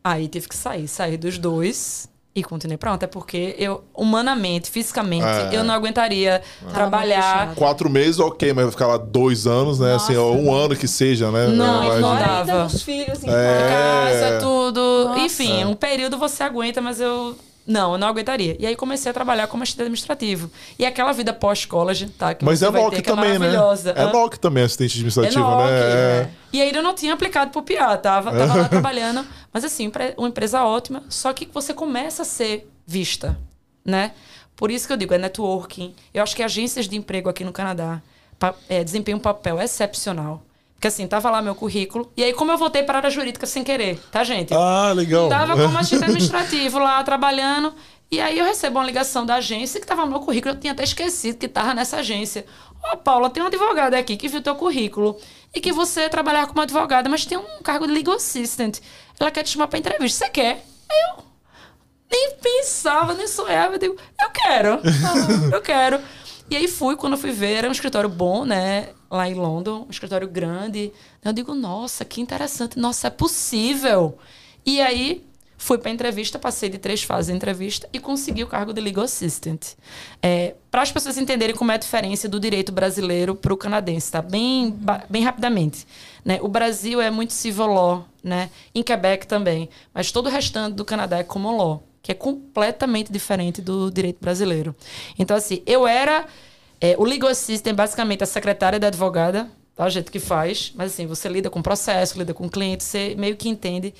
Aí 0.04 0.28
tive 0.28 0.46
que 0.46 0.54
sair. 0.54 0.86
Sair 0.86 1.16
dos 1.16 1.38
dois 1.38 2.06
e 2.34 2.44
continuei 2.44 2.76
pronto, 2.76 2.94
até 2.94 3.06
porque 3.08 3.56
eu, 3.58 3.82
humanamente, 3.92 4.70
fisicamente, 4.70 5.24
é. 5.24 5.50
eu 5.52 5.64
não 5.64 5.74
aguentaria 5.74 6.40
é. 6.64 6.72
trabalhar. 6.72 7.54
Quatro 7.56 7.90
meses, 7.90 8.20
ok, 8.20 8.52
mas 8.52 8.64
vai 8.64 8.70
ficar 8.70 8.86
lá 8.86 8.96
dois 8.96 9.48
anos, 9.48 9.80
né? 9.80 9.94
Assim, 9.94 10.14
Nossa. 10.14 10.38
Assim, 10.38 10.48
um 10.48 10.54
ano 10.54 10.76
que 10.76 10.86
seja, 10.86 11.30
né? 11.30 11.48
Não, 11.48 11.88
mas... 11.88 12.00
não 12.00 12.16
dava. 12.16 12.66
Os 12.66 12.82
filhos 12.82 13.24
em 13.24 13.28
é. 13.28 13.68
casa, 13.68 14.38
tudo. 14.40 14.80
Nossa. 15.08 15.20
Enfim, 15.20 15.64
um 15.64 15.74
período 15.74 16.18
você 16.18 16.44
aguenta, 16.44 16.80
mas 16.80 17.00
eu 17.00 17.36
não, 17.70 17.92
eu 17.92 17.98
não 17.98 18.08
aguentaria. 18.08 18.56
E 18.58 18.66
aí 18.66 18.74
comecei 18.74 19.08
a 19.08 19.14
trabalhar 19.14 19.46
como 19.46 19.62
assistente 19.62 19.82
administrativo. 19.82 20.50
E 20.76 20.84
aquela 20.84 21.12
vida 21.12 21.32
pós-college, 21.32 22.06
tá? 22.18 22.34
Que 22.34 22.44
Mas 22.44 22.62
é 22.62 22.68
NOC 22.68 22.98
é 22.98 23.00
também, 23.00 23.34
é 23.34 23.38
né? 23.38 23.54
É 23.94 24.12
NOC 24.12 24.38
também, 24.38 24.64
assistente 24.64 24.94
administrativo, 24.94 25.38
é 25.38 25.42
NOC, 25.42 25.70
né? 25.70 25.70
É. 25.70 26.30
E 26.52 26.60
aí 26.60 26.74
eu 26.74 26.82
não 26.82 26.92
tinha 26.94 27.14
aplicado 27.14 27.52
pro 27.52 27.62
PIA, 27.62 27.96
tava, 27.96 28.32
tava 28.32 28.54
lá 28.54 28.66
trabalhando. 28.68 29.24
Mas 29.52 29.64
assim, 29.64 29.90
uma 30.16 30.28
empresa 30.28 30.64
ótima, 30.64 31.04
só 31.08 31.32
que 31.32 31.48
você 31.54 31.72
começa 31.72 32.22
a 32.22 32.24
ser 32.24 32.68
vista, 32.84 33.38
né? 33.84 34.12
Por 34.56 34.68
isso 34.72 34.88
que 34.88 34.92
eu 34.92 34.96
digo, 34.96 35.14
é 35.14 35.18
networking. 35.18 35.94
Eu 36.12 36.24
acho 36.24 36.34
que 36.34 36.42
agências 36.42 36.88
de 36.88 36.96
emprego 36.96 37.30
aqui 37.30 37.44
no 37.44 37.52
Canadá 37.52 38.02
é, 38.68 38.82
desempenham 38.82 39.18
um 39.18 39.22
papel 39.22 39.60
excepcional. 39.60 40.42
Porque 40.80 40.88
assim, 40.88 41.06
tava 41.06 41.30
lá 41.30 41.42
meu 41.42 41.54
currículo. 41.54 42.10
E 42.16 42.24
aí, 42.24 42.32
como 42.32 42.50
eu 42.50 42.56
voltei 42.56 42.82
para 42.82 42.94
a 42.94 42.98
área 43.00 43.10
jurídica 43.10 43.44
sem 43.44 43.62
querer, 43.62 43.98
tá, 44.10 44.24
gente? 44.24 44.54
Ah, 44.54 44.94
legal. 44.94 45.28
Tava 45.28 45.54
como 45.54 45.76
assistente 45.76 46.04
administrativo 46.04 46.78
lá, 46.78 47.04
trabalhando. 47.04 47.74
E 48.10 48.18
aí 48.18 48.38
eu 48.38 48.46
recebo 48.46 48.78
uma 48.78 48.86
ligação 48.86 49.26
da 49.26 49.34
agência 49.34 49.78
que 49.78 49.86
tava 49.86 50.06
no 50.06 50.10
meu 50.10 50.20
currículo. 50.20 50.54
Eu 50.54 50.58
tinha 50.58 50.72
até 50.72 50.82
esquecido 50.82 51.36
que 51.36 51.46
tava 51.48 51.74
nessa 51.74 51.98
agência. 51.98 52.46
Ó, 52.82 52.94
oh, 52.94 52.96
Paula, 52.96 53.28
tem 53.28 53.42
uma 53.42 53.50
advogada 53.50 53.98
aqui 53.98 54.16
que 54.16 54.26
viu 54.26 54.40
teu 54.40 54.54
currículo. 54.54 55.18
E 55.54 55.60
que 55.60 55.70
você 55.70 56.08
trabalhar 56.08 56.46
como 56.46 56.62
advogada, 56.62 57.10
mas 57.10 57.26
tem 57.26 57.36
um 57.36 57.62
cargo 57.62 57.86
de 57.86 57.92
legal 57.92 58.14
assistant. 58.14 58.78
Ela 59.18 59.30
quer 59.30 59.42
te 59.42 59.50
chamar 59.50 59.68
pra 59.68 59.78
entrevista. 59.78 60.24
Você 60.24 60.30
quer? 60.30 60.64
Aí 60.90 60.98
eu 61.10 61.24
nem 62.10 62.36
pensava, 62.40 63.12
nem 63.12 63.28
sonhava. 63.28 63.74
Eu 63.74 63.78
digo, 63.78 63.96
eu 64.18 64.30
quero. 64.30 64.80
eu 65.52 65.60
quero. 65.60 66.00
E 66.50 66.56
aí 66.56 66.66
fui, 66.66 66.96
quando 66.96 67.12
eu 67.12 67.18
fui 67.18 67.30
ver, 67.30 67.52
era 67.52 67.68
um 67.68 67.72
escritório 67.72 68.10
bom, 68.10 68.44
né? 68.44 68.88
Lá 69.08 69.28
em 69.28 69.34
London, 69.34 69.86
um 69.86 69.90
escritório 69.90 70.26
grande. 70.26 70.92
Eu 71.24 71.32
digo, 71.32 71.54
nossa, 71.54 72.04
que 72.04 72.20
interessante. 72.20 72.76
Nossa, 72.76 73.06
é 73.06 73.10
possível. 73.10 74.18
E 74.66 74.80
aí 74.80 75.24
fui 75.56 75.78
para 75.78 75.92
entrevista, 75.92 76.40
passei 76.40 76.68
de 76.68 76.76
três 76.76 77.04
fases 77.04 77.30
de 77.30 77.36
entrevista 77.36 77.88
e 77.92 78.00
consegui 78.00 78.42
o 78.42 78.48
cargo 78.48 78.72
de 78.72 78.80
legal 78.80 79.04
assistant. 79.04 79.74
É, 80.20 80.56
para 80.72 80.82
as 80.82 80.90
pessoas 80.90 81.16
entenderem 81.16 81.54
como 81.54 81.70
é 81.70 81.76
a 81.76 81.78
diferença 81.78 82.28
do 82.28 82.40
direito 82.40 82.72
brasileiro 82.72 83.36
para 83.36 83.54
o 83.54 83.56
canadense, 83.56 84.10
tá? 84.10 84.20
Bem, 84.20 84.76
bem 85.08 85.22
rapidamente. 85.22 85.86
Né? 86.24 86.40
O 86.42 86.48
Brasil 86.48 87.00
é 87.00 87.12
muito 87.12 87.32
civil 87.32 87.66
law, 87.66 88.08
né? 88.24 88.50
Em 88.74 88.82
Quebec 88.82 89.24
também. 89.24 89.68
Mas 89.94 90.10
todo 90.10 90.26
o 90.26 90.30
restante 90.30 90.74
do 90.74 90.84
Canadá 90.84 91.18
é 91.18 91.22
common 91.22 91.56
law 91.56 91.89
que 92.02 92.12
é 92.12 92.14
completamente 92.14 93.12
diferente 93.12 93.60
do 93.60 93.90
direito 93.90 94.18
brasileiro. 94.20 94.74
Então, 95.18 95.36
assim, 95.36 95.62
eu 95.66 95.86
era. 95.86 96.26
É, 96.80 96.94
o 96.98 97.04
legal 97.04 97.30
assistant, 97.30 97.76
basicamente, 97.76 98.24
a 98.24 98.26
secretária 98.26 98.78
da 98.78 98.86
advogada, 98.86 99.50
tá? 99.76 99.84
A 99.84 99.90
gente 99.90 100.10
que 100.10 100.18
faz, 100.18 100.72
mas 100.74 100.92
assim, 100.92 101.06
você 101.06 101.28
lida 101.28 101.50
com 101.50 101.60
processo, 101.60 102.18
lida 102.18 102.32
com 102.32 102.48
cliente, 102.48 102.82
você 102.82 103.14
meio 103.18 103.36
que 103.36 103.48
entende. 103.48 103.92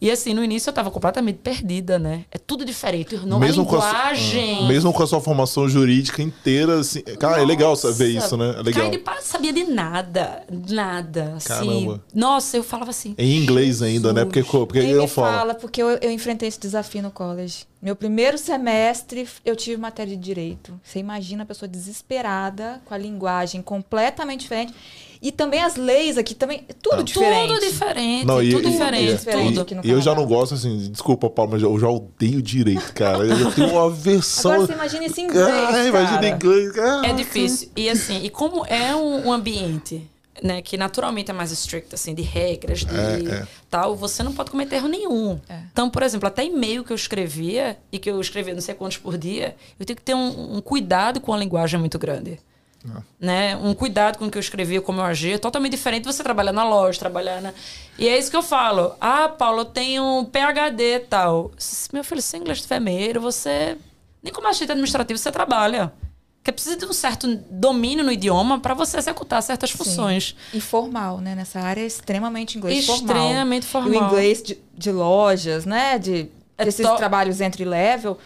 E 0.00 0.10
assim, 0.10 0.32
no 0.32 0.44
início 0.44 0.68
eu 0.68 0.72
estava 0.72 0.90
completamente 0.90 1.38
perdida, 1.38 1.98
né? 1.98 2.24
É 2.30 2.38
tudo 2.38 2.64
diferente. 2.64 3.16
Não 3.16 3.38
mesmo 3.38 3.64
linguagem. 3.64 4.58
Com 4.58 4.64
a, 4.64 4.68
mesmo 4.68 4.92
com 4.92 5.02
a 5.02 5.06
sua 5.06 5.20
formação 5.20 5.68
jurídica 5.68 6.22
inteira, 6.22 6.80
assim. 6.80 7.02
Cara, 7.02 7.38
nossa, 7.38 7.42
é 7.42 7.46
legal 7.46 7.76
ver 7.94 8.08
isso, 8.08 8.36
né? 8.36 8.54
É 8.58 8.62
legal. 8.62 8.90
Cara, 8.90 9.18
de 9.18 9.24
sabia 9.24 9.52
de 9.52 9.64
nada. 9.64 10.44
Nada. 10.68 11.34
Assim. 11.36 11.48
Caramba. 11.48 12.04
Nossa, 12.14 12.56
eu 12.56 12.62
falava 12.62 12.90
assim. 12.90 13.14
Em 13.18 13.36
inglês 13.36 13.82
ainda, 13.82 14.12
né? 14.12 14.24
Porque, 14.24 14.42
porque 14.42 14.78
eu 14.78 15.08
falo. 15.08 15.36
fala, 15.36 15.54
porque 15.54 15.82
eu, 15.82 15.88
eu 15.88 16.10
enfrentei 16.10 16.48
esse 16.48 16.60
desafio 16.60 17.02
no 17.02 17.10
college. 17.10 17.66
Meu 17.80 17.94
primeiro 17.94 18.36
semestre, 18.36 19.28
eu 19.44 19.54
tive 19.54 19.76
matéria 19.76 20.16
de 20.16 20.20
direito. 20.20 20.78
Você 20.82 20.98
imagina 20.98 21.44
a 21.44 21.46
pessoa 21.46 21.68
desesperada, 21.68 22.82
com 22.84 22.92
a 22.92 22.98
linguagem 22.98 23.62
completamente 23.62 24.40
diferente. 24.40 24.74
E 25.22 25.30
também 25.30 25.62
as 25.62 25.76
leis 25.76 26.18
aqui 26.18 26.34
também, 26.34 26.64
tudo 26.82 27.04
diferente. 27.04 27.54
Tudo 27.54 27.60
diferente, 27.60 28.26
não, 28.26 28.42
e, 28.42 28.50
tudo 28.50 28.68
e, 28.68 28.70
diferente. 28.72 29.28
E, 29.28 29.64
tudo. 29.64 29.80
E, 29.84 29.90
eu 29.90 30.00
já 30.00 30.14
não 30.14 30.26
gosto, 30.26 30.54
assim, 30.54 30.90
desculpa, 30.90 31.30
Paulo, 31.30 31.52
mas 31.52 31.62
eu 31.62 31.78
já 31.78 31.88
odeio 31.88 32.42
direito, 32.42 32.92
cara. 32.94 33.24
Eu 33.24 33.52
tenho 33.52 33.70
uma 33.70 33.90
versão. 33.90 34.52
Agora 34.52 34.66
você 34.66 34.72
imagina 34.72 35.04
esse 35.06 35.20
inglês. 35.20 35.48
Ah, 35.48 35.84
imagina 35.86 36.28
inglês. 36.28 36.78
Ah, 36.78 37.02
é 37.06 37.12
difícil. 37.12 37.68
E 37.76 37.88
assim, 37.88 38.24
e 38.24 38.30
como 38.30 38.64
é 38.66 38.94
um, 38.94 39.28
um 39.28 39.32
ambiente 39.32 40.08
né, 40.42 40.62
que 40.62 40.76
naturalmente 40.76 41.30
é 41.30 41.34
mais 41.34 41.50
strict, 41.50 41.94
assim, 41.94 42.14
de 42.14 42.22
regras, 42.22 42.80
de 42.80 42.94
é, 42.94 43.42
é. 43.42 43.46
tal, 43.70 43.96
você 43.96 44.22
não 44.22 44.32
pode 44.32 44.50
cometer 44.50 44.76
erro 44.76 44.88
nenhum. 44.88 45.40
É. 45.48 45.60
Então, 45.72 45.90
por 45.90 46.02
exemplo, 46.02 46.28
até 46.28 46.44
e-mail 46.44 46.84
que 46.84 46.92
eu 46.92 46.96
escrevia, 46.96 47.78
e 47.90 47.98
que 47.98 48.10
eu 48.10 48.20
escrevia 48.20 48.54
não 48.54 48.60
sei 48.60 48.74
quantos 48.74 48.98
por 48.98 49.16
dia, 49.16 49.56
eu 49.78 49.86
tenho 49.86 49.96
que 49.96 50.02
ter 50.02 50.14
um, 50.14 50.56
um 50.56 50.60
cuidado 50.60 51.20
com 51.20 51.32
a 51.32 51.36
linguagem 51.36 51.78
muito 51.78 51.98
grande. 51.98 52.38
É. 52.84 53.02
Né? 53.18 53.56
Um 53.56 53.74
cuidado 53.74 54.18
com 54.18 54.26
o 54.26 54.30
que 54.30 54.38
eu 54.38 54.40
escrevia, 54.40 54.80
como 54.80 55.00
eu 55.00 55.04
agia, 55.04 55.34
é 55.34 55.38
totalmente 55.38 55.72
diferente 55.72 56.02
de 56.02 56.12
você 56.12 56.22
trabalhar 56.22 56.52
na 56.52 56.64
loja, 56.68 56.98
trabalhar 56.98 57.40
na. 57.40 57.52
E 57.98 58.08
é 58.08 58.16
isso 58.16 58.30
que 58.30 58.36
eu 58.36 58.42
falo. 58.42 58.94
Ah, 59.00 59.28
Paulo, 59.28 59.60
eu 59.60 59.64
tenho 59.64 60.20
um 60.20 60.24
PHD 60.24 60.94
e 60.94 61.00
tal. 61.00 61.50
Meu 61.92 62.04
filho, 62.04 62.22
se 62.22 62.36
inglês 62.36 62.58
estiver 62.58 62.80
meio, 62.80 63.20
você. 63.20 63.76
Nem 64.22 64.32
como 64.32 64.48
assistente 64.48 64.72
administrativo 64.72 65.18
você 65.18 65.30
trabalha. 65.30 65.92
Porque 66.38 66.52
precisa 66.52 66.76
de 66.76 66.86
um 66.86 66.92
certo 66.92 67.26
domínio 67.50 68.04
no 68.04 68.12
idioma 68.12 68.58
para 68.58 68.72
você 68.72 68.96
executar 68.96 69.42
certas 69.42 69.70
funções. 69.70 70.34
Sim. 70.50 70.58
E 70.58 70.60
formal, 70.60 71.18
né? 71.18 71.34
Nessa 71.34 71.60
área 71.60 71.82
é 71.82 71.86
extremamente 71.86 72.56
inglês 72.56 72.88
extremamente 72.88 73.66
formal. 73.66 73.92
formal. 73.92 74.10
E 74.10 74.12
o 74.12 74.16
inglês 74.16 74.42
de, 74.42 74.58
de 74.74 74.90
lojas, 74.90 75.66
né? 75.66 75.98
De, 75.98 76.30
é 76.56 76.64
desses 76.64 76.86
to... 76.86 76.96
trabalhos 76.96 77.40
entry 77.40 77.64
level 77.64 78.18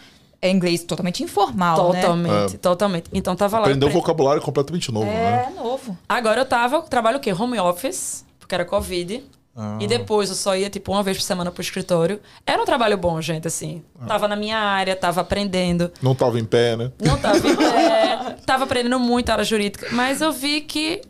é 0.43 0.51
inglês 0.51 0.83
totalmente 0.83 1.23
informal, 1.23 1.93
totalmente, 1.93 2.33
né? 2.33 2.47
É. 2.47 2.59
Totalmente, 2.59 3.07
Então 3.13 3.37
tava 3.37 3.61
lá. 3.61 3.67
Aprendeu 3.67 3.89
um 3.89 3.93
vocabulário 3.93 4.43
completamente 4.43 4.91
novo, 4.91 5.07
é, 5.07 5.13
né? 5.15 5.47
É, 5.49 5.63
novo. 5.63 5.97
Agora 6.09 6.41
eu 6.41 6.45
tava, 6.45 6.83
trabalho 6.83 7.19
o 7.19 7.21
quê? 7.21 7.33
Home 7.33 7.59
office, 7.61 8.27
porque 8.41 8.53
era 8.53 8.65
Covid. 8.65 9.23
Ah. 9.55 9.79
E 9.81 9.87
depois 9.87 10.31
eu 10.31 10.35
só 10.35 10.57
ia, 10.57 10.71
tipo, 10.71 10.93
uma 10.93 11.03
vez 11.03 11.19
por 11.19 11.25
semana 11.25 11.51
pro 11.51 11.61
escritório. 11.61 12.21
Era 12.47 12.63
um 12.63 12.65
trabalho 12.65 12.97
bom, 12.97 13.21
gente, 13.21 13.47
assim. 13.47 13.83
Ah. 14.01 14.07
Tava 14.07 14.27
na 14.27 14.37
minha 14.37 14.59
área, 14.59 14.97
tava 14.97 15.21
aprendendo. 15.21 15.93
Não 16.01 16.15
tava 16.15 16.39
em 16.39 16.45
pé, 16.45 16.77
né? 16.77 16.93
Não 17.01 17.19
tava 17.19 17.47
em 17.47 17.57
pé. 17.57 18.37
tava 18.47 18.65
aprendendo 18.65 18.99
muito 18.99 19.29
a 19.31 19.35
área 19.35 19.45
jurídica. 19.45 19.89
Mas 19.93 20.21
eu 20.21 20.33
vi 20.33 20.63
que 20.63 21.03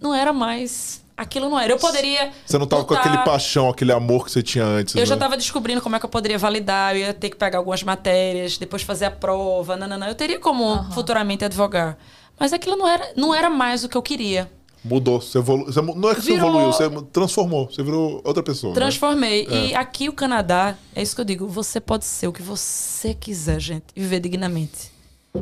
não 0.00 0.14
era 0.14 0.32
mais 0.32 1.02
aquilo 1.16 1.48
não 1.48 1.58
era. 1.58 1.72
Eu 1.72 1.78
poderia. 1.78 2.32
Você 2.44 2.58
não 2.58 2.66
tava 2.66 2.84
com 2.84 2.94
aquele 2.94 3.18
paixão, 3.18 3.68
aquele 3.68 3.92
amor 3.92 4.24
que 4.24 4.32
você 4.32 4.42
tinha 4.42 4.64
antes. 4.64 4.94
Eu 4.94 5.00
né? 5.00 5.06
já 5.06 5.16
tava 5.16 5.36
descobrindo 5.36 5.80
como 5.80 5.96
é 5.96 5.98
que 5.98 6.04
eu 6.04 6.10
poderia 6.10 6.38
validar, 6.38 6.94
eu 6.94 7.02
ia 7.02 7.14
ter 7.14 7.30
que 7.30 7.36
pegar 7.36 7.58
algumas 7.58 7.82
matérias, 7.82 8.58
depois 8.58 8.82
fazer 8.82 9.06
a 9.06 9.10
prova, 9.10 9.76
não, 9.76 9.86
não, 9.86 9.98
não. 9.98 10.08
Eu 10.08 10.14
teria 10.14 10.38
como 10.38 10.64
uhum. 10.64 10.90
futuramente 10.90 11.44
advogar. 11.44 11.96
Mas 12.38 12.52
aquilo 12.52 12.76
não 12.76 12.88
era, 12.88 13.12
não 13.16 13.34
era 13.34 13.48
mais 13.48 13.84
o 13.84 13.88
que 13.88 13.96
eu 13.96 14.02
queria. 14.02 14.50
Mudou, 14.84 15.20
você, 15.20 15.38
evolu... 15.38 15.64
você 15.66 15.80
não 15.80 16.10
é 16.10 16.14
que 16.14 16.20
virou... 16.22 16.38
você 16.38 16.84
evoluiu, 16.84 17.00
você 17.00 17.06
transformou, 17.12 17.66
você 17.66 17.82
virou 17.82 18.20
outra 18.24 18.42
pessoa. 18.42 18.72
Né? 18.72 18.74
Transformei. 18.74 19.46
Né? 19.46 19.66
E 19.66 19.72
é. 19.72 19.76
aqui 19.76 20.08
o 20.08 20.12
Canadá, 20.12 20.76
é 20.94 21.02
isso 21.02 21.14
que 21.14 21.20
eu 21.20 21.24
digo, 21.24 21.46
você 21.46 21.80
pode 21.80 22.04
ser 22.04 22.26
o 22.26 22.32
que 22.32 22.42
você 22.42 23.14
quiser, 23.14 23.60
gente, 23.60 23.84
viver 23.94 24.20
dignamente. 24.20 24.91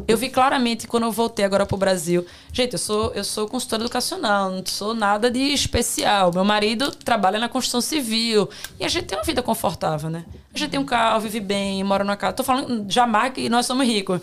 Eu 0.06 0.16
vi 0.16 0.30
claramente 0.30 0.86
quando 0.86 1.04
eu 1.04 1.10
voltei 1.10 1.44
agora 1.44 1.66
pro 1.66 1.76
Brasil. 1.76 2.24
Gente, 2.52 2.74
eu 2.74 2.78
sou, 2.78 3.12
eu 3.12 3.24
sou 3.24 3.48
consultora 3.48 3.82
educacional, 3.82 4.48
não 4.50 4.64
sou 4.64 4.94
nada 4.94 5.28
de 5.28 5.40
especial. 5.40 6.30
Meu 6.32 6.44
marido 6.44 6.92
trabalha 6.92 7.40
na 7.40 7.48
construção 7.48 7.80
civil. 7.80 8.48
E 8.78 8.84
a 8.84 8.88
gente 8.88 9.06
tem 9.06 9.18
uma 9.18 9.24
vida 9.24 9.42
confortável, 9.42 10.08
né? 10.08 10.24
A 10.54 10.58
gente 10.58 10.70
tem 10.70 10.78
um 10.78 10.84
carro, 10.84 11.20
vive 11.20 11.40
bem, 11.40 11.82
mora 11.82 12.04
numa 12.04 12.16
casa. 12.16 12.34
Tô 12.34 12.44
falando 12.44 12.84
jamais 12.88 13.32
que 13.32 13.48
nós 13.48 13.66
somos 13.66 13.84
ricos. 13.84 14.20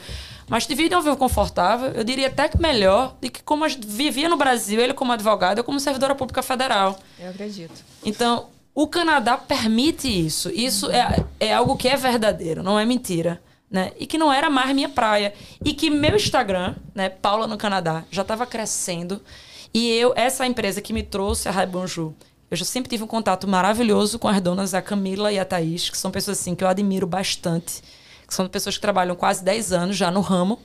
Mas 0.48 0.66
de 0.66 0.74
vida 0.74 0.96
uma 0.96 1.02
vida 1.02 1.18
confortável, 1.18 1.90
eu 1.90 2.04
diria 2.06 2.28
até 2.28 2.48
que 2.48 2.58
melhor 2.58 3.18
do 3.22 3.30
que 3.30 3.44
como 3.44 3.66
vivia 3.68 4.30
no 4.30 4.38
Brasil, 4.38 4.80
ele 4.80 4.94
como 4.94 5.12
advogado, 5.12 5.58
eu 5.58 5.66
como 5.66 5.82
servidora 5.82 6.16
pública 6.16 6.42
federal. 6.42 6.98
Eu 7.20 7.30
acredito. 7.30 7.84
Então, 8.06 8.48
o 8.74 8.88
Canadá 8.88 9.36
permite 9.36 10.08
isso. 10.08 10.50
Isso 10.50 10.90
é, 10.90 11.26
é 11.42 11.54
algo 11.54 11.76
que 11.76 11.90
é 11.90 11.98
verdadeiro, 11.98 12.64
não 12.64 12.80
é 12.80 12.86
mentira 12.86 13.42
né? 13.70 13.92
E 14.00 14.06
que 14.06 14.18
não 14.18 14.32
era 14.32 14.50
mais 14.50 14.74
minha 14.74 14.90
praia. 14.90 15.34
E 15.64 15.74
que 15.74 15.90
meu 15.90 16.16
Instagram, 16.16 16.76
né, 16.96 17.10
Paula 17.10 17.48
no 17.48 17.58
Canadá, 17.58 18.04
já 18.10 18.22
estava 18.22 18.46
crescendo. 18.46 19.22
E 19.74 19.92
eu, 19.92 20.14
essa 20.16 20.46
empresa 20.46 20.82
que 20.82 20.94
me 20.94 21.04
trouxe 21.04 21.48
a 21.48 21.52
Rai 21.52 21.66
Bonjour, 21.66 22.14
eu 22.50 22.56
já 22.56 22.64
sempre 22.64 22.90
tive 22.90 23.04
um 23.04 23.08
contato 23.08 23.48
maravilhoso 23.48 24.18
com 24.18 24.28
as 24.28 24.40
donas, 24.40 24.74
a 24.74 24.82
Camila 24.82 25.32
e 25.32 25.38
a 25.38 25.46
Thaís, 25.46 25.90
que 25.90 25.98
são 25.98 26.10
pessoas 26.10 26.40
assim 26.40 26.56
que 26.56 26.64
eu 26.64 26.68
admiro 26.68 27.06
bastante. 27.06 27.84
Que 28.26 28.34
são 28.34 28.48
pessoas 28.48 28.76
que 28.76 28.82
trabalham 28.82 29.16
quase 29.16 29.44
10 29.44 29.74
anos 29.74 29.96
já 29.96 30.10
no 30.10 30.22
ramo. 30.22 30.60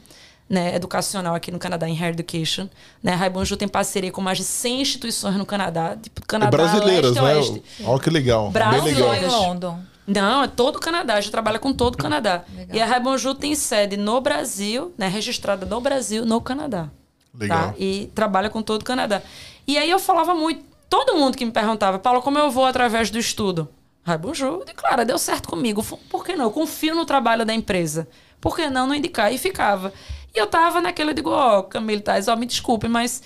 Né, 0.51 0.75
educacional 0.75 1.35
aqui 1.35 1.51
no 1.51 1.59
Canadá, 1.59 1.89
em 1.89 1.95
Higher 1.95 2.13
Education. 2.13 2.69
Né? 3.03 3.15
A 3.15 3.31
Bonjour 3.31 3.57
tem 3.57 3.67
parceria 3.67 4.13
com 4.13 4.21
mais 4.21 4.37
de 4.37 4.45
100 4.45 4.83
instituições 4.83 5.37
no 5.37 5.47
Canadá, 5.47 5.97
tipo 5.97 6.21
Canadá, 6.27 6.49
e 6.49 6.61
brasileiras, 6.61 7.17
leste, 7.17 7.53
né? 7.53 7.61
Olha 7.87 7.99
que 7.99 8.11
legal. 8.11 8.51
Brasileiras. 8.51 8.99
Bem 8.99 9.21
legal. 9.23 9.49
London. 9.49 9.79
Não, 10.07 10.43
é 10.43 10.49
todo 10.49 10.77
o 10.77 10.81
Canadá. 10.81 11.15
A 11.15 11.21
gente 11.21 11.31
trabalha 11.31 11.59
com 11.59 11.73
todo 11.73 11.95
o 11.95 11.99
Canadá. 11.99 12.45
Legal. 12.55 12.77
E 12.77 12.81
a 12.81 12.87
Raibonju 12.87 13.35
tem 13.35 13.55
sede 13.55 13.97
no 13.97 14.21
Brasil, 14.21 14.93
né, 14.99 15.09
registrada 15.09 15.65
no 15.65 15.81
Brasil, 15.81 16.25
no 16.25 16.41
Canadá. 16.41 16.91
Legal. 17.35 17.69
Tá? 17.69 17.75
E 17.79 18.11
trabalha 18.15 18.51
com 18.51 18.63
todo 18.63 18.83
o 18.83 18.85
Canadá. 18.85 19.23
E 19.67 19.79
aí 19.79 19.91
eu 19.91 19.99
falava 19.99 20.35
muito, 20.35 20.65
todo 20.91 21.15
mundo 21.15 21.37
que 21.37 21.45
me 21.45 21.53
perguntava, 21.53 21.99
Paulo, 21.99 22.21
como 22.21 22.39
eu 22.39 22.51
vou 22.51 22.67
através 22.67 23.11
do 23.11 23.19
estudo? 23.19 23.69
Raibonju, 24.05 24.65
claro, 24.75 25.05
deu 25.05 25.19
certo 25.19 25.49
comigo. 25.49 25.83
Por 26.11 26.25
que 26.25 26.35
não? 26.35 26.47
Eu 26.47 26.51
confio 26.51 26.95
no 26.95 27.05
trabalho 27.05 27.47
da 27.47 27.55
empresa. 27.55 28.09
Por 28.41 28.57
que 28.57 28.69
não 28.69 28.89
não 28.89 28.95
indicar? 28.95 29.33
E 29.33 29.39
ficava. 29.39 29.93
E 30.35 30.39
eu 30.39 30.47
tava 30.47 30.81
naquele, 30.81 31.11
eu 31.11 31.15
digo, 31.15 31.31
ó, 31.31 31.61
oh, 31.61 31.63
Camilo 31.63 32.01
Tais, 32.01 32.27
ó, 32.27 32.35
me 32.35 32.47
desculpe, 32.47 32.89
mas 32.89 33.23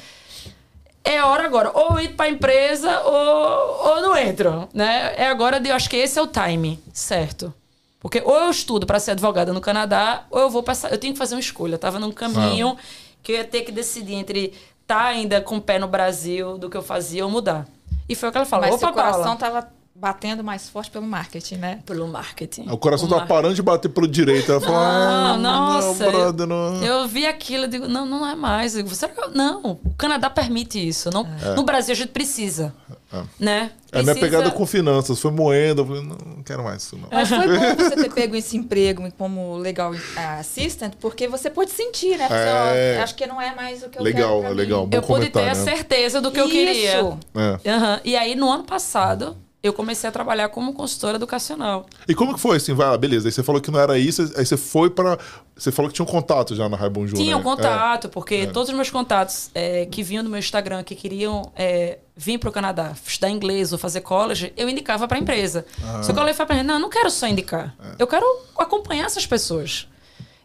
é 1.06 1.24
hora 1.24 1.44
agora. 1.44 1.70
Ou 1.72 2.00
ir 2.00 2.14
para 2.14 2.26
a 2.26 2.30
empresa 2.30 3.00
ou, 3.00 3.88
ou 3.88 4.02
não 4.02 4.16
entro. 4.16 4.68
Né? 4.74 5.14
É 5.16 5.28
agora 5.28 5.60
de. 5.60 5.68
Eu 5.68 5.76
acho 5.76 5.88
que 5.88 5.96
esse 5.96 6.18
é 6.18 6.22
o 6.22 6.26
time, 6.26 6.78
certo? 6.92 7.54
Porque 8.00 8.22
ou 8.24 8.36
eu 8.36 8.50
estudo 8.50 8.86
para 8.86 9.00
ser 9.00 9.12
advogada 9.12 9.52
no 9.52 9.60
Canadá, 9.60 10.24
ou 10.30 10.40
eu 10.40 10.50
vou 10.50 10.62
passar. 10.62 10.92
Eu 10.92 10.98
tenho 10.98 11.12
que 11.12 11.18
fazer 11.18 11.34
uma 11.34 11.40
escolha. 11.40 11.74
Eu 11.74 11.78
tava 11.78 11.98
num 11.98 12.12
caminho 12.12 12.76
ah. 12.78 12.82
que 13.22 13.32
eu 13.32 13.36
ia 13.36 13.44
ter 13.44 13.62
que 13.62 13.72
decidir 13.72 14.14
entre 14.14 14.52
estar 14.82 14.98
tá 14.98 15.06
ainda 15.06 15.40
com 15.40 15.56
o 15.56 15.60
pé 15.60 15.78
no 15.78 15.88
Brasil 15.88 16.58
do 16.58 16.68
que 16.68 16.76
eu 16.76 16.82
fazia 16.82 17.24
ou 17.24 17.30
mudar. 17.30 17.66
E 18.08 18.14
foi 18.14 18.28
o 18.28 18.32
que 18.32 18.38
ela 18.38 18.46
falou. 18.46 18.66
Mas 18.66 18.74
Opa, 18.76 18.86
seu 18.86 18.94
coração 18.94 19.36
Paula. 19.36 19.36
tava 19.36 19.75
batendo 19.98 20.44
mais 20.44 20.68
forte 20.68 20.90
pelo 20.90 21.06
marketing, 21.06 21.56
né? 21.56 21.80
Pelo 21.86 22.06
marketing. 22.06 22.68
O 22.70 22.76
coração 22.76 23.08
tá 23.08 23.24
parando 23.24 23.54
de 23.54 23.62
bater 23.62 23.88
pro 23.88 24.06
direito. 24.06 24.52
Ela 24.52 24.60
falou, 24.60 24.76
ah, 24.76 25.36
nossa. 25.38 26.04
Não, 26.04 26.12
brother, 26.12 26.46
não. 26.46 26.82
Eu, 26.82 27.00
eu, 27.00 27.08
vi 27.08 27.26
aquilo 27.26 27.64
e 27.64 27.68
digo, 27.68 27.88
não, 27.88 28.04
não 28.04 28.26
é 28.26 28.34
mais. 28.34 28.76
Eu 28.76 28.82
digo, 28.82 28.94
Será 28.94 29.12
que 29.12 29.20
eu... 29.20 29.30
Não, 29.30 29.78
o 29.84 29.94
Canadá 29.96 30.28
permite 30.28 30.86
isso. 30.86 31.10
Não, 31.10 31.26
é. 31.42 31.54
No 31.54 31.62
Brasil 31.62 31.92
a 31.92 31.96
gente 31.96 32.10
precisa. 32.10 32.74
É. 33.12 33.22
Né? 33.38 33.70
É 33.92 34.02
minha 34.02 34.14
pegada 34.14 34.50
com 34.50 34.66
finanças, 34.66 35.18
foi 35.18 35.30
moendo, 35.30 35.82
eu 35.82 35.86
falei, 35.86 36.02
não, 36.02 36.16
não 36.36 36.42
quero 36.42 36.62
mais 36.62 36.82
isso 36.82 36.98
não. 36.98 37.08
Mas 37.10 37.28
foi 37.28 37.38
bom 37.38 37.76
você 37.78 37.96
ter 37.96 38.12
pego 38.12 38.36
esse 38.36 38.56
emprego 38.56 39.08
como 39.16 39.56
legal 39.56 39.92
assistant, 40.38 40.92
porque 41.00 41.28
você 41.28 41.48
pôde 41.48 41.70
sentir, 41.70 42.18
né? 42.18 42.26
É... 42.28 43.00
acho 43.00 43.14
que 43.14 43.26
não 43.26 43.40
é 43.40 43.54
mais 43.54 43.82
o 43.82 43.88
que 43.88 43.98
eu 43.98 44.02
legal, 44.02 44.42
quero. 44.42 44.54
Legal, 44.54 44.84
legal. 44.84 44.88
Eu 44.92 45.02
pude 45.02 45.30
ter 45.30 45.44
né? 45.44 45.50
a 45.52 45.54
certeza 45.54 46.20
do 46.20 46.30
que 46.30 46.40
isso. 46.40 46.48
eu 46.48 46.52
queria. 46.52 46.90
É. 46.92 47.00
Uhum. 47.00 48.00
E 48.04 48.16
aí, 48.16 48.34
no 48.34 48.50
ano 48.50 48.64
passado, 48.64 49.36
eu 49.62 49.72
comecei 49.72 50.08
a 50.08 50.12
trabalhar 50.12 50.48
como 50.48 50.72
consultora 50.72 51.16
educacional. 51.16 51.86
E 52.08 52.14
como 52.14 52.34
que 52.34 52.40
foi 52.40 52.56
assim? 52.56 52.72
Vai, 52.72 52.86
ah, 52.86 52.96
beleza, 52.96 53.28
aí 53.28 53.32
você 53.32 53.42
falou 53.42 53.60
que 53.60 53.70
não 53.70 53.80
era 53.80 53.98
isso, 53.98 54.22
aí 54.36 54.46
você 54.46 54.56
foi 54.56 54.90
para 54.90 55.18
você 55.56 55.72
falou 55.72 55.90
que 55.90 55.94
tinha 55.94 56.04
um 56.04 56.08
contato 56.08 56.54
já 56.54 56.68
na 56.68 56.76
Raibonju, 56.76 57.16
Tinha 57.16 57.34
né? 57.34 57.36
um 57.36 57.42
contato, 57.42 58.08
é. 58.08 58.10
porque 58.10 58.34
é. 58.34 58.46
todos 58.46 58.68
os 58.68 58.74
meus 58.74 58.90
contatos 58.90 59.50
é, 59.54 59.86
que 59.86 60.02
vinham 60.02 60.22
do 60.22 60.28
meu 60.28 60.38
Instagram, 60.38 60.84
que 60.84 60.94
queriam 60.94 61.50
é, 61.56 61.98
vir 62.14 62.36
para 62.36 62.50
o 62.50 62.52
Canadá, 62.52 62.92
estudar 63.06 63.30
inglês 63.30 63.72
ou 63.72 63.78
fazer 63.78 64.02
college, 64.02 64.52
eu 64.54 64.68
indicava 64.68 65.08
para 65.08 65.16
a 65.16 65.20
empresa. 65.20 65.64
Ah. 65.82 66.02
Só 66.02 66.12
que 66.12 66.18
eu 66.18 66.22
falei 66.22 66.34
para 66.34 66.62
não, 66.62 66.74
eu 66.74 66.80
não 66.80 66.90
quero 66.90 67.10
só 67.10 67.26
indicar. 67.26 67.74
É. 67.82 67.94
Eu 67.98 68.06
quero 68.06 68.26
acompanhar 68.58 69.06
essas 69.06 69.26
pessoas. 69.26 69.88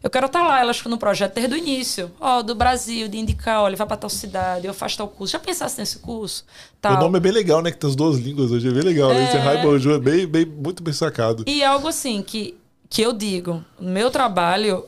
Eu 0.02 0.10
quero 0.10 0.26
estar 0.26 0.42
lá, 0.42 0.58
elas 0.58 0.82
no 0.82 0.98
projeto 0.98 1.34
desde 1.34 1.54
o 1.54 1.56
início. 1.56 2.10
Ó, 2.20 2.38
oh, 2.38 2.42
do 2.42 2.54
Brasil, 2.54 3.06
de 3.06 3.18
indicar, 3.18 3.62
olha, 3.62 3.76
vai 3.76 3.86
para 3.86 3.96
tal 3.96 4.10
cidade, 4.10 4.66
eu 4.66 4.74
faço 4.74 4.96
tal 4.96 5.06
curso. 5.06 5.32
Já 5.32 5.38
pensasse 5.38 5.78
nesse 5.78 6.00
curso? 6.00 6.44
Tal. 6.80 6.96
O 6.96 7.00
nome 7.00 7.18
é 7.18 7.20
bem 7.20 7.30
legal, 7.30 7.62
né? 7.62 7.70
Que 7.70 7.78
tem 7.78 7.88
as 7.88 7.94
duas 7.94 8.18
línguas 8.18 8.50
hoje, 8.50 8.68
é 8.68 8.72
bem 8.72 8.82
legal. 8.82 9.12
É... 9.12 9.24
Esse 9.24 9.36
Raibonju 9.36 9.92
é 9.92 9.98
bem, 10.00 10.26
bem, 10.26 10.44
muito 10.44 10.82
bem 10.82 10.92
sacado. 10.92 11.44
E 11.46 11.62
algo 11.62 11.86
assim 11.86 12.20
que, 12.20 12.58
que 12.90 13.00
eu 13.00 13.12
digo, 13.12 13.64
no 13.78 13.90
meu 13.90 14.10
trabalho, 14.10 14.84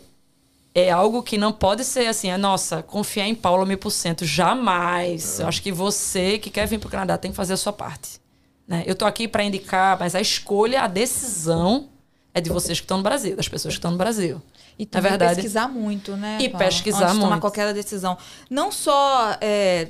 é 0.74 0.90
algo 0.90 1.22
que 1.22 1.38
não 1.38 1.52
pode 1.52 1.84
ser 1.84 2.08
assim, 2.08 2.28
é 2.28 2.36
nossa, 2.36 2.82
confiar 2.82 3.28
em 3.28 3.34
Paula 3.36 3.64
mil 3.64 3.78
por 3.78 3.92
cento. 3.92 4.24
Jamais. 4.24 5.38
É. 5.38 5.44
Eu 5.44 5.46
acho 5.46 5.62
que 5.62 5.70
você 5.70 6.38
que 6.38 6.50
quer 6.50 6.66
vir 6.66 6.80
para 6.80 6.88
o 6.88 6.90
Canadá 6.90 7.16
tem 7.16 7.30
que 7.30 7.36
fazer 7.36 7.52
a 7.52 7.56
sua 7.56 7.72
parte. 7.72 8.18
Né? 8.66 8.82
Eu 8.84 8.96
tô 8.96 9.04
aqui 9.04 9.28
para 9.28 9.44
indicar, 9.44 9.96
mas 10.00 10.16
a 10.16 10.20
escolha, 10.20 10.82
a 10.82 10.88
decisão 10.88 11.88
é 12.32 12.40
de 12.40 12.50
vocês 12.50 12.80
que 12.80 12.84
estão 12.84 12.96
no 12.96 13.02
Brasil, 13.04 13.36
das 13.36 13.46
pessoas 13.46 13.74
que 13.74 13.78
estão 13.78 13.92
no 13.92 13.96
Brasil. 13.96 14.42
E 14.78 14.84
também 14.86 15.08
é 15.08 15.10
verdade. 15.10 15.34
pesquisar 15.36 15.68
muito, 15.68 16.16
né? 16.16 16.38
E 16.40 16.48
Paula? 16.48 16.66
pesquisar 16.66 16.98
Antes 16.98 17.12
de 17.12 17.14
muito. 17.14 17.28
tomar 17.28 17.40
qualquer 17.40 17.72
decisão. 17.72 18.18
Não 18.50 18.72
só 18.72 19.36
é, 19.40 19.88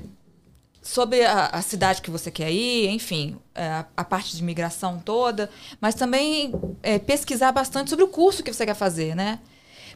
sobre 0.83 1.25
a, 1.25 1.47
a, 1.47 1.63
cidade 1.63 2.03
que 2.03 2.11
você 2.11 2.31
quer 2.31 2.53
ir, 2.53 2.89
enfim, 2.91 3.37
é, 3.55 3.67
a, 3.67 3.87
a, 3.97 4.05
parte 4.05 4.37
de 4.37 4.43
imigração 4.43 5.01
toda, 5.03 5.49
mas 5.81 5.95
também 5.95 6.53
é, 6.83 6.99
pesquisar 6.99 7.53
bastante 7.53 7.89
sobre 7.89 8.05
o 8.05 8.09
curso 8.09 8.43
que 8.43 8.53
você 8.53 8.67
quer 8.67 8.75
fazer, 8.75 9.17
né? 9.17 9.39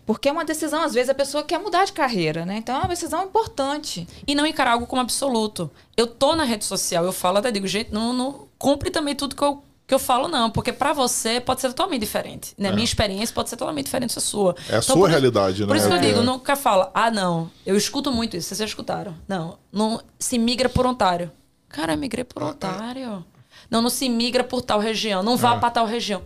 Porque 0.07 0.27
é 0.27 0.33
uma 0.33 0.45
decisão, 0.47 0.83
às 0.83 0.95
vezes 0.95 1.11
a 1.11 1.15
pessoa 1.15 1.45
quer 1.45 1.59
mudar 1.59 1.85
de 1.85 1.93
carreira, 1.93 2.47
né? 2.47 2.57
Então 2.57 2.75
é 2.75 2.79
uma 2.79 2.89
decisão 2.89 3.23
importante. 3.25 4.09
E 4.27 4.35
não 4.35 4.47
encarar 4.47 4.73
algo 4.73 4.87
como 4.87 5.03
absoluto. 5.03 5.71
Eu 5.95 6.07
tô 6.07 6.35
na 6.35 6.45
rede 6.45 6.65
social, 6.65 7.05
eu 7.05 7.13
falo 7.13 7.37
até 7.37 7.51
digo, 7.51 7.67
gente, 7.67 7.93
não, 7.93 8.15
não 8.15 8.49
compre 8.59 8.91
também 8.91 9.15
tudo 9.15 9.37
que 9.37 9.45
eu 9.45 9.63
que 9.89 9.95
eu 9.95 9.99
falo 9.99 10.29
não, 10.29 10.51
porque 10.51 10.71
para 10.71 10.93
você 10.93 11.41
pode 11.41 11.63
ser 11.63 11.69
totalmente 11.69 12.01
diferente, 12.01 12.53
né? 12.59 12.69
É. 12.69 12.73
Minha 12.73 12.85
experiência 12.85 13.35
pode 13.35 13.49
ser 13.49 13.57
totalmente 13.57 13.87
diferente 13.87 14.15
da 14.15 14.21
sua. 14.21 14.55
É 14.69 14.75
a 14.75 14.79
então, 14.81 14.95
sua 14.95 15.09
realidade, 15.09 15.63
né? 15.63 15.67
Por 15.67 15.77
isso 15.77 15.89
que 15.89 15.95
eu 15.95 15.99
digo, 15.99 16.21
nunca 16.21 16.55
fala, 16.57 16.91
ah, 16.93 17.11
não, 17.11 17.51
eu 17.65 17.75
escuto 17.75 18.13
muito 18.13 18.37
isso, 18.37 18.49
vocês 18.49 18.59
já 18.59 18.67
escutaram. 18.67 19.17
Não, 19.27 19.59
não 19.73 19.99
se 20.19 20.39
migra 20.39 20.69
por 20.69 20.85
Ontário. 20.85 21.33
Cara, 21.71 21.95
eu 21.95 21.99
migrei 21.99 22.23
por 22.23 22.43
Ontário. 22.43 23.25
Não, 23.71 23.81
não 23.81 23.89
se 23.89 24.11
migra 24.11 24.45
por 24.45 24.61
tal 24.61 24.79
região, 24.79 25.23
não 25.23 25.39
vá 25.39 25.55
é. 25.55 25.59
para 25.59 25.71
tal 25.71 25.87
região. 25.87 26.21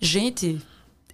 Gente, 0.00 0.62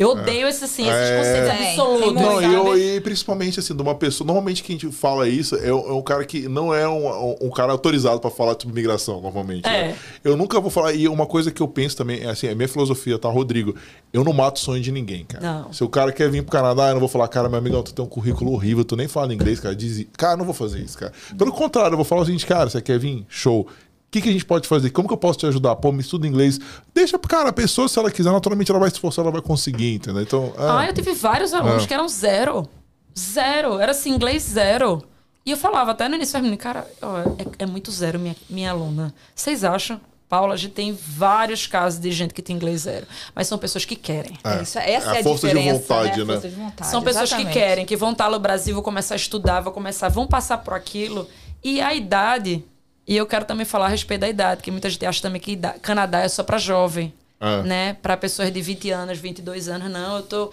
eu 0.00 0.12
odeio 0.12 0.48
esse, 0.48 0.64
assim, 0.64 0.88
esses 0.88 1.10
é... 1.10 1.18
conceitos 1.18 1.50
absolutos. 1.50 2.14
Não, 2.14 2.42
eu, 2.42 2.78
e 2.78 3.00
principalmente 3.02 3.60
assim, 3.60 3.76
de 3.76 3.82
uma 3.82 3.94
pessoa. 3.94 4.26
Normalmente 4.26 4.62
quem 4.62 4.78
gente 4.78 4.90
fala 4.96 5.28
isso 5.28 5.56
é, 5.56 5.68
é 5.68 5.74
um 5.74 6.00
cara 6.00 6.24
que 6.24 6.48
não 6.48 6.72
é 6.72 6.88
um, 6.88 7.36
um 7.38 7.50
cara 7.50 7.72
autorizado 7.72 8.18
para 8.18 8.30
falar 8.30 8.56
sobre 8.58 8.74
migração, 8.74 9.20
normalmente. 9.20 9.68
É. 9.68 9.88
Né? 9.88 9.96
Eu 10.24 10.38
nunca 10.38 10.58
vou 10.58 10.70
falar. 10.70 10.94
E 10.94 11.06
uma 11.06 11.26
coisa 11.26 11.50
que 11.50 11.60
eu 11.60 11.68
penso 11.68 11.98
também, 11.98 12.22
é 12.22 12.30
assim, 12.30 12.46
é 12.46 12.54
minha 12.54 12.68
filosofia, 12.68 13.18
tá, 13.18 13.28
Rodrigo? 13.28 13.74
Eu 14.10 14.24
não 14.24 14.32
mato 14.32 14.56
o 14.56 14.60
sonho 14.60 14.82
de 14.82 14.90
ninguém, 14.90 15.24
cara. 15.24 15.44
Não. 15.44 15.72
Se 15.72 15.84
o 15.84 15.88
cara 15.88 16.12
quer 16.12 16.30
vir 16.30 16.42
pro 16.42 16.52
Canadá, 16.52 16.88
eu 16.88 16.94
não 16.94 17.00
vou 17.00 17.08
falar, 17.08 17.28
cara, 17.28 17.48
meu 17.50 17.58
amigão, 17.58 17.82
tu 17.82 17.92
tem 17.92 18.02
um 18.02 18.08
currículo 18.08 18.52
horrível, 18.52 18.84
tu 18.84 18.96
nem 18.96 19.06
fala 19.06 19.34
inglês, 19.34 19.60
cara. 19.60 19.76
Diz, 19.76 20.06
cara, 20.16 20.38
não 20.38 20.46
vou 20.46 20.54
fazer 20.54 20.80
isso, 20.80 20.96
cara. 20.96 21.12
Pelo 21.36 21.52
contrário, 21.52 21.92
eu 21.92 21.96
vou 21.96 22.06
falar 22.06 22.22
o 22.22 22.24
seguinte, 22.24 22.46
cara, 22.46 22.70
você 22.70 22.80
quer 22.80 22.98
vir? 22.98 23.26
Show 23.28 23.68
que, 24.10 24.20
que, 24.20 24.28
a 24.28 24.32
gente 24.32 24.44
pode 24.44 24.66
fazer? 24.66 24.90
Como 24.90 25.06
que 25.06 25.14
eu 25.14 25.18
posso 25.18 25.38
te 25.38 25.46
ajudar? 25.46 25.76
Pô, 25.76 25.92
me 25.92 26.00
estuda 26.00 26.26
inglês. 26.26 26.58
Deixa, 26.92 27.18
cara, 27.18 27.50
a 27.50 27.52
pessoa, 27.52 27.88
se 27.88 27.98
ela 27.98 28.10
quiser, 28.10 28.32
naturalmente 28.32 28.70
ela 28.70 28.80
vai 28.80 28.90
se 28.90 28.96
esforçar, 28.96 29.24
ela 29.24 29.32
vai 29.32 29.42
conseguir, 29.42 29.94
entendeu? 29.94 30.22
Então, 30.22 30.52
é. 30.58 30.62
Ah, 30.68 30.86
eu 30.86 30.92
tive 30.92 31.12
vários 31.12 31.54
alunos 31.54 31.84
é. 31.84 31.86
que 31.86 31.94
eram 31.94 32.08
zero. 32.08 32.68
Zero. 33.16 33.78
Era 33.78 33.92
assim, 33.92 34.10
inglês 34.10 34.42
zero. 34.42 35.02
E 35.46 35.52
eu 35.52 35.56
falava 35.56 35.92
até 35.92 36.08
no 36.08 36.16
início, 36.16 36.56
cara, 36.58 36.86
ó, 37.00 37.20
é, 37.20 37.24
é, 37.60 37.66
muito 37.66 37.90
zero 37.90 38.18
minha, 38.18 38.36
minha 38.48 38.70
aluna. 38.70 39.14
Vocês 39.34 39.64
acham? 39.64 40.00
Paula, 40.28 40.54
a 40.54 40.56
gente 40.56 40.74
tem 40.74 40.92
vários 40.92 41.66
casos 41.66 41.98
de 41.98 42.12
gente 42.12 42.32
que 42.32 42.42
tem 42.42 42.54
inglês 42.54 42.82
zero. 42.82 43.06
Mas 43.34 43.48
são 43.48 43.58
pessoas 43.58 43.84
que 43.84 43.96
querem. 43.96 44.38
É. 44.44 44.62
Isso, 44.62 44.78
essa 44.78 45.14
é, 45.14 45.16
a, 45.16 45.20
a 45.20 45.22
força 45.22 45.48
diferença, 45.48 45.72
de 45.72 45.80
vontade, 45.80 46.18
né? 46.18 46.24
né? 46.24 46.32
Força 46.34 46.48
de 46.48 46.54
vontade, 46.54 46.90
são 46.90 47.02
pessoas 47.02 47.28
exatamente. 47.30 47.52
que 47.52 47.58
querem, 47.58 47.86
que 47.86 47.96
vão 47.96 48.12
estar 48.12 48.30
no 48.30 48.38
Brasil, 48.38 48.74
vão 48.74 48.82
começar 48.82 49.14
a 49.14 49.16
estudar, 49.16 49.60
vão 49.60 49.72
começar, 49.72 50.08
vão 50.08 50.26
passar 50.26 50.58
por 50.58 50.74
aquilo. 50.74 51.28
E 51.62 51.80
a 51.80 51.94
idade 51.94 52.64
e 53.10 53.16
eu 53.16 53.26
quero 53.26 53.44
também 53.44 53.66
falar 53.66 53.86
a 53.86 53.88
respeito 53.88 54.20
da 54.20 54.28
idade, 54.28 54.62
que 54.62 54.70
muita 54.70 54.88
gente 54.88 55.04
acha 55.04 55.20
também 55.20 55.40
que 55.40 55.58
Canadá 55.82 56.20
é 56.20 56.28
só 56.28 56.44
para 56.44 56.58
jovem, 56.58 57.12
é. 57.40 57.62
né? 57.64 57.94
Para 57.94 58.16
pessoas 58.16 58.52
de 58.52 58.62
20 58.62 58.88
anos, 58.92 59.18
22 59.18 59.68
anos. 59.68 59.90
Não, 59.90 60.18
eu 60.18 60.22
tô 60.22 60.52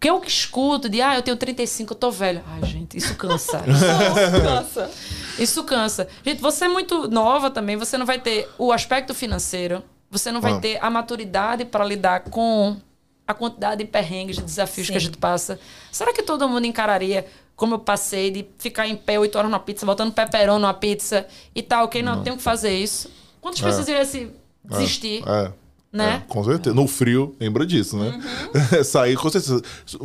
que 0.00 0.08
eu 0.08 0.24
escuto 0.24 0.88
de, 0.88 1.02
ah, 1.02 1.14
eu 1.14 1.20
tenho 1.20 1.36
35, 1.36 1.92
eu 1.92 1.96
tô 1.98 2.10
velho. 2.10 2.42
Ai, 2.46 2.66
gente, 2.66 2.96
isso 2.96 3.14
cansa. 3.16 3.62
Isso 3.68 4.42
cansa. 4.42 4.90
Isso 5.38 5.64
cansa. 5.64 6.08
Gente, 6.24 6.40
você 6.40 6.64
é 6.64 6.68
muito 6.68 7.06
nova 7.06 7.50
também, 7.50 7.76
você 7.76 7.98
não 7.98 8.06
vai 8.06 8.18
ter 8.18 8.48
o 8.56 8.72
aspecto 8.72 9.12
financeiro, 9.12 9.82
você 10.10 10.32
não 10.32 10.40
vai 10.40 10.52
ah. 10.52 10.58
ter 10.58 10.78
a 10.80 10.88
maturidade 10.88 11.66
para 11.66 11.84
lidar 11.84 12.20
com 12.20 12.78
a 13.30 13.34
quantidade 13.34 13.84
de 13.84 13.90
perrengues, 13.90 14.36
de 14.36 14.42
desafios 14.42 14.86
Sim. 14.86 14.92
que 14.92 14.98
a 14.98 15.00
gente 15.00 15.18
passa. 15.18 15.58
Será 15.90 16.12
que 16.12 16.22
todo 16.22 16.48
mundo 16.48 16.66
encararia 16.66 17.26
como 17.60 17.74
eu 17.74 17.78
passei 17.78 18.30
de 18.30 18.46
ficar 18.56 18.88
em 18.88 18.96
pé 18.96 19.18
oito 19.18 19.36
horas 19.36 19.50
na 19.50 19.58
pizza, 19.58 19.84
botando 19.84 20.14
pepperoni 20.14 20.62
numa 20.62 20.72
pizza 20.72 21.26
e 21.54 21.62
tal, 21.62 21.84
ok? 21.84 22.02
Não, 22.02 22.16
não. 22.16 22.22
tenho 22.22 22.36
que 22.38 22.42
fazer 22.42 22.74
isso. 22.74 23.10
Quantas 23.38 23.60
é. 23.60 23.64
pessoas 23.64 23.86
iriam 23.86 24.04
se 24.06 24.30
desistir? 24.64 25.22
É. 25.26 25.46
é. 25.46 25.52
Né? 25.92 26.22
É, 26.24 26.32
com 26.32 26.44
certeza. 26.44 26.74
No 26.74 26.86
frio, 26.86 27.34
lembra 27.40 27.66
disso, 27.66 27.98
né? 27.98 28.18
Uhum. 28.54 28.84
Sair, 28.84 29.16
com 29.16 29.28
certeza. 29.28 29.60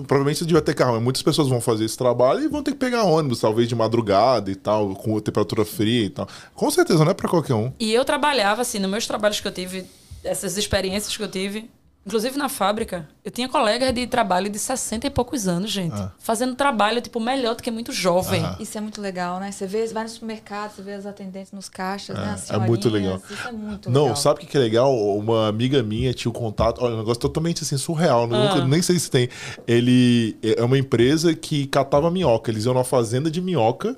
Provavelmente 0.07 0.39
você 0.39 0.45
devia 0.45 0.61
ter 0.61 0.73
carro, 0.73 0.93
mas 0.93 1.03
muitas 1.03 1.21
pessoas 1.21 1.47
vão 1.47 1.61
fazer 1.61 1.86
esse 1.86 1.97
trabalho 1.97 2.41
e 2.41 2.47
vão 2.47 2.63
ter 2.63 2.71
que 2.71 2.78
pegar 2.78 3.03
ônibus, 3.03 3.39
talvez 3.39 3.69
de 3.69 3.76
madrugada 3.76 4.49
e 4.49 4.55
tal, 4.55 4.95
com 4.95 5.19
temperatura 5.19 5.63
fria 5.63 6.05
e 6.05 6.09
tal. 6.09 6.28
Com 6.55 6.71
certeza, 6.71 7.05
não 7.05 7.11
é 7.11 7.13
pra 7.13 7.30
qualquer 7.30 7.53
um. 7.53 7.71
E 7.80 7.93
eu 7.93 8.03
trabalhava, 8.03 8.63
assim, 8.63 8.80
nos 8.80 8.89
meus 8.89 9.05
trabalhos 9.05 9.39
que 9.39 9.47
eu 9.47 9.51
tive, 9.51 9.86
essas 10.23 10.57
experiências 10.57 11.15
que 11.15 11.21
eu 11.21 11.30
tive, 11.30 11.69
Inclusive 12.06 12.38
na 12.38 12.47
fábrica, 12.47 13.10
eu 13.24 13.32
tinha 13.32 13.49
colegas 13.49 13.91
de 13.91 14.06
trabalho 14.06 14.47
de 14.47 14.60
60 14.60 15.08
e 15.08 15.10
poucos 15.10 15.47
anos, 15.47 15.72
gente. 15.72 15.95
Ah. 15.95 16.12
Fazendo 16.20 16.53
trabalho, 16.53 17.01
tipo, 17.01 17.20
melhor 17.20 17.56
do 17.56 17.64
que 17.64 17.72
muito 17.72 17.91
jovem. 17.91 18.43
Ah. 18.45 18.56
Isso 18.60 18.78
é 18.78 18.82
muito 18.82 19.01
legal, 19.01 19.39
né? 19.39 19.51
Você 19.51 19.66
vê, 19.66 19.88
vai 19.88 20.03
no 20.03 20.10
supermercado, 20.10 20.76
você 20.76 20.84
vê 20.84 20.93
as 20.93 21.08
atendentes 21.08 21.51
nos 21.51 21.68
caixas, 21.68 22.16
é, 22.16 22.22
né? 22.22 22.36
é 22.47 22.58
muito 22.60 22.89
legal. 22.89 23.20
Isso 23.28 23.47
é 23.47 23.51
muito 23.51 23.89
Não, 23.89 24.03
legal. 24.03 24.16
sabe 24.18 24.43
o 24.43 24.45
que 24.45 24.56
é 24.56 24.60
legal? 24.60 24.95
Uma 25.18 25.47
amiga 25.47 25.82
minha 25.82 26.14
tinha 26.14 26.32
o 26.32 26.36
um 26.36 26.39
contato. 26.39 26.84
Olha, 26.84 26.93
um 26.93 26.99
negócio 26.99 27.20
totalmente 27.20 27.64
assim, 27.64 27.76
surreal. 27.76 28.26
Ah. 28.26 28.28
Nunca, 28.28 28.68
nem 28.68 28.84
sei 28.84 28.99
se 28.99 29.10
tem. 29.10 29.28
Ele 29.68 30.38
é 30.43 30.64
uma 30.64 30.78
empresa 30.78 31.34
que 31.34 31.66
catava 31.66 32.12
minhoca. 32.12 32.51
Eles 32.51 32.66
iam 32.66 32.74
numa 32.76 32.84
fazenda 32.84 33.32
de 33.32 33.41
minhoca. 33.41 33.97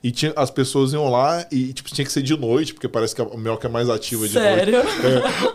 E 0.00 0.12
tinha, 0.12 0.32
as 0.36 0.48
pessoas 0.48 0.92
iam 0.92 1.10
lá 1.10 1.44
e 1.50 1.72
tipo, 1.72 1.92
tinha 1.92 2.04
que 2.04 2.12
ser 2.12 2.22
de 2.22 2.36
noite, 2.36 2.72
porque 2.72 2.86
parece 2.86 3.16
que 3.16 3.20
a 3.20 3.24
minhoca 3.36 3.66
é 3.66 3.70
mais 3.70 3.90
ativa 3.90 4.28
de 4.28 4.34
Sério? 4.34 4.84
noite. 4.84 4.88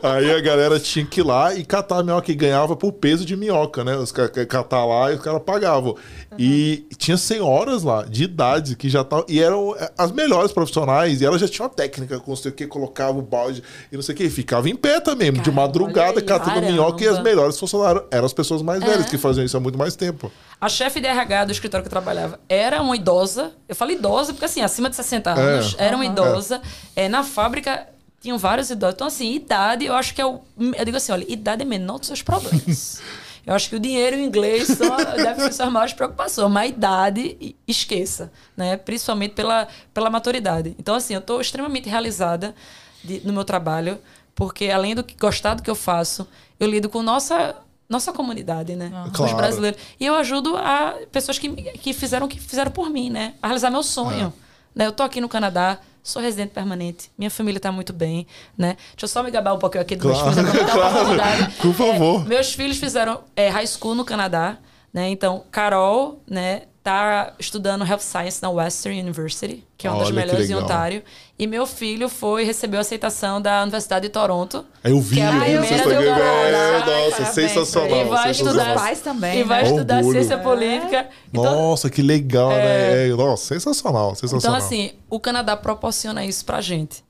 É. 0.03 0.07
Aí 0.07 0.31
a 0.31 0.41
galera 0.41 0.77
tinha 0.79 1.05
que 1.05 1.21
ir 1.21 1.23
lá 1.23 1.53
e 1.55 1.63
catar 1.63 1.99
a 1.99 2.03
minhoca 2.03 2.29
e 2.29 2.35
ganhava 2.35 2.75
por 2.75 2.91
peso 2.91 3.23
de 3.25 3.37
minhoca, 3.37 3.85
né? 3.85 3.95
Os 3.95 4.11
caras 4.11 4.31
catar 4.45 4.85
lá 4.85 5.11
e 5.11 5.15
os 5.15 5.21
caras 5.21 5.41
pagavam. 5.45 5.91
Uhum. 5.91 6.37
E 6.37 6.85
tinha 6.97 7.15
senhoras 7.15 7.83
lá, 7.83 8.03
de 8.03 8.25
idade, 8.25 8.75
que 8.75 8.89
já 8.89 9.01
estavam. 9.01 9.25
E 9.29 9.41
eram 9.41 9.75
é, 9.77 9.89
as 9.97 10.11
melhores 10.11 10.51
profissionais, 10.51 11.21
e 11.21 11.25
elas 11.25 11.39
já 11.39 11.47
tinham 11.47 11.69
técnica 11.69 12.19
com 12.19 12.31
não 12.31 12.35
sei 12.35 12.51
o 12.51 12.53
que, 12.53 12.67
colocava 12.67 13.17
o 13.17 13.21
balde 13.21 13.63
e 13.91 13.95
não 13.95 14.03
sei 14.03 14.13
o 14.13 14.17
que. 14.17 14.29
Ficava 14.29 14.69
em 14.69 14.75
pé 14.75 14.99
também, 14.99 15.31
de 15.31 15.51
madrugada, 15.51 16.21
catando 16.21 16.55
Caramba. 16.55 16.71
minhoca, 16.71 17.01
e 17.01 17.07
as 17.07 17.23
melhores 17.23 17.57
funcionários 17.57 18.03
eram 18.11 18.25
as 18.25 18.33
pessoas 18.33 18.61
mais 18.61 18.81
velhas, 18.83 19.05
é. 19.05 19.09
que 19.09 19.17
faziam 19.17 19.45
isso 19.45 19.55
há 19.55 19.59
muito 19.59 19.77
mais 19.77 19.95
tempo. 19.95 20.29
A 20.63 20.69
chefe 20.69 21.01
de 21.01 21.07
RH 21.07 21.43
do 21.43 21.51
escritório 21.51 21.83
que 21.83 21.89
eu 21.89 21.91
trabalhava 21.91 22.39
era 22.47 22.81
uma 22.81 22.95
idosa. 22.95 23.51
Eu 23.67 23.75
falo 23.75 23.91
idosa 23.91 24.31
porque, 24.31 24.45
assim, 24.45 24.61
acima 24.61 24.89
de 24.89 24.95
60 24.95 25.29
é. 25.29 25.33
anos, 25.33 25.75
é. 25.77 25.87
era 25.87 25.97
uma 25.97 26.05
idosa. 26.05 26.61
É. 26.95 27.03
é. 27.03 27.09
na 27.09 27.21
fábrica 27.21 27.85
tinham 28.21 28.37
vários 28.37 28.69
idosos. 28.69 28.95
Então, 28.95 29.07
assim, 29.07 29.33
idade, 29.33 29.83
eu 29.83 29.93
acho 29.93 30.15
que 30.15 30.21
é 30.21 30.25
o. 30.25 30.39
Eu 30.57 30.85
digo 30.85 30.95
assim, 30.95 31.11
olha, 31.11 31.29
idade 31.29 31.63
é 31.63 31.65
menor 31.65 31.97
dos 31.97 32.07
seus 32.07 32.21
problemas. 32.21 33.01
eu 33.45 33.53
acho 33.53 33.69
que 33.69 33.75
o 33.75 33.79
dinheiro 33.79 34.15
e 34.15 34.21
o 34.21 34.23
inglês 34.23 34.69
são, 34.69 34.95
devem 35.17 35.43
ser 35.47 35.51
suas 35.51 35.69
maiores 35.69 35.93
preocupações. 35.93 36.49
Mas 36.49 36.63
a 36.63 36.67
idade, 36.67 37.57
esqueça, 37.67 38.31
né? 38.55 38.77
Principalmente 38.77 39.33
pela, 39.33 39.67
pela 39.93 40.09
maturidade. 40.09 40.77
Então, 40.79 40.95
assim, 40.95 41.13
eu 41.13 41.19
estou 41.19 41.41
extremamente 41.41 41.89
realizada 41.89 42.55
de, 43.03 43.19
no 43.25 43.33
meu 43.33 43.43
trabalho, 43.43 43.99
porque 44.33 44.69
além 44.69 44.95
do 44.95 45.03
que 45.03 45.13
gostar 45.17 45.55
do 45.55 45.61
que 45.61 45.69
eu 45.69 45.75
faço, 45.75 46.25
eu 46.57 46.69
lido 46.69 46.87
com 46.87 47.03
nossa 47.03 47.53
nossa 47.89 48.11
comunidade, 48.11 48.75
né? 48.75 48.85
Uhum. 48.85 49.11
Claro. 49.11 49.31
Os 49.31 49.37
brasileiros. 49.37 49.81
E 49.99 50.05
eu 50.05 50.15
ajudo 50.15 50.57
a 50.57 50.95
pessoas 51.11 51.37
que, 51.37 51.49
que 51.49 51.93
fizeram 51.93 52.25
o 52.25 52.29
que 52.29 52.39
fizeram 52.39 52.71
por 52.71 52.89
mim, 52.89 53.09
né? 53.09 53.33
A 53.41 53.47
realizar 53.47 53.69
meu 53.69 53.83
sonho. 53.83 54.33
É. 54.75 54.79
Né? 54.79 54.87
Eu 54.87 54.91
tô 54.91 55.03
aqui 55.03 55.21
no 55.21 55.29
Canadá, 55.29 55.77
sou 56.01 56.21
residente 56.21 56.51
permanente, 56.51 57.11
minha 57.17 57.29
família 57.29 57.57
está 57.57 57.71
muito 57.71 57.93
bem, 57.93 58.27
né? 58.57 58.77
Deixa 58.91 59.03
eu 59.03 59.07
só 59.07 59.23
me 59.23 59.31
gabar 59.31 59.53
um 59.53 59.59
pouquinho 59.59 59.81
aqui 59.81 59.95
dos 59.95 60.11
claro, 60.11 60.35
meus 60.35 60.49
filhos, 60.51 60.71
claro. 60.71 61.51
Por 61.61 61.73
favor. 61.73 62.21
É, 62.21 62.27
meus 62.27 62.53
filhos 62.53 62.77
fizeram 62.77 63.21
é, 63.35 63.49
high 63.49 63.67
school 63.67 63.95
no 63.95 64.03
Canadá, 64.03 64.57
né? 64.91 65.09
Então, 65.09 65.43
Carol, 65.51 66.21
né, 66.27 66.63
tá 66.83 67.33
estudando 67.39 67.85
Health 67.85 68.01
Science 68.01 68.41
na 68.41 68.49
Western 68.49 68.99
University, 68.99 69.63
que 69.77 69.87
é 69.87 69.89
uma 69.89 69.99
Olha, 69.99 70.05
das 70.05 70.13
melhores 70.13 70.49
em 70.49 70.53
Ontário. 70.55 71.01
E 71.39 71.47
meu 71.47 71.65
filho 71.65 72.09
foi 72.09 72.43
recebeu 72.43 72.79
a 72.79 72.81
aceitação 72.81 73.41
da 73.41 73.63
Universidade 73.63 74.07
de 74.07 74.09
Toronto. 74.09 74.65
Eu 74.83 74.99
vi, 74.99 75.15
que 75.15 75.21
é 75.21 75.27
a 75.27 75.39
primeira 75.39 75.83
do 75.85 75.91
é, 75.93 76.85
Nossa, 76.85 77.25
sensacional. 77.25 77.97
E 77.97 78.03
vai 78.03 78.31
estudar, 78.31 78.75
pais 78.75 78.99
também, 78.99 79.39
e 79.39 79.43
vai 79.43 79.63
né? 79.63 79.69
estudar 79.69 79.97
Orgulho. 79.97 80.13
ciência 80.13 80.37
política. 80.37 81.09
Então, 81.29 81.69
Nossa, 81.69 81.89
que 81.89 82.01
legal, 82.01 82.49
né? 82.49 83.05
é... 83.05 83.07
né? 83.07 83.15
Nossa, 83.15 83.45
sensacional, 83.45 84.13
sensacional. 84.15 84.57
Então, 84.57 84.67
assim, 84.67 84.91
o 85.09 85.19
Canadá 85.19 85.55
proporciona 85.55 86.25
isso 86.25 86.43
pra 86.43 86.59
gente. 86.59 87.01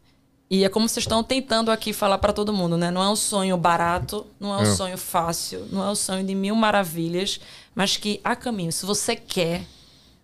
E 0.53 0.63
é 0.63 0.69
como 0.69 0.87
vocês 0.87 1.03
estão 1.03 1.23
tentando 1.23 1.71
aqui 1.71 1.91
falar 1.91 2.19
para 2.19 2.31
todo 2.31 2.53
mundo, 2.53 2.77
né? 2.77 2.91
Não 2.91 3.01
é 3.01 3.09
um 3.09 3.15
sonho 3.15 3.57
barato, 3.57 4.23
não 4.39 4.53
é 4.53 4.57
um 4.57 4.71
é. 4.71 4.75
sonho 4.75 4.99
fácil, 4.99 5.67
não 5.71 5.83
é 5.83 5.89
um 5.89 5.95
sonho 5.95 6.23
de 6.23 6.35
mil 6.35 6.55
maravilhas, 6.55 7.39
mas 7.73 7.97
que 7.97 8.21
há 8.23 8.35
caminho. 8.35 8.71
Se 8.71 8.85
você 8.85 9.15
quer, 9.15 9.65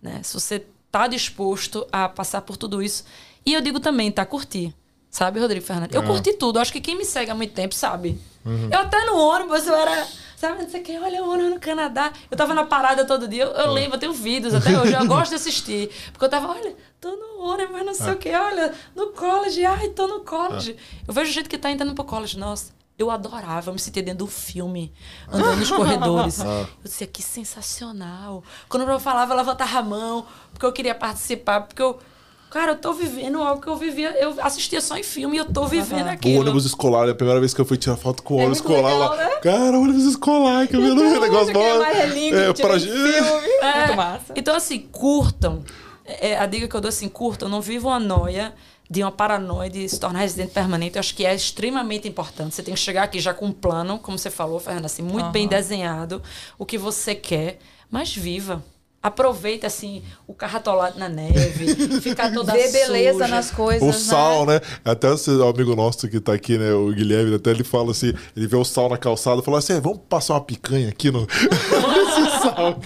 né? 0.00 0.20
Se 0.22 0.32
você 0.34 0.64
está 0.86 1.08
disposto 1.08 1.84
a 1.90 2.08
passar 2.08 2.42
por 2.42 2.56
tudo 2.56 2.80
isso. 2.80 3.02
E 3.44 3.52
eu 3.52 3.60
digo 3.60 3.80
também, 3.80 4.08
tá? 4.12 4.24
Curtir. 4.24 4.72
Sabe, 5.10 5.40
Rodrigo 5.40 5.66
Fernandes? 5.66 5.96
Eu 5.96 6.04
é. 6.04 6.06
curti 6.06 6.32
tudo. 6.34 6.60
Acho 6.60 6.72
que 6.72 6.80
quem 6.80 6.96
me 6.96 7.04
segue 7.04 7.32
há 7.32 7.34
muito 7.34 7.52
tempo 7.52 7.74
sabe. 7.74 8.16
Uhum. 8.46 8.68
Eu 8.70 8.78
até 8.78 9.04
no 9.06 9.16
ônibus 9.18 9.66
eu 9.66 9.74
era 9.74 10.06
sabe, 10.40 10.62
não 10.62 10.70
sei 10.70 10.80
o 10.80 10.84
que, 10.84 10.98
olha 10.98 11.22
o 11.22 11.30
ano 11.30 11.50
no 11.50 11.60
Canadá. 11.60 12.10
Eu 12.30 12.36
tava 12.36 12.54
na 12.54 12.64
parada 12.64 13.04
todo 13.04 13.28
dia, 13.28 13.42
eu, 13.42 13.50
eu 13.50 13.68
ah. 13.68 13.70
lembro, 13.70 13.96
eu 13.96 14.00
tenho 14.00 14.12
vídeos 14.14 14.54
até 14.54 14.78
hoje, 14.80 14.94
eu 14.94 15.04
gosto 15.06 15.30
de 15.30 15.36
assistir. 15.36 15.90
Porque 16.12 16.24
eu 16.24 16.30
tava, 16.30 16.48
olha, 16.48 16.74
tô 16.98 17.10
no 17.10 17.44
ônibus, 17.44 17.72
mas 17.72 17.86
não 17.86 17.94
sei 17.94 18.08
ah. 18.08 18.14
o 18.14 18.16
que, 18.16 18.34
olha, 18.34 18.74
no 18.96 19.08
college, 19.08 19.64
ai, 19.66 19.90
tô 19.90 20.06
no 20.06 20.20
college. 20.20 20.76
Ah. 20.78 21.04
Eu 21.08 21.12
vejo 21.12 21.30
gente 21.30 21.48
que 21.48 21.58
tá 21.58 21.70
entrando 21.70 21.94
pro 21.94 22.04
college, 22.04 22.38
nossa. 22.38 22.72
Eu 22.98 23.10
adorava, 23.10 23.70
eu 23.70 23.74
me 23.74 23.78
sentia 23.78 24.02
dentro 24.02 24.20
do 24.20 24.26
filme, 24.26 24.92
andando 25.30 25.56
nos 25.56 25.70
corredores. 25.70 26.40
Ah. 26.44 26.66
Eu 26.82 26.84
dizia, 26.84 27.06
que 27.06 27.22
sensacional. 27.22 28.42
Quando 28.68 28.88
eu 28.90 29.00
falava, 29.00 29.34
eu 29.34 29.36
levantava 29.36 29.78
a 29.78 29.82
mão, 29.82 30.26
porque 30.52 30.64
eu 30.64 30.72
queria 30.72 30.94
participar, 30.94 31.62
porque 31.62 31.82
eu 31.82 31.98
Cara, 32.50 32.72
eu 32.72 32.76
tô 32.76 32.92
vivendo 32.92 33.40
algo 33.40 33.62
que 33.62 33.68
eu 33.68 33.76
vivia. 33.76 34.10
Eu 34.20 34.34
assistia 34.40 34.80
só 34.80 34.96
em 34.96 35.04
filme 35.04 35.36
e 35.36 35.38
eu 35.38 35.44
tô 35.44 35.66
vivendo 35.66 36.06
uhum. 36.06 36.12
aquilo. 36.12 36.38
O 36.38 36.40
ônibus 36.40 36.66
escolar, 36.66 37.06
é 37.06 37.12
a 37.12 37.14
primeira 37.14 37.38
vez 37.38 37.54
que 37.54 37.60
eu 37.60 37.64
fui 37.64 37.76
tirar 37.76 37.96
foto 37.96 38.24
com 38.24 38.34
o 38.34 38.40
é 38.40 38.40
ônibus 38.40 38.58
escolar 38.58 38.92
legal, 38.92 39.10
lá. 39.10 39.16
Né? 39.16 39.30
Cara, 39.36 39.78
ônibus 39.78 40.04
escolar, 40.04 40.66
que 40.66 40.76
eu 40.76 40.80
vi 40.80 40.94
negócio 41.20 41.52
bom. 41.52 41.60
É, 41.62 42.52
para... 42.52 42.80
filme. 42.80 43.10
É, 43.62 43.78
Muito 43.78 43.96
massa. 43.96 44.32
Então, 44.34 44.56
assim, 44.56 44.80
curtam. 44.90 45.62
É, 46.04 46.36
a 46.36 46.46
dica 46.46 46.66
que 46.66 46.74
eu 46.74 46.80
dou 46.80 46.88
assim, 46.88 47.08
curtam, 47.08 47.48
não 47.48 47.60
vivam 47.60 47.92
a 47.92 48.00
noia 48.00 48.52
de 48.90 49.02
uma 49.04 49.12
paranoia 49.12 49.70
de 49.70 49.88
se 49.88 50.00
tornar 50.00 50.18
residente 50.18 50.50
permanente. 50.50 50.96
Eu 50.96 51.00
acho 51.00 51.14
que 51.14 51.24
é 51.24 51.32
extremamente 51.32 52.08
importante. 52.08 52.56
Você 52.56 52.62
tem 52.64 52.74
que 52.74 52.80
chegar 52.80 53.04
aqui 53.04 53.20
já 53.20 53.32
com 53.32 53.46
um 53.46 53.52
plano, 53.52 54.00
como 54.00 54.18
você 54.18 54.30
falou, 54.30 54.58
Fernanda, 54.58 54.86
assim, 54.86 55.02
muito 55.02 55.26
uhum. 55.26 55.32
bem 55.32 55.46
desenhado, 55.46 56.20
o 56.58 56.66
que 56.66 56.76
você 56.76 57.14
quer, 57.14 57.60
mas 57.88 58.12
viva. 58.12 58.64
Aproveita, 59.02 59.66
assim, 59.66 60.02
o 60.26 60.34
carro 60.34 60.58
atolado 60.58 60.98
na 60.98 61.08
neve, 61.08 61.74
ficar 62.02 62.32
toda 62.34 62.52
Vê 62.52 62.68
beleza 62.68 63.26
nas 63.26 63.50
coisas, 63.50 63.82
O 63.82 63.98
sal, 63.98 64.44
né? 64.44 64.60
Até 64.84 65.08
o 65.08 65.48
amigo 65.48 65.74
nosso 65.74 66.06
que 66.06 66.20
tá 66.20 66.34
aqui, 66.34 66.58
né, 66.58 66.70
o 66.74 66.92
Guilherme, 66.92 67.34
até 67.34 67.50
ele 67.50 67.64
fala 67.64 67.92
assim, 67.92 68.12
ele 68.36 68.46
vê 68.46 68.56
o 68.56 68.64
sal 68.64 68.90
na 68.90 68.98
calçada 68.98 69.40
e 69.40 69.44
fala 69.44 69.58
assim, 69.58 69.72
é, 69.72 69.80
vamos 69.80 70.00
passar 70.06 70.34
uma 70.34 70.42
picanha 70.42 70.90
aqui 70.90 71.10
no... 71.10 71.26
Esse 71.32 72.42
sal. 72.42 72.78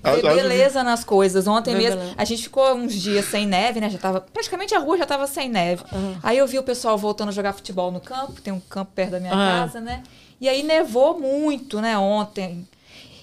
Ver 0.00 0.22
beleza 0.22 0.82
nas 0.82 1.04
coisas. 1.04 1.46
Ontem 1.46 1.74
mesmo, 1.74 2.00
a 2.16 2.24
gente 2.24 2.44
ficou 2.44 2.74
uns 2.74 2.94
dias 2.94 3.26
sem 3.26 3.46
neve, 3.46 3.80
né? 3.80 3.90
Já 3.90 3.98
tava, 3.98 4.20
praticamente 4.20 4.74
a 4.74 4.78
rua 4.78 4.96
já 4.96 5.06
tava 5.06 5.26
sem 5.26 5.48
neve. 5.48 5.82
Uhum. 5.92 6.16
Aí 6.22 6.38
eu 6.38 6.46
vi 6.46 6.58
o 6.58 6.62
pessoal 6.62 6.96
voltando 6.96 7.28
a 7.28 7.32
jogar 7.32 7.52
futebol 7.52 7.90
no 7.90 8.00
campo, 8.00 8.40
tem 8.40 8.52
um 8.52 8.60
campo 8.60 8.92
perto 8.94 9.10
da 9.10 9.20
minha 9.20 9.32
uhum. 9.32 9.38
casa, 9.38 9.80
né? 9.80 10.02
E 10.40 10.48
aí 10.48 10.62
nevou 10.62 11.18
muito, 11.18 11.80
né, 11.80 11.96
ontem. 11.96 12.66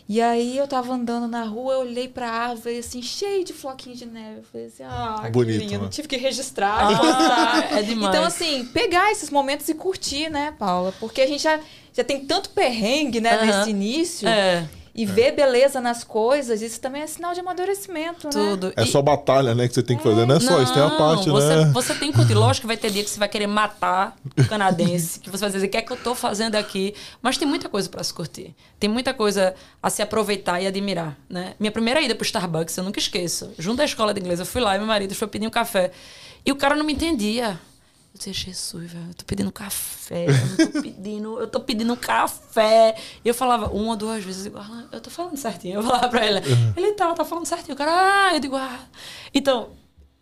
E 0.09 0.19
aí 0.19 0.57
eu 0.57 0.67
tava 0.67 0.91
andando 0.91 1.27
na 1.27 1.43
rua, 1.43 1.75
eu 1.75 1.79
olhei 1.81 2.07
pra 2.07 2.27
árvore, 2.27 2.79
assim, 2.79 2.99
cheio 2.99 3.45
de 3.45 3.53
floquinho 3.53 3.95
de 3.95 4.07
neve. 4.07 4.39
Eu 4.39 4.43
falei 4.43 4.65
assim, 4.65 4.83
ah, 4.83 5.29
Bonito, 5.31 5.59
que 5.59 5.67
lindo. 5.67 5.83
Né? 5.83 5.89
Tive 5.89 6.07
que 6.07 6.17
registrar. 6.17 6.79
Ah, 6.79 7.67
é 7.77 7.83
demais. 7.83 8.15
Então, 8.15 8.25
assim, 8.25 8.65
pegar 8.73 9.11
esses 9.11 9.29
momentos 9.29 9.69
e 9.69 9.75
curtir, 9.75 10.27
né, 10.31 10.55
Paula? 10.57 10.91
Porque 10.99 11.21
a 11.21 11.27
gente 11.27 11.43
já, 11.43 11.59
já 11.93 12.03
tem 12.03 12.25
tanto 12.25 12.49
perrengue, 12.49 13.21
né, 13.21 13.45
nesse 13.45 13.69
início. 13.69 14.27
É 14.27 14.67
e 14.99 15.03
é. 15.03 15.05
ver 15.05 15.31
beleza 15.31 15.79
nas 15.79 16.03
coisas, 16.03 16.61
isso 16.61 16.77
também 16.81 17.01
é 17.01 17.07
sinal 17.07 17.33
de 17.33 17.39
amadurecimento, 17.39 18.27
né? 18.27 18.33
Tudo. 18.33 18.67
né? 18.67 18.73
É 18.75 18.83
e... 18.83 18.87
só 18.87 19.01
batalha, 19.01 19.55
né, 19.55 19.65
que 19.65 19.73
você 19.73 19.81
tem 19.81 19.95
que 19.95 20.03
fazer, 20.03 20.25
não 20.25 20.35
é 20.35 20.39
só 20.41 20.51
não, 20.51 20.61
isso, 20.61 20.73
tem 20.73 20.83
a 20.83 20.89
parte, 20.89 21.29
você, 21.29 21.55
né? 21.55 21.71
Você 21.73 21.95
tem 21.95 22.11
que 22.11 22.17
curtir. 22.17 22.33
Lógico 22.33 22.63
que 22.63 22.67
vai 22.67 22.75
ter 22.75 22.91
dia 22.91 23.01
que 23.01 23.09
você 23.09 23.17
vai 23.17 23.29
querer 23.29 23.47
matar 23.47 24.17
o 24.37 24.45
canadense, 24.45 25.21
que 25.21 25.29
você 25.29 25.45
vai 25.45 25.51
dizer, 25.51 25.67
o 25.67 25.69
que 25.69 25.77
é 25.77 25.81
que 25.81 25.93
eu 25.93 25.95
tô 25.95 26.13
fazendo 26.13 26.55
aqui? 26.55 26.93
Mas 27.21 27.37
tem 27.37 27.47
muita 27.47 27.69
coisa 27.69 27.87
para 27.87 28.03
se 28.03 28.13
curtir. 28.13 28.53
Tem 28.77 28.89
muita 28.89 29.13
coisa 29.13 29.55
a 29.81 29.89
se 29.89 30.01
aproveitar 30.01 30.59
e 30.59 30.67
admirar, 30.67 31.17
né? 31.29 31.53
Minha 31.57 31.71
primeira 31.71 32.01
ida 32.01 32.13
pro 32.13 32.25
Starbucks, 32.25 32.75
eu 32.75 32.83
nunca 32.83 32.99
esqueço. 32.99 33.51
Junto 33.57 33.81
à 33.81 33.85
escola 33.85 34.13
de 34.13 34.19
inglês, 34.19 34.41
eu 34.41 34.45
fui 34.45 34.59
lá 34.59 34.75
e 34.75 34.79
meu 34.79 34.87
marido 34.87 35.15
foi 35.15 35.29
pedir 35.29 35.47
um 35.47 35.49
café. 35.49 35.91
E 36.45 36.51
o 36.51 36.57
cara 36.57 36.75
não 36.75 36.83
me 36.83 36.91
entendia. 36.91 37.57
Eu 38.13 38.17
disse, 38.17 38.33
Jesus, 38.33 38.91
velho, 38.91 39.05
eu 39.09 39.13
tô 39.13 39.23
pedindo 39.23 39.51
café, 39.51 40.25
eu 40.57 40.71
tô 40.71 40.81
pedindo, 40.81 41.39
eu 41.39 41.47
tô 41.47 41.59
pedindo 41.59 41.95
café. 41.95 42.95
E 43.23 43.27
eu 43.27 43.33
falava 43.33 43.67
uma 43.67 43.91
ou 43.91 43.95
duas 43.95 44.23
vezes, 44.23 44.45
eu 44.45 44.51
digo, 44.51 44.63
ah, 44.63 44.85
eu 44.91 44.99
tô 44.99 45.09
falando 45.09 45.37
certinho. 45.37 45.75
Eu 45.75 45.83
falava 45.83 46.09
pra 46.09 46.25
ele, 46.25 46.39
uhum. 46.39 46.73
ele 46.75 46.93
tá, 46.93 47.13
tá 47.13 47.23
falando 47.23 47.45
certinho. 47.45 47.75
O 47.75 47.77
cara, 47.77 47.91
ah, 47.91 48.33
eu 48.33 48.39
digo, 48.39 48.55
ah. 48.55 48.79
Então, 49.33 49.69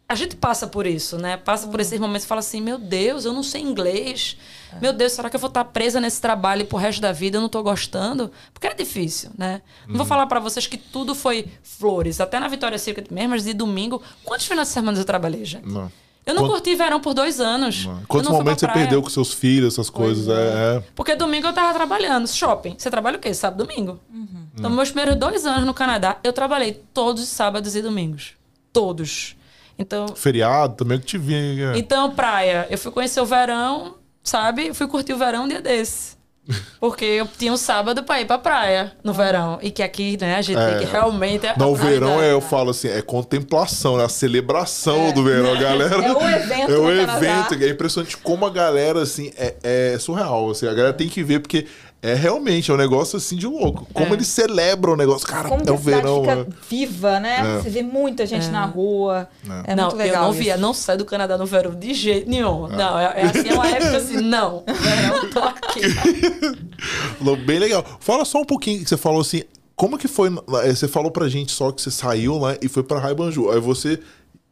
a 0.09 0.15
gente 0.15 0.35
passa 0.37 0.67
por 0.67 0.87
isso, 0.87 1.17
né? 1.17 1.35
Passa 1.35 1.67
por 1.67 1.79
esses 1.79 1.99
momentos 1.99 2.23
e 2.23 2.27
fala 2.27 2.39
assim, 2.39 2.61
meu 2.61 2.77
Deus, 2.77 3.25
eu 3.25 3.33
não 3.33 3.43
sei 3.43 3.61
inglês. 3.61 4.37
É. 4.73 4.79
Meu 4.79 4.93
Deus, 4.93 5.11
será 5.11 5.29
que 5.29 5.35
eu 5.35 5.39
vou 5.39 5.49
estar 5.49 5.65
presa 5.65 5.99
nesse 5.99 6.21
trabalho 6.21 6.65
pro 6.65 6.77
resto 6.77 7.01
da 7.01 7.11
vida? 7.11 7.37
Eu 7.37 7.41
não 7.41 7.49
tô 7.49 7.61
gostando? 7.61 8.31
Porque 8.53 8.67
é 8.67 8.73
difícil, 8.73 9.31
né? 9.37 9.61
Não 9.85 9.95
vou 9.95 10.01
uhum. 10.03 10.07
falar 10.07 10.27
para 10.27 10.39
vocês 10.39 10.65
que 10.65 10.77
tudo 10.77 11.13
foi 11.13 11.47
flores. 11.61 12.21
Até 12.21 12.39
na 12.39 12.47
Vitória 12.47 12.77
Circuit 12.77 13.13
mesmo, 13.13 13.29
mas 13.29 13.43
de 13.43 13.53
domingo, 13.53 14.01
quantos 14.23 14.45
finais 14.45 14.69
de 14.69 14.73
semana 14.73 14.97
eu 14.97 15.05
trabalhei, 15.05 15.43
gente? 15.43 15.67
Não. 15.67 15.91
Eu 16.27 16.33
não 16.33 16.43
Quanto... 16.43 16.51
curti 16.51 16.75
verão 16.75 16.99
por 16.99 17.13
dois 17.13 17.39
anos. 17.39 17.87
Quantos 18.05 18.29
momentos 18.29 18.59
você 18.59 18.67
perdeu 18.67 19.01
com 19.01 19.09
seus 19.09 19.33
filhos, 19.33 19.73
essas 19.73 19.89
coisas? 19.89 20.27
É. 20.27 20.75
é. 20.77 20.83
Porque 20.93 21.15
domingo 21.15 21.47
eu 21.47 21.53
tava 21.53 21.73
trabalhando. 21.73 22.27
Shopping. 22.27 22.75
Você 22.77 22.91
trabalha 22.91 23.15
o 23.15 23.19
quê? 23.19 23.33
Sábado 23.33 23.65
domingo. 23.65 23.97
Uhum. 24.13 24.47
Então, 24.53 24.69
meus 24.69 24.89
primeiros 24.89 25.15
dois 25.15 25.45
anos 25.45 25.65
no 25.65 25.73
Canadá, 25.73 26.17
eu 26.21 26.33
trabalhei 26.33 26.83
todos 26.93 27.23
os 27.23 27.29
sábados 27.29 27.77
e 27.77 27.81
domingos. 27.81 28.33
Todos. 28.73 29.37
Então. 29.79 30.09
Feriado 30.09 30.75
também 30.75 30.99
que 30.99 31.05
te 31.05 31.17
vinha. 31.17 31.77
Então, 31.77 32.11
praia. 32.11 32.67
Eu 32.69 32.77
fui 32.77 32.91
conhecer 32.91 33.21
o 33.21 33.25
verão, 33.25 33.95
sabe? 34.21 34.73
fui 34.73 34.87
curtir 34.87 35.13
o 35.13 35.17
verão 35.17 35.45
um 35.45 35.47
dia 35.47 35.61
desse. 35.61 36.16
Porque 36.79 37.05
eu 37.05 37.27
tinha 37.27 37.51
um 37.51 37.57
sábado 37.57 38.03
pra 38.03 38.21
ir 38.21 38.25
pra 38.25 38.37
praia 38.37 38.93
no 39.03 39.13
verão. 39.13 39.59
E 39.61 39.71
que 39.71 39.83
aqui, 39.83 40.17
né, 40.19 40.35
a 40.35 40.41
gente 40.41 40.57
é, 40.57 40.69
tem 40.69 40.85
que 40.85 40.91
realmente. 40.91 41.47
No 41.57 41.75
verão, 41.75 42.21
é, 42.21 42.31
eu 42.31 42.41
falo 42.41 42.71
assim, 42.71 42.87
é 42.87 43.01
contemplação, 43.01 43.99
é 43.99 44.05
a 44.05 44.09
celebração 44.09 45.07
é. 45.07 45.11
do 45.11 45.23
verão, 45.23 45.57
galera. 45.59 45.97
É 46.07 46.11
o 46.11 46.29
evento. 46.29 46.71
É 46.71 46.77
o 46.77 46.91
evento. 46.91 47.63
É 47.63 47.69
impressionante 47.69 48.17
como 48.17 48.45
a 48.45 48.49
galera, 48.49 49.01
assim, 49.01 49.31
é, 49.37 49.55
é 49.63 49.99
surreal. 49.99 50.49
Assim, 50.51 50.67
a 50.67 50.73
galera 50.73 50.93
tem 50.93 51.09
que 51.09 51.23
ver, 51.23 51.39
porque 51.39 51.65
é 52.01 52.13
realmente, 52.13 52.69
é 52.69 52.73
um 52.73 52.77
negócio 52.77 53.17
assim 53.17 53.35
de 53.35 53.47
louco. 53.47 53.87
Como 53.91 54.07
é. 54.07 54.13
eles 54.13 54.27
celebram 54.27 54.93
o 54.93 54.95
negócio. 54.95 55.27
Cara, 55.27 55.49
Como 55.49 55.63
é 55.67 55.71
o 55.71 55.77
verão. 55.77 56.21
Fica 56.21 56.35
né? 56.35 56.45
viva, 56.69 57.19
né? 57.19 57.57
É. 57.57 57.61
Você 57.61 57.69
vê 57.69 57.81
muita 57.81 58.25
gente 58.25 58.47
é. 58.47 58.51
na 58.51 58.65
rua. 58.65 59.27
É, 59.65 59.71
é 59.71 59.75
não, 59.75 59.85
muito 59.85 59.97
legal. 59.97 60.23
Eu 60.23 60.27
não 60.27 60.33
via, 60.33 60.57
não 60.57 60.73
saio 60.73 60.99
do 60.99 61.05
Canadá 61.05 61.37
no 61.37 61.45
verão 61.45 61.73
de 61.73 61.93
jeito 61.95 62.29
nenhum. 62.29 62.71
É. 62.71 62.75
Não, 62.75 62.99
é, 62.99 63.13
é, 63.15 63.21
assim, 63.23 63.49
é 63.49 63.53
uma 63.53 63.67
época 63.67 63.97
assim, 63.97 64.21
não. 64.21 64.63
Verão, 64.69 65.29
tô 65.31 65.39
aqui. 65.39 65.81
Bem 67.45 67.59
legal. 67.59 67.83
Fala 67.99 68.23
só 68.25 68.41
um 68.41 68.45
pouquinho 68.45 68.83
que 68.83 68.89
você 68.89 68.97
falou 68.97 69.21
assim. 69.21 69.41
Como 69.75 69.97
que 69.97 70.07
foi? 70.07 70.29
Eh, 70.63 70.73
você 70.73 70.87
falou 70.87 71.11
pra 71.11 71.29
gente 71.29 71.51
só 71.51 71.71
que 71.71 71.81
você 71.81 71.91
saiu 71.91 72.37
lá 72.39 72.57
e 72.61 72.67
foi 72.67 72.81
pra 72.81 72.99
Raibanju. 72.99 73.51
Aí 73.51 73.59
você 73.59 73.99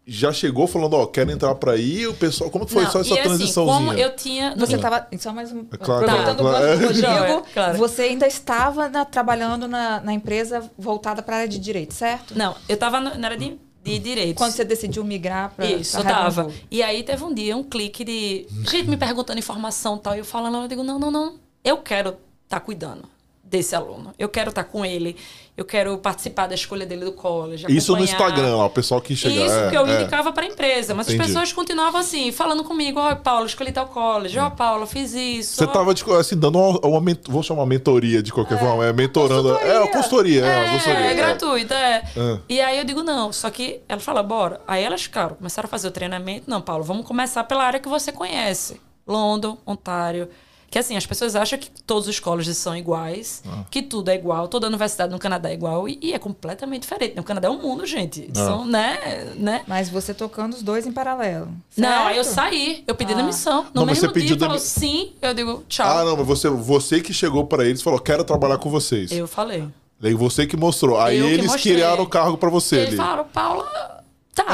já 0.07 0.31
chegou 0.31 0.67
falando, 0.67 0.93
ó, 0.93 1.05
quero 1.07 1.31
entrar 1.31 1.55
para 1.55 1.71
aí, 1.71 2.05
o 2.05 2.13
pessoal, 2.13 2.51
como 2.51 2.65
que 2.65 2.71
foi 2.71 2.83
não, 2.83 2.91
só 2.91 3.01
essa 3.01 3.15
transição? 3.15 3.69
Assim, 3.69 3.85
como 3.85 3.93
eu 3.93 4.15
tinha, 4.15 4.55
você 4.55 4.75
estava, 4.75 5.07
só 5.17 5.33
mais 5.33 5.51
um, 5.51 5.65
é 5.71 5.77
claro, 5.77 6.05
aproveitando 6.05 6.37
claro, 6.37 6.65
claro. 6.65 6.77
o 6.77 6.87
Rodrigo, 6.87 7.07
é, 7.07 7.43
claro. 7.53 7.77
você 7.77 8.01
ainda 8.03 8.27
estava 8.27 8.87
na, 8.87 9.03
trabalhando 9.03 9.67
na, 9.67 9.99
na 10.01 10.13
empresa 10.13 10.69
voltada 10.77 11.23
para 11.23 11.35
a 11.35 11.39
área 11.39 11.49
de 11.49 11.57
direito, 11.57 11.93
certo? 11.93 12.37
Não, 12.37 12.55
eu 12.69 12.75
estava 12.75 12.99
na 12.99 13.27
área 13.27 13.37
de 13.37 13.57
de 13.83 13.99
direito. 13.99 14.35
Quando 14.35 14.51
você 14.51 14.65
decidiu 14.65 15.03
migrar 15.03 15.53
para 15.55 15.63
Isso, 15.67 15.95
eu 15.97 16.03
tava. 16.03 16.51
E 16.71 16.81
aí 16.81 17.03
teve 17.03 17.23
um 17.23 17.31
dia 17.31 17.55
um 17.55 17.63
clique 17.63 18.03
de 18.03 18.47
gente 18.49 18.89
me 18.89 18.97
perguntando 18.97 19.37
informação 19.37 19.95
tal, 19.95 20.15
e 20.15 20.19
eu 20.19 20.25
falando, 20.25 20.63
eu 20.63 20.67
digo, 20.67 20.81
não, 20.81 20.97
não, 20.97 21.11
não, 21.11 21.35
eu 21.63 21.77
quero 21.77 22.09
estar 22.09 22.19
tá 22.49 22.59
cuidando 22.59 23.14
desse 23.45 23.75
aluno. 23.75 24.11
Eu 24.17 24.27
quero 24.27 24.49
estar 24.49 24.63
com 24.63 24.83
ele, 24.83 25.15
eu 25.55 25.63
quero 25.63 25.95
participar 25.99 26.47
da 26.47 26.55
escolha 26.55 26.85
dele 26.85 27.05
do 27.05 27.13
college. 27.13 27.65
Isso 27.69 27.95
no 27.95 28.03
Instagram, 28.03 28.55
ó, 28.57 28.65
o 28.65 28.69
pessoal 28.69 28.99
que 28.99 29.15
chega. 29.15 29.45
Isso 29.45 29.55
é, 29.55 29.69
que 29.69 29.77
eu 29.77 29.85
é. 29.85 30.01
indicava 30.01 30.33
para 30.33 30.43
a 30.43 30.47
empresa, 30.47 30.95
mas 30.95 31.07
Entendi. 31.07 31.21
as 31.21 31.27
pessoas 31.27 31.53
continuavam 31.53 32.01
assim, 32.01 32.31
falando 32.31 32.63
comigo, 32.63 32.99
ó, 32.99 33.11
oh, 33.11 33.15
Paulo, 33.15 33.45
escolhi 33.45 33.71
tal 33.71 33.87
college, 33.87 34.37
ó, 34.39 34.47
oh, 34.47 34.51
Paulo, 34.51 34.87
fiz 34.87 35.13
isso. 35.13 35.55
Você 35.55 35.63
ó. 35.63 35.67
tava 35.67 35.93
tipo, 35.93 36.11
assim, 36.13 36.37
dando 36.37 36.57
uma, 36.57 36.99
uma, 36.99 37.17
vou 37.29 37.43
chamar 37.43 37.61
uma 37.61 37.67
mentoria 37.67 38.21
de 38.23 38.33
qualquer 38.33 38.55
é, 38.55 38.57
forma, 38.57 38.85
é 38.85 38.91
mentorando. 38.91 39.49
Consultoria. 39.53 39.71
É, 39.71 39.79
uma 39.79 39.91
consultoria, 39.91 40.45
é, 40.45 40.65
é, 40.65 40.71
consultoria, 40.71 41.07
é, 41.07 41.11
é 41.11 41.15
gratuita, 41.15 41.75
é. 41.75 42.03
é. 42.17 42.39
E 42.49 42.59
aí 42.61 42.77
eu 42.79 42.83
digo, 42.83 43.03
não, 43.03 43.31
só 43.31 43.49
que 43.51 43.81
ela 43.87 44.01
fala, 44.01 44.23
bora. 44.23 44.59
Aí 44.67 44.83
elas 44.83 45.03
ficaram, 45.03 45.35
começaram 45.35 45.67
a 45.67 45.69
fazer 45.69 45.87
o 45.87 45.91
treinamento. 45.91 46.49
Não, 46.49 46.61
Paulo, 46.61 46.83
vamos 46.83 47.05
começar 47.05 47.43
pela 47.43 47.63
área 47.63 47.79
que 47.79 47.87
você 47.87 48.11
conhece. 48.11 48.81
London, 49.07 49.57
Ontário, 49.65 50.27
que 50.69 50.79
assim, 50.79 50.95
as 50.95 51.05
pessoas 51.05 51.35
acham 51.35 51.57
que 51.57 51.69
todos 51.69 52.07
os 52.07 52.19
colégios 52.19 52.57
são 52.57 52.75
iguais, 52.75 53.41
ah. 53.47 53.63
que 53.69 53.81
tudo 53.81 54.09
é 54.09 54.15
igual, 54.15 54.47
toda 54.47 54.67
universidade 54.67 55.11
no 55.11 55.19
Canadá 55.19 55.49
é 55.49 55.53
igual, 55.53 55.87
e, 55.87 55.97
e 56.01 56.13
é 56.13 56.19
completamente 56.19 56.81
diferente. 56.81 57.19
O 57.19 57.23
Canadá 57.23 57.47
é 57.47 57.51
um 57.51 57.61
mundo, 57.61 57.85
gente. 57.85 58.29
Ah. 58.35 58.45
São, 58.45 58.65
né, 58.65 59.33
né? 59.35 59.63
Mas 59.67 59.89
você 59.89 60.13
tocando 60.13 60.53
os 60.53 60.61
dois 60.61 60.85
em 60.85 60.91
paralelo. 60.91 61.47
Certo? 61.69 61.89
Não, 61.89 62.07
aí 62.07 62.17
eu 62.17 62.23
saí, 62.23 62.83
eu 62.87 62.95
pedi 62.95 63.13
ah. 63.13 63.17
demissão. 63.17 63.63
No 63.73 63.81
não, 63.81 63.85
mesmo 63.85 64.09
você 64.11 64.21
dia, 64.21 64.37
falou 64.37 64.59
sim, 64.59 65.13
eu 65.21 65.33
digo 65.33 65.63
tchau. 65.67 65.87
Ah, 65.87 66.03
não, 66.03 66.17
mas 66.17 66.27
você, 66.27 66.49
você 66.49 67.01
que 67.01 67.13
chegou 67.13 67.45
para 67.45 67.65
eles 67.65 67.81
falou, 67.81 67.99
quero 67.99 68.23
trabalhar 68.23 68.57
com 68.57 68.69
vocês. 68.69 69.11
Eu 69.11 69.27
falei. 69.27 69.67
Daí 69.99 70.13
você 70.13 70.45
que 70.45 70.57
mostrou. 70.57 70.99
Aí 70.99 71.17
eu 71.17 71.27
eles 71.27 71.55
criaram 71.55 72.03
o 72.03 72.07
cargo 72.07 72.37
para 72.37 72.49
você. 72.49 72.77
Eles 72.77 72.87
ali. 72.89 72.97
falaram, 72.97 73.25
Paula 73.25 74.03
Tá. 74.35 74.45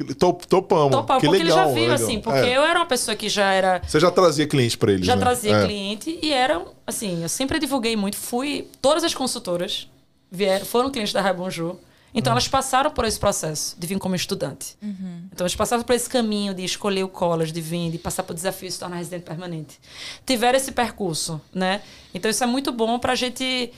É, 0.00 0.14
top, 0.14 0.46
topamos. 0.46 0.92
Topamos, 0.92 1.20
que 1.20 1.26
porque 1.26 1.42
legal, 1.42 1.58
ele 1.58 1.66
já 1.66 1.74
viu, 1.74 1.92
assim, 1.92 2.20
porque 2.20 2.38
é. 2.38 2.56
eu 2.56 2.62
era 2.62 2.78
uma 2.78 2.86
pessoa 2.86 3.16
que 3.16 3.28
já 3.28 3.50
era. 3.52 3.82
Você 3.84 3.98
já 3.98 4.12
trazia 4.12 4.46
cliente 4.46 4.78
para 4.78 4.92
eles? 4.92 5.04
Já 5.04 5.16
né? 5.16 5.20
trazia 5.22 5.56
é. 5.56 5.64
cliente 5.64 6.16
e 6.22 6.32
era, 6.32 6.64
assim, 6.86 7.22
eu 7.24 7.28
sempre 7.28 7.58
divulguei 7.58 7.96
muito. 7.96 8.16
Fui. 8.16 8.68
Todas 8.80 9.02
as 9.02 9.12
consultoras 9.12 9.90
vieram, 10.30 10.64
foram 10.64 10.88
clientes 10.88 11.12
da 11.12 11.20
Raibonju. 11.20 11.76
Então, 12.14 12.32
elas 12.32 12.48
passaram 12.48 12.90
por 12.90 13.04
esse 13.04 13.18
processo 13.18 13.76
de 13.78 13.86
vir 13.86 13.98
como 13.98 14.14
estudante. 14.14 14.76
Uhum. 14.80 15.24
Então, 15.32 15.44
elas 15.44 15.54
passaram 15.54 15.82
por 15.82 15.94
esse 15.94 16.08
caminho 16.08 16.54
de 16.54 16.64
escolher 16.64 17.02
o 17.02 17.08
college, 17.08 17.52
de 17.52 17.60
vir, 17.60 17.90
de 17.90 17.98
passar 17.98 18.22
por 18.22 18.34
desafio 18.34 18.68
de 18.68 18.74
se 18.74 18.80
tornar 18.80 18.96
residente 18.96 19.24
permanente. 19.24 19.78
Tiveram 20.24 20.56
esse 20.56 20.72
percurso, 20.72 21.40
né? 21.52 21.82
Então, 22.14 22.30
isso 22.30 22.42
é 22.42 22.46
muito 22.46 22.72
bom 22.72 22.98
para 22.98 23.12
a 23.12 23.16
gente 23.16 23.72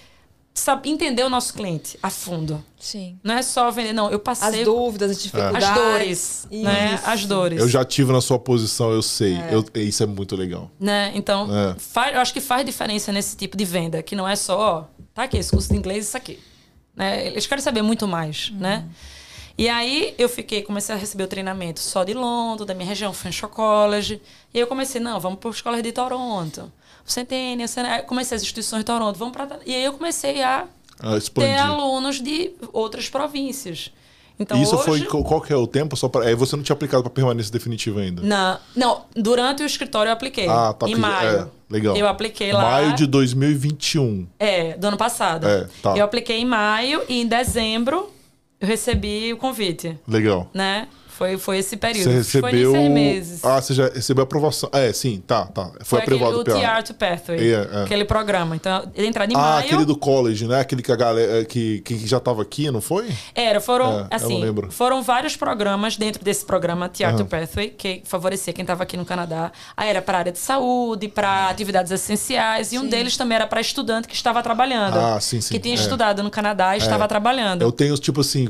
sabe, 0.54 0.90
entender 0.90 1.22
o 1.24 1.30
nosso 1.30 1.54
cliente 1.54 1.98
a 2.02 2.10
fundo. 2.10 2.64
Sim. 2.78 3.18
Não 3.22 3.34
é 3.34 3.42
só 3.42 3.70
vender, 3.70 3.92
não. 3.92 4.10
Eu 4.10 4.18
passei. 4.18 4.60
As 4.60 4.64
dúvidas, 4.64 5.10
as 5.12 5.22
dificuldades. 5.22 5.68
As 5.68 5.74
dores. 5.74 6.48
Né? 6.50 7.00
As 7.04 7.26
dores. 7.26 7.60
Eu 7.60 7.68
já 7.68 7.84
tive 7.84 8.12
na 8.12 8.20
sua 8.20 8.38
posição, 8.38 8.90
eu 8.92 9.02
sei. 9.02 9.34
É. 9.34 9.54
Eu, 9.54 9.64
isso 9.82 10.02
é 10.02 10.06
muito 10.06 10.36
legal. 10.36 10.70
Né? 10.78 11.12
Então, 11.14 11.48
é. 11.54 11.76
faz, 11.78 12.14
eu 12.14 12.20
acho 12.20 12.32
que 12.32 12.40
faz 12.40 12.64
diferença 12.64 13.12
nesse 13.12 13.36
tipo 13.36 13.56
de 13.56 13.64
venda, 13.64 14.02
que 14.02 14.14
não 14.16 14.28
é 14.28 14.36
só, 14.36 14.58
ó, 14.58 14.84
tá 15.14 15.24
aqui, 15.24 15.38
esse 15.38 15.50
curso 15.50 15.68
de 15.68 15.76
inglês, 15.76 16.06
isso 16.06 16.16
aqui. 16.16 16.38
Né? 16.94 17.28
Eles 17.28 17.46
querem 17.46 17.62
saber 17.62 17.82
muito 17.82 18.06
mais, 18.06 18.50
uhum. 18.50 18.58
né? 18.58 18.84
E 19.56 19.68
aí 19.68 20.14
eu 20.16 20.28
fiquei, 20.28 20.62
comecei 20.62 20.94
a 20.94 20.98
receber 20.98 21.24
o 21.24 21.28
treinamento 21.28 21.80
só 21.80 22.02
de 22.02 22.14
Londres, 22.14 22.66
da 22.66 22.72
minha 22.72 22.88
região, 22.88 23.12
Fanshawe 23.12 23.52
College. 23.52 24.20
E 24.54 24.58
aí 24.58 24.62
eu 24.62 24.66
comecei, 24.66 25.00
não, 25.00 25.20
vamos 25.20 25.38
para 25.38 25.50
a 25.50 25.52
escola 25.52 25.82
de 25.82 25.92
Toronto. 25.92 26.72
Centênia, 27.04 27.66
comecei 28.06 28.36
as 28.36 28.42
instituições 28.42 28.80
de 28.80 28.86
Toronto, 28.86 29.18
vamos 29.18 29.32
para 29.32 29.58
E 29.66 29.74
aí 29.74 29.84
eu 29.84 29.92
comecei 29.92 30.42
a, 30.42 30.66
a 31.00 31.20
ter 31.34 31.56
alunos 31.56 32.20
de 32.20 32.52
outras 32.72 33.08
províncias. 33.08 33.92
Então, 34.40 34.60
Isso 34.60 34.74
hoje... 34.74 35.04
foi 35.06 35.22
qual 35.22 35.38
que 35.42 35.52
é 35.52 35.56
o 35.56 35.66
tempo? 35.66 35.94
Só 35.98 36.08
pra... 36.08 36.24
Aí 36.24 36.34
você 36.34 36.56
não 36.56 36.62
tinha 36.62 36.72
aplicado 36.72 37.02
para 37.02 37.10
permanência 37.10 37.52
definitiva 37.52 38.00
ainda? 38.00 38.22
Não, 38.22 38.58
não. 38.74 39.02
Durante 39.14 39.62
o 39.62 39.66
escritório 39.66 40.08
eu 40.08 40.14
apliquei. 40.14 40.48
Ah, 40.48 40.72
tá. 40.72 40.88
Em 40.88 40.94
maio. 40.94 41.40
É, 41.40 41.46
legal. 41.68 41.94
Eu 41.94 42.08
apliquei 42.08 42.50
lá. 42.50 42.62
Maio 42.62 42.94
de 42.94 43.06
2021. 43.06 44.26
É, 44.38 44.78
do 44.78 44.86
ano 44.86 44.96
passado. 44.96 45.46
É, 45.46 45.68
tá. 45.82 45.94
Eu 45.94 46.06
apliquei 46.06 46.38
em 46.38 46.46
maio 46.46 47.02
e 47.06 47.20
em 47.20 47.26
dezembro 47.26 48.10
eu 48.58 48.66
recebi 48.66 49.30
o 49.30 49.36
convite. 49.36 49.98
Legal. 50.08 50.48
Né? 50.54 50.88
Foi, 51.20 51.36
foi 51.36 51.58
esse 51.58 51.76
período. 51.76 52.04
Você 52.04 52.16
recebeu... 52.16 52.70
Foi 52.70 52.80
seis 52.80 52.90
meses. 52.90 53.44
Ah, 53.44 53.60
você 53.60 53.74
já 53.74 53.90
recebeu 53.90 54.22
a 54.22 54.24
aprovação. 54.24 54.70
É, 54.72 54.90
sim, 54.90 55.22
tá, 55.26 55.44
tá. 55.44 55.66
Foi, 55.80 55.84
foi 55.84 55.98
aprovado 55.98 56.42
pelo... 56.42 56.56
O 56.56 56.60
TR 56.62 56.82
to 56.82 56.94
Pathway, 56.94 57.38
yeah, 57.38 57.80
é. 57.80 57.84
aquele 57.84 58.06
programa. 58.06 58.56
Então, 58.56 58.90
ele 58.94 59.06
entrada 59.06 59.30
em 59.30 59.36
ah, 59.36 59.38
maio... 59.38 59.54
Ah, 59.54 59.58
aquele 59.58 59.84
do 59.84 59.98
college, 59.98 60.48
né? 60.48 60.60
Aquele 60.60 60.80
que 60.80 60.90
a 60.90 60.96
galera... 60.96 61.44
Que, 61.44 61.80
que 61.82 62.06
já 62.06 62.16
estava 62.16 62.40
aqui, 62.40 62.70
não 62.70 62.80
foi? 62.80 63.06
Era, 63.34 63.60
foram... 63.60 64.08
É, 64.10 64.16
assim, 64.16 64.42
foram 64.70 65.02
vários 65.02 65.36
programas 65.36 65.98
dentro 65.98 66.24
desse 66.24 66.42
programa 66.42 66.88
TR 66.88 67.08
uhum. 67.08 67.16
to 67.18 67.26
Pathway, 67.26 67.68
que 67.68 68.00
favorecia 68.06 68.54
quem 68.54 68.62
estava 68.62 68.84
aqui 68.84 68.96
no 68.96 69.04
Canadá. 69.04 69.52
Aí 69.76 69.90
era 69.90 70.00
para 70.00 70.16
área 70.16 70.32
de 70.32 70.38
saúde, 70.38 71.06
para 71.06 71.50
atividades 71.50 71.92
essenciais. 71.92 72.68
E 72.68 72.70
sim. 72.70 72.78
um 72.78 72.88
deles 72.88 73.18
também 73.18 73.36
era 73.36 73.46
para 73.46 73.60
estudante 73.60 74.08
que 74.08 74.14
estava 74.14 74.42
trabalhando. 74.42 74.96
Ah, 74.98 75.20
sim, 75.20 75.42
sim. 75.42 75.52
Que 75.52 75.60
tinha 75.60 75.74
é. 75.74 75.78
estudado 75.78 76.22
no 76.22 76.30
Canadá 76.30 76.76
e 76.76 76.78
estava 76.78 77.04
é. 77.04 77.08
trabalhando. 77.08 77.60
Eu 77.60 77.70
tenho, 77.70 77.94
tipo 77.98 78.22
assim 78.22 78.48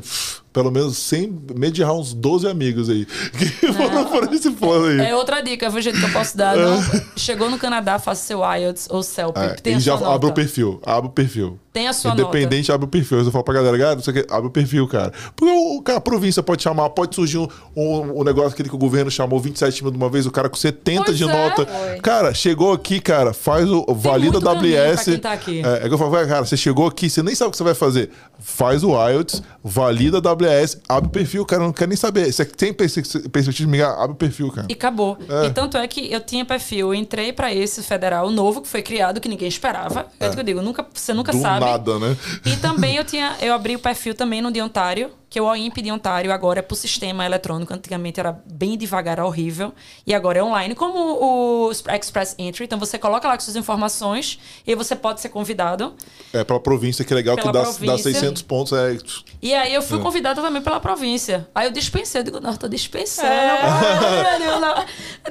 pelo 0.53 0.71
menos 0.71 0.97
sem 0.99 1.33
mediar 1.55 1.93
uns 1.93 2.13
12 2.13 2.49
amigos 2.49 2.89
aí 2.91 3.07
que 3.39 3.73
foram 3.73 4.05
por 4.07 4.33
esse 4.33 4.51
plano 4.51 4.87
aí. 4.87 5.09
É 5.09 5.17
outra 5.17 5.41
dica, 5.41 5.71
foi 5.71 5.83
jeito 5.83 5.99
que 5.99 6.05
eu 6.05 6.13
posso 6.13 6.37
dar. 6.37 6.57
Não, 6.57 6.75
é. 6.75 7.05
chegou 7.17 7.51
no 7.51 7.59
Canadá, 7.59 7.99
faça 7.99 8.23
seu 8.23 8.41
IELTS 8.41 8.89
ou 8.91 9.03
CELP. 9.03 9.37
É, 9.37 9.49
tem 9.55 9.77
e 9.77 9.81
já 9.81 9.95
abre 9.95 10.29
o 10.29 10.33
perfil, 10.33 10.81
abre 10.85 11.09
o 11.09 11.13
perfil. 11.13 11.59
Tem 11.73 11.87
a 11.87 11.93
sua 11.93 12.13
Independente, 12.13 12.69
nota. 12.69 12.75
abre 12.75 12.87
o 12.87 12.89
perfil. 12.89 13.19
Eu 13.19 13.31
falo 13.31 13.45
pra 13.45 13.55
galera, 13.55 13.77
galera, 13.77 13.97
não 13.97 14.03
sei 14.03 14.13
o 14.13 14.17
que, 14.17 14.33
abre 14.33 14.49
o 14.49 14.51
perfil, 14.51 14.89
cara. 14.89 15.13
Porque 15.37 15.53
o, 15.53 15.81
cara, 15.83 15.99
a 15.99 16.01
província 16.01 16.43
pode 16.43 16.63
chamar, 16.65 16.91
pode 16.91 17.15
surgir 17.15 17.39
um, 17.39 17.49
um, 17.77 18.21
um, 18.21 18.25
negócio 18.25 18.51
aquele 18.51 18.69
que 18.69 18.75
o 18.75 18.79
governo 18.79 19.09
chamou 19.09 19.39
27 19.39 19.85
mil 19.85 19.93
de 19.93 19.97
uma 19.97 20.09
vez, 20.09 20.27
o 20.27 20.33
cara 20.33 20.49
com 20.49 20.57
70 20.57 21.05
pois 21.05 21.17
de 21.17 21.23
é. 21.23 21.27
nota. 21.27 21.67
Foi. 21.67 22.01
Cara, 22.01 22.35
chegou 22.35 22.73
aqui, 22.73 23.01
cara, 23.01 23.33
faz 23.33 23.71
o. 23.71 23.87
Valida 23.95 24.39
WS. 24.39 25.21
Tá. 25.21 25.35
É, 25.35 25.85
é 25.85 25.89
que 25.89 25.95
eu 25.95 25.99
falo, 25.99 26.11
cara, 26.11 26.45
você 26.45 26.57
chegou 26.57 26.89
aqui, 26.89 27.09
você 27.09 27.23
nem 27.23 27.37
sabe 27.37 27.49
o 27.49 27.51
que 27.53 27.57
você 27.57 27.65
vai 27.65 27.75
fazer. 27.75 28.11
Faz 28.41 28.83
o 28.83 28.91
IELTS, 28.91 29.41
valida 29.63 30.19
WS, 30.19 30.79
abre 30.89 31.09
o 31.09 31.13
perfil, 31.13 31.47
cara, 31.47 31.63
não 31.63 31.73
quer 31.73 31.87
nem 31.87 31.97
saber. 31.97 32.33
Você 32.33 32.45
tem 32.45 32.73
perspectiva 32.73 33.53
de 33.53 33.67
migrar, 33.67 33.93
abre 33.93 34.13
o 34.13 34.17
perfil, 34.17 34.51
cara. 34.51 34.67
E 34.69 34.73
acabou. 34.73 35.17
É. 35.29 35.47
E 35.47 35.51
tanto 35.51 35.77
é 35.77 35.87
que 35.87 36.13
eu 36.13 36.21
tinha 36.21 36.45
perfil, 36.45 36.89
eu 36.89 36.95
entrei 36.95 37.33
para 37.33 37.55
esse 37.55 37.81
federal 37.83 38.29
novo 38.31 38.61
que 38.61 38.67
foi 38.67 38.83
criado, 38.83 39.21
que 39.21 39.29
ninguém 39.29 39.47
esperava. 39.47 40.07
É, 40.19 40.27
é 40.27 40.31
que 40.31 40.41
eu 40.41 40.43
digo, 40.43 40.61
nunca, 40.63 40.85
você 40.93 41.15
nunca 41.15 41.31
Do 41.31 41.41
sabe. 41.41 41.60
Nada, 41.61 41.99
né? 41.99 42.16
E 42.45 42.57
também 42.57 42.97
eu 42.97 43.05
tinha, 43.05 43.37
eu 43.41 43.53
abri 43.53 43.77
o 43.77 43.78
perfil 43.78 44.15
também 44.15 44.41
no 44.41 44.51
de 44.51 44.61
Ontário, 44.61 45.11
que 45.31 45.40
o 45.40 45.44
OIMP 45.44 45.81
de 45.81 45.93
Ontário 45.93 46.32
agora 46.32 46.59
é 46.59 46.62
por 46.62 46.74
sistema 46.74 47.24
eletrônico. 47.24 47.73
Antigamente 47.73 48.19
era 48.19 48.43
bem 48.52 48.77
devagar, 48.77 49.12
era 49.12 49.24
horrível. 49.24 49.73
E 50.05 50.12
agora 50.12 50.40
é 50.40 50.43
online, 50.43 50.74
como 50.74 50.98
o 50.98 51.70
Express 51.70 52.35
Entry. 52.36 52.65
Então 52.65 52.81
você 52.81 52.98
coloca 52.98 53.28
lá 53.28 53.39
suas 53.39 53.55
informações 53.55 54.40
e 54.66 54.74
você 54.74 54.97
pode 54.97 55.20
ser 55.20 55.28
convidado. 55.28 55.94
É, 56.32 56.43
pela 56.43 56.59
província, 56.59 57.05
que 57.05 57.12
é 57.12 57.16
legal, 57.16 57.36
pela 57.36 57.52
que 57.65 57.86
dá, 57.86 57.93
dá 57.93 57.98
600 57.98 58.43
pontos. 58.43 58.73
É... 58.73 58.98
E 59.40 59.55
aí 59.55 59.73
eu 59.73 59.82
fui 59.82 60.01
é. 60.01 60.02
convidada 60.02 60.43
também 60.43 60.61
pela 60.61 60.81
província. 60.81 61.48
Aí 61.55 61.69
eu 61.69 61.70
dispensei, 61.70 62.23
eu 62.23 62.24
digo, 62.24 62.40
não, 62.40 62.51
eu 62.51 62.59
tô 62.59 62.66
dispensando. 62.66 63.28
É. 63.28 63.61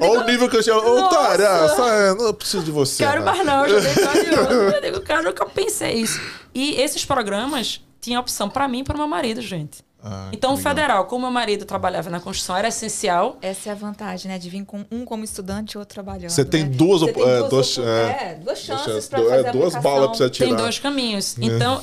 Olha 0.00 0.20
o 0.20 0.24
nível 0.24 0.48
que 0.48 0.56
eu 0.56 0.62
chamo. 0.62 0.80
Ontário, 0.80 1.46
ah, 1.46 2.14
não 2.18 2.32
preciso 2.32 2.64
de 2.64 2.70
você. 2.70 3.04
Quero 3.04 3.20
né? 3.20 3.26
mais 3.26 3.44
não, 3.44 3.68
já 3.68 3.80
dei 3.80 3.92
Eu 4.74 4.80
digo, 4.80 5.00
cara, 5.02 5.20
nunca 5.22 5.44
pensei 5.44 5.92
isso. 5.92 6.18
E 6.54 6.80
esses 6.80 7.04
programas 7.04 7.82
tinha 8.00 8.18
opção 8.18 8.48
para 8.48 8.66
mim 8.66 8.78
e 8.78 8.84
para 8.84 8.96
meu 8.96 9.06
marido, 9.06 9.42
gente. 9.42 9.89
Ah, 10.02 10.28
então, 10.32 10.54
o 10.54 10.56
federal, 10.56 11.04
como 11.04 11.26
meu 11.26 11.30
marido 11.30 11.64
trabalhava 11.64 12.08
na 12.08 12.20
construção, 12.20 12.56
era 12.56 12.68
essencial. 12.68 13.36
Essa 13.42 13.68
é 13.68 13.72
a 13.72 13.74
vantagem, 13.74 14.30
né? 14.30 14.38
De 14.38 14.48
vir 14.48 14.64
com 14.64 14.84
um 14.90 15.04
como 15.04 15.24
estudante 15.24 15.72
e 15.72 15.78
outro 15.78 15.94
trabalhando. 15.94 16.30
Você 16.30 16.44
tem 16.44 16.64
né? 16.64 16.70
duas, 16.70 17.02
você 17.02 17.12
tem 17.12 17.22
duas, 17.22 17.50
duas, 17.50 17.78
é, 17.78 18.34
duas 18.42 18.58
chances 18.58 19.08
para 19.08 19.22
fazer 19.22 19.46
é, 19.48 19.52
duas 19.52 19.74
balas 19.74 20.06
para 20.10 20.18
você 20.18 20.30
tirar. 20.30 20.48
Tem 20.48 20.56
dois 20.56 20.78
caminhos. 20.78 21.36
É. 21.38 21.44
Então, 21.44 21.82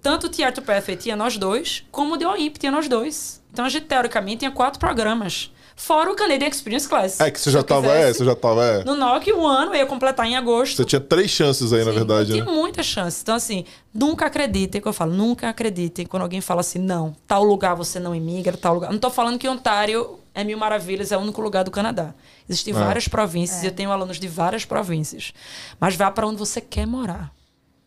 tanto 0.00 0.26
o 0.26 0.30
Teatro 0.30 0.62
Pathway 0.62 0.96
tinha 0.96 1.16
nós 1.16 1.36
dois, 1.36 1.84
como 1.90 2.14
o 2.14 2.18
The 2.18 2.26
OIMP 2.26 2.58
tinha 2.58 2.70
nós 2.70 2.88
dois. 2.88 3.42
Então, 3.52 3.64
a 3.64 3.68
gente, 3.68 3.86
teoricamente, 3.86 4.38
tinha 4.38 4.50
quatro 4.50 4.78
programas. 4.78 5.50
Fora 5.78 6.10
o 6.10 6.16
Canadian 6.16 6.48
Experience 6.48 6.88
Class. 6.88 7.20
É 7.20 7.30
que 7.30 7.40
você 7.40 7.52
já 7.52 7.62
tava, 7.62 7.86
é, 7.86 8.12
você 8.12 8.24
já 8.24 8.34
tava, 8.34 8.64
é. 8.64 8.84
No 8.84 8.96
NOC, 8.96 9.32
um 9.32 9.46
ano, 9.46 9.72
eu 9.72 9.76
ia 9.76 9.86
completar 9.86 10.26
em 10.26 10.34
agosto. 10.34 10.76
Você 10.76 10.84
tinha 10.84 11.00
três 11.00 11.30
chances 11.30 11.72
aí, 11.72 11.80
Sim, 11.80 11.86
na 11.86 11.92
verdade, 11.92 12.36
eu 12.36 12.44
né? 12.44 12.50
muitas 12.50 12.84
chances. 12.84 13.22
Então, 13.22 13.36
assim, 13.36 13.64
nunca 13.94 14.26
acreditem, 14.26 14.80
que 14.80 14.88
eu 14.88 14.92
falo, 14.92 15.14
nunca 15.14 15.48
acreditem 15.48 16.04
quando 16.04 16.24
alguém 16.24 16.40
fala 16.40 16.62
assim, 16.62 16.80
não, 16.80 17.14
tal 17.28 17.44
lugar 17.44 17.76
você 17.76 18.00
não 18.00 18.12
imigra, 18.12 18.56
tal 18.56 18.74
lugar. 18.74 18.90
Não 18.90 18.98
tô 18.98 19.08
falando 19.08 19.38
que 19.38 19.48
Ontário 19.48 20.18
é 20.34 20.42
mil 20.42 20.58
maravilhas, 20.58 21.12
é 21.12 21.16
o 21.16 21.20
único 21.20 21.40
lugar 21.40 21.62
do 21.62 21.70
Canadá. 21.70 22.12
Existem 22.48 22.74
é. 22.74 22.76
várias 22.76 23.06
províncias, 23.06 23.62
é. 23.62 23.68
eu 23.68 23.72
tenho 23.72 23.92
alunos 23.92 24.18
de 24.18 24.26
várias 24.26 24.64
províncias. 24.64 25.32
Mas 25.78 25.94
vá 25.94 26.10
para 26.10 26.26
onde 26.26 26.38
você 26.38 26.60
quer 26.60 26.88
morar. 26.88 27.32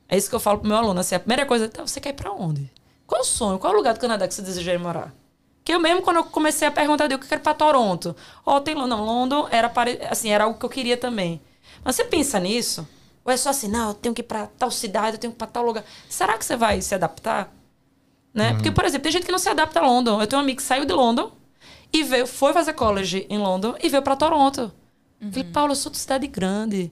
É 0.07 0.15
isso 0.15 0.30
que 0.30 0.35
eu 0.35 0.39
falo 0.39 0.59
pro 0.59 0.68
meu 0.69 0.77
aluno, 0.77 1.01
assim, 1.01 1.13
a 1.13 1.19
primeira 1.19 1.45
coisa, 1.45 1.65
então, 1.65 1.85
você 1.85 1.99
quer 1.99 2.11
ir 2.11 2.13
para 2.13 2.31
onde? 2.31 2.72
Qual 3.05 3.19
o 3.19 3.26
sonho? 3.26 3.59
Qual 3.59 3.73
é 3.73 3.76
o 3.76 3.77
lugar 3.77 3.93
do 3.93 3.99
Canadá 3.99 4.26
que 4.30 4.34
você 4.34 4.41
deseja 4.41 4.73
ir 4.73 4.80
morar? 4.80 5.13
Que 5.63 5.73
eu 5.73 5.79
mesmo, 5.79 6.01
quando 6.01 6.17
eu 6.17 6.23
comecei 6.23 6.67
a 6.67 6.71
perguntar, 6.71 7.05
eu 7.05 7.09
digo 7.09 7.19
que 7.19 7.25
eu 7.25 7.29
quero 7.29 7.41
para 7.41 7.53
Toronto. 7.53 8.15
Ó, 8.45 8.57
oh, 8.57 8.61
tem 8.61 8.73
London. 8.73 8.97
Não, 8.97 9.05
London 9.05 9.47
era, 9.51 9.69
para, 9.69 9.91
assim, 10.09 10.29
era 10.29 10.45
algo 10.45 10.57
que 10.57 10.65
eu 10.65 10.69
queria 10.69 10.97
também. 10.97 11.41
Mas 11.83 11.95
você 11.95 12.03
pensa 12.03 12.39
nisso? 12.39 12.88
Ou 13.23 13.31
é 13.31 13.38
só 13.38 13.49
assim, 13.49 13.67
não, 13.67 13.89
eu 13.89 13.93
tenho 13.93 14.15
que 14.15 14.21
ir 14.21 14.25
para 14.25 14.47
tal 14.47 14.71
cidade, 14.71 15.15
eu 15.15 15.19
tenho 15.19 15.31
que 15.31 15.38
ir 15.38 15.39
para 15.39 15.47
tal 15.47 15.63
lugar. 15.63 15.83
Será 16.09 16.38
que 16.38 16.43
você 16.43 16.55
vai 16.55 16.81
se 16.81 16.95
adaptar? 16.95 17.53
Né? 18.33 18.49
Uhum. 18.49 18.55
Porque, 18.55 18.71
por 18.71 18.85
exemplo, 18.85 19.03
tem 19.03 19.11
gente 19.11 19.25
que 19.25 19.31
não 19.31 19.39
se 19.39 19.49
adapta 19.49 19.79
a 19.79 19.85
London. 19.85 20.19
Eu 20.19 20.27
tenho 20.27 20.39
um 20.39 20.43
amigo 20.43 20.57
que 20.57 20.63
saiu 20.63 20.85
de 20.85 20.93
London 20.93 21.31
e 21.93 22.03
veio, 22.03 22.25
foi 22.25 22.53
fazer 22.53 22.73
college 22.73 23.27
em 23.29 23.38
London 23.38 23.75
e 23.81 23.89
veio 23.89 24.01
para 24.01 24.15
Toronto. 24.15 24.71
Uhum. 25.21 25.31
Falei, 25.31 25.49
Paulo, 25.51 25.71
eu 25.73 25.75
sou 25.75 25.91
de 25.91 25.97
cidade 25.97 26.25
grande. 26.27 26.91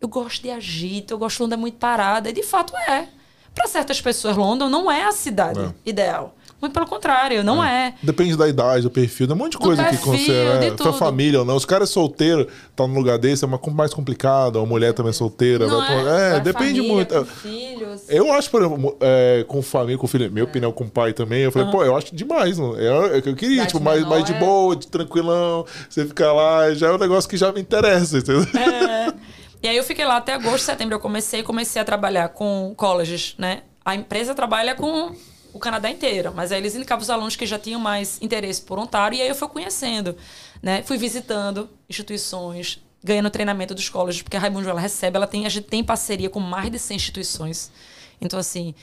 Eu 0.00 0.08
gosto 0.08 0.42
de 0.42 0.50
agito, 0.50 1.14
eu 1.14 1.18
gosto 1.18 1.36
de 1.36 1.42
London 1.44 1.54
é 1.54 1.58
muito 1.58 1.78
parada. 1.78 2.28
E 2.28 2.32
de 2.32 2.42
fato 2.42 2.76
é. 2.76 3.08
Para 3.54 3.68
certas 3.68 4.00
pessoas, 4.00 4.36
London 4.36 4.68
não 4.68 4.90
é 4.90 5.04
a 5.04 5.12
cidade 5.12 5.60
é. 5.60 5.74
ideal. 5.84 6.34
Muito 6.62 6.74
pelo 6.74 6.86
contrário, 6.86 7.42
não 7.42 7.62
é. 7.62 7.88
é. 7.88 7.94
Depende 8.00 8.36
da 8.36 8.48
idade, 8.48 8.84
do 8.84 8.90
perfil, 8.90 9.26
tem 9.26 9.34
um 9.34 9.38
monte 9.38 9.52
de 9.52 9.58
coisa 9.58 9.84
que 9.84 9.96
considera. 9.96 10.60
Né? 10.60 10.76
Foi 10.78 10.92
família 10.92 11.40
ou 11.40 11.44
não. 11.44 11.56
Os 11.56 11.64
caras 11.64 11.90
solteiros 11.90 12.46
tá 12.76 12.86
num 12.86 12.94
lugar 12.94 13.18
desse 13.18 13.42
é 13.42 13.48
uma, 13.48 13.60
mais 13.72 13.92
complicado. 13.92 14.60
A 14.60 14.64
mulher 14.64 14.92
também 14.92 15.10
é 15.10 15.12
solteira. 15.12 15.66
Não 15.66 15.78
vai, 15.78 15.96
é, 16.06 16.36
é 16.36 16.40
depende 16.40 16.76
família, 16.76 16.94
muito. 16.94 17.14
Com 17.16 17.24
filhos. 17.24 18.02
Eu 18.08 18.32
acho, 18.32 18.48
por 18.48 18.62
exemplo, 18.62 18.96
é, 19.00 19.44
com 19.48 19.60
família, 19.60 19.98
com 19.98 20.06
filho, 20.06 20.30
minha 20.30 20.44
é. 20.44 20.48
opinião 20.48 20.70
com 20.70 20.88
pai 20.88 21.12
também, 21.12 21.40
eu 21.40 21.50
falei, 21.50 21.66
uhum. 21.66 21.72
pô, 21.72 21.82
eu 21.82 21.96
acho 21.96 22.14
demais. 22.14 22.56
Não? 22.56 22.78
Eu, 22.78 23.06
eu 23.06 23.34
queria, 23.34 23.66
tipo, 23.66 23.80
mais, 23.80 24.06
mais 24.06 24.24
de 24.24 24.34
boa, 24.34 24.76
de 24.76 24.86
tranquilão. 24.86 25.66
Você 25.90 26.06
ficar 26.06 26.32
lá, 26.32 26.72
já 26.74 26.86
é 26.86 26.92
um 26.92 26.98
negócio 26.98 27.28
que 27.28 27.36
já 27.36 27.50
me 27.50 27.60
interessa, 27.60 28.18
entendeu? 28.18 28.46
É. 28.54 29.12
E 29.60 29.68
aí 29.68 29.76
eu 29.76 29.82
fiquei 29.82 30.04
lá 30.04 30.18
até 30.18 30.34
agosto, 30.34 30.64
setembro. 30.64 30.94
Eu 30.94 31.00
comecei, 31.00 31.42
comecei 31.42 31.82
a 31.82 31.84
trabalhar 31.84 32.28
com 32.28 32.72
colleges, 32.76 33.34
né? 33.36 33.62
A 33.84 33.96
empresa 33.96 34.32
trabalha 34.32 34.76
com 34.76 35.12
o 35.52 35.58
Canadá 35.58 35.90
inteiro, 35.90 36.32
mas 36.34 36.50
aí 36.50 36.58
eles 36.58 36.74
indicavam 36.74 37.02
os 37.02 37.10
alunos 37.10 37.36
que 37.36 37.46
já 37.46 37.58
tinham 37.58 37.80
mais 37.80 38.20
interesse 38.22 38.62
por 38.62 38.78
Ontário, 38.78 39.16
e 39.16 39.22
aí 39.22 39.28
eu 39.28 39.34
fui 39.34 39.48
conhecendo, 39.48 40.16
né? 40.62 40.82
Fui 40.82 40.96
visitando 40.96 41.68
instituições, 41.88 42.82
ganhando 43.02 43.30
treinamento 43.30 43.74
dos 43.74 43.88
colégios, 43.88 44.22
porque 44.22 44.36
a 44.36 44.40
Raimundo 44.40 44.68
ela 44.68 44.80
recebe, 44.80 45.16
ela 45.16 45.26
tem, 45.26 45.44
a 45.44 45.48
gente 45.48 45.66
tem 45.66 45.82
parceria 45.82 46.30
com 46.30 46.40
mais 46.40 46.70
de 46.70 46.78
100 46.78 46.96
instituições. 46.96 47.70
Então, 48.20 48.38
assim, 48.38 48.74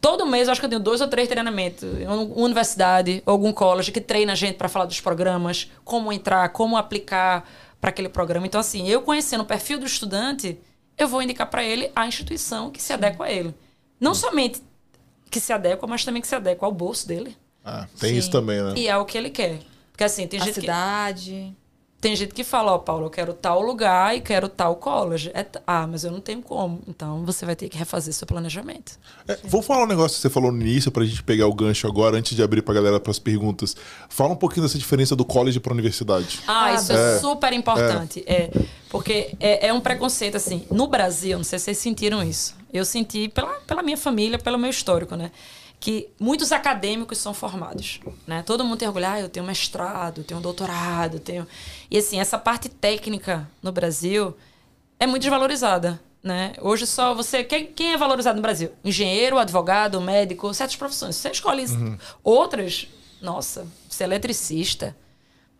todo 0.00 0.26
mês 0.26 0.48
eu 0.48 0.52
acho 0.52 0.60
que 0.60 0.64
eu 0.64 0.70
tenho 0.70 0.82
dois 0.82 1.00
ou 1.00 1.08
três 1.08 1.28
treinamentos. 1.28 1.88
Uma 2.02 2.44
universidade, 2.44 3.22
algum 3.26 3.52
college 3.52 3.92
que 3.92 4.00
treina 4.00 4.32
a 4.32 4.36
gente 4.36 4.56
para 4.56 4.68
falar 4.68 4.86
dos 4.86 5.00
programas, 5.00 5.70
como 5.84 6.12
entrar, 6.12 6.48
como 6.50 6.76
aplicar 6.76 7.48
para 7.80 7.90
aquele 7.90 8.08
programa. 8.08 8.46
Então, 8.46 8.60
assim, 8.60 8.88
eu 8.88 9.02
conhecendo 9.02 9.42
o 9.42 9.46
perfil 9.46 9.78
do 9.78 9.86
estudante, 9.86 10.58
eu 10.96 11.06
vou 11.06 11.22
indicar 11.22 11.48
para 11.48 11.62
ele 11.62 11.90
a 11.94 12.06
instituição 12.06 12.70
que 12.70 12.82
se 12.82 12.92
adequa 12.92 13.26
a 13.26 13.30
ele. 13.30 13.54
Não 13.98 14.14
somente 14.14 14.62
que 15.30 15.40
se 15.40 15.52
adequa, 15.52 15.86
mas 15.86 16.04
também 16.04 16.20
que 16.20 16.28
se 16.28 16.34
adequa 16.34 16.66
ao 16.66 16.72
bolso 16.72 17.06
dele. 17.06 17.36
Ah, 17.64 17.86
tem 17.98 18.10
Sim. 18.10 18.18
isso 18.18 18.30
também, 18.30 18.60
né? 18.62 18.74
E 18.76 18.88
é 18.88 18.96
o 18.96 19.04
que 19.04 19.16
ele 19.16 19.30
quer. 19.30 19.60
Porque 19.92 20.04
assim, 20.04 20.26
tem 20.26 20.40
a 20.40 20.44
gente 20.44 20.54
cidade. 20.60 21.54
Tem 22.00 22.16
gente 22.16 22.32
que 22.32 22.42
fala, 22.42 22.72
ó, 22.72 22.76
oh, 22.76 22.78
Paulo, 22.78 23.06
eu 23.06 23.10
quero 23.10 23.34
tal 23.34 23.60
lugar 23.60 24.16
e 24.16 24.22
quero 24.22 24.48
tal 24.48 24.76
college. 24.76 25.30
É 25.34 25.44
ah, 25.66 25.86
mas 25.86 26.02
eu 26.02 26.10
não 26.10 26.20
tenho 26.20 26.40
como. 26.40 26.80
Então 26.88 27.26
você 27.26 27.44
vai 27.44 27.54
ter 27.54 27.68
que 27.68 27.76
refazer 27.76 28.14
seu 28.14 28.26
planejamento. 28.26 28.98
É, 29.28 29.38
vou 29.44 29.60
falar 29.60 29.84
um 29.84 29.86
negócio 29.86 30.16
que 30.16 30.22
você 30.22 30.30
falou 30.30 30.50
no 30.50 30.62
início, 30.62 30.90
pra 30.90 31.04
gente 31.04 31.22
pegar 31.22 31.46
o 31.46 31.52
gancho 31.52 31.86
agora, 31.86 32.16
antes 32.16 32.34
de 32.34 32.42
abrir 32.42 32.62
pra 32.62 32.72
galera 32.72 32.98
para 32.98 33.10
as 33.10 33.18
perguntas. 33.18 33.76
Fala 34.08 34.32
um 34.32 34.36
pouquinho 34.36 34.66
dessa 34.66 34.78
diferença 34.78 35.14
do 35.14 35.26
college 35.26 35.60
pra 35.60 35.74
universidade. 35.74 36.40
Ah, 36.46 36.64
ah 36.64 36.74
isso 36.74 36.90
é, 36.90 37.16
é 37.16 37.18
super 37.18 37.52
importante. 37.52 38.24
É. 38.26 38.44
é 38.44 38.50
porque 38.88 39.34
é, 39.38 39.68
é, 39.68 39.72
um 39.72 39.80
preconceito, 39.80 40.36
assim. 40.36 40.64
No 40.70 40.86
Brasil, 40.86 41.36
não 41.36 41.44
sei 41.44 41.58
se 41.58 41.66
vocês 41.66 41.78
sentiram 41.78 42.22
isso. 42.22 42.56
Eu 42.72 42.84
senti 42.86 43.28
pela, 43.28 43.60
pela 43.66 43.82
minha 43.82 43.96
família, 43.96 44.38
pelo 44.38 44.58
meu 44.58 44.70
histórico, 44.70 45.16
né? 45.16 45.30
Que 45.80 46.10
muitos 46.20 46.52
acadêmicos 46.52 47.16
são 47.16 47.32
formados, 47.32 48.00
né? 48.26 48.42
Todo 48.42 48.62
mundo 48.62 48.76
tem 48.76 48.86
orgulho, 48.86 49.06
ah, 49.06 49.18
eu 49.18 49.30
tenho 49.30 49.46
mestrado, 49.46 50.22
tenho 50.22 50.38
doutorado, 50.38 51.18
tenho... 51.18 51.48
E 51.90 51.96
assim, 51.96 52.20
essa 52.20 52.38
parte 52.38 52.68
técnica 52.68 53.48
no 53.62 53.72
Brasil 53.72 54.36
é 54.98 55.06
muito 55.06 55.22
desvalorizada, 55.22 55.98
né? 56.22 56.52
Hoje 56.60 56.86
só 56.86 57.14
você... 57.14 57.42
Quem, 57.42 57.66
quem 57.66 57.94
é 57.94 57.96
valorizado 57.96 58.36
no 58.36 58.42
Brasil? 58.42 58.70
Engenheiro, 58.84 59.38
advogado, 59.38 59.98
médico, 60.02 60.52
certas 60.52 60.76
profissões. 60.76 61.16
Você 61.16 61.30
escolhe 61.30 61.64
uhum. 61.64 61.96
outras, 62.22 62.86
nossa, 63.22 63.66
você 63.88 64.04
é 64.04 64.06
eletricista, 64.06 64.94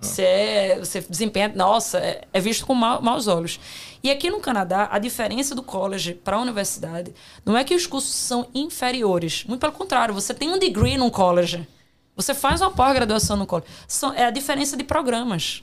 você, 0.01 0.23
é, 0.23 0.79
você 0.79 1.01
desempenha, 1.03 1.53
nossa, 1.55 1.99
é, 1.99 2.23
é 2.33 2.41
visto 2.41 2.67
com 2.67 2.75
ma 2.75 3.01
maus 3.01 3.27
olhos. 3.27 3.61
E 4.03 4.11
aqui 4.11 4.31
no 4.31 4.41
Canadá, 4.41 4.89
a 4.91 4.99
diferença 4.99 5.55
do 5.55 5.63
college 5.63 6.15
para 6.15 6.37
a 6.37 6.41
universidade 6.41 7.15
não 7.45 7.57
é 7.57 7.63
que 7.63 7.75
os 7.75 7.87
cursos 7.87 8.15
são 8.15 8.49
inferiores. 8.55 9.45
Muito 9.45 9.61
pelo 9.61 9.73
contrário, 9.73 10.15
você 10.15 10.33
tem 10.33 10.51
um 10.51 10.59
degree 10.59 10.97
num 10.97 11.11
college. 11.11 11.69
Você 12.17 12.35
faz 12.35 12.63
uma 12.63 12.71
pós-graduação 12.71 13.37
no 13.37 13.47
college. 13.47 13.69
É 14.17 14.25
a 14.25 14.31
diferença 14.31 14.77
de 14.77 14.85
programas. 14.85 15.63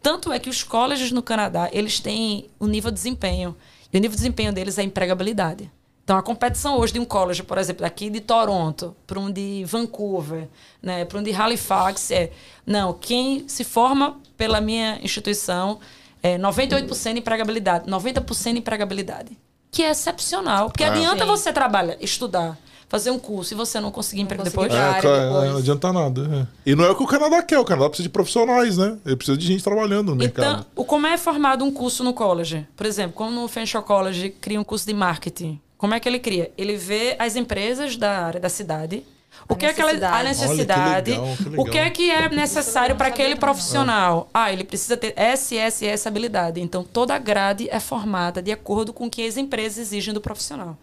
Tanto 0.00 0.32
é 0.32 0.38
que 0.38 0.48
os 0.48 0.62
colleges 0.62 1.12
no 1.12 1.22
Canadá, 1.22 1.68
eles 1.70 2.00
têm 2.00 2.48
um 2.58 2.66
nível 2.66 2.90
de 2.90 2.96
desempenho. 2.96 3.54
E 3.92 3.98
o 3.98 4.00
nível 4.00 4.14
de 4.14 4.22
desempenho 4.22 4.52
deles 4.52 4.78
é 4.78 4.82
empregabilidade. 4.82 5.70
Então, 6.08 6.16
a 6.16 6.22
competição 6.22 6.78
hoje 6.78 6.94
de 6.94 6.98
um 6.98 7.04
college, 7.04 7.42
por 7.42 7.58
exemplo, 7.58 7.82
daqui 7.82 8.08
de 8.08 8.18
Toronto, 8.22 8.96
para 9.06 9.20
um 9.20 9.30
de 9.30 9.62
Vancouver, 9.66 10.48
né, 10.82 11.04
para 11.04 11.18
um 11.18 11.22
de 11.22 11.34
Halifax, 11.34 12.10
é. 12.10 12.30
Não, 12.64 12.94
quem 12.94 13.46
se 13.46 13.62
forma 13.62 14.16
pela 14.34 14.58
minha 14.58 14.98
instituição 15.02 15.78
é 16.22 16.38
98% 16.38 17.12
de 17.12 17.18
empregabilidade, 17.18 17.90
90% 17.90 18.52
de 18.52 18.58
empregabilidade. 18.58 19.38
Que 19.70 19.82
é 19.82 19.90
excepcional. 19.90 20.70
Porque 20.70 20.82
ah, 20.82 20.92
adianta 20.92 21.26
sim. 21.26 21.30
você 21.30 21.52
trabalhar, 21.52 21.98
estudar, 22.00 22.56
fazer 22.88 23.10
um 23.10 23.18
curso 23.18 23.52
e 23.52 23.54
você 23.54 23.78
não 23.78 23.90
conseguir 23.90 24.22
emprego 24.22 24.42
depois. 24.42 24.72
É, 24.72 24.94
depois. 24.94 25.50
Não 25.50 25.58
adianta 25.58 25.92
nada. 25.92 26.48
É. 26.66 26.70
E 26.70 26.74
não 26.74 26.86
é 26.86 26.90
o 26.90 26.96
que 26.96 27.02
o 27.02 27.06
Canadá 27.06 27.42
quer. 27.42 27.58
O 27.58 27.66
Canadá 27.66 27.90
precisa 27.90 28.08
de 28.08 28.12
profissionais, 28.14 28.78
né? 28.78 28.96
Ele 29.04 29.14
precisa 29.14 29.36
de 29.36 29.46
gente 29.46 29.62
trabalhando 29.62 30.14
no 30.14 30.24
então, 30.24 30.42
mercado. 30.42 30.66
Então, 30.72 30.84
como 30.86 31.06
é 31.06 31.18
formado 31.18 31.66
um 31.66 31.70
curso 31.70 32.02
no 32.02 32.14
college? 32.14 32.66
Por 32.74 32.86
exemplo, 32.86 33.12
como 33.12 33.30
no 33.30 33.46
Fenshaw 33.46 33.82
College 33.82 34.30
cria 34.40 34.58
um 34.58 34.64
curso 34.64 34.86
de 34.86 34.94
marketing 34.94 35.60
como 35.78 35.94
é 35.94 36.00
que 36.00 36.08
ele 36.08 36.18
cria? 36.18 36.52
Ele 36.58 36.76
vê 36.76 37.16
as 37.18 37.36
empresas 37.36 37.96
da 37.96 38.26
área 38.26 38.40
da 38.40 38.48
cidade. 38.48 39.04
O 39.48 39.54
que 39.54 39.64
é 39.64 39.72
que 39.72 39.80
ela, 39.80 39.92
a 39.92 40.22
necessidade? 40.24 41.12
Olha, 41.12 41.20
que 41.20 41.20
legal, 41.20 41.36
que 41.36 41.44
legal. 41.44 41.66
O 41.66 41.70
que 41.70 41.78
é 41.78 41.90
que 41.90 42.10
é 42.10 42.28
necessário 42.28 42.96
para 42.96 43.06
aquele 43.06 43.36
profissional? 43.36 44.28
Ah, 44.34 44.52
ele 44.52 44.64
precisa 44.64 44.96
ter 44.96 45.14
essa 45.16 45.54
e 45.54 45.58
essa 45.58 45.84
e 45.84 45.88
essa 45.88 46.08
habilidade. 46.08 46.60
Então 46.60 46.82
toda 46.82 47.14
a 47.14 47.18
grade 47.18 47.68
é 47.70 47.78
formada 47.78 48.42
de 48.42 48.50
acordo 48.50 48.92
com 48.92 49.06
o 49.06 49.10
que 49.10 49.24
as 49.24 49.36
empresas 49.36 49.78
exigem 49.78 50.12
do 50.12 50.20
profissional. 50.20 50.76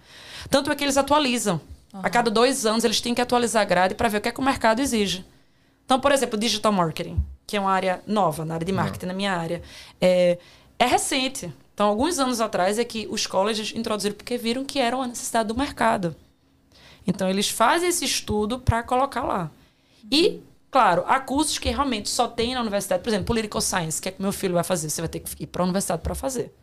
Tanto 0.50 0.72
é 0.72 0.76
que 0.76 0.84
eles 0.84 0.96
atualizam. 0.96 1.60
Uhum. 1.94 2.00
A 2.02 2.10
cada 2.10 2.32
dois 2.32 2.66
anos 2.66 2.86
eles 2.86 3.02
têm 3.02 3.14
que 3.14 3.22
atualizar 3.22 3.62
a 3.62 3.66
grade 3.66 3.96
para 3.96 4.08
ver 4.08 4.20
o 4.20 4.22
que 4.22 4.30
é 4.30 4.32
que 4.32 4.40
o 4.40 4.44
mercado 4.44 4.82
exige. 4.82 5.26
Então, 5.86 6.00
por 6.00 6.12
exemplo, 6.12 6.40
digital 6.40 6.72
marketing, 6.72 7.18
que 7.46 7.58
é 7.58 7.60
uma 7.60 7.72
área 7.72 8.02
nova 8.08 8.46
na 8.46 8.56
área 8.56 8.66
de 8.66 8.72
marketing, 8.72 9.06
Não. 9.06 9.14
na 9.14 9.18
minha 9.18 9.34
área, 9.34 9.62
é, 10.00 10.38
é 10.80 10.86
recente. 10.86 11.54
Então, 11.76 11.90
alguns 11.90 12.18
anos 12.20 12.40
atrás 12.40 12.80
é 12.80 12.86
que 12.86 13.06
os 13.12 13.28
colleges 13.28 13.74
introduziram 13.76 14.16
porque 14.16 14.38
viram 14.38 14.64
que 14.64 14.80
era 14.80 14.96
uma 14.96 15.08
necessidade 15.08 15.50
do 15.50 15.56
mercado. 15.56 16.16
Então, 17.06 17.30
eles 17.30 17.50
fazem 17.50 17.90
esse 17.90 18.06
estudo 18.06 18.58
para 18.58 18.82
colocar 18.82 19.24
lá. 19.24 19.52
E, 20.10 20.40
claro, 20.72 21.04
há 21.06 21.20
cursos 21.20 21.60
que 21.60 21.70
realmente 21.70 22.08
só 22.10 22.30
tem 22.30 22.54
na 22.54 22.62
universidade. 22.62 23.04
Por 23.04 23.10
exemplo, 23.10 23.26
Political 23.26 23.60
Science, 23.60 24.02
que 24.02 24.08
é 24.08 24.12
que 24.14 24.22
meu 24.22 24.32
filho 24.32 24.54
vai 24.54 24.64
fazer. 24.64 24.90
Você 24.90 25.02
vai 25.02 25.10
ter 25.10 25.20
que 25.20 25.44
ir 25.44 25.48
para 25.48 25.64
a 25.64 25.66
universidade 25.66 26.02
para 26.02 26.16
fazer. 26.16 26.54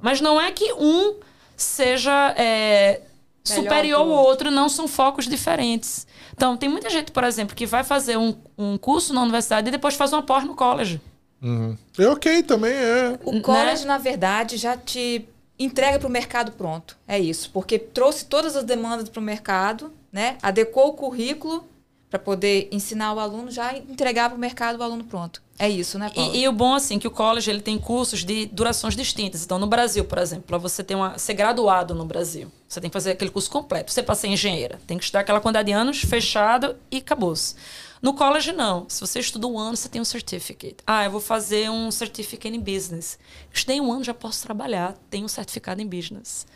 Mas 0.00 0.20
não 0.20 0.40
é 0.40 0.52
que 0.52 0.72
um 0.74 1.16
seja 1.56 2.32
é, 2.38 3.02
superior 3.42 4.02
ao 4.02 4.08
outro, 4.08 4.52
não 4.52 4.68
são 4.68 4.86
focos 4.86 5.26
diferentes. 5.26 6.06
Então, 6.32 6.56
tem 6.56 6.68
muita 6.68 6.88
gente, 6.88 7.10
por 7.10 7.24
exemplo, 7.24 7.56
que 7.56 7.66
vai 7.66 7.82
fazer 7.82 8.16
um, 8.16 8.36
um 8.56 8.78
curso 8.78 9.12
na 9.12 9.20
universidade 9.20 9.66
e 9.66 9.72
depois 9.72 9.96
faz 9.96 10.12
uma 10.12 10.22
pós 10.22 10.44
no 10.44 10.54
college. 10.54 11.00
Uhum. 11.40 11.76
É 11.98 12.08
ok 12.08 12.42
também, 12.42 12.72
é. 12.72 13.18
O 13.24 13.40
college, 13.40 13.82
né? 13.82 13.88
na 13.88 13.98
verdade, 13.98 14.56
já 14.56 14.76
te 14.76 15.26
entrega 15.58 15.98
para 15.98 16.08
o 16.08 16.10
mercado 16.10 16.52
pronto. 16.52 16.96
É 17.06 17.18
isso. 17.18 17.50
Porque 17.52 17.78
trouxe 17.78 18.24
todas 18.24 18.56
as 18.56 18.64
demandas 18.64 19.08
para 19.08 19.20
o 19.20 19.22
mercado, 19.22 19.92
né? 20.12 20.36
adequou 20.42 20.88
o 20.88 20.92
currículo 20.92 21.64
para 22.08 22.18
poder 22.18 22.68
ensinar 22.72 23.12
o 23.12 23.20
aluno, 23.20 23.50
já 23.50 23.76
entregar 23.76 24.30
para 24.30 24.36
o 24.36 24.40
mercado 24.40 24.78
o 24.78 24.82
aluno 24.82 25.04
pronto. 25.04 25.42
É 25.58 25.68
isso, 25.68 25.98
né, 25.98 26.10
Paulo? 26.14 26.34
E, 26.34 26.42
e, 26.42 26.48
o 26.48 26.52
bom, 26.52 26.72
assim, 26.72 26.98
que 26.98 27.06
o 27.06 27.10
college 27.10 27.50
ele 27.50 27.60
tem 27.60 27.76
cursos 27.78 28.24
de 28.24 28.46
durações 28.46 28.94
distintas. 28.94 29.44
Então, 29.44 29.58
no 29.58 29.66
Brasil, 29.66 30.04
por 30.04 30.16
exemplo, 30.18 30.44
para 30.46 30.56
você 30.56 30.82
ter 30.82 30.94
uma, 30.94 31.18
ser 31.18 31.34
graduado 31.34 31.94
no 31.94 32.04
Brasil, 32.04 32.50
você 32.66 32.80
tem 32.80 32.88
que 32.88 32.94
fazer 32.94 33.10
aquele 33.10 33.30
curso 33.30 33.50
completo. 33.50 33.92
Você 33.92 34.02
para 34.02 34.14
ser 34.14 34.28
engenheira, 34.28 34.78
tem 34.86 34.96
que 34.96 35.04
estudar 35.04 35.20
aquela 35.20 35.40
quantidade 35.40 35.66
de 35.66 35.72
anos, 35.72 36.00
fechado 36.00 36.76
e 36.90 36.98
acabou-se. 36.98 37.56
No 38.00 38.14
college, 38.14 38.52
não. 38.52 38.88
Se 38.88 39.00
você 39.00 39.20
estuda 39.20 39.46
um 39.46 39.58
ano, 39.58 39.76
você 39.76 39.88
tem 39.88 40.00
um 40.00 40.04
certificate. 40.04 40.76
Ah, 40.86 41.04
eu 41.04 41.10
vou 41.10 41.20
fazer 41.20 41.68
um 41.70 41.90
certificate 41.90 42.54
em 42.54 42.60
business. 42.60 43.18
Estudei 43.52 43.80
um 43.80 43.92
ano, 43.92 44.04
já 44.04 44.14
posso 44.14 44.42
trabalhar. 44.42 44.94
Tenho 45.10 45.24
um 45.24 45.28
certificado 45.28 45.82
em 45.82 45.86
business. 45.86 46.46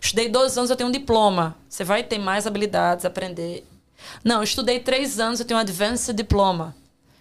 Estudei 0.00 0.28
dois 0.28 0.58
anos, 0.58 0.70
eu 0.70 0.76
tenho 0.76 0.88
um 0.88 0.92
diploma. 0.92 1.56
Você 1.68 1.84
vai 1.84 2.02
ter 2.02 2.18
mais 2.18 2.46
habilidades, 2.46 3.04
aprender. 3.04 3.66
Não, 4.24 4.42
estudei 4.42 4.80
três 4.80 5.18
anos, 5.20 5.40
eu 5.40 5.46
tenho 5.46 5.58
um 5.58 5.60
advanced 5.60 6.14
diploma. 6.14 6.74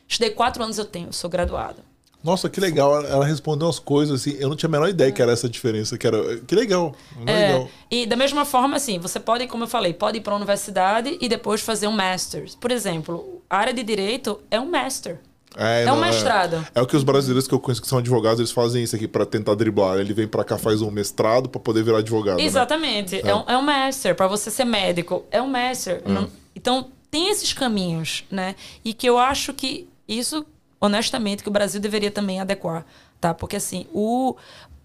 Estudei 0.08 0.32
quatro 0.32 0.64
anos, 0.64 0.78
eu 0.78 0.86
tenho, 0.86 1.10
eu 1.10 1.14
sou 1.14 1.30
graduado. 1.30 1.87
Nossa, 2.24 2.50
que 2.50 2.60
legal. 2.60 3.06
Ela 3.06 3.26
respondeu 3.26 3.68
as 3.68 3.80
coisas 3.80 4.22
assim. 4.22 4.36
Eu 4.40 4.50
não 4.50 4.56
tinha 4.56 4.68
a 4.68 4.72
menor 4.72 4.90
ideia 4.90 5.12
que 5.12 5.22
era 5.22 5.32
essa 5.32 5.48
diferença. 5.48 5.98
Que, 5.98 6.08
era... 6.08 6.38
que 6.40 6.56
legal. 6.56 6.96
É, 7.26 7.48
legal. 7.48 7.70
E 7.90 8.06
da 8.06 8.16
mesma 8.16 8.44
forma, 8.44 8.76
assim, 8.76 9.00
você 9.00 9.20
pode, 9.20 9.48
como 9.48 9.64
eu 9.64 9.68
falei, 9.68 9.94
pode 9.94 10.18
ir 10.18 10.22
para 10.22 10.34
a 10.34 10.36
universidade 10.36 11.18
e 11.22 11.30
depois 11.30 11.62
fazer 11.62 11.88
um 11.88 11.92
master. 11.92 12.46
Por 12.60 12.72
exemplo, 12.72 13.42
a 13.50 13.58
área 13.58 13.74
de 13.74 13.84
direito 13.84 14.40
é 14.52 14.60
um 14.60 14.70
master. 14.70 15.20
É, 15.56 15.86
é 15.86 15.92
um 15.92 16.04
é. 16.04 16.08
mestrado. 16.08 16.56
É, 16.76 16.80
é, 16.80 16.82
o 16.82 16.86
que 16.86 16.96
os 16.96 17.04
brasileiros 17.04 17.48
que 17.48 17.54
eu 17.54 17.60
conheço 17.60 17.82
que 17.82 17.88
são 17.88 17.98
advogados, 17.98 18.40
eles 18.40 18.52
fazem 18.52 18.84
isso 18.84 18.96
aqui 18.96 19.08
para 19.08 19.26
tentar 19.26 19.56
driblar. 19.56 19.98
Ele 19.98 20.14
vem 20.14 20.28
para 20.28 20.44
cá, 20.44 20.58
faz 20.58 20.82
um 20.82 20.92
mestrado 20.92 21.50
para 21.50 21.60
poder 21.60 21.84
virar 21.84 22.00
advogado. 22.00 22.38
Né? 22.38 22.44
Exatamente. 22.44 23.16
Né? 23.24 23.32
É. 23.32 23.36
um, 23.36 23.44
é 23.48 23.58
um 23.58 23.62
master. 23.62 24.16
Para 24.16 24.28
você 24.28 24.52
ser 24.52 24.66
médico, 24.66 25.26
é 25.32 25.42
um 25.42 25.48
master. 25.48 26.04
Hum. 26.06 26.28
Então, 26.56 26.90
tem 27.10 27.30
esses 27.30 27.54
caminhos, 27.54 28.24
né? 28.30 28.56
E 28.84 28.94
que 28.94 29.08
eu 29.08 29.18
acho 29.18 29.54
que 29.54 29.88
isso 30.08 30.46
honestamente, 30.80 31.44
que 31.44 31.50
o 31.50 31.52
Brasil 31.52 31.80
deveria 31.80 32.12
também 32.12 32.40
adequar, 32.40 32.86
tá? 33.20 33.34
Porque, 33.34 33.56
assim, 33.56 33.88
o 33.94 34.36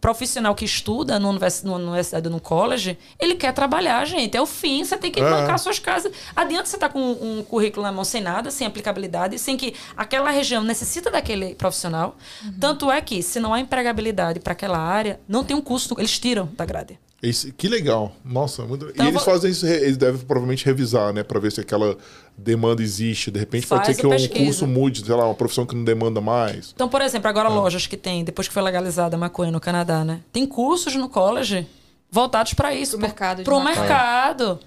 profissional 0.03 0.53
que 0.53 0.65
estuda 0.65 1.21
no 1.21 1.31
universidade, 1.31 2.29
no 2.29 2.41
college, 2.41 2.99
ele 3.21 3.37
quer 3.37 3.53
trabalhar, 3.53 4.05
gente. 4.05 4.37
É 4.37 4.43
o 4.43 4.47
fim, 4.47 4.85
você 4.85 4.97
tem 4.97 5.13
que 5.13 5.21
é. 5.21 5.31
bancar 5.31 5.57
suas 5.61 5.79
casas. 5.79 6.13
Adianta 6.35 6.67
você 6.67 6.75
estar 6.75 6.89
tá 6.89 6.93
com 6.93 7.01
um 7.01 7.45
currículo 7.45 7.87
na 7.87 7.93
mão 7.93 8.03
sem 8.03 8.21
nada, 8.21 8.51
sem 8.51 8.67
aplicabilidade, 8.67 9.39
sem 9.39 9.57
que 9.57 9.77
aquela 9.97 10.31
região 10.31 10.65
necessita 10.65 11.09
daquele 11.09 11.55
profissional. 11.55 12.17
Uhum. 12.45 12.55
Tanto 12.59 12.91
é 12.91 13.01
que, 13.01 13.23
se 13.23 13.39
não 13.39 13.55
há 13.55 13.61
empregabilidade 13.61 14.41
para 14.41 14.55
aquela 14.55 14.79
área, 14.79 15.21
não 15.29 15.45
tem 15.45 15.57
um 15.57 15.61
custo, 15.61 15.95
eles 15.97 16.19
tiram 16.19 16.49
da 16.57 16.65
grade. 16.65 16.99
Esse, 17.23 17.53
que 17.53 17.69
legal. 17.69 18.17
Nossa, 18.25 18.65
muito... 18.65 18.89
Então, 18.89 19.07
e 19.07 19.09
eles 19.09 19.23
fazem 19.23 19.53
isso, 19.53 19.65
eles 19.65 19.97
devem 19.97 20.21
provavelmente 20.23 20.67
revisar, 20.67 21.13
né? 21.13 21.23
Para 21.23 21.39
ver 21.39 21.53
se 21.53 21.61
aquela 21.61 21.97
demanda 22.37 22.83
existe. 22.83 23.31
De 23.31 23.39
repente 23.39 23.65
pode 23.65 23.87
ser 23.87 23.95
que 23.95 24.09
pesquisa. 24.09 24.43
um 24.43 24.45
curso 24.47 24.67
mude, 24.67 25.05
sei 25.05 25.15
lá, 25.15 25.27
uma 25.27 25.35
profissão 25.35 25.65
que 25.65 25.77
não 25.77 25.85
demanda 25.85 26.21
mais. 26.21 26.73
Então, 26.75 26.89
por 26.89 27.01
exemplo, 27.01 27.29
agora 27.29 27.49
ah. 27.49 27.55
lojas 27.55 27.87
que 27.87 27.97
tem, 27.97 28.25
depois 28.25 28.49
que 28.49 28.55
foi 28.55 28.63
legalizada 28.63 29.15
a 29.15 29.19
maconha 29.19 29.53
no 29.53 29.61
Canadá, 29.61 30.05
né? 30.05 30.21
Tem 30.33 30.45
cursos 30.45 30.97
no 30.97 31.09
college 31.09 31.65
voltados 32.11 32.55
para 32.55 32.75
isso. 32.75 32.99
Pro 32.99 33.03
mercado. 33.03 33.45
Pro 33.45 33.61
mercado. 33.61 34.59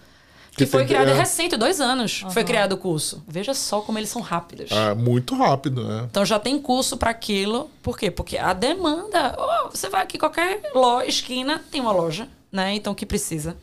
Que, 0.55 0.63
que 0.63 0.65
foi 0.65 0.85
criado 0.85 1.09
é... 1.09 1.13
recente, 1.13 1.57
dois 1.57 1.81
anos 1.81 2.23
uhum. 2.23 2.31
foi 2.31 2.43
criado 2.43 2.73
o 2.73 2.77
curso. 2.77 3.23
Veja 3.27 3.53
só 3.53 3.81
como 3.81 3.99
eles 3.99 4.09
são 4.09 4.21
rápidos. 4.21 4.71
É, 4.71 4.93
muito 4.93 5.35
rápido, 5.35 5.83
né? 5.83 6.07
Então 6.09 6.25
já 6.25 6.39
tem 6.39 6.57
curso 6.57 6.95
para 6.95 7.09
aquilo. 7.09 7.69
Por 7.83 7.97
quê? 7.97 8.09
Porque 8.09 8.37
a 8.37 8.53
demanda. 8.53 9.35
Oh, 9.37 9.69
você 9.69 9.89
vai 9.89 10.01
aqui, 10.01 10.17
qualquer 10.17 10.61
loja, 10.73 11.07
esquina, 11.07 11.61
tem 11.69 11.81
uma 11.81 11.91
loja 11.91 12.27
né? 12.55 12.73
Então, 12.73 12.93
o 12.93 12.95
que 12.95 13.05
precisa? 13.05 13.57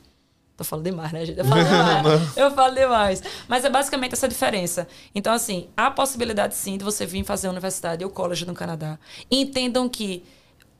Tô 0.54 0.62
falando 0.62 0.84
demais, 0.84 1.10
né, 1.12 1.24
gente? 1.24 1.38
Eu 1.38 1.46
falo 1.46 1.64
demais. 1.64 2.36
eu 2.36 2.50
falo 2.50 2.74
demais. 2.74 3.22
Mas 3.48 3.64
é 3.64 3.70
basicamente 3.70 4.12
essa 4.12 4.28
diferença. 4.28 4.86
Então, 5.14 5.32
assim, 5.32 5.68
há 5.74 5.90
possibilidade 5.90 6.54
sim 6.54 6.76
de 6.76 6.84
você 6.84 7.06
vir 7.06 7.24
fazer 7.24 7.48
a 7.48 7.50
universidade 7.50 8.04
ou 8.04 8.10
college 8.10 8.44
no 8.44 8.52
Canadá. 8.52 8.98
E 9.30 9.40
entendam 9.40 9.88
que, 9.88 10.22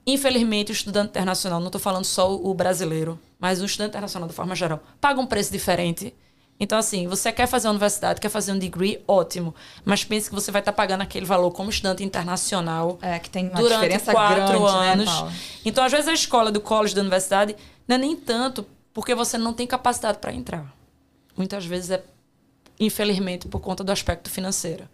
infelizmente, 0.05 0.71
o 0.71 0.73
estudante 0.73 1.09
internacional, 1.09 1.59
não 1.59 1.67
estou 1.67 1.81
falando 1.81 2.05
só 2.05 2.33
o 2.33 2.53
brasileiro, 2.53 3.19
mas 3.39 3.61
o 3.61 3.65
estudante 3.65 3.91
internacional 3.91 4.27
de 4.27 4.35
forma 4.35 4.55
geral, 4.55 4.81
paga 4.99 5.19
um 5.19 5.25
preço 5.25 5.51
diferente 5.51 6.13
Então, 6.59 6.77
assim, 6.77 7.07
você 7.07 7.31
quer 7.31 7.47
fazer 7.47 7.67
uma 7.67 7.73
universidade, 7.73 8.21
quer 8.21 8.29
fazer 8.29 8.51
um 8.51 8.59
degree, 8.59 9.03
ótimo. 9.07 9.53
Mas 9.83 10.03
pense 10.03 10.29
que 10.29 10.35
você 10.35 10.51
vai 10.51 10.61
estar 10.61 10.71
tá 10.71 10.75
pagando 10.75 11.01
aquele 11.01 11.25
valor 11.25 11.51
como 11.51 11.69
estudante 11.69 12.03
internacional. 12.03 12.97
É, 13.01 13.19
que 13.19 13.29
tem 13.29 13.49
uma 13.49 13.59
durante 13.59 13.99
quatro 13.99 14.59
grande, 14.59 14.79
né, 14.79 14.91
anos. 14.91 15.05
Paula? 15.09 15.33
então, 15.65 15.83
às 15.83 15.91
vezes, 15.91 16.07
a 16.07 16.13
escola 16.13 16.51
do 16.51 16.61
college, 16.61 16.95
da 16.95 17.01
universidade, 17.01 17.55
não 17.87 17.95
é 17.95 17.99
nem 17.99 18.15
tanto 18.15 18.65
porque 18.93 19.15
você 19.15 19.37
não 19.37 19.51
tem 19.53 19.65
capacidade 19.65 20.19
para 20.19 20.31
entrar. 20.31 20.73
Muitas 21.35 21.65
vezes 21.65 21.89
é, 21.89 22.03
infelizmente, 22.79 23.47
por 23.47 23.59
conta 23.59 23.83
do 23.83 23.91
aspecto 23.91 24.29
financeiro. 24.29 24.87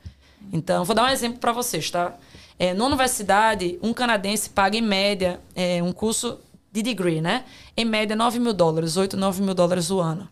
Então, 0.52 0.86
vou 0.86 0.96
dar 0.96 1.04
um 1.04 1.10
exemplo 1.10 1.40
para 1.40 1.52
vocês, 1.52 1.92
tá? 1.92 2.14
É, 2.60 2.74
na 2.74 2.86
universidade, 2.86 3.80
um 3.82 3.94
canadense 3.94 4.50
paga, 4.50 4.78
em 4.78 4.82
média, 4.82 5.40
é, 5.56 5.82
um 5.82 5.94
curso 5.94 6.40
de 6.70 6.82
degree, 6.84 7.22
né? 7.22 7.46
Em 7.76 7.86
média, 7.86 8.18
9 8.18 8.38
mil 8.38 8.54
dólares, 8.54 8.98
8, 8.98 9.16
9 9.16 9.42
mil 9.42 9.54
dólares 9.54 9.90
o 9.90 10.02
ano. 10.02 10.28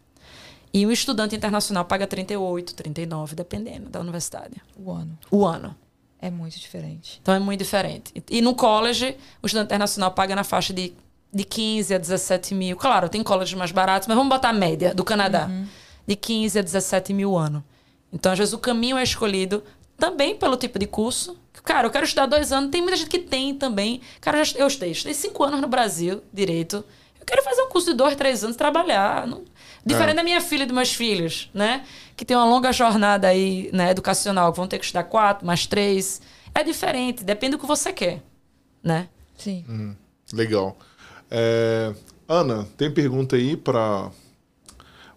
E 0.73 0.85
um 0.85 0.91
estudante 0.91 1.35
internacional 1.35 1.85
paga 1.85 2.05
38, 2.05 2.75
39, 2.75 3.35
dependendo 3.35 3.89
da 3.89 4.01
universidade. 4.01 4.61
O 4.77 4.91
ano. 4.91 5.17
O 5.31 5.45
ano. 5.45 5.73
É 6.19 6.29
muito 6.29 6.59
diferente. 6.59 7.19
Então 7.21 7.33
é 7.33 7.39
muito 7.39 7.59
diferente. 7.59 8.11
E 8.29 8.41
no 8.41 8.53
college, 8.53 9.15
o 9.41 9.45
estudante 9.45 9.67
internacional 9.67 10.11
paga 10.11 10.35
na 10.35 10.43
faixa 10.43 10.73
de, 10.73 10.93
de 11.33 11.43
15 11.45 11.95
a 11.95 11.97
17 11.97 12.53
mil. 12.53 12.75
Claro, 12.75 13.07
tem 13.07 13.23
colleges 13.23 13.53
mais 13.53 13.71
baratos, 13.71 14.07
mas 14.07 14.17
vamos 14.17 14.29
botar 14.29 14.49
a 14.49 14.53
média 14.53 14.93
do 14.93 15.03
Canadá. 15.03 15.47
Uhum. 15.47 15.65
De 16.05 16.15
15 16.15 16.59
a 16.59 16.61
17 16.61 17.13
mil 17.13 17.37
ano. 17.37 17.63
Então, 18.11 18.31
às 18.31 18.37
vezes, 18.37 18.53
o 18.53 18.57
caminho 18.57 18.97
é 18.97 19.03
escolhido 19.03 19.63
também 19.97 20.35
pelo 20.35 20.55
tipo 20.57 20.77
de 20.77 20.87
curso. 20.87 21.37
Cara, 21.63 21.87
eu 21.87 21.91
quero 21.91 22.05
estudar 22.05 22.27
dois 22.27 22.51
anos. 22.51 22.71
Tem 22.71 22.81
muita 22.81 22.97
gente 22.97 23.09
que 23.09 23.19
tem 23.19 23.53
também. 23.53 24.01
Cara, 24.21 24.37
eu 24.55 24.67
estudei, 24.67 24.91
estudei 24.91 25.13
cinco 25.13 25.43
anos 25.43 25.59
no 25.59 25.67
Brasil, 25.67 26.21
direito. 26.31 26.83
Eu 27.19 27.25
quero 27.25 27.43
fazer 27.43 27.61
um 27.61 27.69
curso 27.69 27.91
de 27.91 27.97
dois, 27.97 28.15
três 28.15 28.43
anos, 28.43 28.55
trabalhar. 28.55 29.27
Não... 29.27 29.43
Diferente 29.85 30.13
é. 30.13 30.15
da 30.15 30.23
minha 30.23 30.41
filha 30.41 30.63
e 30.63 30.65
dos 30.65 30.75
meus 30.75 30.93
filhos, 30.93 31.49
né? 31.53 31.85
Que 32.15 32.25
tem 32.25 32.35
uma 32.35 32.45
longa 32.45 32.71
jornada 32.71 33.27
aí, 33.27 33.69
né, 33.73 33.91
educacional, 33.91 34.51
que 34.51 34.57
vão 34.57 34.67
ter 34.67 34.79
que 34.79 34.85
estudar 34.85 35.03
quatro, 35.03 35.45
mais 35.45 35.65
três. 35.65 36.21
É 36.53 36.63
diferente, 36.63 37.23
depende 37.23 37.55
do 37.55 37.59
que 37.59 37.65
você 37.65 37.93
quer, 37.93 38.21
né? 38.83 39.07
Sim. 39.37 39.63
Hum, 39.69 39.95
legal. 40.33 40.77
É, 41.29 41.93
Ana, 42.27 42.67
tem 42.75 42.91
pergunta 42.91 43.35
aí 43.35 43.55
para 43.55 44.11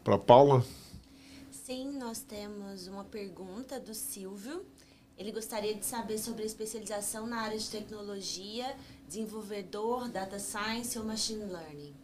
para 0.04 0.18
Paula? 0.18 0.64
Sim, 1.50 1.98
nós 1.98 2.20
temos 2.20 2.59
pergunta 3.10 3.78
do 3.78 3.94
Silvio. 3.94 4.64
Ele 5.18 5.32
gostaria 5.32 5.74
de 5.74 5.84
saber 5.84 6.16
sobre 6.18 6.44
a 6.44 6.46
especialização 6.46 7.26
na 7.26 7.42
área 7.42 7.58
de 7.58 7.68
tecnologia, 7.68 8.74
desenvolvedor, 9.06 10.08
data 10.08 10.38
science 10.38 10.98
ou 10.98 11.04
machine 11.04 11.44
learning. 11.44 11.94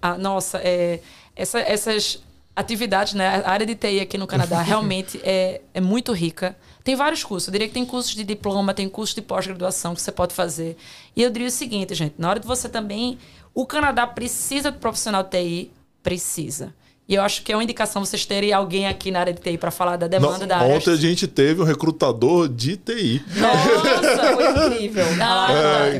Ah, 0.00 0.16
nossa, 0.16 0.58
é, 0.58 1.00
essa, 1.34 1.58
essas 1.58 2.22
atividades, 2.54 3.14
né? 3.14 3.42
A 3.44 3.50
área 3.50 3.66
de 3.66 3.74
TI 3.74 4.00
aqui 4.00 4.16
no 4.16 4.26
Canadá 4.26 4.60
realmente 4.62 5.20
é, 5.24 5.62
é 5.74 5.80
muito 5.80 6.12
rica. 6.12 6.56
Tem 6.84 6.94
vários 6.94 7.24
cursos. 7.24 7.48
Eu 7.48 7.52
diria 7.52 7.66
que 7.66 7.74
tem 7.74 7.84
cursos 7.84 8.14
de 8.14 8.22
diploma, 8.22 8.74
tem 8.74 8.88
cursos 8.88 9.14
de 9.14 9.22
pós-graduação 9.22 9.94
que 9.94 10.02
você 10.02 10.12
pode 10.12 10.34
fazer. 10.34 10.76
E 11.16 11.22
eu 11.22 11.30
diria 11.30 11.48
o 11.48 11.50
seguinte, 11.50 11.94
gente, 11.94 12.14
na 12.18 12.30
hora 12.30 12.38
de 12.38 12.46
você 12.46 12.68
também. 12.68 13.18
O 13.54 13.66
Canadá 13.66 14.06
precisa 14.06 14.72
de 14.72 14.78
profissional 14.78 15.22
de 15.22 15.30
TI? 15.30 15.72
Precisa. 16.02 16.74
E 17.12 17.14
eu 17.14 17.20
acho 17.20 17.42
que 17.42 17.52
é 17.52 17.54
uma 17.54 17.62
indicação 17.62 18.02
vocês 18.02 18.24
terem 18.24 18.54
alguém 18.54 18.86
aqui 18.86 19.10
na 19.10 19.20
área 19.20 19.34
de 19.34 19.40
TI 19.42 19.58
para 19.58 19.70
falar 19.70 19.98
da 19.98 20.08
demanda 20.08 20.38
Não, 20.38 20.46
da 20.46 20.56
área. 20.56 20.74
Ontem 20.74 20.92
a 20.92 20.96
gente 20.96 21.28
teve 21.28 21.60
um 21.60 21.64
recrutador 21.64 22.48
de 22.48 22.78
TI. 22.78 23.22
Nossa, 23.36 24.34
foi 24.34 24.76
incrível. 24.78 25.04
Ah, 25.20 25.48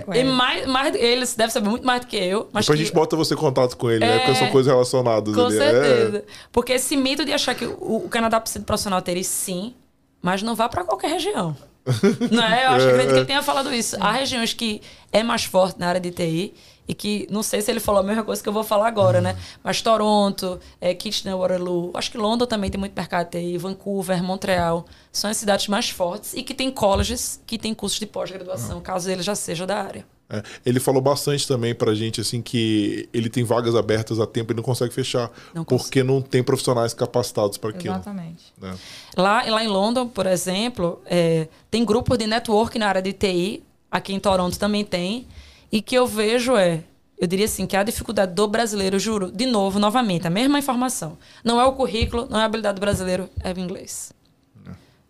é. 0.09 0.21
E 0.21 0.25
mais, 0.25 0.67
mais, 0.67 0.95
eles 0.95 1.35
devem 1.35 1.53
saber 1.53 1.69
muito 1.69 1.85
mais 1.85 2.01
do 2.01 2.07
que 2.07 2.17
eu. 2.17 2.49
Mas 2.51 2.65
Depois 2.65 2.67
que... 2.67 2.73
a 2.73 2.77
gente 2.87 2.95
bota 2.95 3.15
você 3.15 3.35
em 3.35 3.37
contato 3.37 3.77
com 3.77 3.91
ele, 3.91 4.03
é... 4.03 4.07
né? 4.07 4.19
Porque 4.21 4.37
são 4.37 4.49
coisas 4.49 4.73
relacionadas. 4.73 5.35
Com 5.35 5.45
ali. 5.45 5.59
certeza. 5.59 6.17
É. 6.17 6.23
Porque 6.51 6.73
esse 6.73 6.97
mito 6.97 7.27
de 7.27 7.33
achar 7.35 7.55
que 7.55 7.67
o, 7.67 8.07
o 8.07 8.09
Canadá 8.09 8.41
precisa 8.41 8.61
de 8.61 8.65
profissional 8.65 9.03
TI, 9.03 9.23
sim, 9.23 9.75
mas 10.23 10.43
não 10.43 10.55
vá 10.55 10.67
para 10.67 10.83
qualquer 10.83 11.11
região. 11.11 11.55
não 12.33 12.43
é? 12.43 12.65
Eu 12.65 12.71
acho 12.71 12.87
que 12.87 12.91
acredito 12.91 13.13
que 13.13 13.19
ele 13.19 13.27
tenha 13.27 13.43
falado 13.43 13.71
isso. 13.75 13.99
Há 14.01 14.13
regiões 14.13 14.55
que 14.55 14.81
é 15.13 15.23
mais 15.23 15.45
forte 15.45 15.79
na 15.79 15.89
área 15.89 16.01
de 16.01 16.11
TI 16.11 16.55
e 16.93 16.95
que 16.95 17.27
não 17.31 17.43
sei 17.43 17.63
se 17.63 17.71
ele 17.71 17.81
falou 17.81 18.03
a 18.03 18.05
mesma 18.05 18.23
coisa 18.23 18.43
que 18.43 18.49
eu 18.49 18.53
vou 18.53 18.63
falar 18.63 18.87
agora, 18.87 19.19
né? 19.19 19.35
Mas 19.65 19.81
Toronto, 19.81 20.61
é, 20.79 20.95
Kitchener, 20.95 21.35
Waterloo, 21.35 21.91
acho 21.95 22.11
que 22.11 22.19
London 22.19 22.45
também 22.45 22.71
tem 22.71 22.79
muito 22.79 22.95
mercado 22.95 23.31
TI, 23.31 23.57
Vancouver, 23.57 24.23
Montreal, 24.23 24.85
são 25.11 25.31
as 25.31 25.39
cidades 25.39 25.69
mais 25.69 25.89
fortes 25.89 26.35
e 26.35 26.43
que 26.43 26.53
tem 26.53 26.71
colleges 26.71 27.41
que 27.47 27.57
tem 27.57 27.73
cursos 27.73 27.99
de 27.99 28.05
pós-graduação, 28.05 28.79
caso 28.83 29.11
ele 29.11 29.23
já 29.23 29.35
seja 29.35 29.67
da 29.67 29.79
área. 29.79 30.05
É, 30.29 30.43
ele 30.67 30.81
falou 30.81 31.01
bastante 31.01 31.49
também 31.49 31.75
pra 31.75 31.95
gente 31.95 32.21
assim 32.21 32.43
que 32.43 33.09
ele 33.11 33.31
tem 33.31 33.43
vagas 33.43 33.75
abertas 33.75 34.21
a 34.21 34.27
tempo 34.27 34.53
e 34.53 34.55
não 34.55 34.63
consegue 34.63 34.93
fechar 34.93 35.31
Não 35.55 35.65
porque 35.65 36.03
não 36.03 36.21
tem 36.21 36.43
profissionais 36.43 36.93
capacitados 36.93 37.57
para 37.57 37.71
aquilo. 37.71 37.95
Exatamente. 37.95 38.53
né? 38.61 38.77
Lá, 39.17 39.43
lá 39.47 39.65
em 39.65 39.69
London, 39.69 40.09
por 40.09 40.27
exemplo, 40.27 41.01
é, 41.07 41.49
tem 41.71 41.87
grupos 41.87 42.19
de 42.19 42.27
network 42.27 42.79
na 42.79 42.87
área 42.87 43.01
de 43.01 43.15
TI, 43.15 43.63
aqui 43.91 44.13
em 44.13 44.21
Toronto 44.21 44.59
também 44.59 44.85
tem, 44.85 45.27
e 45.73 45.81
que 45.81 45.97
eu 45.97 46.07
vejo 46.07 46.55
é, 46.55 46.85
eu 47.19 47.27
diria 47.27 47.47
assim, 47.47 47.67
que 47.67 47.77
a 47.77 47.83
dificuldade 47.83 48.35
do 48.35 48.47
brasileiro, 48.47 48.99
juro, 48.99 49.31
de 49.31 49.47
novo, 49.47 49.79
novamente, 49.79 50.27
a 50.27 50.31
mesma 50.31 50.59
informação. 50.59 51.17
Não 51.45 51.61
é 51.61 51.65
o 51.65 51.73
currículo, 51.73 52.27
não 52.29 52.39
é 52.39 52.43
a 52.43 52.47
habilidade 52.47 52.75
do 52.75 52.81
brasileiro, 52.81 53.31
é 53.43 53.53
o 53.53 53.59
inglês. 53.59 54.13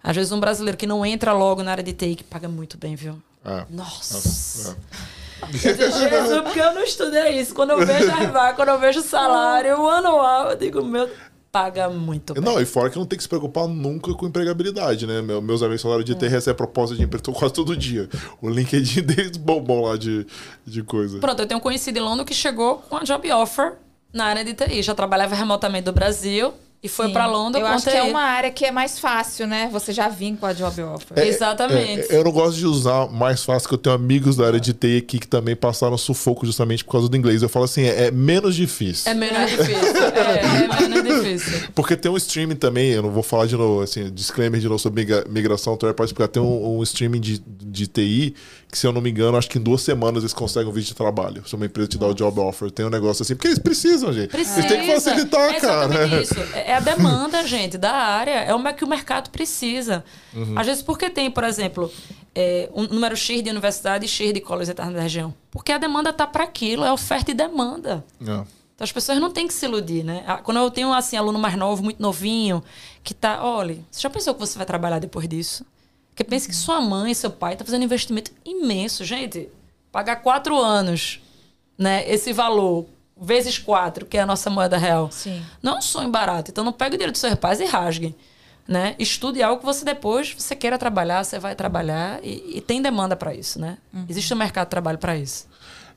Às 0.05 0.17
vezes 0.17 0.31
um 0.31 0.39
brasileiro 0.39 0.77
que 0.77 0.87
não 0.87 1.07
entra 1.07 1.33
logo 1.33 1.63
na 1.63 1.71
área 1.71 1.83
de 1.83 1.93
TI, 1.93 2.17
que 2.17 2.25
paga 2.25 2.49
muito 2.49 2.77
bem, 2.77 2.95
viu? 2.95 3.23
É. 3.45 3.65
Nossa! 3.71 4.77
É. 4.79 5.03
Eu 5.43 5.75
digo, 5.77 5.91
Jesus, 5.91 6.41
porque 6.43 6.61
eu 6.61 6.75
não 6.75 6.83
estudei 6.83 7.41
isso. 7.41 7.55
Quando 7.55 7.71
eu 7.71 7.85
vejo 7.85 8.11
a 8.11 8.53
quando 8.53 8.69
eu 8.69 8.79
vejo 8.79 9.01
o 9.01 9.03
salário, 9.03 9.81
o 9.81 9.89
anual, 9.89 10.51
eu 10.51 10.57
digo, 10.57 10.85
meu, 10.85 11.11
paga 11.53 11.91
muito 11.91 12.33
bem. 12.33 12.43
Não, 12.43 12.59
e 12.59 12.65
fora 12.65 12.89
que 12.89 12.99
não 12.99 13.05
tem 13.05 13.19
que 13.19 13.23
se 13.23 13.29
preocupar 13.29 13.69
nunca 13.69 14.13
com 14.15 14.27
empregabilidade, 14.27 15.07
né? 15.07 15.21
Meu- 15.21 15.43
Meus 15.43 15.63
amigos 15.63 15.83
falaram 15.83 16.03
de 16.03 16.15
ter 16.15 16.29
recebe 16.29 16.57
proposta 16.57 16.97
de 16.97 17.03
emprego 17.03 17.31
quase 17.39 17.53
todo 17.53 17.77
dia. 17.77 18.09
O 18.41 18.49
LinkedIn 18.49 19.03
deles 19.05 19.37
bombom 19.37 19.83
lá 19.83 19.99
de, 19.99 20.27
de 20.67 20.83
coisa. 20.83 21.19
Pronto, 21.19 21.41
eu 21.41 21.47
tenho 21.47 21.59
um 21.59 21.63
conhecido 21.63 21.99
em 21.99 22.03
Londres 22.03 22.27
que 22.27 22.35
chegou 22.35 22.77
com 22.89 22.97
a 22.97 23.05
job 23.05 23.31
offer 23.33 23.75
na 24.13 24.25
área 24.25 24.43
de 24.45 24.55
TI. 24.55 24.83
Já 24.83 24.95
trabalhava 24.95 25.35
remotamente 25.35 25.85
do 25.85 25.93
Brasil 25.93 26.55
e 26.83 26.89
foi 26.89 27.11
para 27.13 27.27
Londres 27.27 27.63
Eu 27.63 27.69
acho 27.69 27.89
que 27.89 27.97
é 27.97 28.03
uma 28.03 28.23
área 28.23 28.51
que 28.51 28.65
é 28.65 28.73
mais 28.73 28.99
fácil, 28.99 29.47
né? 29.47 29.69
Você 29.71 29.93
já 29.93 30.09
vir 30.09 30.37
com 30.37 30.47
a 30.47 30.53
job 30.53 30.83
offer. 30.83 31.17
É, 31.17 31.29
Exatamente. 31.29 32.13
é, 32.13 32.17
eu 32.17 32.25
não 32.25 32.33
gosto 32.33 32.57
de 32.59 32.67
usar 32.67 33.07
mais 33.09 33.45
fácil, 33.45 33.69
que 33.69 33.75
eu 33.75 33.79
tenho 33.79 33.95
amigos 33.95 34.35
da 34.37 34.47
área 34.49 34.59
de 34.59 34.73
TI 34.73 34.97
aqui 34.97 35.21
que 35.21 35.29
também 35.29 35.55
passaram 35.55 35.97
sufoco 35.97 36.45
justamente 36.45 36.85
por 36.85 36.91
causa 36.91 37.09
do 37.09 37.17
inglês. 37.17 37.41
Eu 37.41 37.49
falo 37.49 37.67
assim, 37.67 37.83
é, 37.85 38.07
é 38.07 38.11
menos 38.11 38.57
difícil. 38.57 39.09
É 39.13 39.15
menos 39.15 39.49
difícil. 39.51 39.73
É, 40.13 40.67
é 41.11 41.15
difícil. 41.21 41.69
Porque 41.75 41.97
tem 41.97 42.11
um 42.11 42.17
streaming 42.17 42.57
também, 42.57 42.91
eu 42.91 43.03
não 43.03 43.11
vou 43.11 43.23
falar 43.23 43.47
de 43.47 43.57
novo, 43.57 43.81
assim, 43.83 44.11
disclaimer 44.13 44.61
de 44.61 44.67
novo 44.69 44.79
sobre 44.79 45.03
migra- 45.03 45.25
migração, 45.29 45.75
então 45.75 45.93
pode 45.95 46.11
explicar. 46.11 46.29
Tem 46.29 46.43
um, 46.43 46.79
um 46.79 46.83
streaming 46.83 47.21
de, 47.21 47.39
de 47.47 47.87
TI 47.87 48.35
que, 48.71 48.79
se 48.79 48.87
eu 48.87 48.93
não 48.93 49.01
me 49.01 49.11
engano, 49.11 49.37
acho 49.37 49.51
que 49.51 49.59
em 49.59 49.63
duas 49.63 49.83
semanas 49.83 50.23
eles 50.23 50.33
conseguem 50.33 50.69
um 50.69 50.73
vídeo 50.73 50.89
de 50.89 50.95
trabalho. 50.95 51.47
Se 51.47 51.55
uma 51.55 51.67
empresa 51.67 51.89
te 51.89 51.99
dá 51.99 52.07
o 52.07 52.15
job 52.15 52.41
offer, 52.41 52.71
tem 52.71 52.87
um 52.87 52.91
negócio 52.91 53.23
assim, 53.23 53.35
porque 53.35 53.49
eles 53.49 53.59
precisam, 53.59 54.13
gente. 54.13 54.31
Precisa. 54.31 54.59
Eles 54.61 54.71
têm 54.71 54.81
que 54.87 54.93
facilitar, 54.95 55.51
é 55.55 55.61
cara. 55.61 56.07
isso. 56.23 56.35
É 56.55 56.75
a 56.75 56.81
demanda, 56.81 57.47
gente, 57.47 57.77
da 57.77 57.93
área. 57.93 58.41
É 58.41 58.55
o 58.55 58.75
que 58.75 58.85
o 58.85 58.89
mercado 58.89 59.31
precisa. 59.31 60.03
Uhum. 60.35 60.59
Às 60.59 60.67
vezes, 60.67 60.83
porque 60.83 61.11
tem, 61.11 61.31
por 61.31 61.45
exemplo, 61.45 61.93
é, 62.35 62.71
um 62.75 62.85
número 62.85 63.15
X 63.17 63.43
de 63.43 63.51
universidade 63.51 64.07
e 64.07 64.09
X 64.09 64.33
de 64.33 64.41
colleges 64.41 64.75
da 64.75 64.85
região. 64.85 65.35
Porque 65.51 65.71
a 65.73 65.79
demanda 65.79 66.11
está 66.11 66.27
para 66.27 66.45
aquilo, 66.45 66.85
é 66.85 66.93
oferta 66.93 67.31
e 67.31 67.35
demanda. 67.35 68.03
É. 68.27 68.43
Então 68.83 68.87
as 68.87 68.93
pessoas 68.93 69.21
não 69.21 69.31
têm 69.31 69.47
que 69.47 69.55
se 69.55 69.65
iludir, 69.65 70.03
né? 70.03 70.25
Quando 70.43 70.57
eu 70.57 70.69
tenho 70.69 70.93
assim 70.93 71.17
aluno 71.17 71.39
mais 71.39 71.55
novo, 71.55 71.85
muito 71.85 72.03
novinho, 72.03 72.65
que 73.05 73.15
tá, 73.15 73.41
olha, 73.41 73.79
você 73.89 74.01
já 74.01 74.11
pensou 74.11 74.35
que 74.35 74.41
você 74.41 74.59
vai 74.59 74.67
trabalhar 74.67 74.99
depois 74.99 75.29
disso? 75.29 75.65
Porque 76.09 76.25
pense 76.25 76.49
que 76.49 76.55
sua 76.55 76.81
mãe, 76.81 77.15
seu 77.15 77.31
pai 77.31 77.55
tá 77.55 77.65
fazendo 77.65 77.83
um 77.83 77.85
investimento 77.85 78.33
imenso, 78.45 79.05
gente. 79.05 79.49
Pagar 79.93 80.17
quatro 80.17 80.59
anos, 80.59 81.21
né? 81.79 82.05
Esse 82.11 82.33
valor 82.33 82.87
vezes 83.17 83.57
quatro, 83.57 84.05
que 84.05 84.19
é 84.19 84.23
a 84.23 84.27
nossa 84.27 84.51
moeda 84.51 84.77
real. 84.77 85.13
Sim. 85.13 85.41
Não 85.63 85.77
é 85.77 85.79
um 85.79 85.83
sonho 85.83 86.09
barato. 86.09 86.51
Então 86.51 86.65
não 86.65 86.73
pegue 86.73 86.97
o 86.97 86.99
dinheiro 86.99 87.13
dos 87.13 87.21
seus 87.21 87.37
pais 87.37 87.61
e 87.61 87.65
rasgue. 87.65 88.17
Né? 88.67 88.97
Estude 88.99 89.45
algo 89.45 89.61
que 89.61 89.65
você 89.65 89.85
depois 89.85 90.35
você 90.37 90.57
queira 90.57 90.77
trabalhar, 90.77 91.23
você 91.23 91.39
vai 91.39 91.55
trabalhar 91.55 92.19
e, 92.23 92.59
e 92.59 92.61
tem 92.61 92.83
demanda 92.83 93.15
para 93.15 93.33
isso, 93.33 93.61
né? 93.61 93.79
Existe 94.09 94.35
um 94.35 94.37
mercado 94.37 94.67
de 94.67 94.71
trabalho 94.71 94.99
para 94.99 95.17
isso. 95.17 95.47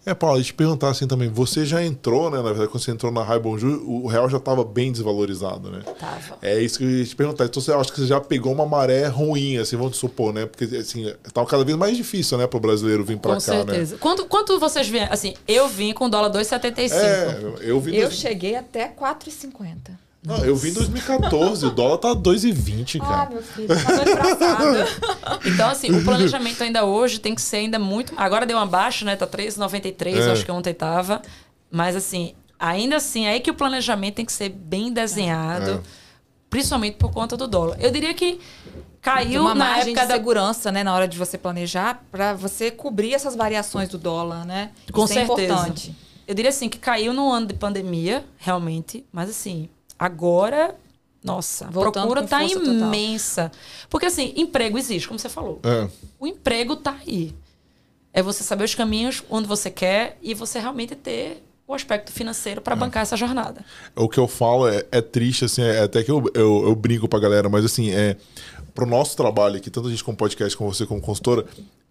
É, 0.06 0.14
Paulo, 0.14 0.42
te 0.44 0.54
perguntar 0.54 0.90
assim 0.90 1.08
também, 1.08 1.28
você 1.30 1.66
já 1.66 1.84
entrou, 1.84 2.30
né? 2.30 2.38
Na 2.38 2.44
verdade, 2.44 2.70
quando 2.70 2.84
você 2.84 2.92
entrou 2.92 3.12
na 3.12 3.24
Rai 3.24 3.40
Bonjour, 3.40 3.82
o 3.90 4.06
real 4.06 4.30
já 4.30 4.38
estava 4.38 4.64
bem 4.64 4.92
desvalorizado, 4.92 5.72
né? 5.72 5.82
Tava. 6.00 6.38
É 6.44 6.62
isso 6.62 6.78
que 6.78 6.84
eu 6.84 6.90
ia 6.92 7.04
te 7.06 7.16
perguntar. 7.16 7.46
Então 7.46 7.60
você 7.60 7.72
acha 7.74 7.92
que 7.92 8.00
você 8.02 8.06
já 8.08 8.22
pegou 8.22 8.54
uma 8.54 8.68
maré 8.68 9.08
ruim, 9.08 9.58
assim, 9.58 9.76
vamos 9.76 9.98
supor, 9.98 10.32
né? 10.32 10.46
Porque 10.46 10.66
assim, 10.76 11.12
tava 11.34 11.48
cada 11.48 11.64
vez 11.66 11.76
mais 11.76 11.98
difícil, 11.98 12.38
né, 12.38 12.46
pro 12.46 12.60
brasileiro 12.60 13.04
vir 13.04 13.18
pra 13.18 13.34
Com 13.36 13.42
cá, 13.42 13.52
né? 13.54 13.64
certeza. 13.66 13.98
Quanto, 13.98 14.26
quanto 14.28 14.60
vocês 14.60 14.88
vêm? 14.88 15.04
Assim, 15.10 15.34
eu 15.48 15.68
vim 15.68 15.92
com 15.92 16.08
dólar 16.08 16.30
2,75. 16.30 16.94
É, 16.94 17.40
eu 17.62 17.80
vim. 17.82 17.96
Eu 17.96 18.04
dois- 18.10 18.20
cheguei 18.20 18.56
até 18.56 18.88
4,50. 18.88 19.98
Não, 20.26 20.38
eu 20.44 20.56
vim 20.56 20.70
em 20.70 20.74
2014, 20.74 21.66
o 21.66 21.70
dólar 21.70 21.98
tá 22.00 22.14
2,20, 22.16 23.00
Ah, 23.02 23.06
cara. 23.08 23.30
meu 23.30 23.44
filho, 23.44 23.68
tá. 23.68 25.40
Então, 25.46 25.70
assim, 25.70 25.92
o 25.92 26.04
planejamento 26.04 26.64
ainda 26.64 26.84
hoje 26.86 27.20
tem 27.20 27.36
que 27.36 27.42
ser 27.42 27.58
ainda 27.58 27.78
muito. 27.78 28.14
Agora 28.18 28.46
deu 28.46 28.58
uma 28.58 28.66
baixa, 28.66 29.06
né? 29.06 29.16
Tá 29.16 29.28
3,93, 29.28 30.18
É. 30.18 30.32
acho 30.32 30.44
que 30.46 30.52
ontem 30.52 30.74
tava. 30.74 31.22
Mas, 31.70 31.96
assim, 31.96 32.34
ainda 32.60 32.96
assim, 32.98 33.26
é 33.26 33.32
aí 33.32 33.40
que 33.40 33.52
o 33.52 33.54
planejamento 33.54 34.16
tem 34.16 34.26
que 34.26 34.34
ser 34.34 34.50
bem 34.50 34.92
desenhado. 34.92 35.72
É. 35.72 36.06
principalmente 36.50 36.96
por 36.96 37.12
conta 37.12 37.36
do 37.36 37.48
dólar. 37.48 37.76
Eu 37.82 37.92
diria 37.92 38.14
que 38.14 38.40
caiu 39.02 39.42
uma 39.42 39.54
na 39.54 39.66
margem 39.66 39.92
época 39.94 40.08
de 40.08 40.14
segurança, 40.14 40.72
né, 40.72 40.84
na 40.86 40.94
hora 40.96 41.06
de 41.06 41.18
você 41.18 41.38
planejar, 41.38 42.02
para 42.10 42.34
você 42.34 42.72
cobrir 42.72 43.14
essas 43.14 43.36
variações 43.36 43.90
do 43.90 43.98
dólar, 43.98 44.46
né? 44.46 44.72
Com 44.92 45.04
Isso 45.04 45.14
certeza. 45.16 45.42
é 45.42 45.46
importante. 45.46 45.96
Eu 46.26 46.34
diria 46.34 46.50
assim 46.50 46.70
que 46.70 46.78
caiu 46.78 47.14
no 47.14 47.30
ano 47.30 47.48
de 47.48 47.54
pandemia, 47.56 48.24
realmente, 48.38 49.06
mas 49.12 49.30
assim, 49.30 49.68
agora, 49.98 50.76
nossa, 51.24 51.66
a 51.66 51.72
procura 51.72 52.22
com 52.22 52.28
tá 52.28 52.40
força 52.40 52.60
total. 52.60 52.74
imensa. 52.74 53.52
Porque 53.90 54.06
assim, 54.06 54.34
emprego 54.36 54.78
existe, 54.78 55.08
como 55.08 55.20
você 55.20 55.30
falou. 55.30 55.60
É. 55.64 55.90
O 56.20 56.28
emprego 56.28 56.76
tá 56.76 56.98
aí. 57.06 57.34
É 58.14 58.22
você 58.22 58.44
saber 58.44 58.64
os 58.64 58.76
caminhos 58.76 59.24
onde 59.30 59.48
você 59.48 59.70
quer 59.70 60.18
e 60.22 60.34
você 60.34 60.60
realmente 60.60 60.96
ter 60.96 61.44
o 61.68 61.74
aspecto 61.74 62.12
financeiro 62.12 62.62
para 62.62 62.76
bancar 62.76 63.04
essa 63.04 63.18
jornada. 63.18 63.66
O 63.96 64.08
que 64.08 64.20
eu 64.20 64.28
falo 64.28 64.68
é, 64.68 64.86
é 64.92 65.02
triste, 65.02 65.46
assim, 65.46 65.64
é 65.64 65.82
até 65.82 66.04
que 66.04 66.12
eu, 66.12 66.24
eu, 66.34 66.68
eu 66.68 66.76
brinco 66.76 67.08
pra 67.10 67.20
galera, 67.20 67.50
mas 67.50 67.66
assim, 67.66 67.92
é. 67.92 68.16
Pro 68.74 68.86
nosso 68.86 69.16
trabalho 69.16 69.56
aqui, 69.56 69.70
tanto 69.70 69.88
a 69.88 69.92
gente 69.92 70.04
como 70.04 70.18
podcast, 70.18 70.56
como 70.58 70.74
você 70.74 70.86
como 70.86 71.00
consultora, 71.00 71.46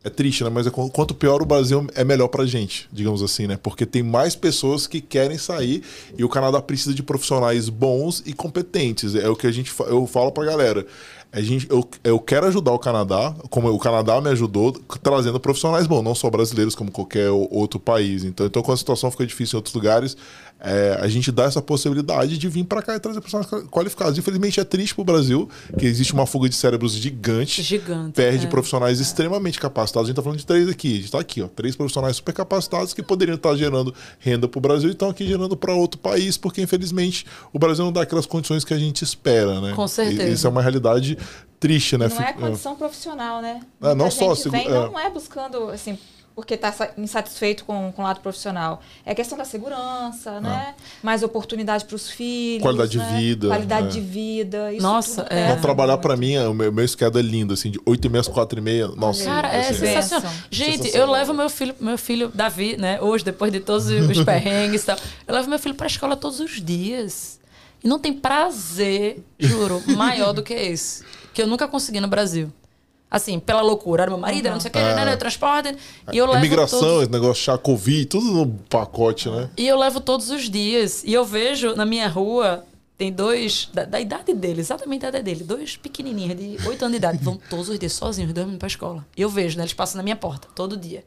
é 0.05 0.11
triste, 0.11 0.45
né? 0.45 0.51
Mas 0.51 0.67
é 0.67 0.71
qu- 0.71 0.91
quanto 0.91 1.15
pior 1.15 1.41
o 1.43 1.47
Brasil, 1.47 1.87
é 1.95 2.05
melhor 2.05 2.29
pra 2.29 2.45
gente, 2.47 2.89
digamos 2.93 3.23
assim, 3.23 3.47
né? 3.47 3.59
Porque 3.61 3.87
tem 3.87 4.03
mais 4.03 4.37
pessoas 4.37 4.87
que 4.87 5.01
querem 5.01 5.39
sair 5.39 5.83
e 6.17 6.23
o 6.23 6.29
Canadá 6.29 6.61
precisa 6.61 6.95
de 6.95 7.03
profissionais 7.03 7.69
bons 7.69 8.23
e 8.27 8.33
competentes. 8.33 9.15
É 9.15 9.29
o 9.29 9.35
que 9.35 9.47
a 9.47 9.53
gente 9.53 9.73
eu 9.89 10.07
falo 10.07 10.31
pra 10.31 10.45
galera. 10.45 10.87
A 11.33 11.41
gente, 11.41 11.67
eu, 11.69 11.85
eu 12.05 12.21
quero 12.21 12.47
ajudar 12.47 12.71
o 12.71 12.79
Canadá, 12.79 13.35
como 13.51 13.69
o 13.69 13.79
Canadá 13.79 14.21
me 14.21 14.29
ajudou, 14.31 14.71
trazendo 15.03 15.41
profissionais 15.41 15.85
bons, 15.85 16.01
não 16.03 16.15
só 16.15 16.31
brasileiros, 16.31 16.77
como 16.77 16.93
qualquer 16.93 17.29
outro 17.29 17.81
país. 17.81 18.23
Então, 18.23 18.47
então 18.47 18.63
quando 18.63 18.75
a 18.75 18.79
situação 18.79 19.11
fica 19.11 19.27
difícil 19.27 19.57
em 19.57 19.59
outros 19.59 19.75
lugares, 19.75 20.17
é, 20.65 20.99
a 21.01 21.09
gente 21.09 21.31
dá 21.31 21.45
essa 21.45 21.61
possibilidade 21.61 22.39
de 22.39 22.49
vir 22.49 22.65
para 22.65 22.81
cá 22.83 22.97
e 22.97 23.01
trazer 23.01 23.21
profissionais 23.21 23.69
qualificados. 23.71 24.19
Infelizmente, 24.19 24.59
é 24.59 24.65
triste 24.65 24.95
para 24.95 25.03
o 25.03 25.05
Brasil, 25.05 25.49
que 25.79 25.85
existe 25.87 26.13
uma 26.15 26.27
fuga 26.27 26.49
de 26.49 26.55
cérebros 26.57 26.93
gigante. 26.95 27.63
Gigante, 27.63 28.13
Perde 28.15 28.47
é. 28.47 28.49
profissionais 28.49 29.01
extremamente 29.01 29.61
capacitados. 29.61 30.09
A 30.09 30.11
gente 30.11 30.15
está 30.15 30.23
falando 30.23 30.39
de 30.39 30.47
três 30.47 30.69
aqui. 30.69 30.89
A 30.93 30.97
gente 30.97 31.05
está 31.05 31.21
aqui, 31.21 31.43
ó. 31.43 31.49
Três 31.49 31.77
profissionais 31.77 32.17
super 32.17 32.33
capacitados 32.33 32.95
que 32.95 33.03
poderiam 33.03 33.37
estar 33.37 33.55
gerando 33.57 33.95
renda 34.19 34.49
para 34.49 34.59
o 34.59 34.61
Brasil 34.63 34.89
e 34.89 34.93
estão 34.93 35.11
aqui 35.11 35.27
gerando 35.27 35.57
para 35.57 35.75
outro 35.75 36.01
país, 36.01 36.37
porque 36.37 36.63
infelizmente 36.63 37.27
o 37.53 37.59
Brasil 37.59 37.85
não 37.85 37.93
dá 37.93 38.03
aquelas 38.03 38.27
condições 38.27 38.65
que 38.65 38.73
a 38.73 38.79
gente 38.79 39.03
espera, 39.03 39.61
né? 39.61 39.73
Com 39.75 39.87
certeza. 39.87 40.23
E- 40.25 40.33
Isso 40.33 40.47
é 40.47 40.51
uma 40.51 40.63
realidade 40.63 41.19
triste, 41.61 41.97
né? 41.97 42.09
Não 42.09 42.21
é 42.21 42.33
condição 42.33 42.77
profissional, 42.77 43.41
né? 43.41 43.61
É, 43.83 43.95
não 43.95 44.11
só 44.11 44.35
vem, 44.51 44.67
é. 44.67 44.71
não 44.71 44.99
é 44.99 45.09
buscando, 45.11 45.69
assim, 45.71 45.99
porque 46.35 46.55
está 46.55 46.75
insatisfeito 46.99 47.65
com, 47.65 47.93
com 47.93 48.03
o 48.03 48.05
lado 48.05 48.21
profissional. 48.21 48.83
É 49.07 49.15
questão 49.15 49.39
da 49.39 49.45
segurança, 49.45 50.41
né? 50.41 50.75
Mais 51.01 51.23
oportunidade 51.23 51.85
para 51.85 51.95
os 51.95 52.11
filhos. 52.11 52.61
Qualidade 52.63 52.91
de 52.91 52.99
né? 52.99 53.17
vida, 53.17 53.49
Qualidade 53.49 53.87
é. 53.87 53.91
de 53.91 54.01
vida. 54.01 54.73
Isso 54.73 54.83
Nossa, 54.83 55.23
tudo 55.23 55.33
é. 55.33 55.47
Pra 55.53 55.57
trabalhar 55.57 55.99
para 55.99 56.17
mim, 56.17 56.37
o 56.39 56.53
meu, 56.53 56.73
meu 56.73 56.89
schedule 56.89 57.25
é 57.25 57.31
lindo, 57.31 57.55
assim, 57.55 57.71
de 57.71 57.81
8 57.87 58.05
e 58.05 58.11
meia 58.11 58.21
às 58.21 58.29
4 58.29 58.59
e 58.59 58.63
meia. 58.63 58.89
Nossa, 58.89 59.25
Cara, 59.25 59.49
é 59.49 59.61
assim, 59.61 59.75
sensacional. 59.75 60.31
Benção. 60.31 60.45
Gente, 60.51 60.77
Sensacional. 60.77 61.09
eu 61.09 61.13
levo 61.13 61.35
meu 61.35 61.49
filho, 61.49 61.75
meu 61.79 61.99
filho 61.99 62.33
Davi, 62.35 62.77
né? 62.77 63.01
Hoje, 63.01 63.25
depois 63.25 63.53
de 63.53 63.61
todos 63.61 63.87
os 63.87 64.23
perrengues 64.25 64.83
e 64.83 64.87
tal, 64.87 64.97
eu 65.29 65.35
levo 65.35 65.49
meu 65.49 65.59
filho 65.59 65.77
pra 65.77 65.87
escola 65.87 66.17
todos 66.17 66.41
os 66.41 66.61
dias. 66.61 67.39
E 67.83 67.87
não 67.87 67.99
tem 67.99 68.13
prazer, 68.13 69.23
juro, 69.39 69.81
maior 69.95 70.33
do 70.33 70.43
que 70.43 70.55
esse. 70.55 71.05
Que 71.33 71.43
eu 71.43 71.47
nunca 71.47 71.69
consegui 71.69 72.01
no 72.01 72.09
Brasil. 72.09 72.51
Assim, 73.15 73.39
pela 73.39 73.61
loucura. 73.63 74.03
Era 74.03 74.11
meu 74.11 74.19
marido, 74.19 74.47
era 74.47 74.55
não 74.55 74.61
sei 74.61 74.69
o 74.71 74.73
que, 74.73 74.79
né, 74.79 75.05
né, 75.05 75.17
transporte. 75.17 75.77
E 76.13 76.19
eu 76.19 76.27
levo 76.27 76.39
Imigração, 76.39 76.81
todos- 76.81 77.03
esse 77.03 77.13
negócio 77.13 77.43
chá 77.45 77.57
Covid, 77.57 78.07
tudo 78.07 78.27
no 78.33 78.47
pacote, 78.69 79.29
né? 79.31 79.49
E 79.57 79.67
eu 79.69 79.79
levo 79.79 80.01
todos 80.01 80.31
os 80.31 80.51
dias. 80.51 81.03
E 81.05 81.13
eu 81.15 81.25
vejo 81.25 81.75
na 81.77 81.87
minha 81.87 82.09
rua, 82.09 82.65
tem 82.99 83.13
dois, 83.13 83.69
da, 83.73 83.85
da 83.85 84.01
idade 84.01 84.33
dele, 84.35 84.61
exatamente 84.61 85.03
da 85.03 85.09
idade 85.09 85.25
dele, 85.25 85.45
dois 85.45 85.77
pequenininhos 85.77 86.37
de 86.37 86.57
8 86.69 86.83
anos 86.83 86.93
de 86.93 86.97
idade, 86.97 87.19
vão 87.23 87.37
todos 87.51 87.69
os 87.69 87.79
dias 87.79 87.93
sozinhos, 87.93 88.33
dormindo 88.33 88.59
pra 88.59 88.67
escola. 88.69 89.05
E 89.17 89.23
eu 89.23 89.29
vejo, 89.29 89.57
né? 89.59 89.63
Eles 89.65 89.73
passam 89.75 89.97
na 89.97 90.03
minha 90.03 90.17
porta, 90.17 90.49
todo 90.55 90.77
dia. 90.77 91.05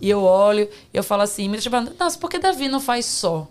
E 0.00 0.08
eu 0.08 0.22
olho, 0.22 0.68
e 0.92 0.96
eu 0.96 1.02
falo 1.02 1.22
assim, 1.22 1.46
me 1.48 1.54
deixa 1.56 1.70
falando, 1.70 1.92
nossa, 1.98 2.18
por 2.18 2.28
que 2.30 2.38
Davi 2.38 2.68
não 2.68 2.80
faz 2.80 3.04
só? 3.06 3.38
Eu 3.38 3.46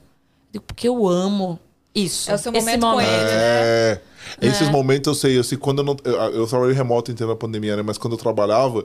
digo, 0.53 0.65
porque 0.65 0.88
eu 0.88 1.07
amo 1.07 1.59
isso. 1.95 2.29
É 2.31 2.35
o 2.35 2.38
seu 2.38 2.53
esse 2.53 2.65
momento 2.65 2.81
com 2.93 3.01
ele, 3.01 3.09
né? 3.09 3.31
É. 3.34 4.01
Esses 4.41 4.68
Né? 4.68 4.72
momentos 4.72 5.08
eu 5.08 5.16
sei, 5.16 5.38
assim, 5.40 5.56
quando 5.58 5.80
eu 5.80 5.84
não. 5.86 5.98
Eu, 6.04 6.14
eu 6.14 6.48
trabalhei 6.48 6.74
remoto 6.76 7.12
inteiro 7.12 7.32
na 7.32 7.38
pandemia, 7.38 7.76
né? 7.76 7.82
Mas 7.82 7.98
quando 7.98 8.14
eu 8.14 8.18
trabalhava, 8.18 8.84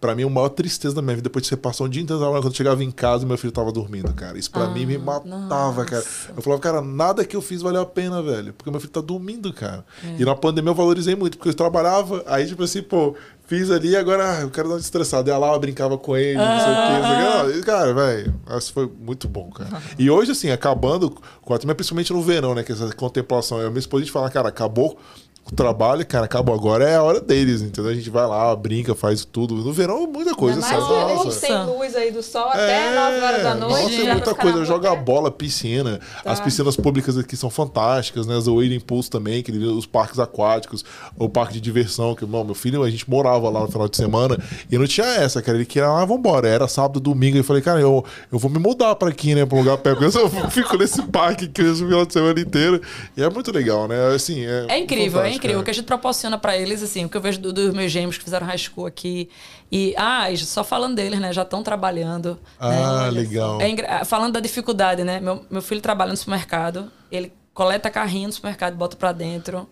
pra 0.00 0.14
mim, 0.14 0.24
a 0.24 0.28
maior 0.28 0.48
tristeza 0.48 0.94
da 0.94 1.02
minha 1.02 1.14
vida, 1.16 1.24
depois 1.24 1.42
de 1.44 1.48
você 1.48 1.56
passar 1.56 1.84
um 1.84 1.88
dia 1.88 2.02
inteiro 2.02 2.18
trabalhando, 2.20 2.42
quando 2.44 2.52
eu 2.52 2.56
chegava 2.56 2.82
em 2.82 2.90
casa, 2.90 3.24
meu 3.24 3.38
filho 3.38 3.52
tava 3.52 3.70
dormindo, 3.72 4.12
cara. 4.12 4.36
Isso 4.38 4.50
pra 4.50 4.66
mim 4.68 4.84
me 4.86 4.98
matava, 4.98 5.84
cara. 5.84 6.04
Eu 6.36 6.42
falava, 6.42 6.60
cara, 6.60 6.80
nada 6.82 7.24
que 7.24 7.36
eu 7.36 7.42
fiz 7.42 7.62
valeu 7.62 7.82
a 7.82 7.86
pena, 7.86 8.22
velho. 8.22 8.52
Porque 8.52 8.70
meu 8.70 8.80
filho 8.80 8.92
tá 8.92 9.00
dormindo, 9.00 9.52
cara. 9.52 9.84
E 10.18 10.24
na 10.24 10.34
pandemia 10.34 10.70
eu 10.70 10.74
valorizei 10.74 11.14
muito, 11.14 11.36
porque 11.38 11.50
eu 11.50 11.54
trabalhava, 11.54 12.22
aí, 12.26 12.46
tipo 12.46 12.62
assim, 12.62 12.82
pô, 12.82 13.14
fiz 13.52 13.70
ali, 13.70 13.94
agora 13.94 14.38
ah, 14.38 14.40
eu 14.40 14.50
quero 14.50 14.68
dar 14.68 14.76
uma 14.76 14.80
estressada. 14.80 15.30
Ia 15.30 15.36
lá, 15.36 15.52
eu 15.52 15.60
brincava 15.60 15.98
com 15.98 16.16
ele, 16.16 16.38
não 16.38 16.60
sei 16.60 16.72
o 16.72 16.74
quê. 16.74 16.92
não 16.92 17.02
sei 17.02 17.12
o 17.12 17.52
quê. 17.52 17.56
Ah, 17.56 17.58
e, 17.58 17.62
Cara, 17.62 17.92
velho, 17.92 18.34
isso 18.56 18.72
foi 18.72 18.90
muito 18.98 19.28
bom, 19.28 19.50
cara. 19.50 19.82
E 19.98 20.10
hoje, 20.10 20.32
assim, 20.32 20.50
acabando 20.50 21.14
com 21.42 21.52
a 21.52 21.58
turma, 21.58 21.74
principalmente 21.74 22.12
no 22.14 22.22
verão, 22.22 22.54
né? 22.54 22.62
Que 22.62 22.72
essa 22.72 22.90
contemplação. 22.94 23.60
Eu, 23.60 23.70
minha 23.70 23.80
esposa, 23.80 24.02
a 24.02 24.04
gente 24.04 24.12
fala, 24.12 24.30
cara, 24.30 24.48
acabou 24.48 24.98
o 25.44 25.54
trabalho, 25.54 26.06
cara, 26.06 26.24
acabou 26.26 26.54
agora, 26.54 26.88
é 26.88 26.94
a 26.96 27.02
hora 27.02 27.20
deles, 27.20 27.62
entendeu? 27.62 27.90
A 27.90 27.94
gente 27.94 28.08
vai 28.08 28.26
lá, 28.26 28.54
brinca, 28.54 28.94
faz 28.94 29.24
tudo. 29.24 29.54
No 29.56 29.72
verão, 29.72 30.06
muita 30.06 30.34
coisa, 30.34 30.54
Ainda 30.64 30.70
mais 30.70 30.84
sabe? 30.84 30.94
que 30.94 31.04
a 31.04 31.14
gente 31.16 31.24
Nossa. 31.24 31.40
tem 31.46 31.64
luz 31.66 31.96
aí 31.96 32.10
do 32.12 32.22
sol 32.22 32.48
até 32.48 32.94
9 32.94 33.20
horas 33.20 33.42
da 33.42 33.54
noite. 33.56 33.74
É, 33.74 33.82
Nossa, 33.82 34.02
pra 34.04 34.12
muita 34.14 34.34
coisa. 34.34 34.64
Joga 34.64 34.94
bola, 34.94 35.30
piscina. 35.30 35.98
As 36.24 36.38
Tá. 36.38 36.44
piscinas 36.44 36.76
públicas 36.76 37.18
aqui 37.18 37.36
são 37.36 37.50
fantásticas, 37.50 38.26
né? 38.26 38.36
As 38.36 38.46
Waiting 38.46 38.80
Pools 38.80 39.08
também, 39.08 39.42
que 39.42 39.50
os 39.52 39.84
parques 39.84 40.18
aquáticos, 40.20 40.84
o 41.18 41.28
parque 41.28 41.54
de 41.54 41.60
diversão. 41.60 42.14
Que, 42.14 42.24
não, 42.24 42.44
meu 42.44 42.54
filho, 42.54 42.82
a 42.84 42.88
gente 42.90 43.08
morava 43.10 43.50
lá 43.50 43.60
no 43.60 43.68
final 43.68 43.88
de 43.88 43.96
semana 43.96 44.38
e 44.70 44.78
não 44.78 44.86
tinha 44.86 45.06
essa, 45.06 45.42
cara. 45.42 45.58
Ele 45.58 45.66
queria, 45.66 45.88
ah, 45.88 46.04
vambora. 46.04 46.48
Era 46.48 46.68
sábado, 46.68 47.00
domingo. 47.00 47.36
Eu 47.36 47.44
falei, 47.44 47.60
cara, 47.62 47.80
eu, 47.80 48.04
eu 48.30 48.38
vou 48.38 48.50
me 48.50 48.58
mudar 48.60 48.94
pra 48.94 49.08
aqui, 49.08 49.34
né? 49.34 49.44
Pra 49.44 49.56
um 49.56 49.60
lugar 49.60 49.76
perto. 49.78 49.98
Porque 49.98 50.16
eu 50.16 50.30
só 50.30 50.30
fico 50.50 50.76
nesse 50.78 51.02
parque 51.02 51.46
aqui 51.46 51.62
esse 51.62 51.84
final 51.84 52.06
de 52.06 52.12
semana 52.12 52.40
inteiro. 52.40 52.80
E 53.16 53.22
é 53.22 53.28
muito 53.28 53.50
legal, 53.52 53.88
né? 53.88 54.14
Assim, 54.14 54.46
é, 54.46 54.66
É 54.68 54.78
incrível, 54.78 55.20
é 55.20 55.31
fantástico, 55.32 55.44
incrível. 55.46 55.58
O 55.58 55.60
né? 55.60 55.64
que 55.64 55.70
a 55.70 55.74
gente 55.74 55.84
proporciona 55.86 56.38
pra 56.38 56.56
eles, 56.56 56.82
assim, 56.82 57.04
o 57.04 57.08
que 57.08 57.16
eu 57.16 57.20
vejo 57.20 57.40
do- 57.40 57.52
dos 57.52 57.72
meus 57.74 57.90
gêmeos 57.90 58.16
que 58.18 58.24
fizeram 58.24 58.46
high 58.46 58.58
school 58.58 58.86
aqui. 58.86 59.28
E, 59.70 59.94
ah, 59.96 60.26
só 60.36 60.62
falando 60.62 60.94
deles, 60.94 61.18
né? 61.20 61.32
Já 61.32 61.42
estão 61.42 61.62
trabalhando. 61.62 62.38
Ah, 62.58 63.04
né? 63.04 63.10
legal. 63.10 63.60
É 63.60 63.68
engra- 63.68 64.04
falando 64.04 64.32
da 64.34 64.40
dificuldade, 64.40 65.04
né? 65.04 65.20
Meu, 65.20 65.44
meu 65.50 65.62
filho 65.62 65.80
trabalha 65.80 66.10
no 66.10 66.16
supermercado, 66.16 66.90
ele 67.10 67.32
coleta 67.54 67.90
carrinho 67.90 68.26
no 68.28 68.32
supermercado, 68.32 68.74
bota 68.76 68.96
pra 68.96 69.12
dentro, 69.12 69.68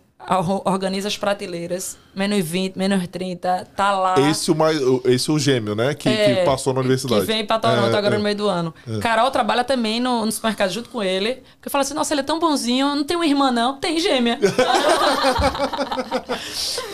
organiza 0.65 1.09
as 1.09 1.17
prateleiras, 1.17 1.99
menos 2.15 2.45
20, 2.45 2.77
menos 2.77 3.07
30, 3.09 3.67
tá 3.75 3.93
lá. 3.93 4.15
Esse, 4.31 4.51
o 4.51 4.55
mais, 4.55 4.79
esse 5.07 5.29
é 5.29 5.33
o 5.33 5.39
gêmeo, 5.39 5.75
né? 5.75 5.95
Que, 5.95 6.09
que 6.09 6.09
É, 6.09 6.45
passou 6.45 6.73
na 6.73 6.81
universidade. 6.81 7.23
Que 7.23 7.27
vem 7.27 7.45
pra 7.45 7.59
Toronto 7.59 7.95
É, 7.95 7.99
agora 7.99 8.15
é. 8.15 8.19
no 8.19 8.25
meio 8.25 8.37
do 8.37 8.49
ano. 8.49 8.73
Carol 9.01 9.31
trabalha 9.31 9.65
também 9.65 9.99
no, 9.99 10.25
no 10.25 10.31
supermercado 10.31 10.71
junto 10.71 10.89
com 10.91 11.03
ele. 11.03 11.43
Porque 11.57 11.69
eu 11.69 11.71
falo 11.71 11.83
assim, 11.83 11.95
nossa, 11.95 12.15
ele 12.15 12.21
é 12.21 12.25
tão 12.25 12.39
bonzinho, 12.39 12.95
não 12.95 13.05
tem 13.05 13.17
uma 13.17 13.27
irmã, 13.27 13.51
não. 13.51 13.79
Tem 13.79 13.99
gêmea. 13.99 14.39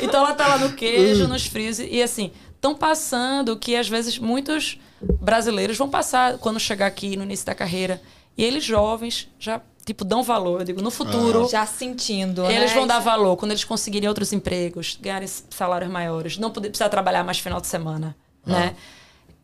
então 0.01 0.25
ela 0.25 0.35
tá 0.35 0.49
lá 0.49 0.59
no 0.59 0.73
queijo, 0.73 1.27
nos 1.29 1.47
frios. 1.47 1.79
E 1.79 2.03
assim, 2.03 2.31
estão 2.55 2.75
passando 2.75 3.57
que 3.57 3.77
às 3.77 3.89
vezes 3.89 4.19
muitos 4.19 4.79
brasileiros 5.21 5.77
vão 5.77 5.89
passar 5.89 6.39
quando 6.39 6.59
chegar 6.59 6.87
aqui 6.87 7.17
no 7.17 7.25
início 7.25 7.47
da 7.47 7.55
carreira. 7.55 8.01
E 8.37 8.45
eles 8.45 8.65
jovens 8.65 9.29
já, 9.39 9.61
tipo, 9.85 10.05
dão 10.05 10.23
valor. 10.23 10.61
Eu 10.61 10.65
digo, 10.65 10.83
no 10.83 10.91
futuro. 10.91 11.49
Já 11.49 11.65
sentindo, 11.67 12.45
Eles 12.47 12.71
né? 12.71 12.77
vão 12.77 12.87
dar 12.87 12.99
valor 13.01 13.37
quando 13.37 13.53
eles 13.53 13.65
conseguirem 13.65 14.09
outros 14.09 14.33
empregos, 14.33 14.99
ganharem 15.01 15.29
salários 15.29 15.91
maiores, 15.91 16.37
não 16.39 16.51
poder 16.51 16.69
precisar 16.69 16.89
trabalhar 16.89 17.25
mais 17.25 17.39
final 17.39 17.61
de 17.61 17.67
semana, 17.67 18.17
Ah. 18.47 18.51
né? 18.51 18.77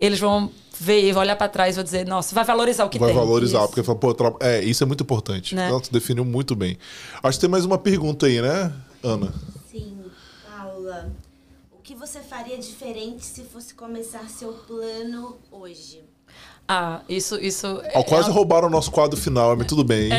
Eles 0.00 0.18
vão 0.18 0.50
ver, 0.80 1.12
vão 1.12 1.22
olhar 1.22 1.36
pra 1.36 1.48
trás 1.48 1.74
e 1.74 1.76
vão 1.76 1.84
dizer, 1.84 2.04
nossa, 2.04 2.34
vai 2.34 2.42
valorizar 2.44 2.84
o 2.84 2.88
que 2.88 2.98
Vai 2.98 3.10
tem. 3.10 3.16
valorizar, 3.16 3.58
Isso. 3.60 3.68
porque 3.68 3.82
fala, 3.84 3.98
pô, 3.98 4.12
tra- 4.12 4.34
é, 4.40 4.60
isso 4.64 4.82
é 4.82 4.86
muito 4.86 5.02
importante. 5.04 5.54
Né? 5.54 5.66
Então, 5.66 5.80
tu 5.80 5.92
definiu 5.92 6.24
muito 6.24 6.56
bem. 6.56 6.76
Acho 7.22 7.38
que 7.38 7.42
tem 7.42 7.48
mais 7.50 7.64
uma 7.64 7.78
pergunta 7.78 8.26
aí, 8.26 8.42
né, 8.42 8.72
Ana? 9.02 9.32
Sim, 9.70 9.96
Paula. 10.44 11.12
O 11.70 11.80
que 11.80 11.94
você 11.94 12.18
faria 12.18 12.58
diferente 12.58 13.24
se 13.24 13.44
fosse 13.44 13.74
começar 13.74 14.28
seu 14.28 14.52
plano 14.52 15.38
hoje? 15.52 16.02
Ah, 16.68 17.00
isso, 17.08 17.38
isso. 17.38 17.82
Ó, 17.94 18.02
quase 18.02 18.30
é, 18.30 18.32
roubaram 18.32 18.68
o 18.68 18.70
nosso 18.70 18.90
quadro 18.90 19.18
final, 19.20 19.56
mas 19.56 19.66
tudo 19.66 19.84
bem. 19.84 20.10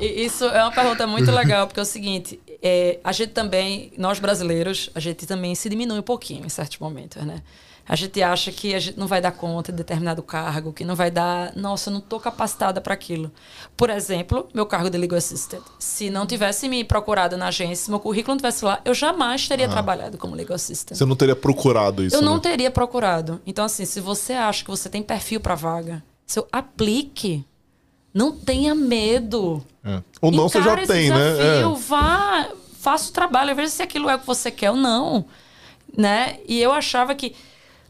E 0.00 0.24
Isso 0.24 0.44
é 0.44 0.62
uma 0.62 0.72
pergunta 0.72 1.06
muito 1.06 1.30
legal, 1.32 1.66
porque 1.66 1.80
é 1.80 1.82
o 1.82 1.86
seguinte, 1.86 2.40
é, 2.62 2.98
a 3.02 3.12
gente 3.12 3.30
também, 3.32 3.92
nós 3.98 4.18
brasileiros, 4.18 4.90
a 4.94 5.00
gente 5.00 5.26
também 5.26 5.54
se 5.54 5.68
diminui 5.68 5.98
um 5.98 6.02
pouquinho 6.02 6.46
em 6.46 6.48
certos 6.48 6.78
momentos, 6.78 7.22
né? 7.24 7.42
A 7.88 7.96
gente 7.96 8.22
acha 8.22 8.52
que 8.52 8.74
a 8.74 8.78
gente 8.78 8.98
não 8.98 9.06
vai 9.06 9.20
dar 9.20 9.32
conta 9.32 9.72
de 9.72 9.78
determinado 9.78 10.22
cargo, 10.22 10.72
que 10.72 10.84
não 10.84 10.94
vai 10.94 11.10
dar. 11.10 11.54
Nossa, 11.56 11.90
eu 11.90 11.92
não 11.92 12.00
estou 12.00 12.20
capacitada 12.20 12.80
para 12.80 12.94
aquilo. 12.94 13.30
Por 13.76 13.90
exemplo, 13.90 14.48
meu 14.54 14.64
cargo 14.64 14.88
de 14.88 14.96
legal 14.96 15.18
assistant. 15.18 15.62
Se 15.78 16.08
não 16.08 16.26
tivesse 16.26 16.68
me 16.68 16.84
procurado 16.84 17.36
na 17.36 17.48
agência, 17.48 17.84
se 17.84 17.90
meu 17.90 17.98
currículo 17.98 18.34
não 18.34 18.38
tivesse 18.38 18.64
lá, 18.64 18.80
eu 18.84 18.94
jamais 18.94 19.48
teria 19.48 19.68
trabalhado 19.68 20.16
como 20.16 20.34
legal 20.34 20.54
assistant. 20.54 20.96
Você 20.96 21.04
não 21.04 21.16
teria 21.16 21.34
procurado 21.34 22.04
isso, 22.04 22.16
Eu 22.16 22.22
não 22.22 22.36
né? 22.36 22.40
teria 22.40 22.70
procurado. 22.70 23.40
Então, 23.46 23.64
assim, 23.64 23.84
se 23.84 24.00
você 24.00 24.32
acha 24.34 24.64
que 24.64 24.70
você 24.70 24.88
tem 24.88 25.02
perfil 25.02 25.40
para 25.40 25.54
vaga, 25.54 26.02
seu 26.26 26.46
aplique. 26.52 27.44
Não 28.14 28.30
tenha 28.32 28.74
medo. 28.74 29.64
É. 29.84 30.02
Ou 30.20 30.30
não, 30.30 30.48
você 30.48 30.62
já 30.62 30.76
tem, 30.86 31.10
né? 31.10 31.34
né? 31.34 31.60
É. 31.60 31.62
Vá, 31.64 32.48
faça 32.78 33.10
o 33.10 33.12
trabalho, 33.12 33.56
veja 33.56 33.70
se 33.70 33.82
aquilo 33.82 34.08
é 34.08 34.16
o 34.16 34.18
que 34.18 34.26
você 34.26 34.50
quer 34.50 34.70
ou 34.70 34.76
não. 34.76 35.24
Né? 35.96 36.38
E 36.46 36.60
eu 36.60 36.72
achava 36.72 37.14
que 37.14 37.34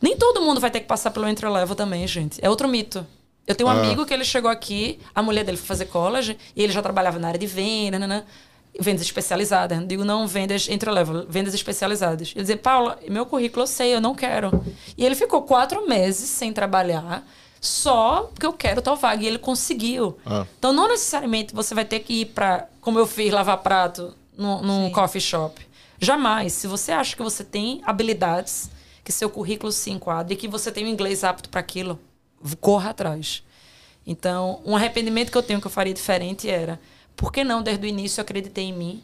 nem 0.03 0.17
todo 0.17 0.43
mundo 0.43 0.61
vai 0.61 0.71
ter 0.71 0.81
que 0.81 0.87
passar 0.87 1.11
pelo 1.13 1.27
entry 1.29 1.49
level 1.49 1.75
também, 1.77 2.07
gente. 2.07 2.39
É 2.45 2.51
outro 2.51 2.69
mito. 2.69 3.07
Eu 3.47 3.55
tenho 3.55 3.69
um 3.69 3.73
ah. 3.73 3.77
amigo 3.77 4.05
que 4.05 4.13
ele 4.13 4.25
chegou 4.25 4.51
aqui, 4.51 4.99
a 5.15 5.23
mulher 5.23 5.45
dele 5.45 5.57
foi 5.57 5.67
fazer 5.67 5.87
college, 5.87 6.37
e 6.55 6.63
ele 6.63 6.73
já 6.73 6.83
trabalhava 6.83 7.19
na 7.19 7.29
área 7.29 7.39
de 7.39 7.47
venda, 7.47 7.99
né, 7.99 8.07
né? 8.07 8.25
vendas 8.79 9.03
especializadas. 9.03 9.79
Não 9.79 9.87
digo 9.87 10.05
não 10.05 10.27
vendas 10.27 10.69
entry 10.69 10.91
level, 10.91 11.27
vendas 11.29 11.55
especializadas. 11.55 12.33
Ele 12.35 12.41
dizia, 12.41 12.57
Paula, 12.57 12.99
meu 13.09 13.27
currículo 13.27 13.63
eu 13.63 13.67
sei, 13.67 13.95
eu 13.95 14.01
não 14.01 14.15
quero. 14.15 14.65
E 14.97 15.05
ele 15.05 15.15
ficou 15.15 15.43
quatro 15.43 15.87
meses 15.89 16.29
sem 16.29 16.53
trabalhar, 16.53 17.27
só 17.61 18.31
porque 18.33 18.47
eu 18.47 18.53
quero 18.53 18.83
tal 18.83 18.97
vaga. 18.97 19.23
E 19.23 19.27
ele 19.27 19.39
conseguiu. 19.39 20.17
Ah. 20.25 20.47
Então, 20.59 20.73
não 20.73 20.89
necessariamente 20.89 21.55
você 21.55 21.75
vai 21.75 21.85
ter 21.85 22.01
que 22.01 22.23
ir 22.23 22.27
para, 22.27 22.67
como 22.81 22.99
eu 22.99 23.07
fiz, 23.07 23.33
lavar 23.33 23.59
prato 23.59 24.15
num, 24.37 24.63
num 24.63 24.91
coffee 24.91 25.21
shop. 25.21 25.61
Jamais. 25.99 26.53
Se 26.53 26.67
você 26.67 26.93
acha 26.93 27.15
que 27.15 27.23
você 27.23 27.45
tem 27.45 27.81
habilidades, 27.85 28.71
que 29.05 29.13
seu 29.13 29.29
currículo 29.29 29.73
se 29.73 29.91
enquadre 29.91 30.35
e 30.35 30.37
que 30.37 30.49
você 30.49 30.71
tem 30.71 30.85
o 30.85 30.89
inglês 30.89 31.25
apto 31.25 31.49
para 31.49 31.61
aquilo, 31.61 31.99
corra 32.61 32.91
atrás. 32.91 33.43
Então, 34.07 34.61
um 34.65 34.77
arrependimento 34.77 35.31
que 35.31 35.39
eu 35.39 35.43
tenho 35.43 35.61
que 35.61 35.67
eu 35.67 35.71
faria 35.71 35.95
diferente 35.95 36.49
era 36.49 36.81
por 37.17 37.33
que 37.33 37.45
não, 37.45 37.63
desde 37.63 37.87
o 37.87 37.89
início, 37.89 38.21
eu 38.21 38.23
acreditei 38.23 38.65
em 38.65 38.73
mim 38.73 39.03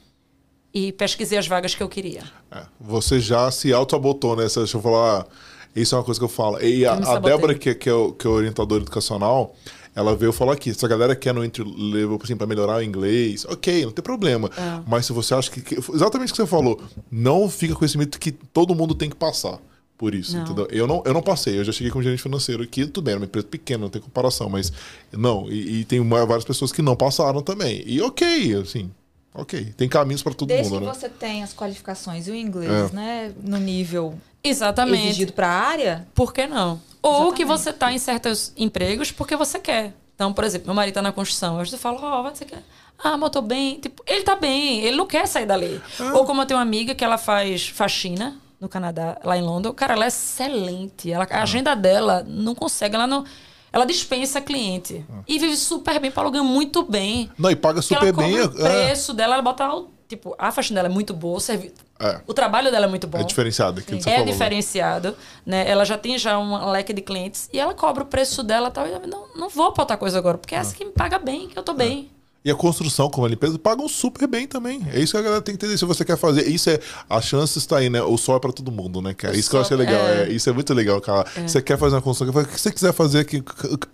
e 0.73 0.93
pesquisei 0.93 1.39
as 1.39 1.47
vagas 1.47 1.75
que 1.75 1.83
eu 1.83 1.89
queria? 1.89 2.23
É, 2.51 2.65
você 2.81 3.21
já 3.21 3.51
se 3.51 3.73
auto-sabotou, 3.73 4.37
né? 4.37 4.43
Deixa 4.43 4.77
eu 4.77 4.83
falar. 4.83 5.27
Isso 5.75 5.95
é 5.95 5.99
uma 5.99 6.05
coisa 6.05 6.19
que 6.19 6.25
eu 6.25 6.29
falo. 6.29 6.61
E 6.61 6.85
a, 6.85 6.95
a 6.95 7.19
Débora, 7.19 7.55
que, 7.55 7.75
que, 7.75 7.89
é 7.89 7.93
o, 7.93 8.13
que 8.13 8.27
é 8.27 8.31
orientadora 8.31 8.83
educacional, 8.83 9.55
ela 9.95 10.17
veio 10.17 10.33
falar 10.33 10.55
aqui. 10.55 10.75
Se 10.75 10.85
a 10.85 10.89
galera 10.89 11.15
quer 11.15 11.33
no 11.33 11.45
entry 11.45 11.63
level 11.65 12.19
assim, 12.23 12.37
para 12.37 12.47
melhorar 12.47 12.77
o 12.77 12.83
inglês, 12.83 13.45
ok, 13.45 13.85
não 13.85 13.93
tem 13.93 14.03
problema. 14.03 14.51
É. 14.57 14.83
Mas 14.87 15.07
se 15.07 15.13
você 15.13 15.35
acha 15.35 15.51
que, 15.51 15.61
que. 15.61 15.75
Exatamente 15.77 16.31
o 16.31 16.35
que 16.35 16.43
você 16.43 16.47
falou, 16.47 16.81
não 17.11 17.49
fica 17.49 17.75
com 17.75 17.85
esse 17.85 17.97
mito 17.97 18.19
que 18.19 18.33
todo 18.33 18.75
mundo 18.75 18.95
tem 18.95 19.09
que 19.09 19.17
passar 19.17 19.61
por 19.99 20.15
isso, 20.15 20.37
não. 20.37 20.45
entendeu? 20.45 20.69
Eu 20.71 20.87
não, 20.87 21.03
eu 21.05 21.13
não 21.13 21.21
passei, 21.21 21.59
eu 21.59 21.65
já 21.65 21.73
cheguei 21.73 21.91
como 21.91 22.03
gerente 22.05 22.23
financeiro 22.23 22.63
aqui, 22.63 22.87
tudo 22.87 23.03
bem, 23.03 23.13
era 23.13 23.21
uma 23.21 23.27
empresa 23.27 23.49
pequena, 23.49 23.81
não 23.81 23.91
tem 23.91 24.01
comparação, 24.01 24.49
mas 24.49 24.73
não, 25.13 25.51
e, 25.51 25.81
e 25.81 25.85
tem 25.85 26.01
várias 26.09 26.45
pessoas 26.45 26.71
que 26.71 26.81
não 26.81 26.95
passaram 26.95 27.43
também. 27.43 27.83
E 27.85 28.01
ok, 28.01 28.55
assim, 28.55 28.91
ok, 29.35 29.75
tem 29.77 29.89
caminhos 29.89 30.23
para 30.23 30.33
todo 30.33 30.49
Desde 30.49 30.71
mundo, 30.71 30.83
que 30.83 30.87
né? 30.87 30.95
você 30.95 31.09
tem 31.09 31.43
as 31.43 31.53
qualificações 31.53 32.29
e 32.29 32.31
o 32.31 32.35
inglês, 32.35 32.71
é. 32.71 32.95
né, 32.95 33.33
no 33.43 33.59
nível 33.59 34.17
Exatamente. 34.43 35.09
exigido 35.09 35.33
para 35.33 35.49
a 35.49 35.67
área, 35.67 36.07
por 36.15 36.33
que 36.33 36.47
não? 36.47 36.81
Ou 37.03 37.13
Exatamente. 37.13 37.37
que 37.37 37.45
você 37.45 37.71
está 37.71 37.93
em 37.93 37.99
certos 37.99 38.53
empregos 38.57 39.11
porque 39.11 39.35
você 39.35 39.59
quer. 39.59 39.95
Então, 40.15 40.33
por 40.33 40.45
exemplo, 40.45 40.67
meu 40.67 40.75
marido 40.75 40.93
está 40.93 41.03
na 41.03 41.13
construção, 41.13 41.59
eu 41.59 41.65
já 41.65 41.77
falo, 41.77 41.99
ó, 42.03 42.21
oh, 42.21 42.23
você 42.23 42.45
quer? 42.45 42.63
Ah, 42.99 43.17
mas 43.17 43.23
eu 43.23 43.31
tô 43.31 43.43
bem. 43.43 43.79
Tipo, 43.79 44.03
ele 44.07 44.23
tá 44.23 44.35
bem, 44.35 44.81
ele 44.81 44.97
não 44.97 45.07
quer 45.07 45.27
sair 45.27 45.47
dali. 45.47 45.81
Ah. 46.01 46.13
Ou 46.15 46.25
como 46.25 46.43
eu 46.43 46.47
tenho 46.47 46.59
uma 46.59 46.63
amiga 46.65 46.95
que 46.95 47.05
ela 47.05 47.17
faz 47.17 47.69
faxina, 47.69 48.37
no 48.61 48.69
Canadá, 48.69 49.19
lá 49.25 49.37
em 49.37 49.43
Londres. 49.43 49.75
Cara, 49.77 49.95
ela 49.95 50.05
é 50.05 50.09
excelente. 50.09 51.11
Ela, 51.11 51.27
a 51.31 51.43
agenda 51.43 51.75
dela 51.75 52.25
não 52.27 52.55
consegue, 52.55 52.95
ela 52.95 53.07
não. 53.07 53.25
Ela 53.73 53.85
dispensa 53.85 54.41
cliente. 54.41 55.05
Ah. 55.11 55.21
E 55.29 55.39
vive 55.39 55.57
super 55.57 56.01
bem, 56.01 56.11
ganha 56.11 56.43
muito 56.43 56.83
bem. 56.83 57.31
Não, 57.39 57.51
e 57.51 57.57
paga 57.57 57.83
super 57.83 58.13
bem. 58.13 58.41
O 58.41 58.67
é. 58.67 58.85
preço 58.87 59.13
é. 59.13 59.15
dela, 59.15 59.35
ela 59.35 59.43
bota. 59.43 59.85
Tipo, 60.09 60.35
a 60.39 60.51
faxina 60.51 60.77
dela 60.79 60.89
é 60.89 60.95
muito 60.95 61.13
boa, 61.13 61.39
servi... 61.39 61.71
é. 62.01 62.23
o 62.27 62.33
trabalho 62.33 62.71
dela 62.71 62.87
é 62.87 62.89
muito 62.89 63.07
bom. 63.07 63.19
É 63.19 63.25
diferenciado 63.25 63.81
aquilo 63.81 64.01
que 64.01 64.09
É 64.09 64.13
falou, 64.13 64.25
né? 64.25 64.33
diferenciado, 64.33 65.09
né? 65.45 65.65
né? 65.65 65.71
Ela 65.71 65.85
já 65.85 65.99
tem 65.99 66.17
já 66.17 66.39
um 66.39 66.71
leque 66.71 66.95
de 66.95 67.03
clientes 67.03 67.47
e 67.53 67.61
ela 67.61 67.75
cobra 67.75 68.05
o 68.05 68.07
preço 68.07 68.43
dela 68.43 68.71
tal. 68.71 68.87
E 68.87 69.07
não, 69.07 69.27
não 69.37 69.51
vou 69.51 69.75
botar 69.75 69.99
coisa 69.99 70.17
agora, 70.17 70.39
porque 70.39 70.55
é 70.55 70.59
essa 70.59 70.73
ah. 70.73 70.79
que 70.79 70.85
me 70.87 70.93
paga 70.93 71.19
bem, 71.19 71.49
que 71.49 71.59
eu 71.59 71.63
tô 71.63 71.73
é. 71.73 71.75
bem. 71.75 72.11
E 72.45 72.51
a 72.51 72.55
construção, 72.55 73.11
como 73.11 73.27
a 73.27 73.29
limpeza, 73.29 73.59
pagam 73.59 73.89
super 73.89 74.27
bem 74.27 74.47
também. 74.47 74.81
É 74.93 75.01
isso 75.01 75.13
que 75.13 75.19
a 75.19 75.23
galera 75.23 75.43
tem 75.43 75.57
que 75.57 75.65
entender. 75.65 75.77
Se 75.77 75.85
você 75.85 76.05
quer 76.05 76.17
fazer, 76.17 76.47
isso 76.49 76.71
é. 76.71 76.79
A 77.11 77.21
chance 77.21 77.59
está 77.59 77.79
aí, 77.79 77.91
né? 77.91 78.01
O 78.01 78.17
sol 78.17 78.37
é 78.37 78.41
para 78.41 78.53
todo 78.53 78.71
mundo, 78.71 79.03
né? 79.03 79.15
O 79.25 79.31
isso 79.35 79.51
que 79.51 79.57
eu 79.57 79.61
achei 79.61 79.77
legal. 79.77 80.01
É... 80.01 80.23
É, 80.23 80.29
isso 80.31 80.49
é 80.49 80.53
muito 80.53 80.73
legal, 80.73 81.01
cara. 81.01 81.29
É. 81.37 81.47
Você 81.47 81.61
quer 81.61 81.77
fazer 81.77 81.97
uma 81.97 82.03
construção, 82.03 82.43
o 82.43 82.47
que 82.47 82.59
você 82.59 82.71
quiser 82.71 82.93
fazer 82.93 83.21
aqui. 83.21 83.43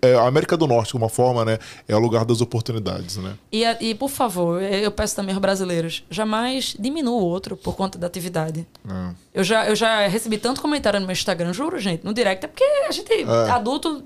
É, 0.02 0.14
a 0.14 0.26
América 0.26 0.56
do 0.56 0.66
Norte, 0.66 0.90
de 0.90 0.96
uma 0.96 1.08
forma, 1.08 1.44
né? 1.44 1.58
É 1.88 1.96
o 1.96 1.98
lugar 1.98 2.24
das 2.24 2.40
oportunidades, 2.40 3.16
né? 3.16 3.34
E, 3.50 3.64
e 3.80 3.94
por 3.94 4.10
favor, 4.10 4.62
eu 4.62 4.90
peço 4.90 5.16
também 5.16 5.34
aos 5.34 5.40
brasileiros, 5.40 6.04
jamais 6.10 6.76
diminua 6.78 7.14
o 7.14 7.24
outro 7.24 7.56
por 7.56 7.74
conta 7.74 7.98
da 7.98 8.06
atividade. 8.06 8.66
É. 8.88 9.14
Eu, 9.34 9.44
já, 9.44 9.66
eu 9.66 9.74
já 9.74 10.06
recebi 10.06 10.38
tanto 10.38 10.60
comentário 10.60 11.00
no 11.00 11.06
meu 11.06 11.12
Instagram, 11.12 11.52
juro, 11.52 11.78
gente, 11.78 12.04
no 12.04 12.12
direct, 12.12 12.44
é 12.44 12.48
porque 12.48 12.64
a 12.64 12.92
gente, 12.92 13.12
é. 13.12 13.50
adulto 13.50 14.04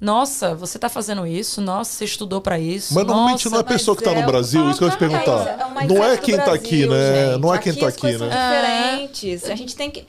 nossa, 0.00 0.54
você 0.54 0.78
está 0.78 0.88
fazendo 0.88 1.26
isso? 1.26 1.60
Nossa, 1.60 1.92
você 1.92 2.04
estudou 2.04 2.40
para 2.40 2.58
isso? 2.58 2.94
Mas 2.94 3.04
normalmente 3.04 3.44
Nossa, 3.44 3.50
não 3.50 3.58
é 3.58 3.60
a 3.60 3.64
pessoa 3.64 3.96
que 3.96 4.02
está 4.02 4.18
no 4.18 4.26
Brasil, 4.26 4.70
isso 4.70 4.78
que 4.78 4.84
eu 4.84 4.88
ia 4.88 4.94
te 4.94 4.98
perguntar. 4.98 5.46
É 5.46 5.86
não 5.86 6.04
é 6.04 6.16
quem 6.16 6.34
está 6.34 6.54
aqui, 6.54 6.86
né? 6.86 7.36
Não 7.36 7.54
é 7.54 7.58
quem 7.58 7.72
está 7.72 7.88
aqui, 7.88 8.16
né? 8.16 8.28
diferentes. 8.28 9.44
A 9.44 9.54
gente 9.54 9.76
tem 9.76 9.90
que 9.90 10.06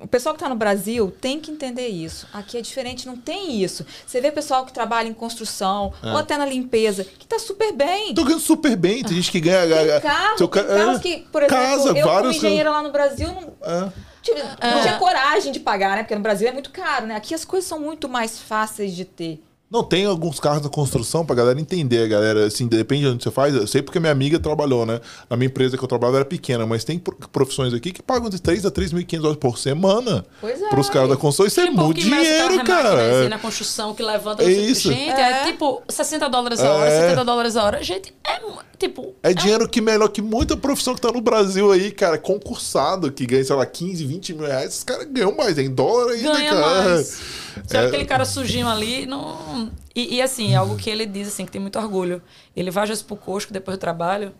o 0.00 0.06
pessoal 0.06 0.32
que 0.32 0.40
está 0.40 0.48
no 0.48 0.54
Brasil 0.54 1.12
tem 1.20 1.40
que 1.40 1.50
entender 1.50 1.88
isso. 1.88 2.26
Aqui 2.32 2.56
é 2.56 2.60
diferente, 2.60 3.04
não 3.04 3.16
tem 3.16 3.60
isso. 3.60 3.84
Você 4.06 4.20
vê 4.20 4.30
pessoal 4.30 4.64
que 4.64 4.72
trabalha 4.72 5.08
em 5.08 5.12
construção 5.12 5.92
é. 6.00 6.12
ou 6.12 6.18
até 6.18 6.36
na 6.36 6.46
limpeza, 6.46 7.02
que 7.02 7.24
está 7.24 7.38
super 7.38 7.72
bem. 7.72 8.14
Tô 8.14 8.22
ganhando 8.22 8.40
super 8.40 8.76
bem. 8.76 9.02
Tem 9.02 9.16
gente 9.16 9.32
que 9.32 9.40
ganha. 9.40 9.66
Tem 9.66 10.00
carro, 10.00 10.36
tem 10.36 10.48
carros 10.48 11.00
que, 11.00 11.16
por 11.32 11.42
exemplo, 11.42 11.64
casa, 11.64 11.88
eu 11.88 12.06
vários... 12.06 12.36
como 12.36 12.46
engenheira 12.46 12.70
lá 12.70 12.80
no 12.80 12.92
Brasil, 12.92 13.28
não, 13.28 13.52
é. 13.62 13.92
Tive, 14.34 14.42
não 14.42 14.82
tinha 14.82 14.98
coragem 14.98 15.52
de 15.52 15.60
pagar, 15.60 15.96
né? 15.96 16.02
Porque 16.02 16.14
no 16.14 16.20
Brasil 16.20 16.48
é 16.48 16.52
muito 16.52 16.70
caro, 16.70 17.06
né? 17.06 17.16
Aqui 17.16 17.34
as 17.34 17.44
coisas 17.44 17.68
são 17.68 17.80
muito 17.80 18.08
mais 18.08 18.40
fáceis 18.40 18.94
de 18.94 19.04
ter. 19.04 19.42
Não, 19.70 19.84
tem 19.84 20.06
alguns 20.06 20.40
carros 20.40 20.62
da 20.62 20.68
construção 20.70 21.26
pra 21.26 21.36
galera 21.36 21.60
entender, 21.60 22.08
galera. 22.08 22.46
Assim, 22.46 22.66
depende 22.66 23.02
de 23.02 23.08
onde 23.08 23.22
você 23.22 23.30
faz. 23.30 23.54
Eu 23.54 23.66
sei 23.66 23.82
porque 23.82 24.00
minha 24.00 24.10
amiga 24.10 24.38
trabalhou, 24.38 24.86
né? 24.86 24.98
Na 25.28 25.36
minha 25.36 25.46
empresa 25.46 25.76
que 25.76 25.84
eu 25.84 25.88
trabalhava 25.88 26.18
era 26.18 26.24
pequena, 26.24 26.66
mas 26.66 26.84
tem 26.84 26.98
profissões 27.30 27.74
aqui 27.74 27.92
que 27.92 28.02
pagam 28.02 28.30
de 28.30 28.40
3 28.40 28.64
a 28.64 28.70
3.500 28.70 29.20
dólares 29.20 29.38
por 29.38 29.58
semana. 29.58 30.24
Pois 30.40 30.62
é. 30.62 30.68
Pros 30.70 30.88
caras 30.88 31.10
da 31.10 31.16
construção. 31.16 31.46
Isso 31.46 31.60
é 31.60 31.70
muito 31.70 32.00
dinheiro, 32.00 32.64
cara. 32.64 32.98
É. 32.98 33.28
Na 33.28 33.38
construção 33.38 33.94
que 33.94 34.02
levanta. 34.02 34.42
É 34.42 34.50
isso. 34.50 34.90
Gente, 34.90 35.10
é. 35.10 35.42
é. 35.42 35.44
tipo 35.44 35.82
60 35.86 36.30
dólares 36.30 36.60
a 36.60 36.72
hora, 36.72 36.90
é. 36.90 37.00
70 37.00 37.24
dólares 37.26 37.56
a 37.56 37.64
hora. 37.64 37.82
Gente, 37.82 38.14
é 38.26 38.40
tipo. 38.78 39.14
É, 39.22 39.32
é 39.32 39.34
dinheiro 39.34 39.64
um... 39.64 39.68
que 39.68 39.82
melhor 39.82 40.08
que 40.08 40.22
muita 40.22 40.56
profissão 40.56 40.94
que 40.94 41.00
tá 41.02 41.12
no 41.12 41.20
Brasil 41.20 41.70
aí, 41.70 41.90
cara. 41.90 42.16
Concursado, 42.16 43.12
que 43.12 43.26
ganha, 43.26 43.44
sei 43.44 43.54
lá, 43.54 43.66
15, 43.66 44.02
20 44.02 44.32
mil 44.32 44.46
reais. 44.46 44.68
Esses 44.68 44.84
caras 44.84 45.06
ganham 45.10 45.36
mais, 45.36 45.58
é 45.58 45.62
em 45.62 45.74
dólar 45.74 46.12
ainda, 46.12 46.32
Ganha 46.32 46.54
cara. 46.54 46.84
Mais. 46.84 47.20
Se 47.66 47.76
é 47.76 47.86
aquele 47.86 48.04
cara 48.04 48.24
sujinho 48.24 48.68
ali, 48.68 49.04
não 49.04 49.57
e, 49.94 50.16
e, 50.16 50.22
assim, 50.22 50.52
é 50.52 50.56
algo 50.56 50.76
que 50.76 50.88
ele 50.88 51.06
diz 51.06 51.28
assim, 51.28 51.44
que 51.44 51.50
tem 51.50 51.60
muito 51.60 51.78
orgulho. 51.78 52.22
Ele 52.54 52.70
vai 52.70 52.84
às 52.84 52.88
vezes 52.88 53.02
pro 53.02 53.16
Costco 53.16 53.52
depois 53.52 53.76
do 53.76 53.80
trabalho, 53.80 54.34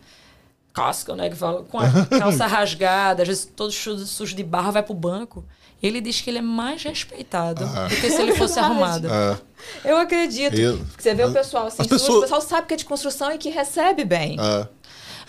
casca, 0.72 1.16
né? 1.16 1.28
Que 1.28 1.36
fala, 1.36 1.64
com 1.64 1.78
a 1.78 1.88
calça 2.18 2.46
rasgada, 2.46 3.22
às 3.22 3.28
vezes 3.28 3.52
todo 3.56 3.72
sujo, 3.72 4.34
de 4.34 4.44
barra, 4.44 4.70
vai 4.70 4.82
pro 4.82 4.94
banco. 4.94 5.44
Ele 5.82 6.00
diz 6.00 6.20
que 6.20 6.30
ele 6.30 6.38
é 6.38 6.42
mais 6.42 6.82
respeitado 6.82 7.64
ah. 7.64 7.86
do 7.86 7.96
que 7.96 8.10
se 8.10 8.20
ele 8.20 8.34
fosse 8.34 8.58
arrumado. 8.60 9.08
Ah. 9.10 9.38
Eu 9.84 9.96
acredito. 9.96 10.58
Eu, 10.58 10.84
você 10.98 11.14
vê 11.14 11.24
o 11.24 11.32
pessoal 11.32 11.66
assim, 11.66 11.84
pessoas... 11.84 12.18
o 12.18 12.20
pessoal 12.20 12.40
sabe 12.40 12.66
que 12.66 12.74
é 12.74 12.76
de 12.76 12.84
construção 12.84 13.32
e 13.32 13.38
que 13.38 13.48
recebe 13.48 14.04
bem. 14.04 14.36
Ah. 14.40 14.68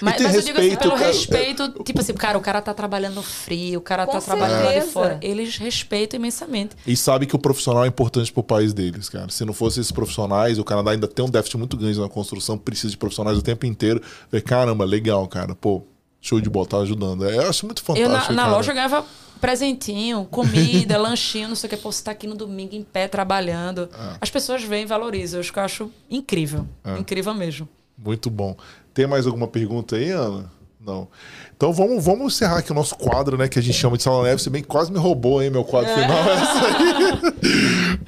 Mas, 0.01 0.21
mas 0.21 0.35
eu 0.35 0.41
digo 0.41 0.59
assim, 0.59 0.75
pelo 0.75 0.95
cara, 0.95 1.07
respeito, 1.07 1.69
tipo 1.83 1.99
assim, 1.99 2.13
cara, 2.13 2.37
o 2.37 2.41
cara 2.41 2.61
tá 2.61 2.73
trabalhando 2.73 3.21
frio, 3.21 3.79
o 3.79 3.81
cara 3.81 4.07
tá 4.07 4.21
trabalhando 4.21 4.65
lá 4.65 4.73
de 4.73 4.81
fora. 4.81 5.17
Eles 5.21 5.57
respeitam 5.57 6.19
imensamente. 6.19 6.75
E 6.87 6.95
sabe 6.95 7.25
que 7.25 7.35
o 7.35 7.39
profissional 7.39 7.83
é 7.83 7.87
importante 7.87 8.31
pro 8.31 8.43
país 8.43 8.73
deles, 8.73 9.09
cara. 9.09 9.29
Se 9.29 9.43
não 9.43 9.53
fosse 9.53 9.79
esses 9.79 9.91
profissionais, 9.91 10.57
o 10.57 10.63
Canadá 10.63 10.91
ainda 10.91 11.07
tem 11.07 11.25
um 11.25 11.29
déficit 11.29 11.57
muito 11.57 11.75
grande 11.75 11.99
na 11.99 12.09
construção, 12.09 12.57
precisa 12.57 12.91
de 12.91 12.97
profissionais 12.97 13.37
o 13.37 13.41
tempo 13.41 13.65
inteiro. 13.65 14.01
Vê, 14.31 14.41
caramba, 14.41 14.85
legal, 14.85 15.27
cara. 15.27 15.53
Pô, 15.53 15.83
show 16.21 16.39
de 16.39 16.49
bola, 16.49 16.65
tá 16.65 16.77
ajudando. 16.77 17.27
É, 17.27 17.37
eu 17.37 17.49
acho 17.49 17.65
muito 17.65 17.81
fantástico. 17.81 18.31
Eu 18.31 18.35
na, 18.35 18.47
na 18.47 18.47
loja 18.47 18.73
ganhava 18.73 19.05
presentinho, 19.39 20.25
comida, 20.25 20.97
lanchinho, 20.99 21.49
não 21.49 21.55
sei 21.55 21.67
o 21.67 21.69
que. 21.71 21.77
Pô, 21.77 21.91
você 21.91 22.03
tá 22.03 22.11
aqui 22.11 22.27
no 22.27 22.35
domingo 22.35 22.75
em 22.75 22.83
pé 22.83 23.07
trabalhando. 23.07 23.89
É. 23.93 24.17
As 24.21 24.29
pessoas 24.29 24.63
vêm 24.63 24.83
e 24.83 24.85
valorizam. 24.85 25.41
Eu 25.41 25.63
acho 25.63 25.91
incrível. 26.09 26.67
É. 26.83 26.97
Incrível 26.97 27.33
mesmo. 27.33 27.67
Muito 28.03 28.29
bom. 28.29 28.55
Tem 28.93 29.07
mais 29.07 29.25
alguma 29.25 29.47
pergunta 29.47 29.95
aí, 29.95 30.11
Ana? 30.11 30.51
Não. 30.79 31.07
Então 31.55 31.73
vamos, 31.73 32.03
vamos 32.03 32.33
encerrar 32.33 32.59
aqui 32.59 32.71
o 32.71 32.75
nosso 32.75 32.95
quadro, 32.95 33.37
né? 33.37 33.47
Que 33.47 33.59
a 33.59 33.61
gente 33.61 33.77
chama 33.77 33.97
de 33.97 34.03
Sala 34.03 34.23
Neve. 34.23 34.41
Você 34.41 34.49
bem 34.49 34.63
quase 34.63 34.91
me 34.91 34.97
roubou, 34.97 35.43
hein, 35.43 35.49
meu 35.49 35.63
quadro 35.63 35.91
é. 35.91 36.01
final. 36.01 36.17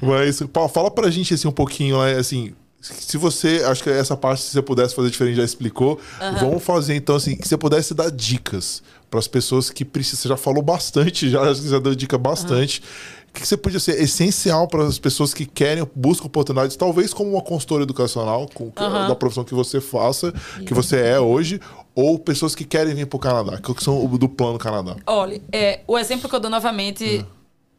Mas, 0.00 0.42
Paulo, 0.52 0.68
fala 0.68 0.90
pra 0.90 1.10
gente 1.10 1.34
assim, 1.34 1.46
um 1.46 1.52
pouquinho, 1.52 2.02
né, 2.02 2.14
assim. 2.14 2.54
Se 2.80 3.16
você, 3.16 3.62
acho 3.64 3.84
que 3.84 3.90
essa 3.90 4.16
parte, 4.16 4.42
se 4.42 4.50
você 4.50 4.62
pudesse 4.62 4.94
fazer 4.94 5.10
diferente, 5.10 5.36
já 5.36 5.44
explicou. 5.44 6.00
Uhum. 6.20 6.34
Vamos 6.40 6.64
fazer 6.64 6.96
então 6.96 7.14
assim, 7.14 7.36
que 7.36 7.46
você 7.46 7.56
pudesse 7.56 7.94
dar 7.94 8.10
dicas 8.10 8.82
para 9.08 9.20
as 9.20 9.28
pessoas 9.28 9.70
que 9.70 9.84
precisam. 9.84 10.22
Você 10.22 10.28
já 10.30 10.36
falou 10.36 10.62
bastante, 10.62 11.30
já, 11.30 11.54
já 11.54 11.78
deu 11.78 11.94
dica 11.94 12.18
bastante. 12.18 12.80
Uhum 12.80 13.21
o 13.32 13.40
que 13.40 13.46
você 13.46 13.56
podia 13.56 13.80
ser 13.80 14.00
essencial 14.00 14.68
para 14.68 14.84
as 14.84 14.98
pessoas 14.98 15.32
que 15.32 15.46
querem, 15.46 15.88
buscam 15.94 16.26
oportunidades, 16.26 16.76
talvez 16.76 17.14
como 17.14 17.30
uma 17.30 17.40
consultora 17.40 17.82
educacional, 17.82 18.46
com, 18.52 18.64
uhum. 18.64 19.08
da 19.08 19.14
profissão 19.14 19.42
que 19.42 19.54
você 19.54 19.80
faça, 19.80 20.32
que 20.66 20.74
você 20.74 21.00
é 21.00 21.18
hoje, 21.18 21.58
ou 21.94 22.18
pessoas 22.18 22.54
que 22.54 22.64
querem 22.64 22.94
vir 22.94 23.06
para 23.06 23.16
o 23.16 23.20
Canadá, 23.20 23.58
que 23.58 23.82
são 23.82 24.06
do 24.06 24.28
plano 24.28 24.58
Canadá? 24.58 24.96
Olha, 25.06 25.40
é, 25.50 25.80
o 25.86 25.98
exemplo 25.98 26.28
que 26.28 26.34
eu 26.34 26.40
dou 26.40 26.50
novamente, 26.50 27.24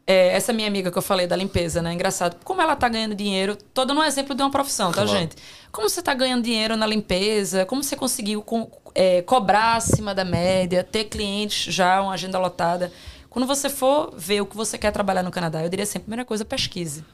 é, 0.04 0.34
essa 0.34 0.52
minha 0.52 0.66
amiga 0.66 0.90
que 0.90 0.98
eu 0.98 1.02
falei 1.02 1.28
da 1.28 1.36
limpeza, 1.36 1.80
né? 1.80 1.92
Engraçado. 1.92 2.36
Como 2.42 2.60
ela 2.60 2.74
tá 2.74 2.88
ganhando 2.88 3.14
dinheiro, 3.14 3.56
todo 3.72 3.94
no 3.94 4.02
exemplo 4.02 4.34
de 4.34 4.42
uma 4.42 4.50
profissão, 4.50 4.90
tá, 4.90 5.04
claro. 5.04 5.08
gente? 5.08 5.36
Como 5.70 5.88
você 5.88 6.02
tá 6.02 6.14
ganhando 6.14 6.42
dinheiro 6.42 6.76
na 6.76 6.86
limpeza? 6.86 7.64
Como 7.64 7.80
você 7.80 7.94
conseguiu 7.94 8.42
com, 8.42 8.68
é, 8.92 9.22
cobrar 9.22 9.76
acima 9.76 10.12
da 10.12 10.24
média, 10.24 10.82
ter 10.82 11.04
clientes 11.04 11.72
já, 11.72 12.02
uma 12.02 12.12
agenda 12.12 12.40
lotada? 12.40 12.92
Quando 13.34 13.48
você 13.48 13.68
for 13.68 14.14
ver 14.16 14.40
o 14.42 14.46
que 14.46 14.56
você 14.56 14.78
quer 14.78 14.92
trabalhar 14.92 15.24
no 15.24 15.30
Canadá, 15.32 15.60
eu 15.60 15.68
diria 15.68 15.84
sempre, 15.84 16.02
primeira 16.02 16.24
coisa, 16.24 16.44
pesquise. 16.44 17.04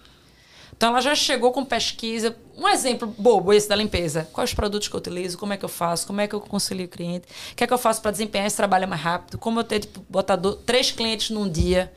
Então 0.76 0.90
ela 0.90 1.00
já 1.00 1.14
chegou 1.14 1.50
com 1.50 1.64
pesquisa. 1.64 2.36
Um 2.58 2.68
exemplo 2.68 3.08
bobo 3.08 3.54
esse 3.54 3.66
da 3.66 3.74
limpeza. 3.74 4.28
Quais 4.30 4.52
produtos 4.52 4.86
que 4.86 4.94
eu 4.94 4.98
utilizo? 4.98 5.38
Como 5.38 5.54
é 5.54 5.56
que 5.56 5.64
eu 5.64 5.68
faço? 5.68 6.06
Como 6.06 6.20
é 6.20 6.28
que 6.28 6.34
eu 6.34 6.40
concilio 6.42 6.84
o 6.84 6.88
cliente? 6.90 7.26
O 7.52 7.56
que 7.56 7.64
é 7.64 7.66
que 7.66 7.72
eu 7.72 7.78
faço 7.78 8.02
para 8.02 8.10
desempenhar 8.10 8.46
esse 8.46 8.54
trabalho 8.54 8.86
mais 8.86 9.00
rápido? 9.00 9.38
Como 9.38 9.60
eu 9.60 9.64
ter, 9.64 9.80
tipo, 9.80 10.04
botar 10.10 10.38
três 10.66 10.90
clientes 10.90 11.30
num 11.30 11.48
dia? 11.48 11.90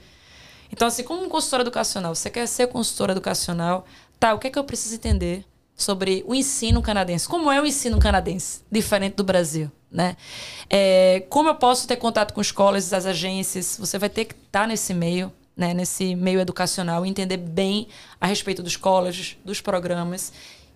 Então, 0.72 0.88
assim, 0.88 1.04
como 1.04 1.28
consultora 1.28 1.64
educacional, 1.64 2.16
você 2.16 2.30
quer 2.30 2.48
ser 2.48 2.68
consultora 2.68 3.12
educacional, 3.12 3.86
tá, 4.18 4.34
o 4.34 4.40
que 4.40 4.48
é 4.48 4.50
que 4.50 4.58
eu 4.58 4.64
preciso 4.64 4.96
entender 4.96 5.44
sobre 5.76 6.24
o 6.26 6.34
ensino 6.34 6.82
canadense? 6.82 7.28
Como 7.28 7.52
é 7.52 7.62
o 7.62 7.66
ensino 7.66 8.00
canadense, 8.00 8.62
diferente 8.72 9.16
do 9.16 9.24
Brasil? 9.26 9.70
Né? 9.94 10.18
É, 10.68 11.24
como 11.30 11.50
eu 11.50 11.56
posso 11.56 11.88
ter 11.88 11.98
contato 11.98 12.34
com 12.34 12.42
escolas, 12.42 12.92
as 12.92 13.06
agências? 13.06 13.78
Você 13.80 14.00
vai 14.00 14.10
ter 14.10 14.26
que 14.26 14.34
estar 14.34 14.62
tá 14.62 14.68
nesse 14.68 14.92
meio, 14.92 15.32
né, 15.56 15.72
nesse 15.72 16.16
meio 16.16 16.40
educacional, 16.40 17.06
entender 17.06 17.38
bem 17.38 17.88
a 18.20 18.26
respeito 18.26 18.64
dos 18.64 18.76
colleges, 18.76 19.38
dos 19.46 19.62
programas, 19.62 20.34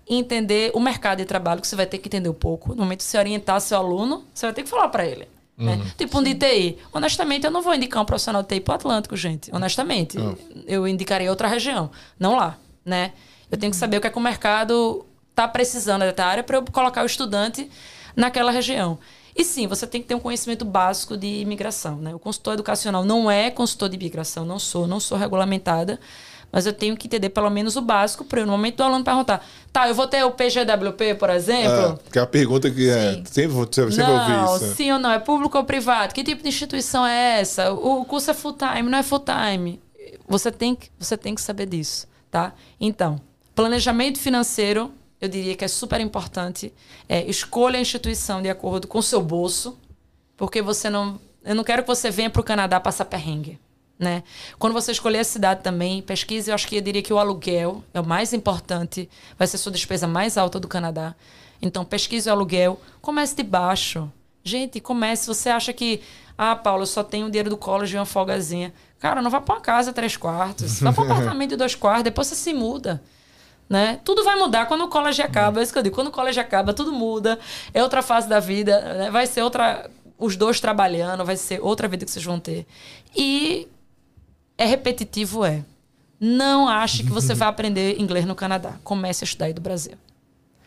entender 0.07 0.72
o 0.76 0.80
mercado 0.80 1.18
de 1.18 1.26
trabalho, 1.26 1.60
que 1.60 1.68
você 1.68 1.76
vai 1.76 1.88
ter 1.88 1.98
que 1.98 2.07
entender 2.07 2.30
um 2.30 2.34
pouco. 2.34 2.69
No 2.76 2.84
momento 2.84 2.99
de 2.99 3.06
você 3.06 3.18
orientar 3.18 3.60
seu 3.60 3.80
aluno, 3.80 4.23
você 4.31 4.45
vai 4.45 4.53
ter 4.53 4.61
que 4.61 4.69
falar 4.69 4.89
para 4.89 5.03
ele. 5.03 5.27
Né? 5.57 5.73
Uhum. 5.73 5.85
Tipo 5.98 6.19
um 6.19 6.23
de 6.23 6.35
TI. 6.35 6.77
Honestamente, 6.94 7.45
eu 7.45 7.52
não 7.52 7.64
vou 7.64 7.73
indicar 7.73 8.03
um 8.03 8.06
profissional 8.06 8.44
de 8.44 8.49
TI 8.49 8.61
para 8.61 8.73
o 8.73 8.76
Atlântico, 8.76 9.18
gente. 9.18 9.49
Honestamente. 9.52 10.15
Uhum. 10.19 10.38
Eu 10.68 10.88
indicaria 10.88 11.31
outra 11.31 11.48
região, 11.48 11.89
não 12.19 12.35
lá. 12.35 12.56
Né? 12.85 13.14
Eu 13.49 13.57
tenho 13.57 13.72
que 13.72 13.77
saber 13.77 13.98
o 13.98 14.02
que 14.02 14.06
é 14.06 14.10
que 14.11 14.18
o 14.18 14.22
mercado 14.22 15.03
está 15.31 15.48
precisando 15.48 16.02
dessa 16.02 16.23
área 16.23 16.44
para 16.44 16.57
eu 16.57 16.65
colocar 16.72 17.02
o 17.02 17.06
estudante 17.07 17.68
naquela 18.18 18.52
região. 18.52 18.99
E 19.34 19.45
sim, 19.45 19.68
você 19.68 19.88
tem 19.88 20.02
que 20.02 20.07
ter 20.07 20.15
um 20.15 20.19
conhecimento 20.19 20.65
básico 20.65 21.15
de 21.15 21.27
imigração. 21.27 21.98
Né? 21.98 22.14
O 22.14 22.19
consultor 22.19 22.56
educacional 22.56 23.06
não 23.06 23.31
é 23.31 23.49
consultor 23.52 23.88
de 23.88 23.95
imigração, 23.95 24.44
não 24.44 24.60
sou, 24.60 24.88
não 24.88 24.99
sou 24.99 25.18
regulamentada 25.18 25.99
mas 26.52 26.65
eu 26.65 26.73
tenho 26.73 26.95
que 26.95 27.07
entender 27.07 27.30
pelo 27.30 27.49
menos 27.49 27.76
o 27.76 27.81
básico 27.81 28.23
para 28.23 28.45
no 28.45 28.52
momento 28.52 28.77
do 28.77 28.84
aluno 28.84 29.03
perguntar, 29.03 29.45
tá, 29.72 29.88
eu 29.88 29.95
vou 29.95 30.07
ter 30.07 30.23
o 30.23 30.31
PGWP, 30.31 31.15
por 31.15 31.30
exemplo? 31.30 31.99
É, 32.07 32.11
que 32.11 32.19
é 32.19 32.22
a 32.22 32.27
pergunta 32.27 32.72
que 32.72 32.89
é, 32.89 33.22
sempre, 33.26 33.56
sempre 33.72 33.98
não, 33.98 34.14
ouvi 34.14 34.65
isso. 34.65 34.76
Sim 34.76 34.91
ou 34.94 34.99
não, 34.99 35.11
é 35.11 35.19
público 35.19 35.57
ou 35.57 35.64
privado? 35.64 36.14
Que 36.14 36.23
tipo 36.23 36.41
de 36.41 36.49
instituição 36.49 37.06
é 37.06 37.41
essa? 37.41 37.72
O 37.73 38.06
curso 38.06 38.31
é 38.31 38.34
full 38.34 38.53
time, 38.53 38.89
não 38.89 38.98
é 38.98 39.03
full 39.03 39.19
time? 39.19 39.80
Você 40.27 40.52
tem 40.52 40.76
que, 40.76 40.89
você 40.98 41.18
tem 41.18 41.35
que 41.35 41.41
saber 41.41 41.65
disso, 41.65 42.07
tá? 42.31 42.53
Então, 42.80 43.19
planejamento 43.53 44.19
financeiro, 44.19 44.91
eu 45.19 45.27
diria 45.27 45.56
que 45.56 45.65
é 45.65 45.68
super 45.68 45.99
importante. 45.99 46.73
É, 47.07 47.23
escolha 47.26 47.77
a 47.77 47.81
instituição 47.81 48.41
de 48.41 48.49
acordo 48.49 48.88
com 48.88 48.99
o 48.99 49.03
seu 49.03 49.22
bolso, 49.22 49.77
porque 50.35 50.61
você 50.61 50.89
não. 50.89 51.19
Eu 51.44 51.56
não 51.56 51.64
quero 51.64 51.81
que 51.81 51.88
você 51.88 52.11
venha 52.11 52.30
para 52.30 52.41
o 52.41 52.44
Canadá 52.44 52.80
passar 52.80 53.06
perrengue. 53.06 53.60
Né? 53.98 54.22
Quando 54.60 54.73
você 54.73 54.91
escolher 54.91 55.19
a 55.19 55.23
cidade 55.23 55.64
também, 55.64 56.02
pesquise, 56.02 56.52
eu 56.52 56.56
acho 56.56 56.68
que 56.68 56.76
eu 56.76 56.81
diria 56.81 57.02
que 57.02 57.11
o 57.11 57.18
aluguel 57.18 57.84
é 57.94 57.99
o 57.99 58.06
mais 58.06 58.31
importante, 58.31 59.10
vai 59.38 59.48
ser 59.48 59.56
a 59.56 59.60
sua 59.60 59.72
despesa 59.72 60.06
mais 60.06 60.38
alta 60.38 60.60
do 60.60 60.68
Canadá. 60.68 61.15
Então, 61.61 61.84
pesquise 61.84 62.30
o 62.30 62.31
aluguel, 62.31 62.80
comece 63.02 63.35
de 63.35 63.41
baixo. 63.41 64.11
Gente, 64.44 64.80
comece. 64.80 65.26
Você 65.26 65.49
acha 65.49 65.73
que, 65.73 66.02
ah, 66.38 66.56
Paulo, 66.56 66.84
eu 66.84 66.88
só 66.88 67.03
tenho 67.03 67.26
o 67.26 67.30
dinheiro 67.30 67.49
do 67.49 67.57
college 67.57 67.95
e 67.95 67.99
uma 67.99 68.06
folgazinha. 68.06 68.72
Cara, 68.99 69.22
não 69.22 69.31
vá 69.31 69.41
para 69.41 69.56
uma 69.56 69.61
casa 69.61 69.91
três 69.91 70.15
quartos, 70.15 70.80
vá 70.80 70.94
para 70.94 71.03
um 71.03 71.06
apartamento 71.11 71.52
de 71.52 71.56
dois 71.56 71.73
quartos, 71.73 72.03
depois 72.03 72.27
você 72.27 72.35
se 72.35 72.53
muda. 72.53 73.02
Né? 73.69 73.99
Tudo 74.03 74.23
vai 74.23 74.35
mudar 74.35 74.65
quando 74.65 74.85
o 74.85 74.88
college 74.88 75.22
acaba. 75.22 75.60
É 75.60 75.64
isso 75.64 75.73
que 75.73 75.80
eu 75.80 75.84
digo. 75.84 75.95
Quando 75.95 76.07
o 76.07 76.11
college 76.11 76.39
acaba, 76.39 76.73
tudo 76.73 76.91
muda. 76.91 77.38
É 77.73 77.84
outra 77.84 78.02
fase 78.02 78.27
da 78.27 78.39
vida. 78.39 78.80
Né? 78.94 79.11
Vai 79.11 79.27
ser 79.27 79.41
outra. 79.41 79.89
Os 80.18 80.35
dois 80.35 80.60
trabalhando, 80.60 81.23
vai 81.23 81.38
ser 81.38 81.61
outra 81.61 81.88
vida 81.88 82.03
que 82.03 82.10
vocês 82.10 82.26
vão 82.26 82.39
ter. 82.39 82.65
E 83.15 83.68
é 84.57 84.65
repetitivo, 84.65 85.45
é. 85.45 85.64
Não 86.19 86.68
ache 86.68 87.03
que 87.03 87.11
você 87.11 87.35
vai 87.35 87.48
aprender 87.48 87.99
inglês 88.02 88.26
no 88.26 88.34
Canadá. 88.34 88.73
Comece 88.84 89.23
a 89.23 89.26
estudar 89.26 89.45
aí 89.45 89.53
do 89.53 89.61
Brasil. 89.61 89.94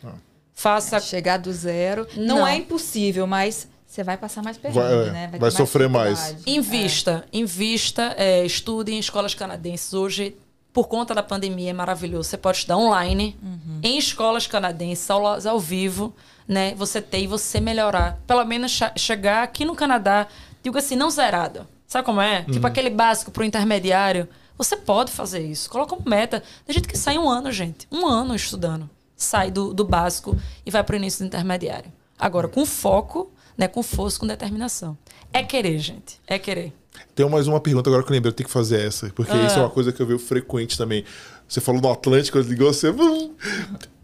Ah. 0.03 0.13
Faça. 0.53 0.97
É, 0.97 0.99
chegar 1.01 1.37
do 1.37 1.51
zero. 1.51 2.07
Não, 2.15 2.37
não, 2.37 2.47
é 2.47 2.55
impossível, 2.55 3.27
mas 3.27 3.67
você 3.85 4.03
vai 4.03 4.15
passar 4.15 4.41
mais 4.41 4.57
perrengue, 4.57 4.79
vai, 4.79 5.11
né? 5.11 5.27
Vai, 5.31 5.39
vai 5.41 5.51
sofrer 5.51 5.89
mais. 5.89 6.37
Invista. 6.47 7.25
É. 7.29 7.37
Invista. 7.37 8.15
É, 8.17 8.45
estude 8.45 8.93
em 8.93 8.99
escolas 8.99 9.35
canadenses. 9.35 9.93
Hoje, 9.93 10.37
por 10.73 10.87
conta 10.87 11.13
da 11.13 11.21
pandemia, 11.23 11.71
é 11.71 11.73
maravilhoso. 11.73 12.29
Você 12.29 12.37
pode 12.37 12.59
estudar 12.59 12.77
online, 12.77 13.37
uhum. 13.41 13.79
em 13.83 13.97
escolas 13.97 14.47
canadenses, 14.47 15.09
aulas 15.09 15.45
ao 15.45 15.59
vivo, 15.59 16.15
né? 16.47 16.73
Você 16.75 17.01
ter 17.01 17.21
e 17.21 17.27
você 17.27 17.59
melhorar. 17.59 18.19
Pelo 18.25 18.43
menos 18.45 18.79
chegar 18.95 19.43
aqui 19.43 19.65
no 19.65 19.75
Canadá, 19.75 20.27
digo 20.63 20.77
assim, 20.77 20.95
não 20.95 21.09
zerado 21.09 21.67
Sabe 21.91 22.05
como 22.05 22.21
é? 22.21 22.37
Tipo 22.37 22.47
uhum. 22.47 22.53
Tipo 22.53 22.67
aquele 22.67 22.89
básico 22.89 23.31
pro 23.31 23.43
intermediário. 23.43 24.25
Você 24.57 24.77
pode 24.77 25.11
fazer 25.11 25.45
isso. 25.45 25.69
Coloca 25.69 25.93
uma 25.93 26.09
meta. 26.09 26.41
Tem 26.65 26.73
gente 26.73 26.87
que 26.87 26.97
sai 26.97 27.17
um 27.17 27.29
ano, 27.29 27.51
gente. 27.51 27.85
Um 27.91 28.05
ano 28.05 28.33
estudando. 28.33 28.89
Sai 29.13 29.51
do, 29.51 29.73
do 29.73 29.83
básico 29.83 30.39
e 30.65 30.71
vai 30.71 30.85
pro 30.85 30.95
início 30.95 31.19
do 31.19 31.27
intermediário. 31.27 31.91
Agora, 32.17 32.47
com 32.47 32.65
foco, 32.65 33.29
né, 33.57 33.67
com 33.67 33.83
força, 33.83 34.17
com 34.17 34.25
determinação. 34.25 34.97
É 35.33 35.43
querer, 35.43 35.79
gente. 35.79 36.21
É 36.25 36.39
querer. 36.39 36.73
Tem 37.13 37.27
mais 37.29 37.47
uma 37.47 37.59
pergunta 37.59 37.89
agora 37.89 38.03
que 38.03 38.09
eu 38.09 38.13
lembrei, 38.13 38.29
eu 38.29 38.35
tenho 38.35 38.47
que 38.47 38.53
fazer 38.53 38.85
essa, 38.85 39.09
porque 39.15 39.31
ah. 39.31 39.45
isso 39.45 39.57
é 39.57 39.61
uma 39.61 39.69
coisa 39.69 39.91
que 39.91 40.01
eu 40.01 40.05
vejo 40.05 40.19
frequente 40.19 40.77
também. 40.77 41.03
Você 41.47 41.59
falou 41.59 41.81
do 41.81 41.89
Atlântico, 41.89 42.39
ligou 42.39 42.71
você. 42.71 42.93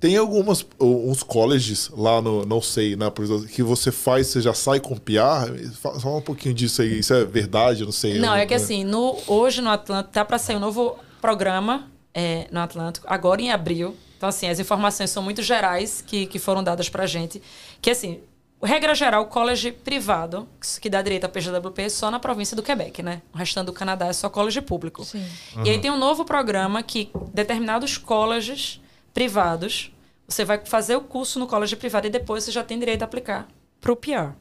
Tem 0.01 0.17
algumas 0.17 0.65
uns 0.79 1.23
colleges 1.23 1.89
lá 1.95 2.21
no, 2.21 2.45
não 2.45 2.61
sei, 2.61 2.97
né, 2.97 3.11
que 3.53 3.63
você 3.63 3.89
faz, 3.91 4.27
você 4.27 4.41
já 4.41 4.53
sai 4.53 4.81
com 4.81 4.97
PR. 4.97 5.47
Fala 5.81 6.17
um 6.17 6.21
pouquinho 6.21 6.53
disso 6.53 6.81
aí. 6.81 6.99
Isso 6.99 7.13
é 7.13 7.23
verdade? 7.23 7.85
Não 7.85 7.91
sei. 7.93 8.19
Não, 8.19 8.35
é 8.35 8.45
que 8.45 8.53
assim, 8.53 8.83
no, 8.83 9.17
hoje 9.25 9.61
no 9.61 9.69
Atlântico 9.69 10.11
tá 10.11 10.25
para 10.25 10.37
sair 10.37 10.57
um 10.57 10.59
novo 10.59 10.97
programa 11.21 11.89
é, 12.13 12.47
no 12.51 12.59
Atlântico, 12.59 13.07
agora 13.09 13.41
em 13.41 13.49
abril. 13.49 13.95
Então, 14.17 14.27
assim, 14.27 14.49
as 14.49 14.59
informações 14.59 15.09
são 15.09 15.23
muito 15.23 15.41
gerais 15.41 16.03
que, 16.05 16.25
que 16.25 16.39
foram 16.39 16.63
dadas 16.63 16.89
pra 16.89 17.05
gente. 17.05 17.41
Que 17.81 17.91
assim, 17.91 18.19
regra 18.65 18.95
geral, 18.95 19.23
o 19.23 19.25
college 19.27 19.71
privado, 19.71 20.47
que 20.81 20.89
dá 20.89 21.01
direito 21.01 21.25
a 21.25 21.29
PGWP, 21.29 21.83
é 21.83 21.89
só 21.89 22.09
na 22.09 22.19
província 22.19 22.55
do 22.55 22.63
Quebec, 22.63 23.03
né? 23.03 23.21
O 23.33 23.37
restante 23.37 23.67
do 23.67 23.73
Canadá 23.73 24.07
é 24.07 24.13
só 24.13 24.29
college 24.29 24.61
público. 24.61 25.05
Sim. 25.05 25.23
Uhum. 25.55 25.65
E 25.65 25.69
aí 25.69 25.79
tem 25.79 25.91
um 25.91 25.97
novo 25.97 26.25
programa 26.25 26.81
que 26.81 27.11
determinados 27.33 27.97
colleges 27.97 28.81
privados, 29.13 29.91
você 30.27 30.43
vai 30.43 30.59
fazer 30.65 30.95
o 30.95 31.01
curso 31.01 31.39
no 31.39 31.47
college 31.47 31.75
privado 31.75 32.07
e 32.07 32.09
depois 32.09 32.43
você 32.43 32.51
já 32.51 32.63
tem 32.63 32.79
direito 32.79 33.03
a 33.03 33.05
aplicar 33.05 33.47
para 33.79 33.91
o 33.91 33.95
PR. 33.95 34.33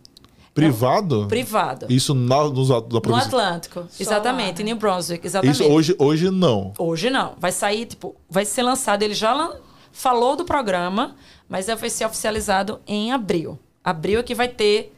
Privado? 0.54 1.24
É, 1.24 1.28
privado. 1.28 1.86
Isso 1.90 2.14
na, 2.14 2.44
nos, 2.44 2.70
na 2.70 2.80
província? 2.80 3.10
No 3.10 3.16
Atlântico, 3.16 3.86
só 3.90 4.02
exatamente, 4.02 4.62
em 4.62 4.64
New 4.64 4.76
Brunswick, 4.76 5.26
exatamente. 5.26 5.62
Isso 5.62 5.70
hoje, 5.70 5.94
hoje 5.98 6.30
não? 6.30 6.72
Hoje 6.78 7.10
não. 7.10 7.34
Vai 7.38 7.52
sair, 7.52 7.84
tipo, 7.84 8.16
vai 8.28 8.46
ser 8.46 8.62
lançado, 8.62 9.02
ele 9.02 9.12
já 9.12 9.54
falou 9.92 10.34
do 10.34 10.46
programa, 10.46 11.14
mas 11.46 11.66
vai 11.66 11.90
ser 11.90 12.06
oficializado 12.06 12.80
em 12.86 13.12
abril. 13.12 13.58
Abril 13.86 14.18
é 14.18 14.22
que 14.24 14.34
vai 14.34 14.48
ter 14.48 14.92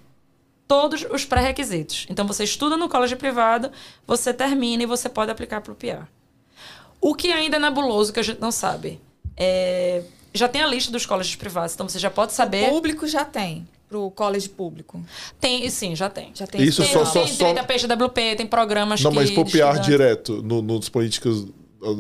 todos 0.66 1.04
os 1.10 1.26
pré-requisitos. 1.26 2.06
Então, 2.08 2.26
você 2.26 2.42
estuda 2.44 2.74
no 2.74 2.88
colégio 2.88 3.18
privado, 3.18 3.70
você 4.06 4.32
termina 4.32 4.82
e 4.82 4.86
você 4.86 5.10
pode 5.10 5.30
aplicar 5.30 5.60
para 5.60 5.72
o 5.72 5.76
PR. 5.76 6.06
O 6.98 7.14
que 7.14 7.30
ainda 7.30 7.56
é 7.56 7.60
nebuloso, 7.60 8.12
que 8.12 8.18
a 8.18 8.22
gente 8.22 8.40
não 8.40 8.50
sabe, 8.50 8.98
é... 9.36 10.02
já 10.32 10.48
tem 10.48 10.62
a 10.62 10.66
lista 10.66 10.90
dos 10.90 11.04
colégios 11.04 11.36
privados, 11.36 11.74
então 11.74 11.86
você 11.86 11.98
já 11.98 12.10
pode 12.10 12.32
saber... 12.32 12.68
O 12.68 12.70
público 12.70 13.06
já 13.06 13.26
tem 13.26 13.68
para 13.86 13.98
o 13.98 14.10
colégio 14.10 14.50
público? 14.50 15.02
Tem, 15.38 15.68
sim, 15.68 15.94
já 15.94 16.08
tem. 16.08 16.30
Já 16.34 16.46
tem. 16.46 16.62
Isso 16.62 16.82
tem, 16.82 16.92
só, 16.92 17.04
só, 17.04 17.24
tem 17.24 17.28
só... 17.28 17.52
da 17.52 17.64
PGWP, 17.64 18.36
tem 18.36 18.46
programas 18.46 19.02
Não, 19.02 19.10
que... 19.10 19.16
mas 19.16 19.30
para 19.30 19.42
o 19.42 19.44
PR 19.44 19.80
direto, 19.80 20.42
no, 20.42 20.62
nos 20.62 20.88
políticos 20.88 21.46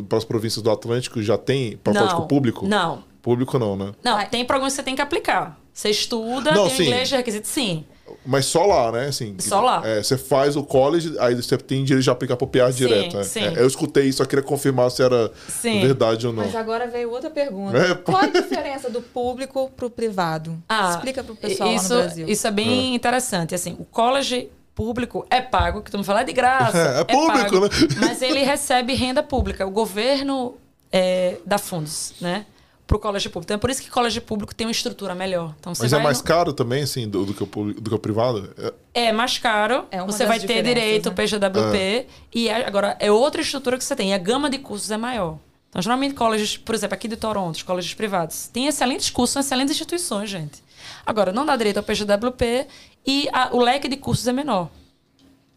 para 0.08 0.18
as 0.18 0.24
províncias 0.24 0.62
do 0.62 0.70
Atlântico, 0.70 1.22
já 1.22 1.38
tem 1.38 1.76
para 1.76 1.92
o 1.92 1.94
político 1.94 2.26
público? 2.26 2.66
Não. 2.66 3.04
Público 3.22 3.58
não, 3.58 3.76
né? 3.76 3.92
Não, 4.02 4.24
tem 4.26 4.44
programas 4.44 4.72
que 4.72 4.76
você 4.76 4.82
tem 4.82 4.96
que 4.96 5.02
aplicar. 5.02 5.58
Você 5.78 5.90
estuda, 5.90 6.50
não, 6.50 6.66
tem 6.66 6.76
sim. 6.76 6.82
inglês 6.86 7.08
de 7.08 7.14
requisito, 7.14 7.46
sim. 7.46 7.84
Mas 8.26 8.46
só 8.46 8.66
lá, 8.66 8.90
né? 8.90 9.06
Assim, 9.06 9.36
só 9.38 9.60
lá. 9.60 9.80
É, 9.86 10.02
você 10.02 10.18
faz 10.18 10.56
o 10.56 10.64
college, 10.64 11.14
aí 11.20 11.36
você 11.36 11.56
tem 11.56 11.84
direito 11.84 12.02
de 12.02 12.10
aplicar 12.10 12.36
pro 12.36 12.48
PA 12.48 12.68
direto. 12.72 13.16
Né? 13.16 13.22
Sim. 13.22 13.44
É, 13.44 13.60
eu 13.60 13.66
escutei 13.68 14.06
isso, 14.06 14.18
só 14.18 14.24
queria 14.24 14.42
confirmar 14.42 14.90
se 14.90 15.04
era 15.04 15.30
sim. 15.46 15.80
verdade 15.80 16.26
ou 16.26 16.32
não. 16.32 16.42
Mas 16.42 16.56
agora 16.56 16.88
veio 16.88 17.12
outra 17.12 17.30
pergunta. 17.30 17.78
É, 17.78 17.94
Qual 17.94 18.16
a 18.16 18.26
diferença 18.26 18.90
do 18.90 19.00
público 19.00 19.70
pro 19.76 19.88
privado? 19.88 20.60
Ah, 20.68 20.94
Explica 20.96 21.22
pro 21.22 21.36
pessoal 21.36 21.72
isso, 21.72 21.94
no 21.94 22.00
Brasil. 22.00 22.28
Isso 22.28 22.44
é 22.48 22.50
bem 22.50 22.90
é. 22.90 22.94
interessante. 22.96 23.54
Assim, 23.54 23.76
o 23.78 23.84
college 23.84 24.50
público 24.74 25.24
é 25.30 25.40
pago, 25.40 25.82
que 25.82 25.92
tu 25.92 25.98
me 25.98 26.02
falar 26.02 26.24
de 26.24 26.32
graça. 26.32 26.76
É, 26.98 27.00
é 27.02 27.04
público, 27.04 27.52
pago, 27.52 27.60
né? 27.60 27.68
Mas 28.00 28.20
ele 28.20 28.40
recebe 28.40 28.94
renda 28.94 29.22
pública. 29.22 29.64
O 29.64 29.70
governo 29.70 30.56
é, 30.90 31.36
dá 31.46 31.56
fundos, 31.56 32.14
né? 32.20 32.46
Para 32.88 32.96
o 32.96 32.98
colégio 32.98 33.30
público. 33.30 33.48
Então 33.48 33.56
é 33.56 33.58
por 33.58 33.68
isso 33.68 33.82
que 33.82 33.90
o 33.90 33.92
colégio 33.92 34.22
público 34.22 34.54
tem 34.54 34.66
uma 34.66 34.72
estrutura 34.72 35.14
melhor. 35.14 35.54
Então, 35.60 35.74
Mas 35.78 35.92
é 35.92 35.98
mais 35.98 36.18
no... 36.18 36.24
caro 36.24 36.54
também, 36.54 36.82
assim, 36.82 37.06
do, 37.06 37.26
do, 37.26 37.34
que, 37.34 37.42
o, 37.42 37.46
do 37.74 37.90
que 37.90 37.94
o 37.94 37.98
privado? 37.98 38.50
É, 38.94 39.08
é 39.08 39.12
mais 39.12 39.36
caro. 39.36 39.84
É 39.90 40.02
você 40.02 40.24
vai 40.24 40.40
ter 40.40 40.62
direito 40.62 41.10
né? 41.10 41.14
PGWP. 41.14 41.76
É. 41.76 42.06
E 42.34 42.48
é, 42.48 42.66
agora, 42.66 42.96
é 42.98 43.12
outra 43.12 43.42
estrutura 43.42 43.76
que 43.76 43.84
você 43.84 43.94
tem. 43.94 44.10
E 44.10 44.14
a 44.14 44.18
gama 44.18 44.48
de 44.48 44.56
cursos 44.56 44.90
é 44.90 44.96
maior. 44.96 45.38
Então, 45.68 45.82
geralmente, 45.82 46.14
colégios, 46.14 46.56
por 46.56 46.74
exemplo, 46.74 46.94
aqui 46.94 47.06
de 47.06 47.16
Toronto, 47.16 47.56
os 47.56 47.62
colégios 47.62 47.92
privados, 47.92 48.48
tem 48.48 48.68
excelentes 48.68 49.10
cursos, 49.10 49.34
são 49.34 49.40
excelentes 49.40 49.74
instituições, 49.74 50.30
gente. 50.30 50.64
Agora, 51.04 51.30
não 51.30 51.44
dá 51.44 51.54
direito 51.56 51.76
ao 51.76 51.82
PGWP 51.82 52.66
e 53.06 53.28
a, 53.34 53.54
o 53.54 53.60
leque 53.60 53.86
de 53.86 53.98
cursos 53.98 54.26
é 54.26 54.32
menor. 54.32 54.70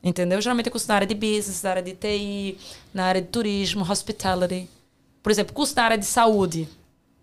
Entendeu? 0.03 0.41
Geralmente 0.41 0.67
é 0.67 0.69
curso 0.69 0.87
na 0.89 0.95
área 0.95 1.07
de 1.07 1.15
business, 1.15 1.63
na 1.63 1.69
área 1.69 1.81
de 1.81 1.93
TI, 1.93 2.57
na 2.93 3.05
área 3.05 3.21
de 3.21 3.29
turismo, 3.29 3.89
hospitality. 3.89 4.67
Por 5.23 5.31
exemplo, 5.31 5.53
curso 5.53 5.73
na 5.77 5.83
área 5.83 5.97
de 5.97 6.05
saúde 6.05 6.67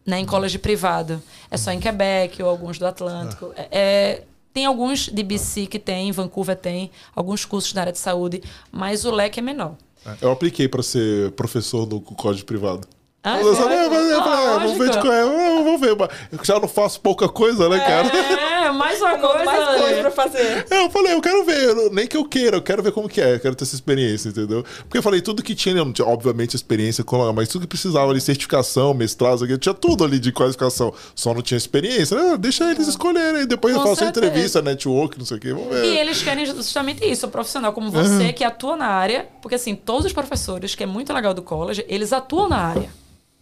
né, 0.09 0.19
em 0.19 0.25
colégio 0.25 0.59
privado. 0.59 1.23
É 1.51 1.57
só 1.59 1.71
em 1.71 1.79
Quebec 1.79 2.43
ou 2.43 2.49
alguns 2.49 2.79
do 2.79 2.87
Atlântico. 2.87 3.53
É, 3.55 3.69
é, 3.71 4.23
tem 4.55 4.65
alguns 4.65 5.09
de 5.09 5.23
BC 5.23 5.67
que 5.67 5.79
tem, 5.79 6.11
Vancouver 6.11 6.57
tem, 6.57 6.91
alguns 7.15 7.45
cursos 7.45 7.75
na 7.75 7.83
área 7.83 7.93
de 7.93 7.99
saúde, 7.99 8.43
mas 8.73 9.05
o 9.05 9.11
leque 9.11 9.39
é 9.39 9.43
menor. 9.43 9.75
É, 10.07 10.17
eu 10.23 10.33
apliquei 10.33 10.67
para 10.67 10.83
ser 10.83 11.31
professor 11.33 11.85
do 11.85 12.01
colégio 12.01 12.47
privado. 12.47 12.89
Ah, 13.23 13.41
eu 13.41 13.55
falei, 13.57 13.79
eu 13.85 13.91
falei, 13.91 14.15
ah, 14.15 14.59
vamos 14.59 14.79
ver 14.79 14.91
de 14.91 15.01
qual 15.01 15.13
é. 15.13 15.25
Vamos 15.25 15.81
ver. 15.81 15.91
Eu 15.91 16.45
já 16.45 16.61
não 16.61 16.69
faço 16.69 17.01
pouca 17.01 17.29
coisa, 17.29 17.69
né, 17.69 17.79
cara? 17.81 18.09
É, 18.09 18.71
mais 18.71 19.01
uma 19.01 19.19
coisa. 19.19 19.45
Mais 19.45 19.81
coisa 19.81 20.01
pra 20.03 20.11
fazer. 20.11 20.67
É, 20.71 20.85
eu 20.85 20.91
falei, 20.91 21.15
eu 21.15 21.21
quero 21.21 21.45
ver. 21.45 21.91
nem 21.91 22.07
que 22.07 22.17
eu 22.17 22.25
queira, 22.25 22.57
eu 22.57 22.63
quero 22.63 22.81
ver 22.81 22.93
como 22.93 23.09
que 23.09 23.21
é. 23.21 23.35
Eu 23.35 23.41
quero 23.41 23.55
ter 23.57 23.65
essa 23.65 23.75
experiência, 23.75 24.29
entendeu? 24.29 24.65
Porque 24.81 24.99
eu 24.99 25.03
falei, 25.03 25.21
tudo 25.21 25.43
que 25.43 25.55
tinha, 25.55 25.75
não 25.75 25.93
tinha, 25.93 26.07
obviamente, 26.07 26.55
experiência 26.55 27.03
com 27.03 27.33
mas 27.33 27.49
tudo 27.49 27.63
que 27.63 27.69
precisava 27.69 28.11
ali, 28.11 28.21
certificação, 28.21 28.95
mestrado, 28.95 29.45
aqui, 29.45 29.59
tinha 29.59 29.75
tudo 29.75 30.05
ali 30.05 30.21
de 30.21 30.31
qualificação. 30.31 30.95
Só 31.15 31.35
não 31.35 31.43
tinha 31.43 31.59
experiência. 31.59 32.17
Né? 32.17 32.37
Deixa 32.39 32.71
eles 32.71 32.87
escolherem. 32.87 33.47
Depois 33.47 33.75
com 33.75 33.81
eu 33.81 33.87
faço 33.87 34.05
certeza. 34.05 34.27
entrevista, 34.27 34.63
network, 34.63 35.19
não 35.19 35.27
sei 35.27 35.37
o 35.39 35.41
quê. 35.41 35.53
Vamos 35.53 35.69
ver. 35.69 35.85
E 35.85 35.99
eles 35.99 36.23
querem 36.23 36.47
justamente 36.47 37.05
isso, 37.05 37.27
um 37.27 37.31
profissional 37.31 37.73
como 37.73 37.91
você, 37.91 38.27
uhum. 38.27 38.33
que 38.33 38.45
atua 38.45 38.77
na 38.77 38.87
área. 38.87 39.27
Porque, 39.43 39.57
assim, 39.57 39.75
todos 39.75 40.07
os 40.07 40.13
professores, 40.13 40.77
que 40.77 40.85
é 40.85 40.87
muito 40.87 41.13
legal 41.13 41.35
do 41.35 41.43
college, 41.43 41.85
eles 41.89 42.13
atuam 42.13 42.49
na 42.49 42.59
área. 42.59 42.91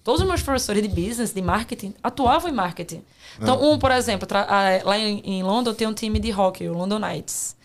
Todos 0.07 0.21
os 0.21 0.29
meus 0.29 0.41
professores 0.41 0.81
de 0.81 0.89
business, 0.89 1.35
de 1.35 1.43
marketing, 1.43 1.93
atuavam 2.01 2.49
em 2.49 2.53
marketing. 2.53 3.03
Então, 3.43 3.59
ah. 3.61 3.67
um, 3.67 3.77
por 3.77 3.91
exemplo, 3.91 4.29
lá 4.85 4.97
em, 4.97 5.19
em 5.19 5.43
London 5.43 5.75
tem 5.75 5.85
um 5.85 5.93
time 5.93 6.21
de 6.21 6.33
hockey, 6.33 6.69
o 6.69 6.75
London 6.75 7.01
Knights. 7.01 7.57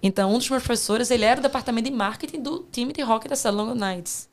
Então, 0.00 0.32
um 0.32 0.38
dos 0.38 0.48
meus 0.48 0.62
professores, 0.62 1.10
ele 1.10 1.24
era 1.24 1.40
do 1.40 1.42
departamento 1.42 1.90
de 1.90 1.96
marketing 1.96 2.40
do 2.40 2.64
time 2.70 2.92
de 2.92 3.02
hockey 3.02 3.26
da 3.28 3.50
London 3.50 3.74
Knights. 3.74 4.28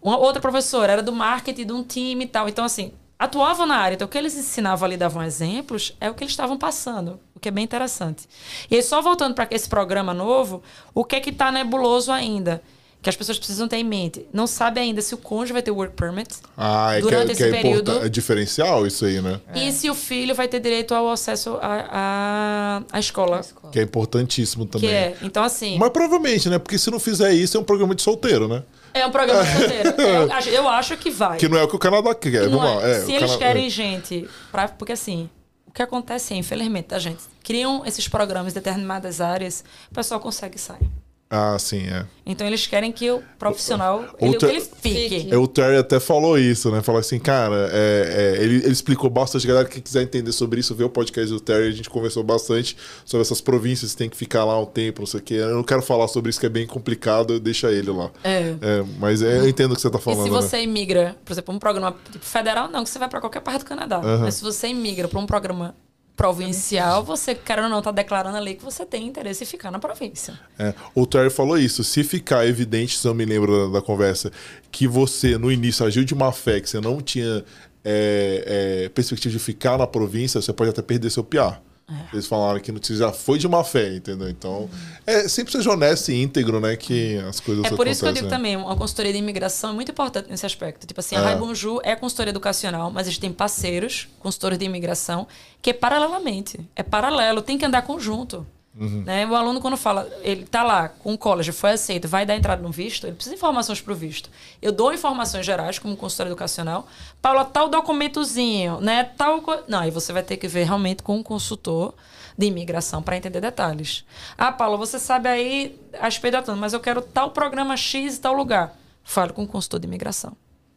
Uma 0.00 0.18
outra 0.18 0.40
professora 0.40 0.92
era 0.92 1.02
do 1.02 1.10
marketing 1.10 1.66
de 1.66 1.72
um 1.72 1.82
time 1.82 2.26
e 2.26 2.28
tal. 2.28 2.48
Então, 2.48 2.64
assim, 2.64 2.92
atuavam 3.18 3.66
na 3.66 3.74
área. 3.74 3.96
Então, 3.96 4.06
o 4.06 4.08
que 4.08 4.16
eles 4.16 4.36
ensinavam 4.36 4.86
ali, 4.86 4.96
davam 4.96 5.20
exemplos, 5.24 5.96
é 6.00 6.08
o 6.08 6.14
que 6.14 6.22
eles 6.22 6.32
estavam 6.32 6.56
passando, 6.56 7.18
o 7.34 7.40
que 7.40 7.48
é 7.48 7.50
bem 7.50 7.64
interessante. 7.64 8.28
E 8.70 8.76
aí, 8.76 8.82
só 8.84 9.02
voltando 9.02 9.34
para 9.34 9.48
esse 9.50 9.68
programa 9.68 10.14
novo, 10.14 10.62
o 10.94 11.04
que 11.04 11.16
é 11.16 11.20
que 11.20 11.30
está 11.30 11.50
nebuloso 11.50 12.12
ainda? 12.12 12.62
Que 13.00 13.08
as 13.08 13.16
pessoas 13.16 13.38
precisam 13.38 13.68
ter 13.68 13.76
em 13.76 13.84
mente. 13.84 14.26
Não 14.32 14.46
sabe 14.46 14.80
ainda 14.80 15.00
se 15.00 15.14
o 15.14 15.18
cônjuge 15.18 15.52
vai 15.52 15.62
ter 15.62 15.70
work 15.70 15.94
permit 15.94 16.36
ah, 16.56 16.96
é 16.96 17.00
durante 17.00 17.26
que 17.26 17.30
é, 17.30 17.32
esse 17.32 17.42
que 17.42 17.56
é 17.56 17.62
período. 17.62 18.04
É 18.04 18.08
diferencial 18.08 18.86
isso 18.86 19.04
aí, 19.04 19.20
né? 19.20 19.40
E 19.54 19.68
é. 19.68 19.70
se 19.70 19.88
o 19.88 19.94
filho 19.94 20.34
vai 20.34 20.48
ter 20.48 20.58
direito 20.60 20.94
ao 20.94 21.08
acesso 21.08 21.58
à, 21.62 21.88
à, 21.90 22.82
à 22.92 22.98
escola. 22.98 23.40
Que 23.70 23.78
é 23.78 23.82
importantíssimo 23.82 24.66
também. 24.66 24.90
Que 24.90 24.94
é. 24.94 25.16
Então, 25.22 25.44
assim... 25.44 25.78
Mas 25.78 25.90
provavelmente, 25.90 26.48
né? 26.48 26.58
Porque 26.58 26.76
se 26.78 26.90
não 26.90 26.98
fizer 26.98 27.32
isso, 27.32 27.56
é 27.56 27.60
um 27.60 27.64
programa 27.64 27.94
de 27.94 28.02
solteiro, 28.02 28.48
né? 28.48 28.64
É 28.92 29.06
um 29.06 29.12
programa 29.12 29.44
de 29.44 29.52
solteiro. 29.52 29.94
eu, 30.02 30.32
acho, 30.32 30.48
eu 30.48 30.68
acho 30.68 30.96
que 30.96 31.10
vai. 31.10 31.38
Que 31.38 31.48
não 31.48 31.58
é 31.58 31.62
o 31.62 31.68
que 31.68 31.76
o 31.76 31.78
Canadá 31.78 32.14
quer. 32.14 32.48
Vamos 32.48 32.64
lá. 32.64 32.82
É, 32.82 33.00
se 33.00 33.12
eles 33.12 33.30
Canadá... 33.30 33.38
querem 33.38 33.70
gente... 33.70 34.28
Pra, 34.50 34.66
porque, 34.66 34.92
assim, 34.92 35.30
o 35.66 35.70
que 35.70 35.82
acontece 35.82 36.34
é, 36.34 36.36
infelizmente, 36.36 36.92
a 36.94 36.98
gente 36.98 37.22
criam 37.44 37.86
esses 37.86 38.08
programas 38.08 38.52
em 38.52 38.54
determinadas 38.56 39.20
áreas, 39.20 39.64
o 39.88 39.94
pessoal 39.94 40.18
consegue 40.18 40.58
sair. 40.58 40.90
Ah, 41.30 41.58
sim, 41.58 41.82
é. 41.88 42.06
Então 42.24 42.46
eles 42.46 42.66
querem 42.66 42.90
que 42.90 43.10
o 43.10 43.22
profissional 43.38 44.02
o, 44.18 44.24
ele, 44.24 44.38
ter, 44.38 44.48
ele 44.48 44.60
fique. 44.60 45.34
O 45.36 45.46
Terry 45.46 45.76
até 45.76 46.00
falou 46.00 46.38
isso, 46.38 46.70
né? 46.70 46.80
Falou 46.82 47.00
assim, 47.00 47.18
cara, 47.18 47.68
é, 47.70 48.36
é, 48.38 48.42
ele, 48.42 48.56
ele 48.56 48.72
explicou 48.72 49.10
bastante. 49.10 49.46
Galera 49.46 49.68
que 49.68 49.80
quiser 49.80 50.02
entender 50.02 50.32
sobre 50.32 50.60
isso, 50.60 50.74
vê 50.74 50.84
o 50.84 50.88
podcast 50.88 51.30
do 51.30 51.38
Terry. 51.38 51.68
A 51.68 51.70
gente 51.70 51.90
conversou 51.90 52.22
bastante 52.22 52.76
sobre 53.04 53.22
essas 53.22 53.42
províncias, 53.42 53.94
tem 53.94 54.08
que 54.08 54.16
ficar 54.16 54.44
lá 54.44 54.58
um 54.58 54.64
tempo, 54.64 55.02
não 55.02 55.06
sei 55.06 55.20
o 55.20 55.22
quê. 55.22 55.34
Eu 55.34 55.54
não 55.54 55.62
quero 55.62 55.82
falar 55.82 56.08
sobre 56.08 56.30
isso, 56.30 56.40
que 56.40 56.46
é 56.46 56.50
bem 56.50 56.66
complicado, 56.66 57.38
deixa 57.38 57.70
ele 57.70 57.90
lá. 57.90 58.10
É. 58.24 58.54
é 58.60 58.84
mas 58.98 59.20
é, 59.20 59.38
eu 59.38 59.48
entendo 59.48 59.72
o 59.72 59.74
que 59.74 59.82
você 59.82 59.90
tá 59.90 59.98
falando. 59.98 60.20
E 60.20 60.24
se 60.24 60.30
você 60.30 60.56
né? 60.56 60.62
imigra, 60.62 61.16
por 61.26 61.32
exemplo, 61.32 61.54
um 61.54 61.58
programa 61.58 61.94
tipo 62.10 62.24
federal, 62.24 62.68
não, 62.70 62.84
que 62.84 62.90
você 62.90 62.98
vai 62.98 63.08
para 63.08 63.20
qualquer 63.20 63.40
parte 63.40 63.60
do 63.60 63.66
Canadá. 63.66 63.98
Uhum. 63.98 64.20
Mas 64.20 64.36
se 64.36 64.42
você 64.42 64.68
imigra 64.68 65.06
para 65.08 65.18
um 65.18 65.26
programa 65.26 65.74
provincial, 66.18 67.04
você, 67.04 67.32
querendo 67.32 67.66
ou 67.66 67.70
não, 67.70 67.78
está 67.78 67.92
declarando 67.92 68.36
ali 68.36 68.56
que 68.56 68.64
você 68.64 68.84
tem 68.84 69.06
interesse 69.06 69.44
em 69.44 69.46
ficar 69.46 69.70
na 69.70 69.78
província. 69.78 70.38
É, 70.58 70.74
o 70.92 71.06
Terry 71.06 71.30
falou 71.30 71.56
isso. 71.56 71.84
Se 71.84 72.02
ficar 72.02 72.44
evidente, 72.44 72.98
se 72.98 73.06
eu 73.06 73.14
me 73.14 73.24
lembro 73.24 73.68
da, 73.68 73.78
da 73.78 73.82
conversa, 73.82 74.32
que 74.72 74.88
você 74.88 75.38
no 75.38 75.50
início 75.50 75.86
agiu 75.86 76.04
de 76.04 76.16
má 76.16 76.32
fé, 76.32 76.60
que 76.60 76.68
você 76.68 76.80
não 76.80 77.00
tinha 77.00 77.44
é, 77.84 78.82
é, 78.84 78.88
perspectiva 78.88 79.32
de 79.32 79.38
ficar 79.38 79.78
na 79.78 79.86
província, 79.86 80.42
você 80.42 80.52
pode 80.52 80.70
até 80.70 80.82
perder 80.82 81.08
seu 81.08 81.22
piar. 81.22 81.62
É. 81.90 82.14
Eles 82.14 82.26
falaram 82.26 82.60
que 82.60 82.70
você 82.70 82.94
já 82.94 83.10
foi 83.12 83.38
de 83.38 83.48
má 83.48 83.64
fé, 83.64 83.96
entendeu? 83.96 84.28
Então, 84.28 84.68
é 85.06 85.26
sempre 85.26 85.52
seja 85.52 85.70
honesto 85.70 86.10
e 86.10 86.22
íntegro, 86.22 86.60
né? 86.60 86.76
Que 86.76 87.16
as 87.26 87.40
coisas 87.40 87.64
É 87.64 87.70
por 87.70 87.86
isso 87.86 88.02
que 88.02 88.08
eu 88.08 88.12
digo 88.12 88.26
né? 88.26 88.30
também, 88.30 88.56
uma 88.56 88.76
consultoria 88.76 89.10
de 89.10 89.18
imigração 89.18 89.70
é 89.70 89.72
muito 89.72 89.90
importante 89.90 90.28
nesse 90.28 90.44
aspecto. 90.44 90.86
Tipo 90.86 91.00
assim, 91.00 91.16
a 91.16 91.20
é. 91.20 91.24
Raibonju 91.24 91.80
é 91.82 91.96
consultoria 91.96 92.30
educacional, 92.30 92.90
mas 92.90 93.06
eles 93.06 93.16
têm 93.16 93.32
parceiros, 93.32 94.06
consultores 94.20 94.58
de 94.58 94.66
imigração, 94.66 95.26
que 95.62 95.70
é 95.70 95.72
paralelamente. 95.72 96.60
É 96.76 96.82
paralelo, 96.82 97.40
tem 97.40 97.56
que 97.56 97.64
andar 97.64 97.80
conjunto. 97.82 98.46
Uhum. 98.78 99.02
Né? 99.04 99.26
O 99.26 99.34
aluno, 99.34 99.60
quando 99.60 99.76
fala, 99.76 100.08
ele 100.22 100.44
está 100.44 100.62
lá 100.62 100.88
com 100.88 101.12
o 101.12 101.18
college, 101.18 101.50
foi 101.50 101.72
aceito, 101.72 102.06
vai 102.06 102.24
dar 102.24 102.36
entrada 102.36 102.62
no 102.62 102.70
visto, 102.70 103.06
ele 103.06 103.14
precisa 103.14 103.34
de 103.34 103.38
informações 103.38 103.80
para 103.80 103.92
o 103.92 103.96
visto. 103.96 104.30
Eu 104.62 104.70
dou 104.70 104.92
informações 104.92 105.44
gerais, 105.44 105.78
como 105.78 105.96
consultor 105.96 106.26
educacional. 106.26 106.86
Paula, 107.20 107.44
tal 107.44 107.68
documentozinho, 107.68 108.80
né? 108.80 109.02
Tal. 109.02 109.42
Não, 109.66 109.80
aí 109.80 109.90
você 109.90 110.12
vai 110.12 110.22
ter 110.22 110.36
que 110.36 110.46
ver 110.46 110.64
realmente 110.64 111.02
com 111.02 111.16
um 111.16 111.22
consultor 111.22 111.92
de 112.36 112.46
imigração 112.46 113.02
para 113.02 113.16
entender 113.16 113.40
detalhes. 113.40 114.04
Ah, 114.36 114.52
Paula, 114.52 114.76
você 114.76 114.96
sabe 114.96 115.28
aí 115.28 115.76
a 115.98 116.04
respeito 116.04 116.40
da 116.40 116.54
mas 116.54 116.72
eu 116.72 116.78
quero 116.78 117.02
tal 117.02 117.32
programa 117.32 117.76
X 117.76 118.16
e 118.16 118.20
tal 118.20 118.32
lugar. 118.32 118.78
Fale 119.02 119.32
com 119.32 119.42
o 119.42 119.48
consultor 119.48 119.80
de 119.80 119.88
imigração. 119.88 120.36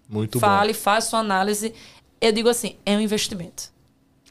Muito 0.10 0.40
Fale, 0.40 0.52
bom. 0.52 0.58
Fale, 0.58 0.74
faça 0.74 1.10
sua 1.12 1.20
análise. 1.20 1.72
Eu 2.20 2.32
digo 2.32 2.50
assim, 2.50 2.78
é 2.84 2.96
um 2.98 3.00
investimento. 3.00 3.72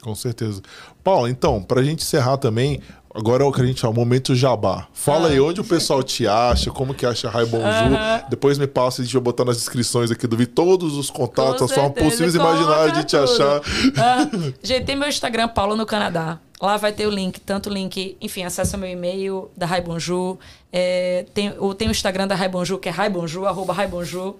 Com 0.00 0.14
certeza. 0.14 0.62
Paulo, 1.04 1.28
então, 1.28 1.62
para 1.62 1.80
a 1.80 1.84
gente 1.84 2.02
encerrar 2.02 2.38
também, 2.38 2.80
Agora 3.12 3.42
é 3.42 3.46
o 3.46 3.50
que 3.50 3.60
a 3.60 3.66
gente 3.66 3.80
chama 3.80 3.92
momento 3.92 4.34
jabá. 4.36 4.86
Fala 4.92 5.28
ah. 5.28 5.32
aí 5.32 5.40
onde 5.40 5.60
o 5.60 5.64
pessoal 5.64 6.00
te 6.02 6.28
acha, 6.28 6.70
como 6.70 6.94
que 6.94 7.04
acha 7.04 7.28
Rai 7.28 7.44
-huh. 7.44 8.28
Depois 8.28 8.56
me 8.56 8.68
passa, 8.68 9.02
a 9.02 9.04
gente 9.04 9.12
vai 9.12 9.22
botar 9.22 9.44
nas 9.44 9.56
descrições 9.56 10.10
aqui 10.10 10.26
do 10.26 10.36
vídeo 10.36 10.52
todos 10.54 10.96
os 10.96 11.10
contatos, 11.10 11.62
as 11.62 11.72
formas 11.72 11.92
possíveis 11.94 12.34
e 12.34 12.38
imaginárias 12.38 12.96
de 12.96 13.04
te 13.04 13.16
achar. 13.16 13.58
Uh, 13.60 14.54
gente, 14.62 14.84
tem 14.84 14.94
meu 14.94 15.08
Instagram, 15.08 15.48
Paulo 15.48 15.74
no 15.74 15.84
Canadá. 15.84 16.38
Lá 16.62 16.76
vai 16.76 16.92
ter 16.92 17.06
o 17.06 17.10
link, 17.10 17.40
tanto 17.40 17.70
o 17.70 17.72
link, 17.72 18.16
enfim, 18.20 18.44
acessa 18.44 18.76
meu 18.76 18.88
e-mail 18.88 19.50
da 19.56 19.66
Rai 19.66 19.80
Bonjour. 19.80 20.38
É, 20.72 21.24
tem, 21.34 21.52
tem 21.76 21.88
o 21.88 21.90
Instagram 21.90 22.28
da 22.28 22.34
Rai 22.34 22.48
Bonjour, 22.48 22.78
que 22.78 22.88
é 22.88 22.92
raibonjour, 22.92 23.46
arroba 23.46 23.72
raibonjour 23.72 24.36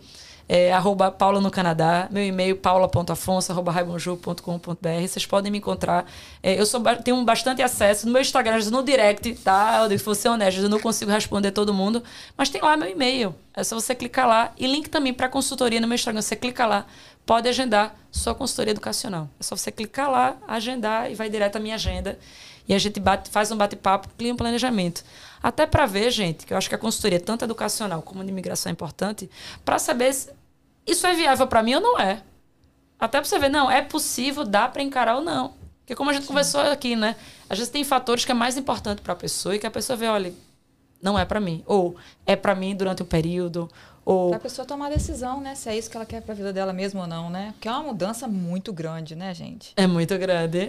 é, 0.53 0.73
arroba 0.73 1.13
Paula 1.13 1.41
no 1.41 1.49
Canadá, 1.49 2.09
meu 2.11 2.25
e-mail 2.25 2.57
paula.afonso, 2.57 3.53
arroba 3.53 3.73
Vocês 3.73 5.25
podem 5.25 5.53
me 5.53 5.59
encontrar. 5.59 6.05
É, 6.43 6.59
eu 6.61 6.67
sou, 6.67 6.83
tenho 7.05 7.25
bastante 7.25 7.63
acesso 7.63 8.05
no 8.05 8.13
meu 8.13 8.21
Instagram, 8.21 8.59
no 8.69 8.83
direct, 8.83 9.33
tá? 9.45 9.87
Eu 9.89 9.97
vou 9.99 10.13
ser 10.13 10.29
honesto, 10.29 10.61
eu 10.61 10.69
não 10.69 10.81
consigo 10.81 11.09
responder 11.09 11.53
todo 11.53 11.73
mundo, 11.73 12.03
mas 12.37 12.49
tem 12.49 12.61
lá 12.61 12.77
meu 12.77 12.91
e-mail. 12.91 13.33
É 13.55 13.63
só 13.63 13.79
você 13.79 13.95
clicar 13.95 14.27
lá. 14.27 14.53
E 14.59 14.67
link 14.67 14.91
também 14.91 15.15
para 15.15 15.29
consultoria 15.29 15.81
no 15.81 15.87
meu 15.87 15.95
Instagram. 15.95 16.21
Você 16.21 16.35
clica 16.35 16.67
lá, 16.67 16.85
pode 17.25 17.49
agendar 17.49 17.95
sua 18.11 18.35
consultoria 18.35 18.73
educacional. 18.73 19.29
É 19.39 19.45
só 19.45 19.55
você 19.55 19.71
clicar 19.71 20.11
lá, 20.11 20.37
agendar 20.49 21.13
e 21.13 21.15
vai 21.15 21.31
direto 21.31 21.57
à 21.57 21.61
minha 21.61 21.77
agenda. 21.77 22.19
E 22.67 22.75
a 22.75 22.79
gente 22.79 22.99
bate, 22.99 23.31
faz 23.31 23.53
um 23.53 23.57
bate-papo, 23.57 24.09
cria 24.19 24.33
um 24.33 24.37
planejamento. 24.37 25.05
Até 25.41 25.65
para 25.65 25.87
ver, 25.87 26.11
gente, 26.11 26.45
que 26.45 26.53
eu 26.53 26.59
acho 26.59 26.69
que 26.69 26.75
a 26.75 26.79
consultoria, 26.79 27.21
tanto 27.21 27.45
educacional 27.45 28.03
como 28.03 28.23
de 28.25 28.31
imigração, 28.31 28.69
é 28.69 28.73
importante, 28.73 29.31
para 29.65 29.79
saber 29.79 30.15
isso 30.93 31.07
é 31.07 31.15
viável 31.15 31.47
para 31.47 31.63
mim 31.63 31.75
ou 31.75 31.81
não 31.81 31.99
é? 31.99 32.23
Até 32.99 33.19
para 33.19 33.29
você 33.29 33.39
ver, 33.39 33.49
não, 33.49 33.71
é 33.71 33.81
possível, 33.81 34.45
dá 34.45 34.69
para 34.69 34.83
encarar 34.83 35.17
ou 35.17 35.23
não. 35.23 35.55
Porque 35.81 35.95
como 35.97 36.11
a 36.11 36.13
gente 36.13 36.23
Sim. 36.23 36.29
conversou 36.29 36.61
aqui, 36.61 36.95
né? 36.95 37.17
Às 37.49 37.59
vezes 37.59 37.73
tem 37.73 37.83
fatores 37.83 38.25
que 38.25 38.31
é 38.31 38.35
mais 38.35 38.57
importante 38.57 39.01
para 39.01 39.15
a 39.15 39.17
pessoa 39.17 39.57
e 39.57 39.59
que 39.59 39.67
a 39.67 39.71
pessoa 39.71 39.97
vê, 39.97 40.07
olha, 40.07 40.33
não 41.03 41.19
é 41.19 41.25
para 41.25 41.41
mim. 41.41 41.63
Ou 41.67 41.97
é 42.27 42.37
para 42.37 42.55
mim 42.55 42.77
durante 42.77 43.03
um 43.03 43.07
período. 43.07 43.69
Ou... 44.05 44.31
Pra 44.31 44.39
pessoa 44.39 44.67
tomar 44.67 44.87
a 44.87 44.91
decisão, 44.91 45.41
né? 45.41 45.55
Se 45.55 45.69
é 45.69 45.77
isso 45.77 45.91
que 45.91 45.97
ela 45.97 46.07
quer 46.07 46.21
para 46.23 46.33
a 46.33 46.37
vida 46.37 46.53
dela 46.53 46.73
mesmo 46.73 47.01
ou 47.01 47.07
não, 47.07 47.31
né? 47.31 47.53
Porque 47.53 47.69
é 47.69 47.73
uma 47.73 47.85
mudança 47.85 48.29
muito 48.29 48.73
grande, 48.73 49.17
né, 49.17 49.35
gente? 49.35 49.73
É 49.77 49.87
muito 49.87 50.17
grande. 50.19 50.69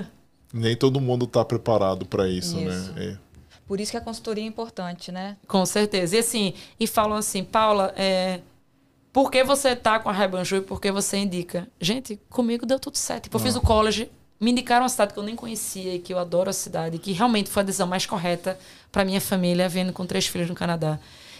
Nem 0.52 0.76
todo 0.76 1.00
mundo 1.00 1.24
está 1.24 1.44
preparado 1.44 2.06
para 2.06 2.28
isso, 2.28 2.56
né? 2.56 2.70
isso, 2.70 2.92
né? 2.92 3.18
É. 3.18 3.32
Por 3.66 3.80
isso 3.80 3.90
que 3.90 3.96
a 3.96 4.00
consultoria 4.00 4.44
é 4.44 4.46
importante, 4.46 5.10
né? 5.10 5.36
Com 5.48 5.64
certeza. 5.64 6.16
E 6.16 6.18
assim, 6.18 6.54
e 6.78 6.86
falam 6.86 7.16
assim, 7.16 7.42
Paula, 7.42 7.92
é, 7.96 8.40
por 9.12 9.30
que 9.30 9.44
você 9.44 9.76
tá 9.76 9.98
com 9.98 10.08
a 10.08 10.12
Rebanju 10.12 10.56
e 10.56 10.60
por 10.62 10.80
que 10.80 10.90
você 10.90 11.18
indica? 11.18 11.68
Gente, 11.80 12.18
comigo 12.30 12.64
deu 12.64 12.80
tudo 12.80 12.96
certo. 12.96 13.24
Tipo, 13.24 13.36
eu 13.36 13.40
fiz 13.40 13.54
o 13.56 13.60
college, 13.60 14.10
me 14.40 14.50
indicaram 14.50 14.82
uma 14.82 14.88
cidade 14.88 15.12
que 15.12 15.18
eu 15.18 15.22
nem 15.22 15.36
conhecia 15.36 15.94
e 15.94 15.98
que 15.98 16.14
eu 16.14 16.18
adoro 16.18 16.48
a 16.48 16.52
cidade, 16.52 16.98
que 16.98 17.12
realmente 17.12 17.50
foi 17.50 17.62
a 17.62 17.66
decisão 17.66 17.86
mais 17.86 18.06
correta 18.06 18.58
para 18.90 19.04
minha 19.04 19.20
família, 19.20 19.68
vendo 19.68 19.92
com 19.92 20.06
três 20.06 20.26
filhos 20.26 20.48
no 20.48 20.54
Canadá. 20.54 20.98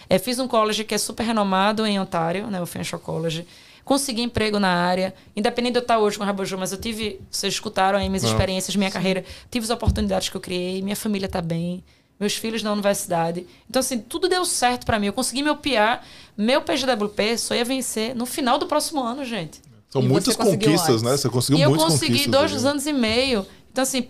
É, 0.08 0.18
fiz 0.18 0.38
um 0.38 0.46
college 0.46 0.84
que 0.84 0.94
é 0.94 0.98
super 0.98 1.22
renomado 1.22 1.86
em 1.86 1.98
Ontário, 1.98 2.46
né, 2.48 2.60
o 2.60 2.66
Fanshawe 2.66 3.02
College. 3.02 3.46
Consegui 3.84 4.22
emprego 4.22 4.60
na 4.60 4.68
área, 4.68 5.14
independente 5.34 5.72
de 5.72 5.78
eu 5.78 5.82
estar 5.82 5.98
hoje 5.98 6.16
com 6.16 6.22
a 6.22 6.26
Raboju, 6.26 6.56
mas 6.58 6.70
eu 6.70 6.78
tive, 6.78 7.20
vocês 7.30 7.54
escutaram 7.54 7.98
aí 7.98 8.08
minhas 8.08 8.22
Não. 8.22 8.30
experiências, 8.30 8.76
minha 8.76 8.90
Sim. 8.90 8.94
carreira, 8.94 9.24
tive 9.50 9.64
as 9.64 9.70
oportunidades 9.70 10.28
que 10.28 10.36
eu 10.36 10.40
criei, 10.40 10.82
minha 10.82 10.94
família 10.94 11.26
está 11.26 11.40
bem, 11.40 11.82
meus 12.22 12.36
filhos 12.36 12.62
na 12.62 12.72
universidade. 12.72 13.46
Então, 13.68 13.80
assim, 13.80 13.98
tudo 13.98 14.28
deu 14.28 14.44
certo 14.44 14.86
para 14.86 14.98
mim. 14.98 15.06
Eu 15.06 15.12
consegui 15.12 15.42
me 15.42 15.50
opiar. 15.50 16.06
Meu 16.38 16.62
PGWP 16.62 17.36
só 17.36 17.54
ia 17.54 17.64
vencer 17.64 18.14
no 18.14 18.24
final 18.24 18.58
do 18.58 18.66
próximo 18.66 19.02
ano, 19.02 19.24
gente. 19.24 19.60
São 19.90 20.00
e 20.00 20.08
muitas 20.08 20.36
conquistas, 20.36 21.02
né? 21.02 21.16
Você 21.16 21.28
conseguiu 21.28 21.60
e 21.60 21.66
muitas 21.66 21.84
conquistas. 21.84 22.08
E 22.08 22.12
eu 22.12 22.16
consegui 22.16 22.30
dois 22.30 22.64
anos 22.64 22.86
e 22.86 22.92
meio. 22.92 23.44
Então, 23.70 23.82
assim, 23.82 24.08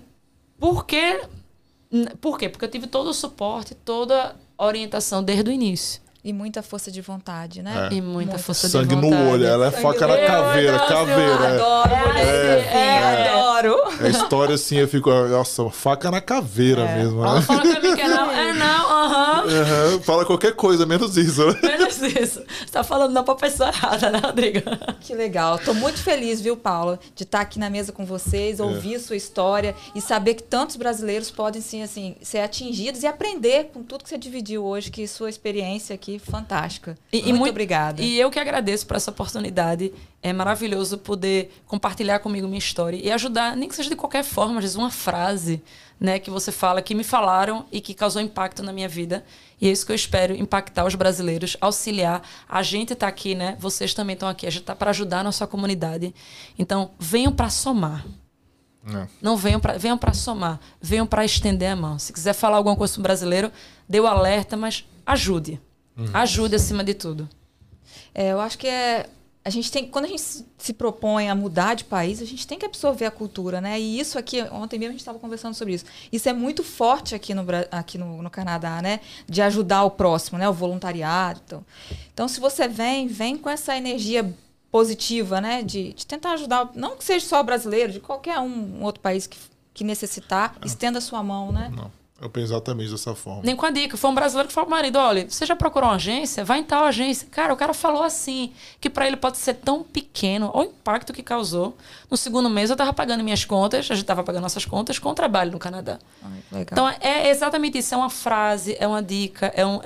por 0.61 0.85
quê? 0.85 1.23
Por 2.21 2.39
quê? 2.39 2.49
Porque 2.49 2.65
eu 2.65 2.71
tive 2.71 2.87
todo 2.87 3.09
o 3.09 3.15
suporte, 3.15 3.75
toda 3.75 4.37
a 4.57 4.67
orientação 4.67 5.25
desde 5.25 5.51
o 5.51 5.53
início. 5.53 6.01
E 6.25 6.33
muita 6.33 6.63
força 6.63 6.89
de 6.89 7.01
vontade, 7.01 7.63
né? 7.63 7.89
É. 7.91 7.95
E 7.95 8.01
muita 8.01 8.39
força 8.39 8.69
Sangue 8.69 8.91
de 8.91 8.95
vontade. 8.95 9.13
Sangue 9.13 9.25
no 9.25 9.33
olho, 9.33 9.45
ela 9.45 9.67
é 9.67 9.71
faca 9.73 10.07
na 10.07 10.17
caveira, 10.19 10.77
eu 10.77 10.87
caveira. 10.87 11.23
Eu 11.23 11.75
adoro, 11.75 11.95
é, 12.17 12.23
é, 12.23 12.73
é, 12.75 13.29
adoro. 13.29 13.77
É 14.01 14.09
história 14.09 14.55
assim, 14.55 14.77
eu 14.77 14.87
fico, 14.87 15.11
nossa, 15.11 15.69
faca 15.71 16.13
na 16.13 16.21
caveira 16.21 16.83
é. 16.83 16.99
mesmo, 16.99 17.23
né? 17.23 17.41
fala 17.43 17.63
pra 17.63 17.81
mim 17.81 17.97
que 17.97 18.03
é 18.03 18.09
não, 18.09 18.31
é 18.31 18.53
não, 18.53 18.92
aham. 19.05 19.45
Uhum. 19.45 20.03
Fala 20.03 20.25
qualquer 20.25 20.55
coisa, 20.55 20.87
menos 20.87 21.17
isso, 21.17 21.47
né? 21.47 21.59
Menos 21.63 22.01
isso. 22.03 22.43
Você 22.61 22.73
tá 22.73 22.83
falando 22.85 23.13
não 23.13 23.25
pra 23.25 23.35
pessoa 23.35 23.69
errada, 23.69 24.11
né, 24.11 24.19
Rodrigo? 24.19 24.61
Que 25.01 25.15
legal. 25.15 25.59
Tô 25.59 25.75
muito 25.75 26.03
feliz, 26.03 26.41
viu, 26.41 26.57
Paula, 26.57 26.99
de 27.15 27.25
estar 27.25 27.41
aqui 27.41 27.59
na 27.59 27.69
mesa 27.69 27.93
com 27.93 28.05
vocês, 28.05 28.61
é. 28.61 28.63
ouvir 28.63 28.99
sua 28.99 29.17
história 29.17 29.75
e 29.95 30.01
saber 30.01 30.35
que 30.35 30.43
tantos 30.43 30.77
brasileiros 30.77 31.31
podem, 31.31 31.61
sim, 31.61 31.83
assim, 31.83 32.17
ser 32.23 32.41
atingidos 32.41 33.03
e 33.03 33.07
aprender 33.07 33.71
com 33.73 33.83
tudo 33.83 34.05
que 34.05 34.11
você 34.11 34.19
dividiu 34.19 34.65
hoje, 34.65 34.91
que 34.91 35.07
sua 35.07 35.29
experiência 35.29 35.95
aqui 35.95 36.19
fantástica. 36.19 36.97
E, 37.13 37.17
muito, 37.17 37.29
e 37.29 37.33
muito 37.33 37.51
obrigada. 37.51 38.03
E 38.03 38.19
eu 38.19 38.31
que 38.31 38.39
agradeço 38.39 38.87
por 38.87 38.97
essa 38.97 39.11
oportunidade. 39.11 39.93
É 40.23 40.33
maravilhoso 40.33 40.99
poder 40.99 41.53
compartilhar 41.67 42.21
comigo 42.21 42.47
minha 42.47 42.59
história 42.59 42.97
e 42.97 43.11
ajudar, 43.11 43.57
nem 43.57 43.69
que 43.69 43.75
seja 43.75 43.91
de 43.91 43.97
qualquer 43.97 44.23
forma, 44.23 44.59
às 44.59 44.63
vezes 44.63 44.77
uma 44.77 44.91
frase 44.91 45.61
né, 46.03 46.19
que 46.19 46.31
você 46.31 46.51
fala, 46.51 46.83
que 46.83 46.97
me 46.97 47.05
falaram 47.05 47.65
e 47.71 47.81
que 47.81 47.95
causou 47.95 48.21
impacto 48.21 48.61
na 48.61 48.73
minha 48.73 48.89
vida. 48.89 49.25
E 49.61 49.69
é 49.69 49.71
isso 49.71 49.87
que 49.87 49.93
eu 49.93 49.97
espero, 49.97 50.35
impactar 50.35 50.85
os 50.85 50.97
brasileiros, 50.97 51.57
auxiliar. 51.61 52.23
A 52.49 52.61
gente 52.61 52.93
está 52.93 53.07
aqui, 53.07 53.37
né? 53.37 53.57
Vocês 53.61 53.95
também 53.95 54.15
estão 54.15 54.29
aqui. 54.29 54.45
A 54.45 54.51
gente 54.51 54.63
está 54.63 54.75
para 54.75 54.91
ajudar 54.91 55.21
a 55.21 55.25
nossa 55.25 55.47
comunidade. 55.47 56.13
Então, 56.59 56.91
venham 56.99 57.31
para 57.31 57.49
somar. 57.49 58.05
É. 58.85 59.07
Não 59.23 59.37
venham 59.37 59.61
para 59.61 59.79
venham 59.79 59.97
para 59.97 60.13
somar, 60.13 60.59
venham 60.81 61.07
para 61.07 61.25
estender 61.25 61.71
a 61.71 61.77
mão. 61.77 62.01
Se 62.01 62.13
quiser 62.13 62.33
falar 62.33 62.57
alguma 62.57 62.75
coisa 62.75 62.93
sobre 62.93 63.07
o 63.07 63.09
brasileiro, 63.09 63.53
dê 63.89 64.01
o 64.01 64.09
alerta, 64.09 64.57
mas 64.57 64.85
ajude. 65.07 65.61
Uhum. 65.97 66.07
Ajude 66.13 66.57
acima 66.57 66.83
de 66.83 66.95
tudo. 66.95 67.29
É, 68.13 68.33
eu 68.33 68.41
acho 68.41 68.59
que 68.59 68.67
é 68.67 69.09
a 69.45 69.51
gente 69.51 69.73
tem 69.73 69.87
quando 69.89 70.05
a 70.05 70.09
gente 70.09 70.23
se 70.57 70.73
propõe 70.73 71.29
a 71.29 71.35
mudar 71.35 71.75
de 71.75 71.85
país 71.85 72.23
a 72.23 72.25
gente 72.25 72.47
tem 72.47 72.59
que 72.59 72.65
absorver 72.65 73.07
a 73.07 73.11
cultura 73.11 73.61
né? 73.61 73.81
E 73.81 73.99
isso 73.99 74.19
aqui 74.19 74.41
ontem 74.53 74.79
mesmo 74.79 74.91
a 74.91 74.93
gente 74.93 75.01
estava 75.01 75.19
conversando 75.19 75.55
sobre 75.55 75.75
isso. 75.75 75.85
Isso 76.13 76.29
é 76.29 76.33
muito 76.33 76.63
forte 76.63 77.15
aqui 77.15 77.35
no 77.35 77.45
aqui 77.71 77.99
no, 77.99 78.23
no, 78.23 78.31
Canadá 78.31 78.81
né? 78.81 79.01
De 79.27 79.43
ajudar 79.43 79.85
o 79.85 79.91
próximo 79.91 80.39
né? 80.39 80.49
O 80.49 80.53
voluntariado. 80.53 81.41
Então, 81.45 81.65
então 82.13 82.29
se 82.29 82.39
você 82.39 82.69
vem 82.69 83.09
vem 83.09 83.37
com 83.37 83.51
essa 83.51 83.77
energia 83.77 84.33
positiva 84.71 85.41
né? 85.41 85.63
De, 85.63 85.93
de 85.93 86.07
tentar 86.07 86.35
ajudar 86.35 86.71
não 86.75 86.97
que 86.97 87.05
seja 87.05 87.27
só 87.27 87.43
brasileiro 87.43 87.93
de 87.93 88.01
qualquer 88.01 88.39
um, 88.39 88.79
um 88.79 88.85
outro 88.85 89.01
país 89.01 89.27
que, 89.27 89.39
que 89.75 89.83
necessitar 89.83 90.57
estenda 90.65 90.99
a 90.99 91.03
sua 91.03 91.23
mão 91.23 91.51
né? 91.51 91.71
Não. 91.75 92.02
Eu 92.23 92.31
penso 92.31 92.53
exatamente 92.53 92.89
dessa 92.89 93.17
forma. 93.17 93.43
Nem 93.43 93.57
com 93.57 93.67
a 93.67 93.71
dica. 93.71 93.97
Foi 93.97 94.09
um 94.09 94.15
brasileiro 94.15 94.47
que 94.47 94.55
falou 94.55 94.69
pro 94.69 94.77
marido: 94.77 94.97
olha, 94.97 95.29
você 95.29 95.45
já 95.45 95.57
procurou 95.57 95.89
uma 95.89 95.97
agência? 95.97 96.45
Vai 96.45 96.61
em 96.61 96.63
tal 96.63 96.85
agência. 96.85 97.27
Cara, 97.29 97.53
o 97.53 97.57
cara 97.57 97.75
falou 97.75 98.05
assim, 98.05 98.53
que 98.81 98.89
para 98.89 99.09
ele 99.09 99.17
pode 99.17 99.39
ser 99.39 99.55
tão 99.55 99.83
pequeno, 99.83 100.49
o 100.55 100.63
impacto 100.63 101.13
que 101.13 101.21
causou. 101.21 101.77
No 102.09 102.17
segundo 102.17 102.49
mês 102.49 102.71
eu 102.71 102.77
tava 102.77 102.93
pagando 102.93 103.25
minhas 103.25 103.45
contas, 103.45 103.91
a 103.91 103.95
gente 103.97 104.07
tava 104.07 104.23
pagando 104.23 104.43
nossas 104.43 104.65
contas 104.65 105.01
com 105.01 105.09
o 105.11 105.15
trabalho 105.15 105.51
no 105.51 105.59
Canadá. 105.59 105.99
Ai, 106.23 106.63
então 106.63 106.89
é 106.89 107.29
exatamente 107.29 107.79
isso. 107.79 107.93
É 107.93 107.97
uma 107.97 108.11
frase, 108.11 108.77
é 108.79 108.87
uma 108.87 109.03
dica, 109.03 109.53
é 109.57 109.67
um. 109.67 109.81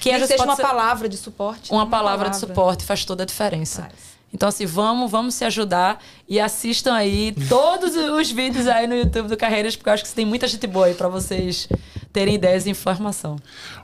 Que, 0.00 0.10
que 0.10 0.26
seja 0.26 0.44
uma 0.44 0.56
palavra 0.56 1.06
de 1.06 1.18
suporte. 1.18 1.70
Uma, 1.70 1.80
né? 1.80 1.84
uma 1.84 1.90
palavra, 1.90 2.24
palavra, 2.24 2.30
de 2.30 2.36
suporte 2.38 2.84
faz 2.84 3.04
toda 3.04 3.24
a 3.24 3.26
diferença. 3.26 3.82
Faz. 3.82 4.11
Então, 4.32 4.48
assim, 4.48 4.64
vamos, 4.64 5.10
vamos 5.10 5.34
se 5.34 5.44
ajudar 5.44 6.02
e 6.28 6.40
assistam 6.40 6.94
aí 6.94 7.34
todos 7.48 7.94
os 7.94 8.30
vídeos 8.30 8.66
aí 8.66 8.86
no 8.86 8.94
YouTube 8.94 9.28
do 9.28 9.36
Carreiras, 9.36 9.76
porque 9.76 9.88
eu 9.90 9.94
acho 9.94 10.04
que 10.04 10.12
tem 10.12 10.24
muita 10.24 10.48
gente 10.48 10.66
boa 10.66 10.86
aí 10.86 10.94
para 10.94 11.08
vocês 11.08 11.68
terem 12.12 12.34
ideias 12.34 12.66
e 12.66 12.70
informação. 12.70 13.36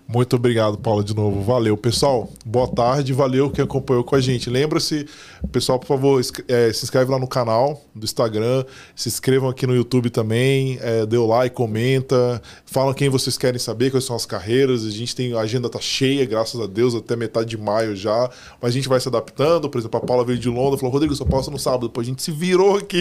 Muito 0.06 0.36
obrigado, 0.36 0.78
Paula, 0.78 1.04
de 1.04 1.14
novo. 1.14 1.42
Valeu. 1.42 1.76
Pessoal, 1.76 2.30
boa 2.44 2.66
tarde. 2.66 3.12
Valeu 3.12 3.50
que 3.50 3.60
acompanhou 3.60 4.02
com 4.02 4.16
a 4.16 4.20
gente. 4.20 4.48
Lembra-se, 4.48 5.06
pessoal, 5.52 5.78
por 5.78 5.86
favor, 5.86 6.20
é, 6.48 6.72
se 6.72 6.84
inscreve 6.84 7.10
lá 7.10 7.18
no 7.18 7.26
canal 7.26 7.82
do 7.94 8.04
Instagram, 8.04 8.64
se 8.96 9.08
inscrevam 9.08 9.50
aqui 9.50 9.66
no 9.66 9.74
YouTube 9.74 10.08
também, 10.08 10.78
é, 10.80 11.04
dê 11.04 11.18
o 11.18 11.26
like, 11.26 11.54
comenta, 11.54 12.40
falam 12.64 12.94
quem 12.94 13.10
vocês 13.10 13.36
querem 13.36 13.58
saber, 13.58 13.90
quais 13.90 14.04
são 14.04 14.16
as 14.16 14.24
carreiras. 14.24 14.86
A 14.86 14.90
gente 14.90 15.14
tem, 15.14 15.34
a 15.34 15.40
agenda 15.40 15.68
tá 15.68 15.80
cheia, 15.80 16.24
graças 16.24 16.58
a 16.58 16.66
Deus, 16.66 16.94
até 16.94 17.14
metade 17.14 17.50
de 17.50 17.58
maio 17.58 17.94
já, 17.94 18.30
mas 18.62 18.70
a 18.70 18.72
gente 18.72 18.88
vai 18.88 19.00
se 19.00 19.08
adaptando. 19.08 19.68
Por 19.68 19.78
exemplo, 19.78 20.00
a 20.02 20.06
Paula 20.06 20.24
veio 20.24 20.38
de 20.38 20.48
Londres, 20.48 20.80
falou, 20.80 20.92
Rodrigo, 20.92 21.14
só 21.14 21.24
posso 21.26 21.50
no 21.50 21.58
sábado. 21.58 21.88
Depois 21.88 22.06
a 22.06 22.10
gente 22.10 22.22
se 22.22 22.30
virou 22.30 22.78
aqui. 22.78 23.00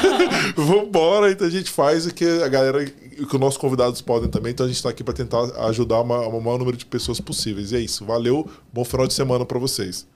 Vambora, 0.54 1.30
então 1.30 1.46
a 1.46 1.50
gente 1.50 1.70
faz 1.70 2.04
o 2.04 2.12
que 2.12 2.26
a 2.42 2.48
galera, 2.48 2.84
o 3.18 3.26
que 3.26 3.34
os 3.34 3.40
nossos 3.40 3.56
convidados 3.56 4.02
podem 4.02 4.28
também. 4.28 4.52
Então 4.52 4.61
a 4.62 4.66
gente 4.66 4.76
está 4.76 4.88
aqui 4.88 5.04
para 5.04 5.14
tentar 5.14 5.42
ajudar 5.68 6.00
uma 6.00 6.40
maior 6.40 6.58
número 6.58 6.76
de 6.76 6.86
pessoas 6.86 7.20
possíveis. 7.20 7.72
E 7.72 7.76
é 7.76 7.80
isso. 7.80 8.04
Valeu. 8.04 8.48
Bom 8.72 8.84
final 8.84 9.06
de 9.06 9.14
semana 9.14 9.44
para 9.44 9.58
vocês. 9.58 10.06